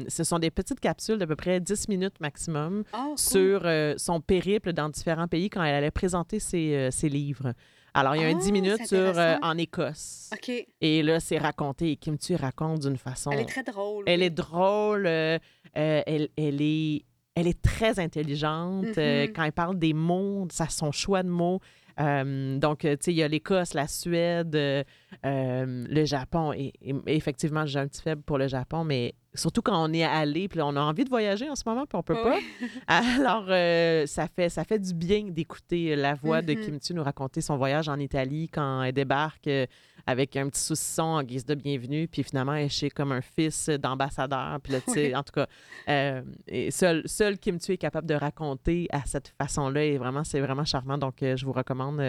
Et 0.05 0.09
ce 0.09 0.23
sont 0.25 0.39
des 0.39 0.51
petites 0.53 0.79
capsules 0.81 1.19
d'à 1.19 1.27
peu 1.27 1.35
près 1.37 1.59
10 1.61 1.89
minutes 1.89 2.21
maximum 2.21 2.85
Ah, 2.93 3.07
cool. 3.09 3.19
sur 3.19 3.69
son 3.99 4.21
périple 4.21 4.73
dans 4.73 4.89
différents 4.89 5.27
pays 5.29 5.51
quand 5.51 5.63
elle 5.65 5.75
allait 5.75 5.91
présenter 5.91 6.39
ses, 6.39 6.89
ses 6.93 7.09
livres. 7.09 7.53
Alors, 7.97 8.15
il 8.15 8.23
y 8.23 8.25
a 8.25 8.29
un 8.29 8.37
Ah, 8.37 8.41
10 8.41 8.53
minutes 8.53 8.77
c'est 8.81 8.87
sur, 8.87 9.19
euh, 9.19 9.37
en 9.43 9.57
Écosse. 9.59 10.31
OK. 10.33 10.53
Et 10.81 11.03
là, 11.03 11.19
c'est 11.21 11.39
raconté. 11.39 11.93
Et 11.93 11.97
Kim 11.97 12.19
Tu 12.19 12.35
raconte 12.35 12.81
d'une 12.81 12.97
façon. 12.99 13.31
Elle 13.31 13.41
est 13.41 13.45
très 13.47 13.63
drôle. 13.63 14.05
Elle 14.07 14.21
oui. 14.21 14.27
est 14.27 14.31
drôle. 14.31 15.07
euh, 15.07 15.39
euh, 15.77 16.03
elle, 16.07 16.29
elle 16.37 16.61
est, 16.63 17.05
elle 17.35 17.47
est 17.47 17.61
très 17.63 17.99
intelligente. 17.99 18.85
Mhm. 18.97 19.33
quand 19.35 19.45
elle 19.45 19.53
parle 19.53 19.79
des 19.79 19.93
mots, 19.95 20.47
ça, 20.51 20.69
son 20.69 20.93
choix 20.93 21.23
de 21.23 21.29
mots. 21.29 21.61
Euh, 21.99 22.59
donc, 22.59 22.81
tu 22.81 22.89
sais, 23.01 23.13
il 23.13 23.17
y 23.17 23.23
a 23.23 23.29
l'Écosse, 23.29 23.73
la 23.73 23.89
Suède, 23.89 24.55
euh, 24.55 24.85
le 25.25 26.05
Japon. 26.05 26.53
Et, 26.53 26.73
et- 26.83 26.95
effectivement, 27.07 27.65
j'ai 27.67 27.79
un 27.79 27.89
petit 27.89 28.03
faible 28.03 28.23
pour 28.23 28.37
le 28.39 28.49
Japon, 28.49 28.85
mais 28.85 29.15
surtout 29.37 29.63
quand 29.63 29.83
on 29.89 29.93
est 29.93 30.03
allé, 30.05 30.49
puis 30.49 30.61
on 30.63 30.75
a 30.77 30.81
envie 30.81 31.05
de 31.05 31.09
voyager 31.11 31.49
en 31.49 31.55
ce 31.55 31.63
moment, 31.67 31.87
puis 31.87 31.97
on 31.97 32.03
peut 32.03 32.15
Ouais, 32.15 32.23
pas. 32.23 32.39
Alors, 33.21 33.47
euh, 33.49 34.07
ça, 34.07 34.27
fait, 34.29 34.49
ça 34.49 34.65
fait 34.65 34.79
du 34.79 34.93
bien 34.95 35.25
d'écouter 35.25 35.95
la 35.97 36.15
voix 36.15 36.43
de 36.43 36.55
Mhm. 36.55 36.61
Kim 36.61 36.79
Tu 36.81 36.95
nous 36.95 37.03
raconter 37.05 37.41
son 37.41 37.57
voyage 37.57 37.89
en 37.89 37.99
Italie 37.99 38.49
quand 38.53 38.83
elle 38.83 38.93
débarque 38.93 39.47
euh, 39.47 39.67
avec 40.07 40.37
un 40.37 40.49
petit 40.49 40.61
saucisson 40.61 41.03
en 41.03 41.23
guise 41.23 41.45
de 41.45 41.55
bienvenue, 41.55 42.07
puis 42.09 42.23
finalement, 42.23 42.55
elle 42.55 42.67
est 42.67 42.69
chez 42.69 42.91
comme 42.91 43.13
un 43.13 43.21
fils 43.21 43.69
d'ambassadeur. 43.69 44.59
Puis 44.63 44.73
là, 44.73 44.81
tu 44.81 44.93
sais, 44.93 45.07
Oui. 45.09 45.17
en 45.17 45.23
tout 45.23 45.33
cas, 45.33 45.47
euh, 45.89 46.23
et 46.47 46.71
seul, 46.71 47.03
seul 47.07 47.39
Kim 47.39 47.59
Tu 47.59 47.73
est 47.73 47.79
capable 47.79 48.07
de 48.07 48.15
raconter 48.15 48.87
à 48.93 49.03
cette 49.07 49.29
façon-là, 49.41 49.85
et 49.85 49.99
vraiment, 49.99 50.25
c'est 50.25 50.41
vraiment 50.41 50.65
charmant. 50.65 50.97
Donc, 50.99 51.23
euh, 51.23 51.37
je 51.37 51.45
vous 51.45 51.53
recommande, 51.53 52.01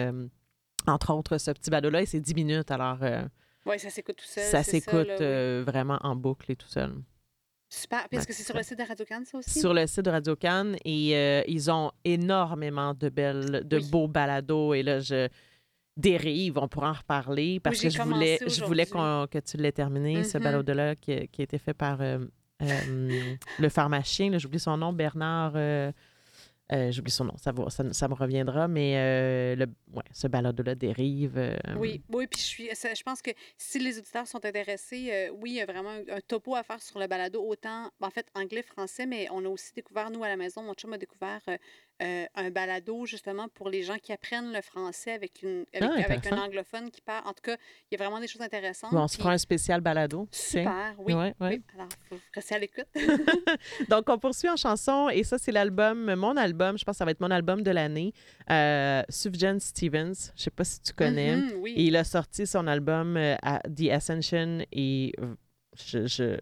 entre 0.86 1.12
autres, 1.12 1.38
ce 1.38 1.50
petit 1.50 1.70
bado-là, 1.70 2.02
et 2.02 2.06
c'est 2.06 2.20
10 2.20 2.34
minutes. 2.34 2.70
Alors, 2.70 2.98
Ouais, 3.66 3.76
ça 3.76 3.90
s'écoute 3.90 4.16
tout 4.16 4.24
seul. 4.24 4.44
ça 4.44 4.62
s'écoute 4.62 5.08
oui. 5.08 5.16
euh, 5.20 5.62
vraiment 5.66 5.98
en 6.02 6.16
boucle 6.16 6.50
et 6.52 6.56
tout 6.56 6.68
seul. 6.68 6.94
Super. 7.70 8.06
Est-ce 8.10 8.26
que 8.26 8.32
c'est 8.32 8.42
sur 8.44 8.56
le 8.56 8.62
site 8.62 8.78
de 8.78 8.84
Radio 8.84 9.04
Cannes, 9.04 9.24
ça 9.26 9.38
aussi? 9.38 9.60
sur 9.60 9.74
le 9.74 9.86
site 9.86 10.04
de 10.04 10.10
Radio 10.10 10.34
Cannes 10.36 10.76
et 10.84 11.14
euh, 11.16 11.42
ils 11.46 11.70
ont 11.70 11.90
énormément 12.04 12.94
de 12.94 13.08
belles, 13.10 13.62
de 13.64 13.76
Oui. 13.78 13.90
beaux 13.90 14.08
balados. 14.08 14.72
Et 14.74 14.82
là, 14.82 15.00
je 15.00 15.28
dérive, 15.96 16.56
on 16.58 16.68
pourra 16.68 16.90
en 16.90 16.94
reparler 16.94 17.60
parce 17.60 17.76
Oui, 17.82 17.84
que 17.84 17.90
je 17.90 18.02
voulais, 18.02 18.38
je 18.46 18.64
voulais 18.64 18.86
que 18.86 19.38
tu 19.40 19.56
l'aies 19.58 19.72
terminé, 19.72 20.24
ce 20.24 20.38
Mhm. 20.38 20.44
balado-là 20.44 20.96
qui, 20.96 21.28
qui 21.28 21.42
a 21.42 21.44
été 21.44 21.58
fait 21.58 21.74
par 21.74 22.00
euh, 22.00 22.18
euh, 22.62 23.34
le 23.58 23.68
pharmacien. 23.68 24.36
J'oublie 24.38 24.60
son 24.60 24.76
nom, 24.76 24.92
Bernard. 24.92 25.52
Euh, 26.72 26.90
J'oublie 26.92 27.10
son 27.10 27.24
nom, 27.24 27.36
ça, 27.36 27.52
va, 27.52 27.70
ça, 27.70 28.08
me 28.08 28.14
reviendra, 28.14 28.68
mais 28.68 28.94
euh, 28.96 29.56
le, 29.56 29.66
ouais, 29.94 30.02
ce 30.12 30.26
balado-là 30.26 30.74
dérive. 30.74 31.38
euh, 31.38 31.56
Oui, 31.76 32.02
oui, 32.10 32.26
puis 32.26 32.40
je 32.40 32.46
suis, 32.46 32.68
je 32.68 33.02
pense 33.02 33.22
que 33.22 33.30
si 33.56 33.78
les 33.78 33.98
auditeurs 33.98 34.26
sont 34.26 34.44
intéressés, 34.44 35.30
oui, 35.40 35.50
il 35.50 35.56
y 35.56 35.60
a 35.60 35.66
vraiment 35.66 35.90
un, 35.90 36.16
un 36.16 36.20
topo 36.20 36.54
à 36.54 36.62
faire 36.62 36.82
sur 36.82 36.98
le 36.98 37.06
balado, 37.06 37.42
autant, 37.42 37.90
en 38.00 38.10
fait, 38.10 38.26
anglais, 38.34 38.62
français, 38.62 39.06
mais 39.06 39.28
on 39.30 39.44
a 39.44 39.48
aussi 39.48 39.72
découvert, 39.74 40.10
nous, 40.10 40.22
à 40.24 40.28
la 40.28 40.36
maison, 40.36 40.62
mon 40.62 40.74
chum 40.74 40.92
a 40.92 40.98
découvert 40.98 41.40
euh, 42.02 42.26
un 42.36 42.50
balado, 42.50 43.06
justement, 43.06 43.48
pour 43.48 43.68
les 43.68 43.82
gens 43.82 43.96
qui 43.98 44.12
apprennent 44.12 44.52
le 44.52 44.60
français 44.60 45.12
avec, 45.12 45.42
une, 45.42 45.64
avec, 45.74 45.82
Ah, 45.90 45.94
avec 45.94 46.08
un 46.10 46.14
intéressant. 46.16 46.44
anglophone 46.44 46.90
qui 46.90 47.00
parle. 47.00 47.26
En 47.26 47.32
tout 47.32 47.42
cas, 47.42 47.56
il 47.90 47.98
y 47.98 48.00
a 48.00 48.04
vraiment 48.04 48.20
des 48.20 48.28
choses 48.28 48.42
intéressantes. 48.42 48.92
bon, 48.92 49.00
on 49.02 49.08
se 49.08 49.14
puis 49.16 49.22
fera 49.22 49.32
un 49.34 49.38
spécial 49.38 49.80
balado. 49.80 50.28
Super, 50.30 50.94
oui. 50.98 51.12
Ouais, 51.14 51.34
ouais. 51.40 51.48
oui. 51.56 51.62
Alors, 51.74 51.88
il 51.90 52.16
faut 52.16 52.22
rester 52.34 52.54
à 52.54 52.58
l'écoute. 52.60 52.86
Donc, 53.88 54.08
on 54.08 54.18
poursuit 54.18 54.48
en 54.48 54.56
chanson 54.56 55.08
et 55.08 55.24
ça, 55.24 55.38
c'est 55.38 55.52
l'album, 55.52 56.14
mon 56.14 56.36
album, 56.36 56.78
je 56.78 56.84
pense 56.84 56.94
que 56.94 56.98
ça 56.98 57.04
va 57.04 57.10
être 57.10 57.20
mon 57.20 57.30
album 57.30 57.62
de 57.62 57.70
l'année, 57.70 58.12
euh, 58.50 59.02
Sufjan 59.08 59.58
Stevens. 59.58 60.32
Je 60.36 60.42
sais 60.44 60.50
pas 60.50 60.64
si 60.64 60.80
tu 60.80 60.92
connais. 60.92 61.36
Mhm, 61.36 61.52
oui. 61.58 61.74
Et 61.76 61.84
il 61.84 61.96
a 61.96 62.04
sorti 62.04 62.46
son 62.46 62.66
album 62.66 63.16
euh, 63.16 63.34
à 63.42 63.60
The 63.60 63.90
Ascension 63.90 64.64
et 64.72 65.12
je, 65.76 66.06
je- 66.06 66.38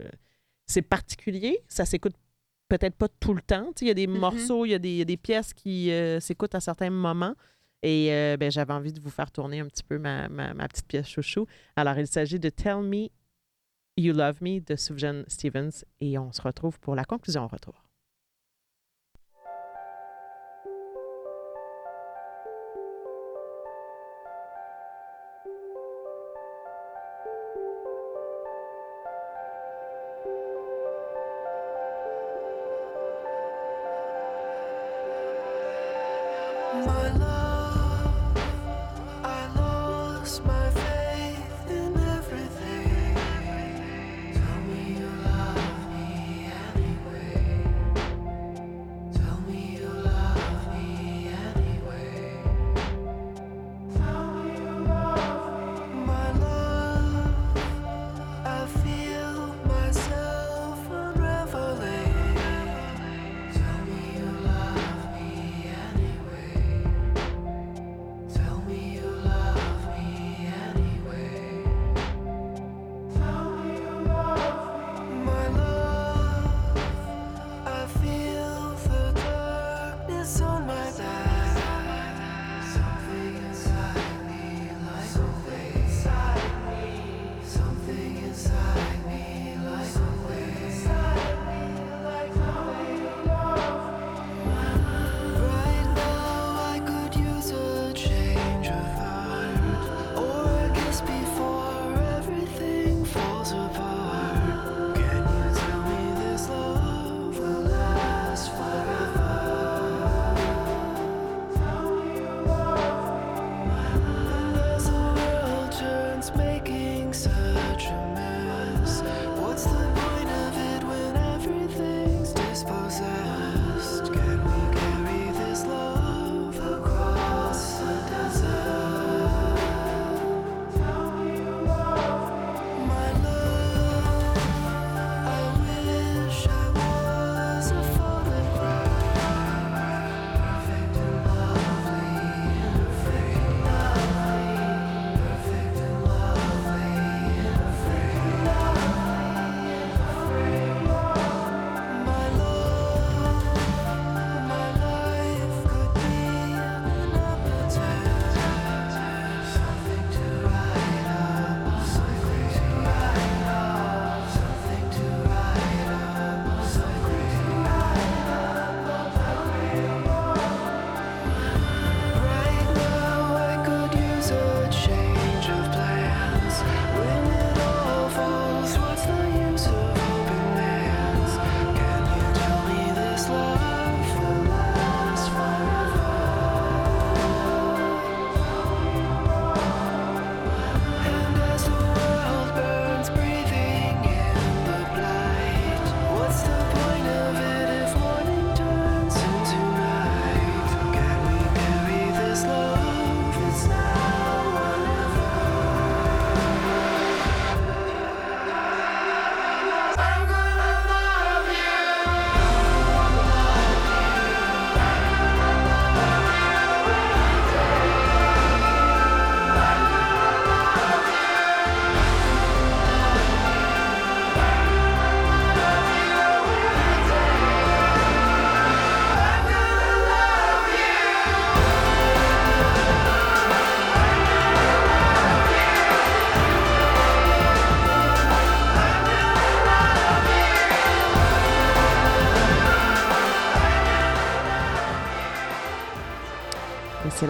c'est 0.67 0.83
particulier. 0.83 1.63
Ça 1.69 1.85
s'écoute 1.85 2.15
peut-être 2.69 2.97
pas 2.97 3.09
tout 3.21 3.35
le 3.35 3.41
temps. 3.43 3.71
Il 3.81 3.87
y 3.89 3.91
a 3.91 3.95
des 3.95 4.07
Mhm. 4.07 4.19
morceaux, 4.19 4.65
il 4.65 4.71
y 4.71 4.75
a 4.75 4.79
des, 4.79 4.91
il 4.91 4.97
y 4.97 5.03
a 5.03 5.05
des 5.05 5.17
pièces 5.17 5.53
qui 5.55 5.91
euh, 5.91 6.21
s'écoutent 6.21 6.55
à 6.55 6.61
certains 6.61 6.91
moments. 6.91 7.35
Et 7.83 8.13
euh, 8.13 8.37
ben, 8.37 8.51
j'avais 8.51 8.73
envie 8.73 8.93
de 8.93 9.01
vous 9.01 9.11
faire 9.11 9.31
tourner 9.31 9.61
un 9.61 9.67
petit 9.67 9.85
peu 9.85 9.99
ma, 9.99 10.29
ma- 10.29 10.55
ma 10.55 10.67
petite 10.67 10.87
pièce 10.87 11.09
chouchou. 11.09 11.47
Alors, 11.77 11.97
il 11.99 12.07
s'agit 12.07 12.41
de 12.41 12.49
Tell 12.49 12.81
Me 12.83 13.09
You 13.97 14.13
Love 14.15 14.43
Me 14.43 14.61
de 14.61 14.75
Sufjan 14.77 15.23
Stevens. 15.29 15.85
Et 16.01 16.19
on 16.19 16.33
se 16.33 16.43
retrouve 16.43 16.81
pour 16.81 16.95
la 16.97 17.05
conclusion 17.05 17.45
au 17.45 17.49
retour. 17.49 17.85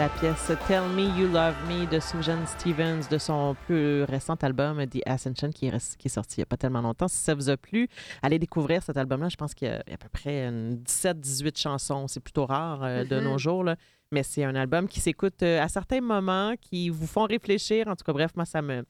La 0.07 0.13
pièce 0.21 0.53
Tell 0.69 0.83
Me 0.95 1.03
You 1.19 1.27
Love 1.33 1.55
Me 1.69 1.85
de 1.91 1.99
Susan 1.99 2.39
Stevens 2.47 3.09
de 3.11 3.19
son 3.19 3.57
plus 3.67 4.05
récent 4.05 4.35
album 4.43 4.87
The 4.87 5.01
Ascension 5.05 5.51
qui 5.51 5.67
est, 5.67 5.71
res- 5.71 5.97
qui 5.97 6.07
est 6.07 6.11
sorti 6.11 6.37
il 6.37 6.41
n'y 6.41 6.43
a 6.45 6.47
pas 6.47 6.57
tellement 6.57 6.81
longtemps. 6.81 7.09
Si 7.09 7.17
ça 7.17 7.35
vous 7.35 7.51
a 7.51 7.57
plu, 7.57 7.89
allez 8.23 8.39
découvrir 8.39 8.83
cet 8.83 8.97
album-là. 8.97 9.29
Je 9.29 9.37
pense 9.37 9.53
qu'il 9.55 9.67
y 9.69 9.71
a 9.73 9.79
à 9.79 9.97
peu 9.97 10.09
près 10.13 10.47
une 10.47 10.77
17-18 10.85 11.59
chansons. 11.61 12.07
C'est 12.09 12.21
plutôt 12.21 12.47
rare 12.47 12.85
euh, 12.85 13.05
de 13.05 13.17
Mhm. 13.17 13.25
nos 13.25 13.39
jours. 13.39 13.65
là. 13.65 13.75
Mais 14.13 14.23
c'est 14.23 14.45
un 14.45 14.55
album 14.55 14.87
qui 14.87 15.01
s'écoute 15.01 15.43
euh, 15.43 15.61
à 15.61 15.67
certains 15.69 16.01
moments, 16.01 16.55
qui 16.61 16.89
vous 16.89 17.07
font 17.09 17.25
réfléchir. 17.25 17.89
En 17.89 17.97
tout 17.97 18.05
cas, 18.05 18.13
bref, 18.13 18.31
moi, 18.37 18.45
ça 18.45 18.63
me. 18.63 18.85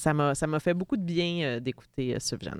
Ça 0.00 0.14
m'a, 0.14 0.34
ça 0.34 0.46
m'a 0.46 0.60
fait 0.60 0.72
beaucoup 0.72 0.96
de 0.96 1.02
bien 1.02 1.42
euh, 1.44 1.60
d'écouter 1.60 2.14
euh. 2.14 2.54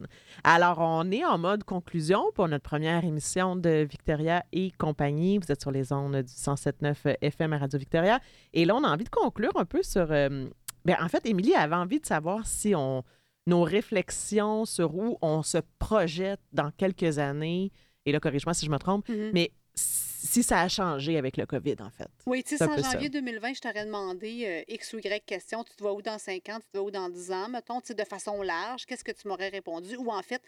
Alors, 0.44 0.78
on 0.80 1.10
est 1.10 1.24
en 1.24 1.38
mode 1.38 1.64
conclusion 1.64 2.22
pour 2.34 2.46
notre 2.48 2.62
première 2.62 3.02
émission 3.04 3.56
de 3.56 3.86
Victoria 3.90 4.44
et 4.52 4.70
compagnie. 4.72 5.38
Vous 5.38 5.50
êtes 5.50 5.60
sur 5.62 5.70
les 5.70 5.90
ondes 5.92 6.16
du 6.16 6.32
107.9 6.32 7.16
FM 7.22 7.54
à 7.54 7.58
Radio 7.58 7.78
Victoria. 7.78 8.20
Et 8.52 8.66
là, 8.66 8.76
on 8.76 8.84
a 8.84 8.88
envie 8.88 9.04
de 9.04 9.08
conclure 9.10 9.52
un 9.56 9.64
peu 9.64 9.82
sur... 9.82 10.12
euh, 10.12 10.48
ben, 10.84 10.96
en 11.00 11.08
fait, 11.08 11.24
Émilie 11.24 11.54
avait 11.54 11.74
envie 11.76 11.98
de 12.00 12.06
savoir 12.06 12.46
si 12.46 12.74
on, 12.74 13.04
nos 13.46 13.62
réflexions 13.62 14.66
sur 14.66 14.94
où 14.94 15.16
on 15.22 15.42
se 15.42 15.58
projette 15.78 16.40
dans 16.52 16.70
quelques 16.72 17.18
années, 17.18 17.72
et 18.06 18.12
là, 18.12 18.20
corrige-moi 18.20 18.52
si 18.54 18.66
je 18.66 18.70
me 18.70 18.78
trompe, 18.78 19.08
Mhm. 19.08 19.30
mais 19.32 19.52
si 19.74 20.42
ça 20.42 20.60
a 20.60 20.68
changé 20.68 21.16
avec 21.16 21.36
le 21.36 21.46
COVID, 21.46 21.76
en 21.80 21.90
fait. 21.90 22.08
Oui, 22.26 22.44
tu 22.44 22.56
sais, 22.56 22.64
en 22.64 22.76
ça. 22.76 22.92
janvier 22.92 23.08
2020, 23.08 23.54
je 23.54 23.60
t'aurais 23.60 23.84
demandé 23.84 24.44
euh, 24.44 24.74
X 24.74 24.92
ou 24.92 24.98
Y 24.98 25.24
question, 25.24 25.64
tu 25.64 25.74
te 25.74 25.82
vois 25.82 25.92
où 25.92 26.02
dans 26.02 26.18
5 26.18 26.48
ans, 26.50 26.60
tu 26.60 26.66
te 26.70 26.76
vois 26.78 26.86
où 26.86 26.90
dans 26.90 27.08
10 27.08 27.32
ans, 27.32 27.48
mettons, 27.48 27.80
tu 27.80 27.88
sais, 27.88 27.94
de 27.94 28.04
façon 28.04 28.42
large, 28.42 28.86
qu'est-ce 28.86 29.04
que 29.04 29.12
tu 29.12 29.26
m'aurais 29.26 29.48
répondu? 29.48 29.96
Ou 29.96 30.10
en 30.10 30.22
fait, 30.22 30.42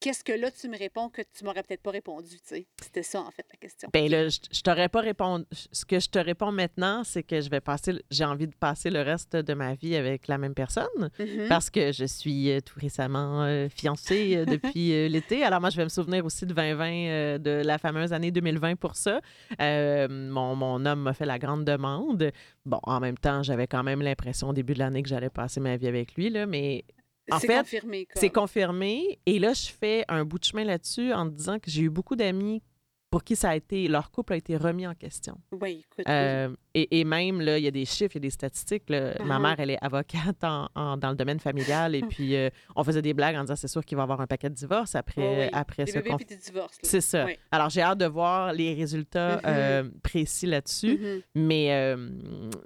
qu'est-ce 0.00 0.24
que 0.24 0.32
là 0.32 0.50
tu 0.50 0.68
me 0.68 0.78
réponds 0.78 1.08
que 1.10 1.22
tu 1.36 1.44
m'aurais 1.44 1.62
peut-être 1.62 1.82
pas 1.82 1.90
répondu, 1.90 2.28
tu 2.36 2.40
sais? 2.44 2.66
C'était 2.82 3.02
ça, 3.02 3.20
en 3.20 3.30
fait, 3.30 3.44
la 3.52 3.56
question. 3.58 3.88
Ben 3.92 4.10
là, 4.10 4.28
je, 4.28 4.38
je 4.50 4.60
t'aurais 4.62 4.88
pas 4.88 5.00
répondu. 5.00 5.44
Ce 5.52 5.84
que 5.84 6.00
je 6.00 6.08
te 6.08 6.18
réponds 6.18 6.52
maintenant, 6.52 7.04
c'est 7.04 7.22
que 7.22 7.40
je 7.40 7.50
vais 7.50 7.60
passer, 7.60 7.92
j'ai 8.10 8.24
envie 8.24 8.46
de 8.46 8.54
passer 8.54 8.90
le 8.90 9.02
reste 9.02 9.36
de 9.36 9.54
ma 9.54 9.74
vie 9.74 9.94
avec 9.96 10.26
la 10.28 10.38
même 10.38 10.54
personne 10.54 11.10
Mhm. 11.18 11.48
parce 11.48 11.70
que 11.70 11.92
je 11.92 12.04
suis 12.06 12.50
euh, 12.50 12.60
tout 12.60 12.78
récemment 12.80 13.44
euh, 13.44 13.68
fiancée 13.68 14.36
euh, 14.36 14.44
depuis 14.46 15.08
l'été. 15.08 15.44
Alors 15.44 15.60
moi, 15.60 15.70
je 15.70 15.76
vais 15.76 15.84
me 15.84 15.88
souvenir 15.90 16.24
aussi 16.24 16.46
de 16.46 16.54
2020, 16.54 16.86
euh, 16.92 17.38
de 17.38 17.62
la 17.64 17.78
fameuse 17.78 18.12
année 18.12 18.30
2020 18.30 18.76
pour 18.76 18.96
ça. 18.96 19.20
Mon, 19.58 20.56
mon 20.56 20.84
homme 20.86 21.00
m'a 21.02 21.12
fait 21.12 21.26
la 21.26 21.38
grande 21.38 21.64
demande. 21.64 22.30
Bon, 22.64 22.80
en 22.84 23.00
même 23.00 23.18
temps, 23.18 23.42
j'avais 23.42 23.66
quand 23.66 23.82
même 23.82 24.02
l'impression 24.02 24.48
au 24.48 24.52
début 24.52 24.74
de 24.74 24.78
l'année 24.78 25.02
que 25.02 25.08
j'allais 25.08 25.30
passer 25.30 25.60
ma 25.60 25.76
vie 25.76 25.86
avec 25.88 26.14
lui, 26.14 26.30
là, 26.30 26.46
mais 26.46 26.84
en 27.32 27.38
C'est 27.38 27.46
fait, 27.46 27.58
confirmé. 27.58 28.06
C'est 28.14 28.30
confirmé. 28.30 29.18
Et 29.26 29.38
là, 29.38 29.52
je 29.52 29.68
fais 29.70 30.04
un 30.08 30.24
bout 30.24 30.38
de 30.38 30.44
chemin 30.44 30.64
là-dessus 30.64 31.12
en 31.12 31.26
disant 31.26 31.58
que 31.58 31.70
j'ai 31.70 31.82
eu 31.82 31.90
beaucoup 31.90 32.16
d'amis 32.16 32.62
pour 33.10 33.24
qui 33.24 33.34
ça 33.34 33.50
a 33.50 33.56
été, 33.56 33.88
leur 33.88 34.12
couple 34.12 34.34
a 34.34 34.36
été 34.36 34.56
remis 34.56 34.86
en 34.86 34.94
question. 34.94 35.36
Oui, 35.50 35.80
écoute. 35.80 35.98
oui. 35.98 36.04
Euh, 36.08 36.54
et, 36.74 37.00
et 37.00 37.04
même, 37.04 37.40
là, 37.40 37.58
il 37.58 37.64
y 37.64 37.66
a 37.66 37.72
des 37.72 37.84
chiffres, 37.84 38.12
il 38.14 38.18
y 38.18 38.18
a 38.18 38.20
des 38.20 38.30
statistiques. 38.30 38.88
là. 38.88 39.14
Ma 39.24 39.36
Uh-huh. 39.36 39.42
mère, 39.42 39.56
elle 39.58 39.70
est 39.70 39.78
avocate 39.84 40.44
en- 40.44 40.68
en- 40.76 40.96
dans 40.96 41.10
le 41.10 41.16
domaine 41.16 41.40
familial. 41.40 41.96
Et 41.96 42.02
puis, 42.08 42.36
euh, 42.36 42.50
on 42.76 42.84
faisait 42.84 43.02
des 43.02 43.12
blagues 43.12 43.34
en 43.34 43.40
disant 43.40 43.56
c'est 43.56 43.66
sûr 43.66 43.84
qu'il 43.84 43.96
va 43.96 44.02
y 44.02 44.04
avoir 44.04 44.20
un 44.20 44.28
paquet 44.28 44.48
de 44.48 44.54
divorces 44.54 44.94
après, 44.94 45.22
Oui, 45.22 45.42
oui. 45.46 45.48
après 45.52 45.86
Des 45.86 45.90
ce 45.90 45.98
bébés 45.98 46.24
des 46.24 46.36
divorces. 46.36 46.78
C'est 46.84 47.00
ça. 47.00 47.26
Alors, 47.50 47.68
j'ai 47.68 47.82
hâte 47.82 47.98
de 47.98 48.06
voir 48.06 48.52
les 48.52 48.74
résultats 48.74 49.38
Mhm. 49.38 49.42
euh, 49.44 49.90
précis 50.04 50.46
là-dessus. 50.46 50.96
Mhm. 50.96 51.22
Mais 51.34 51.72
euh, 51.72 52.10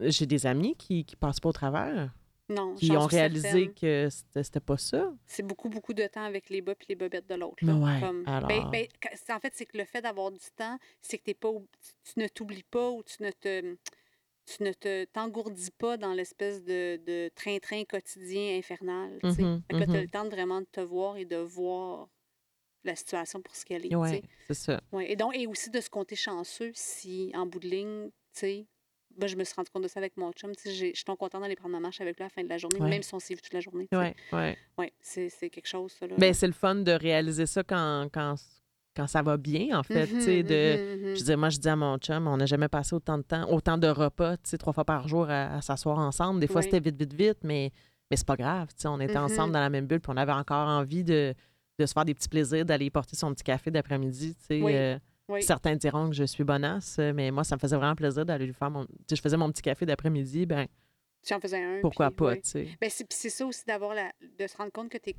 j'ai 0.01 0.27
des 0.27 0.45
amis 0.45 0.75
qui, 0.77 1.07
qui 1.07 1.17
passent 1.17 1.41
pas 1.41 1.49
au 1.49 1.53
travers, 1.53 2.11
Non, 2.51 2.75
qui 2.75 2.93
ont 2.93 3.07
réalisé 3.07 3.49
certaine. 3.49 3.75
que 3.75 4.09
c'était 4.43 4.61
pas 4.61 4.77
ça. 4.77 5.13
C'est 5.25 5.43
beaucoup, 5.43 5.71
beaucoup 5.71 5.95
de 5.95 6.07
temps 6.07 6.25
avec 6.25 6.51
les 6.51 6.61
bas 6.61 6.75
puis 6.75 6.87
les 6.91 6.95
bobettes 6.95 7.27
de 7.27 7.35
l'autre. 7.37 7.65
Ouais, 7.65 8.01
Comme- 8.01 8.25
alors- 8.27 8.49
ben- 8.49 8.69
ben, 8.71 8.87
en 9.31 9.41
fait, 9.41 9.53
c'est 9.55 9.65
que 9.65 9.79
le 9.79 9.85
fait 9.87 10.03
d'avoir 10.03 10.31
du 10.31 10.39
temps, 10.55 10.79
c'est 11.01 11.17
que 11.19 11.23
t'es 11.25 11.35
pas, 11.35 11.51
tu, 11.53 12.13
tu 12.13 12.21
ne 12.21 12.29
t'oublies 12.29 12.63
pas 12.65 12.91
ou 12.91 13.03
tu 13.03 13.23
ne 13.23 13.31
te 13.31 13.77
tu 14.47 14.63
ne 14.63 14.75
te 14.75 15.07
t'engourdis 15.07 15.71
pas 15.71 15.97
dans 15.97 16.13
l'espèce 16.13 16.63
de, 16.63 17.01
de 17.07 17.31
train-train 17.35 17.85
quotidien 17.85 18.59
infernal. 18.59 19.19
tu 19.23 19.33
sais. 19.33 19.43
Mhm, 19.43 19.63
Fait 19.71 19.75
que 19.75 19.81
là, 19.81 19.87
t'as 19.87 19.93
mhm. 19.95 20.01
le 20.03 20.09
temps 20.09 20.25
de 20.25 20.29
vraiment 20.29 20.61
de 20.61 20.67
te 20.71 20.81
voir 20.81 21.17
et 21.17 21.25
de 21.25 21.37
voir 21.37 22.11
la 22.85 22.95
situation 22.95 23.41
pour 23.41 23.57
ce 23.57 23.65
qu'elle 23.65 23.87
est. 23.87 23.89
tu 23.89 23.97
Oui, 23.97 24.21
c'est 24.47 24.53
ça. 24.53 24.83
Ouais, 24.93 25.11
Et 25.11 25.17
donc, 25.17 25.35
et 25.35 25.47
aussi 25.47 25.71
de 25.71 25.81
se 25.81 25.89
compter 25.89 26.15
chanceux 26.15 26.73
si, 26.75 27.33
en 27.35 27.47
bout 27.47 27.59
de 27.59 27.69
ligne, 27.69 28.09
tu 28.35 28.41
sais, 28.41 28.67
ben, 29.19 29.27
je 29.29 29.37
me 29.37 29.45
suis 29.45 29.55
rendu 29.55 29.71
compte 29.71 29.83
de 29.85 29.89
ça 29.89 30.01
avec 30.01 30.17
mon 30.17 30.33
chum. 30.33 30.53
Je 30.65 30.71
suis 30.71 30.93
donc 31.07 31.19
contente 31.19 31.43
d'aller 31.43 31.57
prendre 31.57 31.73
ma 31.73 31.81
marche 31.81 32.01
avec 32.01 32.17
lui 32.17 32.23
à 32.23 32.27
la 32.27 32.31
fin 32.31 32.43
de 32.43 32.49
la 32.49 32.59
journée, 32.59 32.81
Ouais. 32.81 32.91
même 32.91 33.03
si 33.03 33.15
on 33.15 33.19
s'est 33.21 33.35
vu 33.35 33.41
toute 33.41 33.53
la 33.53 33.61
journée. 33.61 33.89
Oui, 33.93 34.07
oui. 34.33 34.55
Ouais, 34.79 34.93
c'est 35.01 35.31
quelque 35.51 35.67
chose, 35.69 35.93
ça. 35.93 36.07
Là. 36.07 36.15
Ben, 36.19 36.33
c'est 36.35 36.47
le 36.47 36.53
fun 36.53 36.75
de 36.77 36.93
réaliser 36.93 37.47
ça 37.47 37.63
quand, 37.63 38.09
quand, 38.13 38.35
quand 38.97 39.07
ça 39.07 39.23
va 39.23 39.37
bien, 39.37 39.79
en 39.79 39.83
fait. 39.83 40.07
Mhm, 40.07 40.43
de, 40.43 40.97
mhm, 40.97 41.09
mhm. 41.11 41.17
Je 41.17 41.25
dis, 41.25 41.37
moi, 41.37 41.49
je 41.51 41.59
dis 41.59 41.69
à 41.69 41.77
mon 41.77 41.99
chum, 41.99 42.27
on 42.29 42.37
n'a 42.37 42.47
jamais 42.47 42.69
passé 42.69 42.95
autant 42.95 43.19
de 43.19 43.23
temps, 43.25 43.51
autant 43.51 43.79
de 43.79 43.89
repas, 43.89 44.37
trois 44.59 44.73
fois 44.73 44.85
par 44.85 45.09
jour 45.09 45.29
à, 45.29 45.57
à 45.57 45.61
s'asseoir 45.63 45.99
ensemble. 45.99 46.41
Des 46.41 46.47
fois, 46.47 46.61
Oui. 46.61 46.65
c'était 46.65 46.81
vite, 46.81 46.97
vite, 46.99 47.13
vite, 47.15 47.39
mais, 47.43 47.71
mais 48.11 48.17
c'est 48.17 48.27
pas 48.27 48.37
grave. 48.37 48.69
On 48.85 49.01
était 49.01 49.17
ensemble 49.19 49.53
dans 49.53 49.61
la 49.61 49.71
même 49.71 49.87
bulle, 49.87 50.01
puis 50.01 50.13
on 50.13 50.17
avait 50.17 50.33
encore 50.33 50.69
envie 50.69 51.05
de, 51.05 51.35
de 51.79 51.87
se 51.87 51.93
faire 51.93 52.05
des 52.05 52.15
petits 52.15 52.29
plaisirs, 52.29 52.65
d'aller 52.65 52.91
porter 52.91 53.17
son 53.17 53.33
petit 53.35 53.45
café 53.45 53.71
d'après-midi. 53.71 54.35
tu 54.37 54.45
sais, 54.47 54.63
Oui. 54.63 54.75
euh, 54.77 54.99
Oui. 55.29 55.43
Certains 55.43 55.77
diront 55.77 56.11
que 56.11 56.17
je 56.17 56.25
suis 56.25 56.45
bonasse, 56.45 56.99
euh, 56.99 57.13
mais 57.15 57.31
moi, 57.31 57.45
ça 57.45 57.57
me 57.57 57.61
faisait 57.61 57.77
vraiment 57.77 57.95
plaisir 57.95 58.27
d'aller 58.27 58.47
lui 58.47 58.55
faire 58.55 58.71
mon. 58.71 58.85
sais, 59.09 59.17
je 59.17 59.23
faisais 59.23 59.37
mon 59.37 59.51
petit 59.51 59.63
café 59.63 59.87
d'après-midi, 59.87 60.45
ben 60.45 60.67
Tu 61.23 61.33
en 61.33 61.41
faisais 61.41 61.63
un. 61.63 61.81
pourquoi 61.81 62.11
puis, 62.11 62.17
pas, 62.17 62.37
tu 62.37 62.43
sais. 62.45 62.69
Ben, 62.81 62.91
c'est 62.91 63.31
ça 63.31 63.47
aussi 63.47 63.65
d'avoir 63.67 63.95
la 63.95 64.13
de 64.39 64.47
se 64.47 64.57
rendre 64.57 64.73
compte 64.73 64.91
que 64.91 64.99
tu 64.99 65.15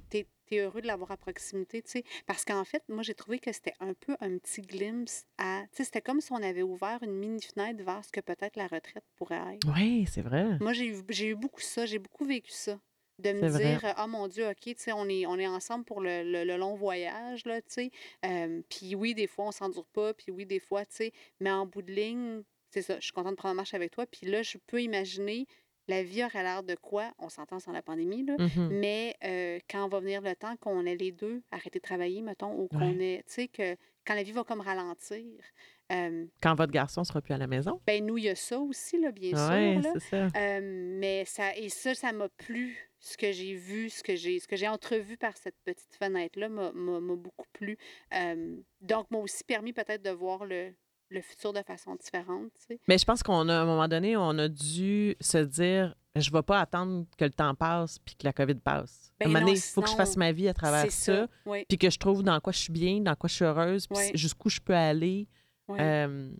es, 0.52 0.60
heureux 0.60 0.82
de 0.82 0.88
l'avoir 0.88 1.10
à 1.10 1.18
proximité, 1.18 1.82
tu 1.82 1.90
sais. 1.90 2.04
Parce 2.28 2.46
qu'en 2.46 2.64
fait, 2.64 2.84
moi, 2.88 3.02
j'ai 3.02 3.16
trouvé 3.16 3.40
que 3.40 3.52
c'était 3.52 3.74
un 3.80 3.94
peu 3.94 4.16
un 4.20 4.38
petit 4.38 4.62
glimpse 4.62 5.26
à. 5.40 5.64
Tu 5.72 5.78
sais, 5.78 5.84
c'était 5.86 6.02
comme 6.02 6.22
si 6.22 6.32
on 6.32 6.44
avait 6.44 6.62
ouvert 6.62 7.00
une 7.02 7.16
mini 7.16 7.42
fenêtre 7.42 7.84
vers 7.84 8.06
ce 8.06 8.12
que 8.12 8.22
peut-être 8.22 8.58
la 8.58 8.68
retraite 8.68 9.06
pourrait 9.16 9.56
être. 9.56 9.68
Oui, 9.76 10.06
c'est 10.12 10.22
vrai. 10.22 10.60
Moi, 10.60 10.74
j'ai 10.74 10.88
eu, 10.88 10.98
j'ai 11.10 11.30
eu 11.30 11.36
beaucoup 11.36 11.62
ça, 11.62 11.88
j'ai 11.88 12.00
beaucoup 12.00 12.26
vécu 12.26 12.52
ça. 12.52 12.78
De 13.20 13.32
me 13.32 13.40
C'est 13.42 13.50
vrai. 13.50 13.78
dire, 13.78 13.94
ah 13.96 14.08
mon 14.08 14.28
Dieu, 14.28 14.48
OK, 14.50 14.56
tu 14.62 14.74
sais, 14.78 14.92
on 14.92 15.08
est, 15.08 15.26
on 15.26 15.38
est 15.40 15.48
ensemble 15.48 15.86
pour 15.86 16.02
le, 16.02 16.24
le- 16.24 16.44
le 16.44 16.58
long 16.58 16.76
voyage, 16.76 17.46
là, 17.46 17.62
tu 17.62 17.68
sais. 17.70 17.92
Euh, 18.26 18.62
puis 18.70 18.94
oui, 18.96 19.14
des 19.14 19.28
fois, 19.28 19.46
on 19.46 19.52
s'endure 19.52 19.86
pas, 19.88 20.14
puis 20.14 20.32
oui, 20.32 20.46
des 20.46 20.60
fois, 20.60 20.86
tu 20.86 20.96
sais. 20.96 21.12
Mais 21.40 21.50
en 21.52 21.66
bout 21.66 21.82
de 21.82 21.92
ligne, 21.94 22.42
c'est 22.72 22.82
ça, 22.82 22.96
je 23.00 23.04
suis 23.06 23.14
contente 23.14 23.32
de 23.32 23.38
prendre 23.38 23.54
la 23.56 23.62
marche 23.62 23.74
avec 23.74 23.92
toi. 23.92 24.06
Puis 24.06 24.28
là, 24.28 24.42
je 24.44 24.58
peux 24.68 24.82
imaginer, 24.82 25.46
la 25.88 26.04
vie 26.04 26.26
aurait 26.26 26.44
l'air 26.44 26.62
de 26.64 26.76
quoi? 26.76 27.14
On 27.18 27.30
s'entend 27.30 27.60
sans 27.60 27.72
la 27.72 27.82
pandémie, 27.82 28.26
là. 28.26 28.36
Mhm. 28.38 28.68
Mais 28.72 29.16
euh, 29.24 29.60
quand 29.70 29.88
va 29.88 30.02
venir 30.02 30.20
le 30.22 30.36
temps 30.36 30.58
qu'on 30.58 30.86
ait 30.86 30.96
les 30.98 31.12
deux 31.14 31.42
arrêté 31.52 31.80
de 31.80 31.84
travailler, 31.84 32.22
mettons, 32.22 32.54
ou 32.60 32.68
qu'on 32.68 33.00
ait, 33.00 33.24
tu 33.28 33.34
sais, 33.34 33.48
que 33.48 33.78
quand 34.06 34.14
la 34.16 34.24
vie 34.24 34.34
va 34.34 34.44
comme 34.44 34.60
ralentir, 34.62 35.24
euh, 35.92 36.26
Quand 36.42 36.56
votre 36.56 36.72
garçon 36.74 37.04
sera 37.04 37.22
plus 37.22 37.34
à 37.34 37.38
la 37.38 37.48
maison? 37.48 37.80
ben 37.86 38.04
nous, 38.06 38.18
il 38.18 38.26
y 38.26 38.30
a 38.30 38.36
ça 38.36 38.60
aussi, 38.60 39.00
là, 39.00 39.12
bien 39.12 39.30
sûr. 39.30 39.82
là. 39.94 40.00
ça. 40.00 40.28
Euh, 40.36 40.60
mais 41.00 41.24
ça, 41.26 41.56
et 41.56 41.70
ça, 41.70 41.94
ça 41.96 42.12
m'a 42.12 42.28
plu. 42.30 42.90
Ce 43.06 43.18
que 43.18 43.32
j'ai 43.32 43.54
vu, 43.54 43.92
ce 43.92 44.02
que 44.02 44.16
j'ai, 44.16 44.40
ce 44.40 44.48
que 44.48 44.56
j'ai 44.56 44.68
entrevu 44.68 45.16
par 45.16 45.38
cette 45.38 45.58
petite 45.64 45.96
fenêtre-là 46.00 46.50
m'a, 46.50 46.72
beaucoup 47.16 47.46
plu. 47.54 47.78
Euh, 48.16 48.58
donc, 48.82 49.12
m'a 49.12 49.20
aussi 49.20 49.44
permis 49.44 49.74
peut-être 49.74 50.02
de 50.02 50.10
voir 50.10 50.44
le, 50.44 50.74
le 51.10 51.22
futur 51.22 51.54
de 51.54 51.62
façon 51.62 51.96
différente. 51.96 52.52
tu 52.56 52.66
sais. 52.68 52.80
Mais 52.88 52.98
je 52.98 53.06
pense 53.06 53.22
qu'on 53.22 53.48
a, 53.48 53.56
à 53.56 53.62
un 53.62 53.66
moment 53.66 53.88
donné, 53.88 54.18
on 54.18 54.38
a 54.40 54.48
dû 54.48 55.16
se 55.22 55.38
dire 55.38 55.96
je 56.16 56.30
ne 56.30 56.36
vais 56.36 56.42
pas 56.42 56.62
attendre 56.62 57.06
que 57.16 57.26
le 57.26 57.32
temps 57.32 57.54
passe 57.54 58.00
puis 58.00 58.16
que 58.16 58.26
la 58.26 58.34
COVID 58.34 58.56
passe. 58.56 59.14
Ben 59.20 59.26
à 59.26 59.30
un 59.30 59.34
moment 59.34 59.40
non, 59.42 59.46
donné, 59.48 59.60
il 59.60 59.62
faut 59.62 59.82
que 59.82 59.90
je 59.90 59.96
fasse 59.96 60.18
ma 60.18 60.32
vie 60.32 60.48
à 60.48 60.54
travers 60.54 60.92
ça, 60.92 61.28
puis 61.68 61.78
que 61.78 61.90
je 61.92 62.00
trouve 62.00 62.24
dans 62.24 62.40
quoi 62.40 62.54
je 62.54 62.60
suis 62.60 62.74
bien, 62.74 63.02
dans 63.02 63.16
quoi 63.16 63.28
je 63.28 63.36
suis 63.36 63.46
heureuse, 63.46 63.86
puis 63.88 64.12
jusqu'où 64.16 64.50
je 64.50 64.62
peux 64.62 64.74
aller. 64.74 65.28
oui. 65.68 65.78
Euh, 65.80 66.32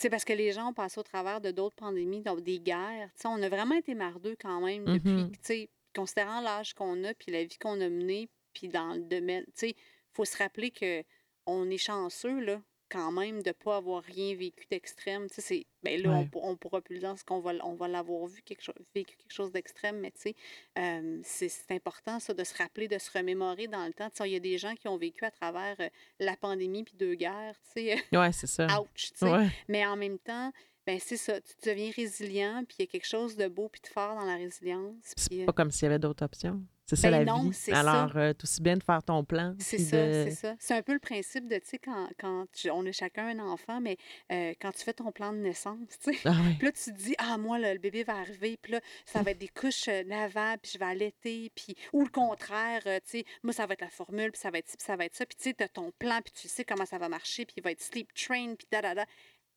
C'est 0.00 0.08
parce 0.08 0.24
que 0.24 0.32
les 0.32 0.52
gens 0.52 0.70
ont 0.70 0.72
passé 0.72 0.98
au 0.98 1.02
travers 1.02 1.42
de 1.42 1.50
d'autres 1.50 1.76
pandémies, 1.76 2.22
donc 2.22 2.40
des 2.40 2.58
guerres. 2.58 3.10
On 3.26 3.42
a 3.42 3.48
vraiment 3.50 3.74
été 3.74 3.94
mardeux 3.94 4.34
quand 4.40 4.62
même 4.62 4.98
sais, 5.42 5.68
considérant 5.94 6.40
l'âge 6.40 6.72
qu'on 6.72 7.04
a, 7.04 7.12
puis 7.12 7.30
la 7.30 7.44
vie 7.44 7.58
qu'on 7.58 7.78
a 7.82 7.88
menée, 7.90 8.30
puis 8.54 8.68
dans 8.68 8.94
le 8.94 9.02
domaine. 9.02 9.44
Il 9.60 9.74
faut 10.14 10.24
se 10.24 10.38
rappeler 10.38 10.70
que 10.70 11.04
on 11.44 11.68
est 11.68 11.76
chanceux, 11.76 12.40
là, 12.40 12.62
quand 12.90 13.12
même, 13.12 13.42
de 13.42 13.48
ne 13.48 13.52
pas 13.52 13.76
avoir 13.76 14.02
rien 14.02 14.34
vécu 14.34 14.66
d'extrême. 14.70 15.28
Tu 15.28 15.36
sais, 15.36 15.40
c'est. 15.40 15.66
Ben 15.82 16.00
là, 16.02 16.10
on 16.10 16.20
Ouais. 16.20 16.28
on, 16.34 16.56
pourra 16.56 16.80
plus 16.82 16.94
le 16.94 17.00
dire 17.00 17.08
parce 17.10 17.22
qu'on 17.22 17.40
va, 17.40 17.52
on 17.64 17.74
va 17.74 17.88
l'avoir 17.88 18.26
vu, 18.26 18.42
quelque 18.42 18.62
chose, 18.62 18.74
vécu 18.94 19.16
quelque 19.16 19.32
chose 19.32 19.50
d'extrême, 19.52 19.98
mais 20.00 20.10
tu 20.10 20.20
sais, 20.20 20.34
euh, 20.78 21.20
c'est 21.22 21.50
important, 21.70 22.20
ça, 22.20 22.34
de 22.34 22.44
se 22.44 22.54
rappeler, 22.58 22.88
de 22.88 22.98
se 22.98 23.10
remémorer 23.16 23.66
dans 23.66 23.86
le 23.86 23.92
temps. 23.92 24.10
Tu 24.10 24.16
sais, 24.16 24.28
il 24.28 24.32
y 24.32 24.36
a 24.36 24.40
des 24.40 24.58
gens 24.58 24.74
qui 24.74 24.88
ont 24.88 24.98
vécu 24.98 25.24
à 25.24 25.30
travers 25.30 25.76
euh, 25.80 25.88
la 26.18 26.36
pandémie 26.36 26.84
puis 26.84 26.94
deux 26.96 27.14
guerres, 27.14 27.56
tu 27.74 27.82
sais, 27.82 28.02
ouais, 28.12 28.32
c'est 28.32 28.46
ça. 28.46 28.66
ouch, 28.80 29.12
tu 29.12 29.16
sais. 29.16 29.30
Ouais. 29.30 29.48
Mais 29.68 29.86
en 29.86 29.96
même 29.96 30.18
temps, 30.18 30.52
ben 30.86 30.98
c'est 31.00 31.16
ça, 31.16 31.40
tu 31.40 31.54
deviens 31.68 31.90
résilient, 31.94 32.64
puis 32.66 32.76
il 32.80 32.82
y 32.82 32.84
a 32.84 32.86
quelque 32.90 33.06
chose 33.06 33.36
de 33.36 33.48
beau 33.48 33.68
puis 33.68 33.80
de 33.82 33.86
fort 33.86 34.16
dans 34.16 34.24
la 34.24 34.36
résilience. 34.36 34.94
C'est 35.02 35.28
puis, 35.28 35.42
euh, 35.42 35.46
pas 35.46 35.52
comme 35.52 35.70
s'il 35.70 35.84
y 35.84 35.86
avait 35.86 35.98
d'autres 35.98 36.24
options. 36.24 36.60
C'est 36.90 36.96
ça 36.96 37.10
Ben 37.10 37.24
la 37.24 37.24
non, 37.24 37.48
vie. 37.50 37.72
Alors, 37.72 38.16
euh, 38.16 38.32
tout 38.32 38.44
aussi 38.44 38.60
bien 38.60 38.76
de 38.76 38.82
faire 38.82 39.02
ton 39.02 39.22
plan. 39.24 39.54
C'est 39.58 39.78
ça, 39.78 40.06
de- 40.06 40.12
c'est 40.28 40.30
ça. 40.34 40.54
C'est 40.58 40.74
un 40.74 40.82
peu 40.82 40.92
le 40.92 40.98
principe 40.98 41.46
de, 41.48 41.56
tu 41.56 41.66
sais, 41.68 41.78
quand, 41.78 42.08
quand 42.18 42.46
tu- 42.52 42.70
on 42.70 42.84
a 42.84 42.92
chacun 42.92 43.28
un 43.28 43.38
enfant, 43.38 43.80
mais 43.80 43.96
euh, 44.32 44.52
quand 44.60 44.72
tu 44.72 44.82
fais 44.82 44.92
ton 44.92 45.12
plan 45.12 45.32
de 45.32 45.38
naissance, 45.38 45.78
tu 46.02 46.12
sais, 46.12 46.18
Ah 46.24 46.34
puis 46.58 46.66
là, 46.66 46.72
tu 46.72 46.92
te 46.92 46.96
dis, 46.98 47.14
ah, 47.18 47.38
moi, 47.38 47.58
là, 47.58 47.72
le 47.72 47.78
bébé 47.78 48.02
va 48.02 48.16
arriver, 48.16 48.58
puis 48.60 48.72
là, 48.72 48.80
ça 49.06 49.22
va 49.22 49.30
être 49.30 49.38
des 49.38 49.48
couches 49.48 49.88
euh, 49.88 50.02
lavables, 50.04 50.60
puis 50.62 50.72
je 50.74 50.78
vais 50.78 50.84
allaiter, 50.86 51.52
puis, 51.54 51.76
ou 51.92 52.02
le 52.02 52.10
contraire, 52.10 52.82
euh, 52.86 52.98
tu 53.04 53.18
sais, 53.20 53.24
moi, 53.42 53.52
ça 53.52 53.66
va 53.66 53.74
être 53.74 53.82
la 53.82 53.90
formule, 53.90 54.32
puis 54.32 54.40
ça 54.40 54.50
va 54.50 54.58
être 54.58 54.68
ci, 54.68 54.76
puis 54.76 54.84
ça 54.84 54.96
va 54.96 55.04
être 55.04 55.14
ça, 55.14 55.26
puis 55.26 55.36
tu 55.36 55.44
sais, 55.44 55.54
tu 55.54 55.62
as 55.62 55.68
ton 55.68 55.92
plan, 55.98 56.20
puis 56.24 56.32
tu 56.34 56.48
sais 56.48 56.64
comment 56.64 56.86
ça 56.86 56.98
va 56.98 57.08
marcher, 57.08 57.44
puis 57.46 57.54
il 57.58 57.62
va 57.62 57.70
être 57.70 57.80
sleep 57.82 58.12
train, 58.14 58.54
puis 58.56 58.66
da, 58.72 58.82
da, 58.82 58.94
da. 58.94 59.06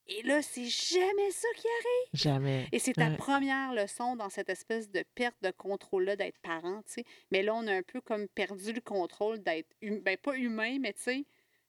Et 0.08 0.22
là, 0.24 0.41
c'est 0.41 0.66
jamais 0.66 1.32
ça 1.32 1.47
qui 1.56 1.68
arrive. 1.68 2.10
Jamais. 2.14 2.68
Et 2.72 2.80
c'est 2.80 2.93
ta 2.93 3.10
Ouais. 3.10 3.16
première 3.18 3.74
leçon 3.74 4.16
dans 4.16 4.30
cette 4.30 4.49
espèce 4.49 4.89
de 4.91 5.04
perte 5.16 5.38
de 5.41 5.51
contrôle-là 5.51 6.16
d'être 6.16 6.39
parent, 6.41 6.82
tu 6.86 6.93
sais. 6.93 7.06
Mais 7.32 7.41
là, 7.41 7.56
on 7.56 7.66
a 7.68 7.74
un 7.74 7.84
peu 7.84 8.01
comme 8.01 8.28
perdu 8.28 8.74
le 8.74 8.82
contrôle 8.82 9.39
d'être, 9.41 9.70
hum- 9.84 9.99
ben 10.01 10.18
pas 10.18 10.36
humain, 10.36 10.78
mais 10.80 10.93
tu 10.93 11.01
sais, 11.04 11.26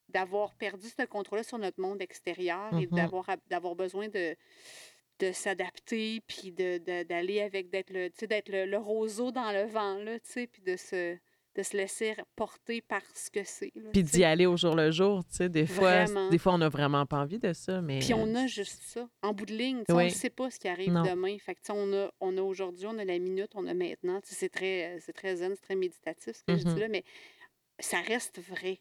d'avoir 0.09 0.55
perdu 0.55 0.89
ce 0.89 1.05
contrôle-là 1.07 1.45
sur 1.45 1.59
notre 1.59 1.81
monde 1.81 2.03
extérieur 2.03 2.75
et 2.75 2.87
Mhm. 2.87 2.93
d'avoir, 2.93 3.31
besoin 3.77 4.09
de, 4.09 4.37
de 5.21 5.33
s'adapter, 5.33 6.21
puis 6.27 6.51
de, 6.53 6.79
de- 6.79 7.05
d'aller 7.05 7.41
avec, 7.41 7.71
d'être 7.71 7.91
le, 7.91 8.11
tu 8.11 8.19
sais, 8.21 8.27
d'être 8.27 8.49
le, 8.49 8.67
le 8.67 8.79
roseau 8.79 9.31
dans 9.31 9.53
le 9.53 9.65
vent, 9.65 9.95
là, 9.99 10.19
tu 10.21 10.31
sais, 10.31 10.47
puis 10.49 10.63
de 10.63 10.77
se, 10.77 11.17
de 11.57 11.63
se 11.63 11.77
laisser 11.77 12.17
porter 12.35 12.81
par 12.81 13.01
ce 13.15 13.31
que 13.31 13.45
c'est. 13.45 13.73
Puis 13.93 14.03
d'y 14.03 14.25
aller 14.25 14.45
au 14.47 14.57
jour 14.57 14.75
le 14.75 14.91
jour, 14.91 15.25
tu 15.25 15.37
sais, 15.37 15.49
des 15.49 15.67
fois, 15.67 16.05
Vraiment. 16.05 16.29
des 16.29 16.39
fois, 16.39 16.55
on 16.55 16.59
n'a 16.59 16.69
vraiment 16.69 17.07
pas 17.07 17.19
envie 17.19 17.39
de 17.39 17.53
ça, 17.53 17.81
mais... 17.81 18.01
Puis 18.01 18.13
on 18.13 18.35
a 18.35 18.47
juste 18.49 18.83
ça. 18.83 19.09
En 19.23 19.33
bout 19.33 19.47
de 19.47 19.55
ligne, 19.55 19.79
tu 19.79 19.85
sais, 19.87 19.93
on 19.93 19.97
Oui. 19.99 20.05
ne 20.07 20.11
sait 20.11 20.31
pas 20.31 20.51
ce 20.51 20.59
qui 20.59 20.67
arrive 20.69 20.93
Non. 20.93 21.03
demain. 21.03 21.37
Fait 21.39 21.55
que, 21.55 21.61
tu 21.61 21.67
sais, 21.67 21.73
on 21.77 21.93
a, 21.93 22.11
on 22.21 22.37
a 22.37 22.43
aujourd'hui, 22.43 22.87
on 22.87 22.99
a 22.99 23.05
la 23.05 23.19
minute, 23.19 23.53
on 23.55 23.67
a 23.69 23.75
maintenant. 23.75 24.21
Tu 24.21 24.31
sais, 24.31 24.35
C'est 24.35 24.49
très, 24.49 24.97
euh, 24.97 24.99
c'est 25.01 25.13
très 25.13 25.37
zen, 25.37 25.53
c'est 25.55 25.63
très 25.63 25.77
méditatif 25.77 26.37
ce 26.37 26.43
que 26.43 26.59
je 26.59 26.65
Mhm. 26.67 26.75
dis 26.75 26.81
là, 26.81 26.89
mais 26.89 27.05
ça 27.79 28.01
reste 28.01 28.41
vrai. 28.41 28.81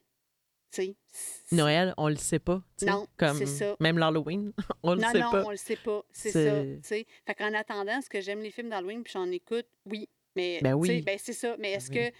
tu 0.71 0.81
sais. 0.81 0.95
C'est- 1.11 1.55
Noël, 1.55 1.93
on 1.97 2.07
le 2.09 2.15
sait 2.15 2.39
pas. 2.39 2.63
Non, 2.81 3.05
comme 3.17 3.37
c'est 3.37 3.45
ça. 3.45 3.75
Même 3.79 3.99
l'Halloween, 3.99 4.51
on 4.81 4.95
le 4.95 5.01
Non, 5.01 5.11
sait 5.11 5.19
non, 5.19 5.29
pas. 5.29 5.43
on 5.45 5.51
le 5.51 5.55
sait 5.57 5.75
pas. 5.75 6.03
C'est 6.11 6.31
ça. 6.31 6.39
C'est- 6.39 6.79
tu 6.81 6.87
sais. 6.87 7.05
Fait 7.27 7.35
qu'en 7.35 7.53
attendant, 7.53 7.99
est-ce 7.99 8.09
que 8.09 8.19
j'aime 8.21 8.39
les 8.39 8.49
films 8.49 8.69
d'Halloween 8.69 9.03
puis 9.03 9.13
j'en 9.13 9.29
écoute? 9.29 9.67
Oui. 9.85 10.09
Mais 10.35 10.59
Ben 10.63 10.73
oui. 10.73 11.03
ben, 11.03 11.15
c'est 11.21 11.33
ça. 11.33 11.55
Mais 11.59 11.73
est-ce 11.73 11.91
oui. 11.91 11.97
que 12.09 12.15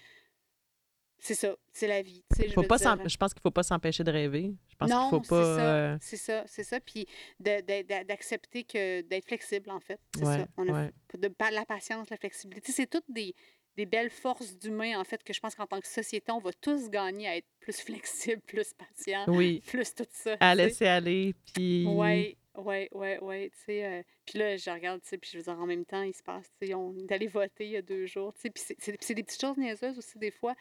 c'est 1.26 1.34
ça? 1.34 1.56
C'est 1.72 1.86
la 1.88 2.02
vie. 2.02 2.22
je 2.38 2.52
Faut 2.52 2.62
pas 2.62 2.76
dire. 2.76 2.86
s'en- 2.96 3.08
je 3.08 3.16
pense 3.16 3.32
qu'il 3.32 3.40
faut 3.40 3.50
pas 3.50 3.62
s'empêcher 3.62 4.04
de 4.04 4.10
rêver. 4.12 4.52
Je 4.68 4.76
pense 4.76 4.88
qu'il 4.90 4.96
Non, 4.98 5.08
faut 5.10 5.22
c'est 5.22 5.28
pas. 5.30 5.56
ça. 5.56 5.74
euh, 5.76 5.96
C'est 6.00 6.16
ça, 6.18 6.44
c'est 6.46 6.64
ça. 6.64 6.80
Puis 6.80 7.06
de- 7.40 7.60
de- 7.62 7.82
de- 7.82 8.06
d'accepter 8.06 8.64
que 8.64 9.00
d'être 9.00 9.26
flexible, 9.26 9.70
en 9.70 9.80
fait. 9.80 9.98
C'est 10.16 10.24
Ouais, 10.24 10.36
ça. 10.38 10.46
On 10.58 10.68
a 10.68 10.84
ouais. 10.84 10.92
de, 11.18 11.30
la 11.54 11.64
patience, 11.64 12.10
la 12.10 12.16
flexibilité. 12.18 12.70
C'est 12.72 12.86
toutes 12.90 13.10
des, 13.10 13.34
des 13.76 13.86
belles 13.86 14.10
forces 14.10 14.56
d'humain, 14.58 15.00
en 15.00 15.04
fait, 15.04 15.22
que 15.24 15.32
je 15.32 15.40
pense 15.40 15.54
qu'en 15.54 15.66
tant 15.66 15.80
que 15.80 15.88
société, 15.88 16.30
on 16.30 16.38
va 16.38 16.52
tous 16.52 16.90
gagner 16.90 17.26
à 17.26 17.36
être 17.38 17.48
plus 17.58 17.80
flexible, 18.36 18.42
plus 18.46 18.72
patient, 18.74 19.24
Oui, 19.28 19.62
plus 19.66 19.94
tout 19.94 20.04
ça. 20.10 20.36
à 20.40 20.50
sais. 20.54 20.62
laisser 20.62 20.86
aller. 20.86 21.34
Puis. 21.54 21.86
Oui, 21.88 22.36
oui, 22.56 22.88
oui, 22.92 23.08
oui. 23.20 23.50
Euh, 23.70 24.02
puis 24.24 24.38
là, 24.38 24.56
je 24.56 24.70
regarde, 24.70 25.00
tu 25.02 25.08
sais, 25.08 25.18
puis 25.18 25.28
je 25.32 25.38
veux 25.38 25.42
dire, 25.42 25.58
en 25.58 25.66
même 25.66 25.84
temps, 25.84 26.02
il 26.02 26.14
se 26.14 26.22
passe, 26.22 26.46
tu 26.60 26.68
sais, 26.68 26.74
on 26.74 26.94
est 26.96 27.10
allé 27.10 27.26
voter 27.26 27.64
il 27.66 27.70
y 27.72 27.76
a 27.76 27.82
deux 27.82 28.06
jours, 28.06 28.32
tu 28.34 28.42
sais, 28.42 28.50
puis 28.50 28.62
c'est- 28.64 28.76
c'est 28.78 28.96
c'est 29.02 29.14
des 29.14 29.24
petites 29.24 29.40
choses 29.40 29.56
niaiseuses 29.56 29.98
aussi, 29.98 30.18
des 30.18 30.30
fois. 30.30 30.54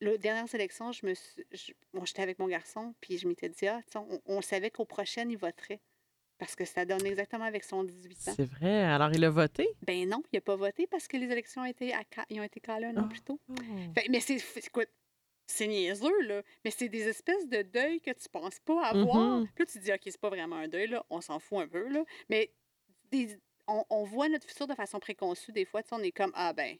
La 0.00 0.16
dernière 0.18 0.48
sélection, 0.48 0.92
je 0.92 1.06
me 1.06 1.14
suis. 1.14 1.44
je- 1.52 1.72
bon, 1.94 2.04
j'étais 2.04 2.22
avec 2.22 2.38
mon 2.38 2.48
garçon, 2.48 2.94
puis 3.00 3.16
je 3.18 3.26
m'étais 3.26 3.48
dit, 3.48 3.66
ah, 3.66 3.80
on, 3.94 4.20
on 4.26 4.42
savait 4.42 4.70
qu'au 4.70 4.84
prochain, 4.84 5.26
il 5.28 5.38
voterait. 5.38 5.80
Parce 6.38 6.54
que 6.54 6.66
ça 6.66 6.84
donne 6.84 7.06
exactement 7.06 7.44
avec 7.46 7.64
son 7.64 7.82
18 7.82 8.28
ans. 8.28 8.32
C'est 8.36 8.44
vrai. 8.44 8.82
Alors, 8.82 9.10
il 9.14 9.24
a 9.24 9.30
voté? 9.30 9.66
Ben 9.86 10.06
non, 10.06 10.22
il 10.32 10.36
n'a 10.36 10.40
pas 10.42 10.54
voté 10.56 10.86
parce 10.86 11.08
que 11.08 11.16
les 11.16 11.30
élections 11.32 11.62
ont 11.62 11.64
été, 11.64 11.94
à 11.94 12.02
ils 12.28 12.38
ont 12.38 12.44
été 12.44 12.60
calées 12.60 12.86
un 12.88 12.96
an 12.98 13.08
plus 13.08 13.22
tôt. 13.22 13.40
Fait- 13.94 14.06
mais 14.10 14.20
c'est. 14.20 14.36
écoute, 14.66 14.90
c'est 15.46 15.66
niaiseux, 15.66 16.20
là. 16.24 16.42
Mais 16.62 16.70
c'est 16.70 16.90
des 16.90 17.08
espèces 17.08 17.48
de 17.48 17.62
deuil 17.62 18.02
que 18.02 18.10
tu 18.10 18.28
penses 18.28 18.58
pas 18.60 18.84
avoir. 18.84 19.38
Mhm. 19.38 19.46
Puis 19.54 19.64
là, 19.64 19.66
tu 19.72 19.78
te 19.78 19.84
dis, 19.84 19.92
OK, 19.92 20.00
c'est 20.04 20.20
pas 20.20 20.28
vraiment 20.28 20.56
un 20.56 20.68
deuil, 20.68 20.88
là. 20.88 21.06
On 21.08 21.22
s'en 21.22 21.38
fout 21.38 21.58
un 21.58 21.68
peu, 21.68 21.88
là. 21.88 22.04
Mais 22.28 22.52
des- 23.10 23.38
on, 23.66 23.82
on 23.88 24.04
voit 24.04 24.28
notre 24.28 24.46
futur 24.46 24.66
de 24.66 24.74
façon 24.74 25.00
préconçue. 25.00 25.52
Des 25.52 25.64
fois, 25.64 25.82
tu 25.82 25.88
sais, 25.88 25.94
on 25.94 26.02
est 26.02 26.12
comme, 26.12 26.32
ah, 26.34 26.52
ben. 26.52 26.76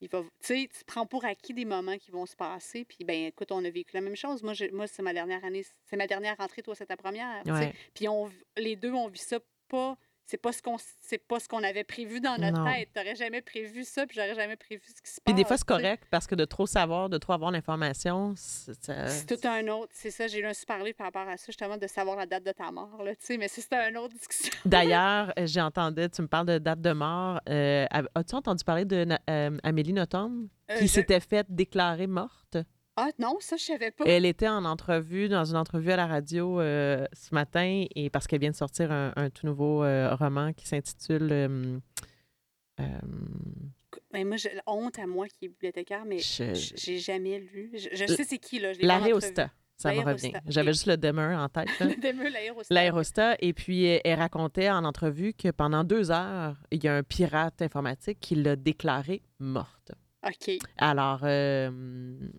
Il 0.00 0.08
va, 0.08 0.22
tu 0.22 0.28
sais, 0.40 0.68
tu 0.72 0.84
prends 0.84 1.06
pour 1.06 1.24
acquis 1.24 1.54
des 1.54 1.64
moments 1.64 1.98
qui 1.98 2.10
vont 2.10 2.26
se 2.26 2.36
passer. 2.36 2.84
Puis, 2.84 3.04
ben, 3.04 3.26
écoute, 3.26 3.50
on 3.50 3.64
a 3.64 3.70
vécu 3.70 3.90
la 3.94 4.00
même 4.00 4.16
chose. 4.16 4.42
Moi, 4.42 4.54
moi 4.72 4.86
c'est 4.86 5.02
ma 5.02 5.12
dernière 5.12 5.44
année, 5.44 5.64
c'est 5.84 5.96
ma 5.96 6.06
dernière 6.06 6.36
rentrée, 6.36 6.62
toi, 6.62 6.74
c'est 6.74 6.86
ta 6.86 6.96
première. 6.96 7.44
Ouais. 7.46 7.74
Puis, 7.94 8.08
on, 8.08 8.30
les 8.56 8.76
deux, 8.76 8.92
on 8.92 9.08
vit 9.08 9.18
ça 9.18 9.38
pas. 9.68 9.96
C'est 10.30 10.36
pas 10.36 10.52
ce 10.52 10.60
qu'on 10.60 10.76
c'est 11.00 11.16
pas 11.26 11.40
ce 11.40 11.48
qu'on 11.48 11.62
avait 11.62 11.84
prévu 11.84 12.20
dans 12.20 12.36
notre 12.36 12.58
Non. 12.58 12.70
tête. 12.70 12.90
T'aurais 12.94 13.14
jamais 13.16 13.40
prévu 13.40 13.82
ça, 13.82 14.06
puis 14.06 14.14
j'aurais 14.14 14.34
jamais 14.34 14.56
prévu 14.56 14.82
ce 14.86 15.00
qui 15.00 15.10
se 15.10 15.20
passe. 15.22 15.22
Puis 15.24 15.32
des 15.32 15.44
fois, 15.46 15.56
c'est 15.56 15.66
correct 15.66 16.04
parce 16.10 16.26
que 16.26 16.34
de 16.34 16.44
trop 16.44 16.66
savoir, 16.66 17.08
de 17.08 17.16
trop 17.16 17.32
avoir 17.32 17.50
l'information, 17.50 18.34
c'est- 18.36 18.74
ça- 18.84 19.06
C'est 19.08 19.24
tout 19.24 19.48
un 19.48 19.66
autre. 19.68 19.88
C'est 19.94 20.10
ça, 20.10 20.26
j'ai 20.26 20.40
eu 20.40 20.44
un 20.44 20.52
livre 20.84 20.96
par 20.98 21.06
rapport 21.06 21.26
à 21.26 21.38
ça, 21.38 21.46
justement, 21.46 21.78
de 21.78 21.86
savoir 21.86 22.16
la 22.18 22.26
date 22.26 22.44
de 22.44 22.52
ta 22.52 22.70
mort, 22.70 23.02
là, 23.02 23.16
tu 23.16 23.24
sais. 23.24 23.38
Mais 23.38 23.48
c'était 23.48 23.88
une 23.88 23.96
autre 23.96 24.12
discussion. 24.12 24.52
D'ailleurs, 24.66 25.32
euh, 25.38 25.46
j'ai 25.46 25.62
entendu, 25.62 26.10
tu 26.10 26.20
me 26.20 26.28
parles 26.28 26.46
de 26.46 26.58
date 26.58 26.82
de 26.82 26.92
mort. 26.92 27.40
euh, 27.48 27.86
As-tu 28.14 28.34
entendu 28.34 28.64
parler 28.64 28.84
de 28.84 29.06
euh, 29.30 29.58
Amélie 29.62 29.94
Nothomb 29.94 30.48
Euh, 30.70 30.76
qui 30.78 30.88
je- 30.88 30.92
s'était 30.92 31.20
faite 31.20 31.46
déclarer 31.48 32.06
morte? 32.06 32.58
Ah 33.00 33.10
non, 33.18 33.36
ça, 33.40 33.56
je 33.56 33.62
savais 33.62 33.90
pas. 33.92 34.04
Elle 34.06 34.26
était 34.26 34.48
en 34.48 34.64
entrevue, 34.64 35.28
dans 35.28 35.44
une 35.44 35.56
entrevue 35.56 35.92
à 35.92 35.96
la 35.96 36.06
radio 36.06 36.60
euh, 36.60 37.06
ce 37.12 37.34
matin, 37.34 37.84
et 37.94 38.10
parce 38.10 38.26
qu'elle 38.26 38.40
vient 38.40 38.50
de 38.50 38.56
sortir 38.56 38.90
un, 38.90 39.12
un 39.16 39.30
tout 39.30 39.46
nouveau 39.46 39.84
euh, 39.84 40.14
roman 40.14 40.52
qui 40.52 40.66
s'intitule. 40.66 41.28
euh, 41.30 41.78
euh, 42.80 42.84
Mais 44.12 44.24
moi, 44.24 44.36
j'ai 44.36 44.58
honte 44.66 44.98
à 44.98 45.06
moi 45.06 45.26
qui 45.28 45.44
est 45.46 45.48
bibliothécaire, 45.48 46.04
mais 46.04 46.18
je- 46.54 46.72
j'ai 46.76 46.98
jamais 46.98 47.38
lu. 47.38 47.70
Je, 47.74 48.06
sais 48.06 48.24
c'est 48.24 48.38
qui, 48.38 48.58
là. 48.58 48.72
Je 48.72 48.80
ça 49.76 49.90
me 49.92 50.00
revient. 50.04 50.32
J'avais 50.46 50.72
juste 50.72 50.86
le 50.86 50.96
demeure 50.96 51.38
en 51.38 51.48
tête. 51.48 51.68
là. 51.78 51.86
l'aérostat. 52.74 53.36
Et 53.38 53.52
puis 53.52 53.84
elle 53.84 54.18
racontait 54.18 54.70
en 54.70 54.84
entrevue 54.84 55.34
que 55.34 55.50
pendant 55.52 55.84
deux 55.84 56.10
heures, 56.10 56.56
il 56.72 56.82
y 56.82 56.88
a 56.88 56.96
un 56.96 57.04
pirate 57.04 57.62
informatique 57.62 58.18
qui 58.20 58.34
l'a 58.34 58.56
déclarée 58.56 59.22
morte. 59.38 59.92
OK. 60.26 60.58
Alors, 60.78 61.20
euh, 61.22 61.70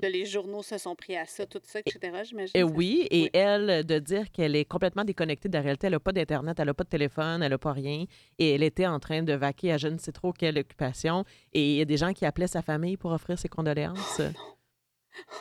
les 0.02 0.26
journaux 0.26 0.62
se 0.64 0.78
sont 0.78 0.96
pris 0.96 1.16
à 1.16 1.26
ça, 1.26 1.46
tout 1.46 1.62
ça, 1.64 1.80
etc., 1.80 2.00
j'imagine. 2.24 2.64
Oui, 2.76 3.08
et 3.10 3.24
oui. 3.24 3.30
elle, 3.34 3.86
de 3.86 4.00
dire 4.00 4.32
qu'elle 4.32 4.56
est 4.56 4.66
complètement 4.66 5.06
déconnectée 5.06 5.48
de 5.48 5.54
la 5.54 5.62
réalité. 5.62 5.88
Elle 5.88 5.94
n'a 5.94 6.00
pas 6.00 6.12
d'Internet, 6.12 6.60
elle 6.60 6.66
n'a 6.66 6.74
pas 6.74 6.84
de 6.84 6.90
téléphone, 6.90 7.42
elle 7.42 7.52
n'a 7.52 7.58
pas 7.58 7.72
rien. 7.72 8.04
Et 8.38 8.52
elle 8.52 8.64
était 8.64 8.86
en 8.86 9.00
train 9.00 9.24
de 9.24 9.34
vaquer 9.34 9.72
à 9.72 9.78
je 9.78 9.88
ne 9.88 9.98
sais 9.98 10.12
trop 10.12 10.34
quelle 10.34 10.58
occupation. 10.58 11.24
Et 11.54 11.72
il 11.72 11.78
y 11.78 11.82
a 11.82 11.86
des 11.86 11.98
gens 11.98 12.12
qui 12.12 12.26
appelaient 12.26 12.48
sa 12.48 12.62
famille 12.62 12.98
pour 12.98 13.12
offrir 13.12 13.40
ses 13.40 13.50
condoléances. 13.50 14.22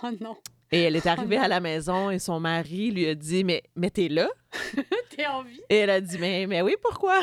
Oh 0.02 0.08
non. 0.20 0.36
Et 0.70 0.82
elle 0.82 0.96
est 0.96 1.06
arrivée 1.06 1.36
à 1.38 1.48
la 1.48 1.60
maison 1.60 2.10
et 2.10 2.18
son 2.18 2.40
mari 2.40 2.90
lui 2.90 3.06
a 3.06 3.14
dit 3.14 3.44
Mais, 3.44 3.62
mais 3.74 3.90
t'es 3.90 4.08
là? 4.08 4.28
T'es 5.10 5.26
en 5.26 5.42
vie? 5.42 5.60
Et 5.70 5.76
elle 5.76 5.90
a 5.90 6.00
dit 6.00 6.18
Mais, 6.18 6.46
mais 6.46 6.62
oui, 6.62 6.74
pourquoi? 6.82 7.20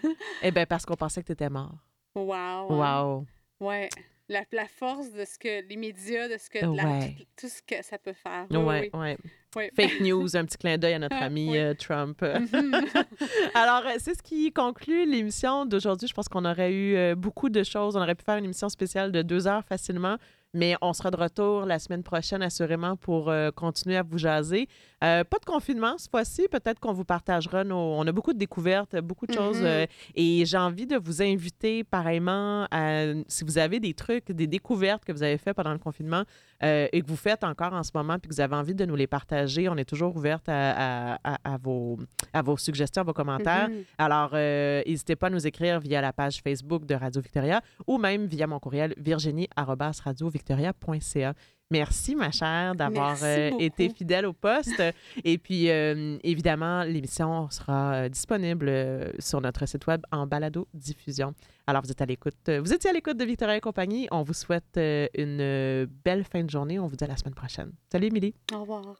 Eh 0.42 0.50
bien, 0.50 0.66
parce 0.66 0.84
qu'on 0.84 0.96
pensait 0.96 1.22
que 1.22 1.28
t'étais 1.28 1.50
mort. 1.50 1.74
Wow. 2.14 2.32
hein. 2.32 2.66
Wow. 2.70 3.26
Ouais. 3.60 3.88
La, 4.30 4.42
la 4.52 4.66
force 4.66 5.10
de 5.12 5.24
ce 5.24 5.38
que 5.38 5.66
les 5.66 5.76
médias, 5.76 6.28
de 6.28 6.36
ce 6.36 6.50
que 6.50 6.58
la- 6.58 6.84
Ouais. 6.84 7.14
tout, 7.18 7.24
tout 7.40 7.48
ce 7.48 7.62
que 7.62 7.82
ça 7.82 7.96
peut 7.96 8.12
faire. 8.12 8.46
Oui, 8.50 8.56
Ouais, 8.58 8.90
oui, 8.92 9.16
ouais. 9.56 9.70
Fake 9.74 10.00
news, 10.00 10.36
un 10.36 10.44
petit 10.44 10.58
clin 10.58 10.76
d'œil 10.76 10.94
à 10.94 10.98
notre 10.98 11.16
ami 11.16 11.50
Oui. 11.52 11.58
euh, 11.58 11.72
Trump. 11.74 12.20
Mhm. 12.20 12.84
Alors, 13.54 13.86
euh, 13.86 13.94
c'est 13.98 14.14
ce 14.14 14.22
qui 14.22 14.52
conclut 14.52 15.06
l'émission 15.10 15.64
d'aujourd'hui. 15.64 16.08
Je 16.08 16.12
pense 16.14 16.28
qu'on 16.28 16.44
aurait 16.44 16.72
eu 16.72 16.96
euh, 16.96 17.14
beaucoup 17.14 17.48
de 17.48 17.62
choses. 17.62 17.96
On 17.96 18.00
aurait 18.02 18.14
pu 18.14 18.24
faire 18.24 18.36
une 18.36 18.44
émission 18.44 18.68
spéciale 18.68 19.12
de 19.12 19.22
deux 19.22 19.46
heures 19.46 19.64
facilement, 19.64 20.16
mais 20.52 20.74
on 20.82 20.92
sera 20.92 21.10
de 21.10 21.16
retour 21.16 21.64
la 21.64 21.78
semaine 21.78 22.02
prochaine, 22.02 22.42
assurément, 22.42 22.96
pour 22.96 23.30
euh, 23.30 23.50
continuer 23.50 23.96
à 23.96 24.02
vous 24.02 24.18
jaser. 24.18 24.68
Euh, 25.04 25.22
pas 25.24 25.38
de 25.38 25.44
confinement 25.44 25.94
cette 25.96 26.10
fois-ci. 26.10 26.48
Peut-être 26.50 26.80
qu'on 26.80 26.92
vous 26.92 27.04
partagera 27.04 27.62
nos... 27.62 27.76
On 27.76 28.04
a 28.06 28.10
beaucoup 28.12 28.32
de 28.32 28.38
découvertes, 28.38 28.96
beaucoup 28.96 29.26
de 29.26 29.32
choses. 29.32 29.60
Mhm. 29.60 29.66
euh, 29.66 29.86
et 30.16 30.44
j'ai 30.44 30.58
envie 30.58 30.86
de 30.86 30.96
vous 30.96 31.22
inviter, 31.22 31.84
pareillement, 31.84 32.66
à, 32.72 33.04
si 33.28 33.44
vous 33.44 33.58
avez 33.58 33.78
des 33.78 33.94
trucs, 33.94 34.32
des 34.32 34.48
découvertes 34.48 35.04
que 35.04 35.12
vous 35.12 35.22
avez 35.22 35.38
fait 35.38 35.54
pendant 35.54 35.72
le 35.72 35.78
confinement 35.78 36.24
euh, 36.64 36.88
et 36.92 37.00
que 37.00 37.06
vous 37.06 37.14
faites 37.16 37.44
encore 37.44 37.72
en 37.74 37.84
ce 37.84 37.92
moment, 37.94 38.18
puis 38.18 38.28
que 38.28 38.34
vous 38.34 38.40
avez 38.40 38.56
envie 38.56 38.74
de 38.74 38.84
nous 38.84 38.96
les 38.96 39.06
partager, 39.06 39.68
on 39.68 39.76
est 39.76 39.84
toujours 39.84 40.16
ouverte 40.16 40.48
à, 40.48 41.14
à- 41.14 41.18
à- 41.34 41.54
à 41.54 41.58
vos, 41.58 41.96
à 42.32 42.42
vos 42.42 42.56
suggestions, 42.56 43.02
à 43.02 43.04
vos 43.04 43.12
commentaires. 43.12 43.68
Mhm. 43.68 43.84
Alors, 43.98 44.32
n'hésitez 44.34 45.14
pas 45.14 45.28
à 45.28 45.30
nous 45.30 45.46
écrire 45.46 45.78
via 45.78 46.00
la 46.00 46.12
page 46.12 46.40
Facebook 46.42 46.84
de 46.86 46.96
Radio 46.96 47.22
Victoria 47.22 47.60
ou 47.86 47.98
même 47.98 48.26
via 48.26 48.48
mon 48.48 48.58
courriel 48.58 48.94
virginie.radiovictoria.ca. 48.96 51.34
Merci, 51.70 52.14
ma 52.14 52.30
chère, 52.30 52.74
d'avoir 52.74 53.18
euh, 53.22 53.50
été 53.58 53.90
fidèle 53.90 54.24
au 54.24 54.32
poste. 54.32 54.82
Et 55.22 55.36
puis, 55.36 55.68
euh, 55.68 56.16
évidemment, 56.22 56.82
l'émission 56.82 57.50
sera 57.50 57.92
euh, 57.92 58.08
disponible 58.08 59.12
sur 59.18 59.42
notre 59.42 59.66
site 59.66 59.86
web 59.86 60.00
en 60.10 60.26
balado-diffusion. 60.26 61.34
Alors, 61.66 61.82
vous 61.82 61.90
êtes 61.90 62.00
à 62.00 62.06
l'écoute. 62.06 62.48
Vous 62.48 62.72
étiez 62.72 62.88
à 62.88 62.94
l'écoute 62.94 63.18
de 63.18 63.24
Victoria 63.26 63.54
et 63.58 63.60
compagnie. 63.60 64.08
On 64.10 64.22
vous 64.22 64.32
souhaite 64.32 64.78
une 64.78 65.86
belle 66.04 66.24
fin 66.24 66.42
de 66.42 66.48
journée. 66.48 66.78
On 66.78 66.86
vous 66.86 66.96
dit 66.96 67.04
à 67.04 67.08
la 67.08 67.18
semaine 67.18 67.34
prochaine. 67.34 67.72
Salut, 67.92 68.06
Émilie. 68.06 68.34
Au 68.54 68.60
revoir. 68.60 68.94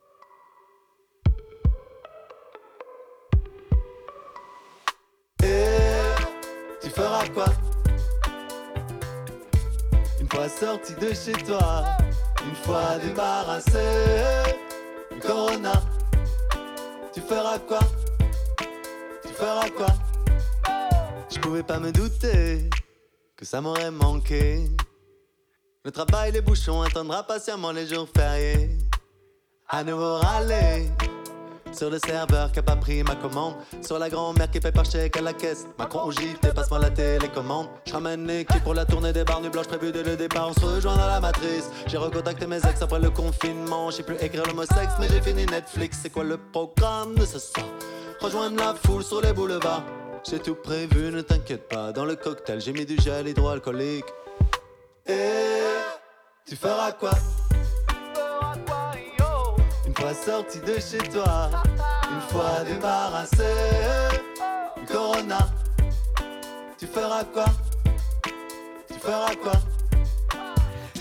Et 5.42 5.64
tu 6.82 6.90
feras 6.90 7.26
quoi? 7.28 7.46
Une 10.20 10.28
fois 10.28 10.48
sorti 10.50 10.92
de 10.96 11.14
chez 11.14 11.32
toi, 11.44 11.96
une 12.48 12.54
fois 12.54 12.98
débarrassé 12.98 13.86
du 15.12 15.20
corona, 15.20 15.82
tu 17.12 17.20
feras 17.20 17.58
quoi? 17.58 17.80
Tu 19.22 19.28
feras 19.34 19.68
quoi? 19.70 19.92
Je 21.30 21.38
pouvais 21.40 21.62
pas 21.62 21.78
me 21.78 21.92
douter 21.92 22.70
que 23.36 23.44
ça 23.44 23.60
m'aurait 23.60 23.90
manqué. 23.90 24.64
Le 25.84 25.90
travail, 25.90 26.32
les 26.32 26.40
bouchons, 26.40 26.82
attendra 26.82 27.22
patiemment 27.22 27.72
les 27.72 27.86
jours 27.86 28.08
fériés. 28.16 28.70
À 29.68 29.84
nouveau 29.84 30.16
râler 30.16 30.88
Sur 31.72 31.90
le 31.90 31.98
serveur 31.98 32.50
qui 32.50 32.58
a 32.58 32.62
pas 32.62 32.76
pris 32.76 33.02
ma 33.02 33.14
commande. 33.14 33.54
Sur 33.82 33.98
la 33.98 34.08
grand-mère 34.08 34.50
qui 34.50 34.60
paye 34.60 34.72
par 34.72 34.84
chèque 34.84 35.16
à 35.16 35.20
la 35.20 35.32
caisse. 35.32 35.66
Macron 35.78 36.04
au 36.04 36.10
JT, 36.10 36.52
passe-moi 36.54 36.80
la 36.80 36.90
télécommande. 36.90 37.68
Je 37.86 37.92
ramène 37.92 38.26
l'équipe 38.26 38.62
pour 38.64 38.74
la 38.74 38.84
tournée 38.84 39.12
des 39.12 39.24
barres 39.24 39.40
blanches 39.40 39.68
prévues 39.68 39.92
dès 39.92 40.02
le 40.02 40.16
départ. 40.16 40.48
On 40.48 40.52
se 40.52 40.64
rejoint 40.64 40.96
dans 40.96 41.06
la 41.06 41.20
matrice. 41.20 41.70
J'ai 41.86 41.98
recontacté 41.98 42.46
mes 42.46 42.56
ex 42.56 42.82
après 42.82 42.98
le 42.98 43.10
confinement. 43.10 43.90
J'ai 43.90 44.02
plus 44.02 44.16
écrire 44.20 44.44
le 44.46 44.54
mot 44.54 44.64
sexe, 44.64 44.94
mais 44.98 45.08
j'ai 45.08 45.20
fini 45.20 45.46
Netflix. 45.46 45.98
C'est 46.02 46.10
quoi 46.10 46.24
le 46.24 46.36
programme 46.36 47.14
de 47.14 47.24
ce 47.24 47.38
soir? 47.38 47.66
Rejoindre 48.20 48.56
la 48.56 48.74
foule 48.74 49.04
sur 49.04 49.20
les 49.20 49.32
boulevards. 49.32 49.84
J'ai 50.28 50.40
tout 50.40 50.56
prévu, 50.56 51.12
ne 51.12 51.20
t'inquiète 51.20 51.68
pas. 51.68 51.92
Dans 51.92 52.04
le 52.04 52.16
cocktail, 52.16 52.60
j'ai 52.60 52.72
mis 52.72 52.84
du 52.84 52.96
gel 52.98 53.28
hydroalcoolique. 53.28 54.04
Et 55.06 55.76
tu 56.44 56.56
feras 56.56 56.92
quoi? 56.92 57.12
Fois 59.98 60.14
sorti 60.14 60.60
de 60.60 60.78
chez 60.78 60.98
toi, 61.10 61.50
une 62.12 62.20
fois 62.30 62.62
débarrassé 62.64 63.44
du 64.76 64.84
Corona, 64.86 65.38
tu 66.78 66.86
feras 66.86 67.24
quoi? 67.24 67.46
Tu 68.86 68.94
feras 69.00 69.34
quoi? 69.42 69.52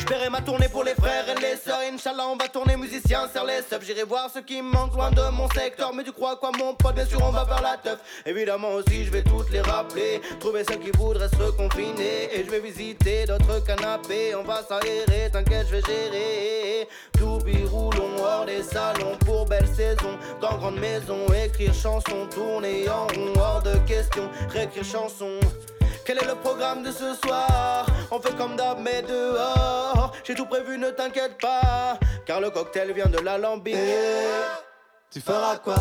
J'paierai 0.08 0.30
ma 0.30 0.40
tournée 0.40 0.70
pour 0.70 0.86
les 0.86 0.96
frères 0.96 1.28
et 1.28 1.36
les 1.36 1.58
sœurs. 1.58 1.82
Inch'Allah, 1.94 2.30
on 2.30 2.38
va 2.38 2.48
tourner 2.48 2.78
musicien, 2.78 3.28
sur 3.30 3.44
les 3.44 3.58
subs. 3.58 3.84
J'irai 3.84 4.04
voir 4.04 4.30
ceux 4.34 4.42
qui 4.42 4.62
me 4.62 4.72
manquent 4.72 4.94
loin 4.94 5.12
de 5.12 5.22
mon 5.34 5.50
secteur. 5.50 5.94
Mais 5.94 6.06
tu 6.06 6.14
crois 6.14 6.38
quoi, 6.38 6.52
mon 6.58 6.74
pote? 6.76 6.96
Bien 6.96 7.06
sûr, 7.06 7.20
on 7.22 7.32
va 7.32 7.46
faire 7.46 7.62
la 7.62 7.76
teuf. 7.76 8.00
Évidemment, 8.26 8.70
aussi, 8.70 9.04
je 9.04 9.12
vais 9.12 9.22
toutes 9.22 9.52
les 9.52 9.60
rappeler. 9.60 10.22
Trouver 10.40 10.64
ceux 10.64 10.78
qui 10.78 10.92
voudraient 10.92 11.28
se 11.28 11.36
reconfiner. 11.36 12.34
Et 12.34 12.46
je 12.46 12.50
vais 12.50 12.62
visiter 12.62 13.26
d'autres 13.26 13.62
canapés. 13.66 14.34
On 14.34 14.44
va 14.44 14.64
s'aérer, 14.64 15.30
t'inquiète, 15.30 15.68
je 15.70 15.76
vais 15.76 15.82
gérer. 15.82 16.88
Doubi 17.20 17.66
roulons 17.66 18.16
hors 18.24 18.46
des 18.46 18.64
salons 18.64 19.18
pour 19.26 19.46
belle 19.46 19.68
saison. 19.68 20.18
Dans 20.40 20.56
grande 20.56 20.80
maison, 20.80 21.26
écrire 21.34 21.74
chanson, 21.74 22.28
tourner 22.34 22.88
en 22.88 23.08
rond, 23.08 23.34
hors 23.38 23.62
de 23.62 23.76
question. 23.86 24.30
Réécrire 24.54 24.86
chanson. 24.86 25.32
Quel 26.06 26.20
est 26.20 26.28
le 26.28 26.36
programme 26.36 26.84
de 26.84 26.92
ce 26.94 27.14
soir? 27.16 27.86
On 28.10 28.20
fait 28.20 28.36
comme 28.38 28.56
d'hab 28.56 28.80
mais 28.80 29.02
dehors 29.02 30.14
J'ai 30.24 30.34
tout 30.34 30.46
prévu 30.46 30.78
ne 30.78 30.92
t'inquiète 30.92 31.38
pas 31.42 32.00
Car 32.26 32.40
le 32.40 32.50
cocktail 32.50 32.94
vient 32.94 33.08
de 33.08 33.20
la 33.20 33.38
lambine 33.38 33.76
Et 33.76 34.28
tu 35.10 35.22
feras 35.22 35.58
quoi 35.58 35.76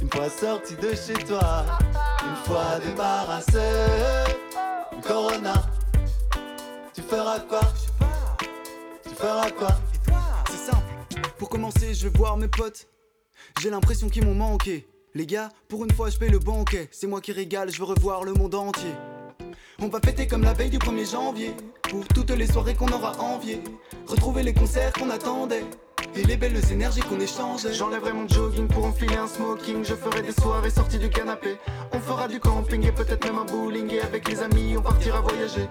Une 0.00 0.10
fois 0.10 0.28
sorti 0.28 0.74
de 0.74 0.94
chez 0.94 1.24
toi, 1.24 1.64
une 2.24 2.36
fois 2.44 2.78
débarrassé 2.84 3.60
du 4.92 5.00
Corona, 5.00 5.54
tu 6.92 7.02
feras 7.02 7.38
quoi 7.40 7.60
Tu 9.04 9.14
feras 9.14 9.50
quoi 9.52 9.68
C'est 10.50 10.70
simple. 10.70 11.30
Pour 11.38 11.48
commencer, 11.48 11.94
je 11.94 12.08
vais 12.08 12.18
voir 12.18 12.36
mes 12.36 12.48
potes. 12.48 12.88
J'ai 13.60 13.70
l'impression 13.70 14.08
qu'ils 14.08 14.24
m'ont 14.24 14.34
manqué. 14.34 14.88
Les 15.14 15.26
gars, 15.26 15.48
pour 15.68 15.84
une 15.84 15.92
fois, 15.92 16.10
je 16.10 16.18
paye 16.18 16.30
le 16.30 16.40
banquet. 16.40 16.88
C'est 16.90 17.06
moi 17.06 17.20
qui 17.20 17.32
régale, 17.32 17.70
je 17.70 17.78
veux 17.78 17.84
revoir 17.84 18.24
le 18.24 18.34
monde 18.34 18.56
entier. 18.56 18.92
On 19.80 19.86
va 19.86 20.00
fêter 20.00 20.26
comme 20.26 20.42
la 20.42 20.54
veille 20.54 20.70
du 20.70 20.78
1er 20.78 21.08
janvier. 21.08 21.54
Pour 21.88 22.04
toutes 22.08 22.30
les 22.30 22.48
soirées 22.48 22.74
qu'on 22.74 22.88
aura 22.88 23.12
enviées. 23.20 23.62
Retrouver 24.08 24.42
les 24.42 24.52
concerts 24.52 24.92
qu'on 24.92 25.08
attendait. 25.08 25.64
Et 26.16 26.24
les 26.24 26.36
belles 26.36 26.60
énergies 26.72 27.00
qu'on 27.02 27.20
échangeait. 27.20 27.72
J'enlèverai 27.72 28.12
mon 28.12 28.26
jogging 28.26 28.66
pour 28.66 28.84
enfiler 28.84 29.16
un 29.16 29.28
smoking. 29.28 29.84
Je 29.84 29.94
ferai 29.94 30.22
des 30.22 30.32
soirées 30.32 30.70
sorties 30.70 30.98
du 30.98 31.08
canapé. 31.08 31.58
On 31.92 32.00
fera 32.00 32.26
du 32.26 32.40
camping 32.40 32.84
et 32.84 32.90
peut-être 32.90 33.24
même 33.24 33.38
un 33.38 33.44
bowling. 33.44 33.88
Et 33.92 34.00
avec 34.00 34.28
les 34.28 34.42
amis, 34.42 34.76
on 34.76 34.82
partira 34.82 35.20
voyager. 35.20 35.68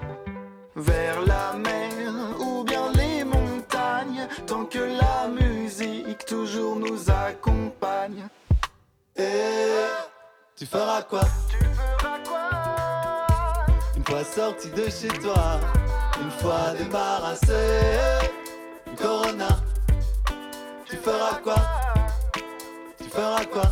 Vers 0.77 1.21
la 1.25 1.53
mer 1.57 1.91
ou 2.39 2.63
bien 2.63 2.89
les 2.93 3.25
montagnes. 3.25 4.25
Tant 4.45 4.63
que 4.63 4.79
la 4.79 5.27
musique 5.27 6.25
toujours 6.25 6.77
nous 6.77 7.11
accompagne. 7.11 8.23
Et 9.17 9.84
tu 10.55 10.65
feras 10.65 11.01
quoi? 11.01 11.23
Fois 14.07 14.23
sorti 14.23 14.69
de 14.69 14.89
chez 14.89 15.09
toi, 15.19 15.59
une 16.21 16.31
fois 16.31 16.73
débarrassé 16.77 17.53
du 18.85 18.95
Corona, 18.95 19.49
tu 20.85 20.95
feras 20.95 21.35
quoi? 21.43 21.55
Tu 22.97 23.09
feras 23.09 23.45
quoi? 23.45 23.63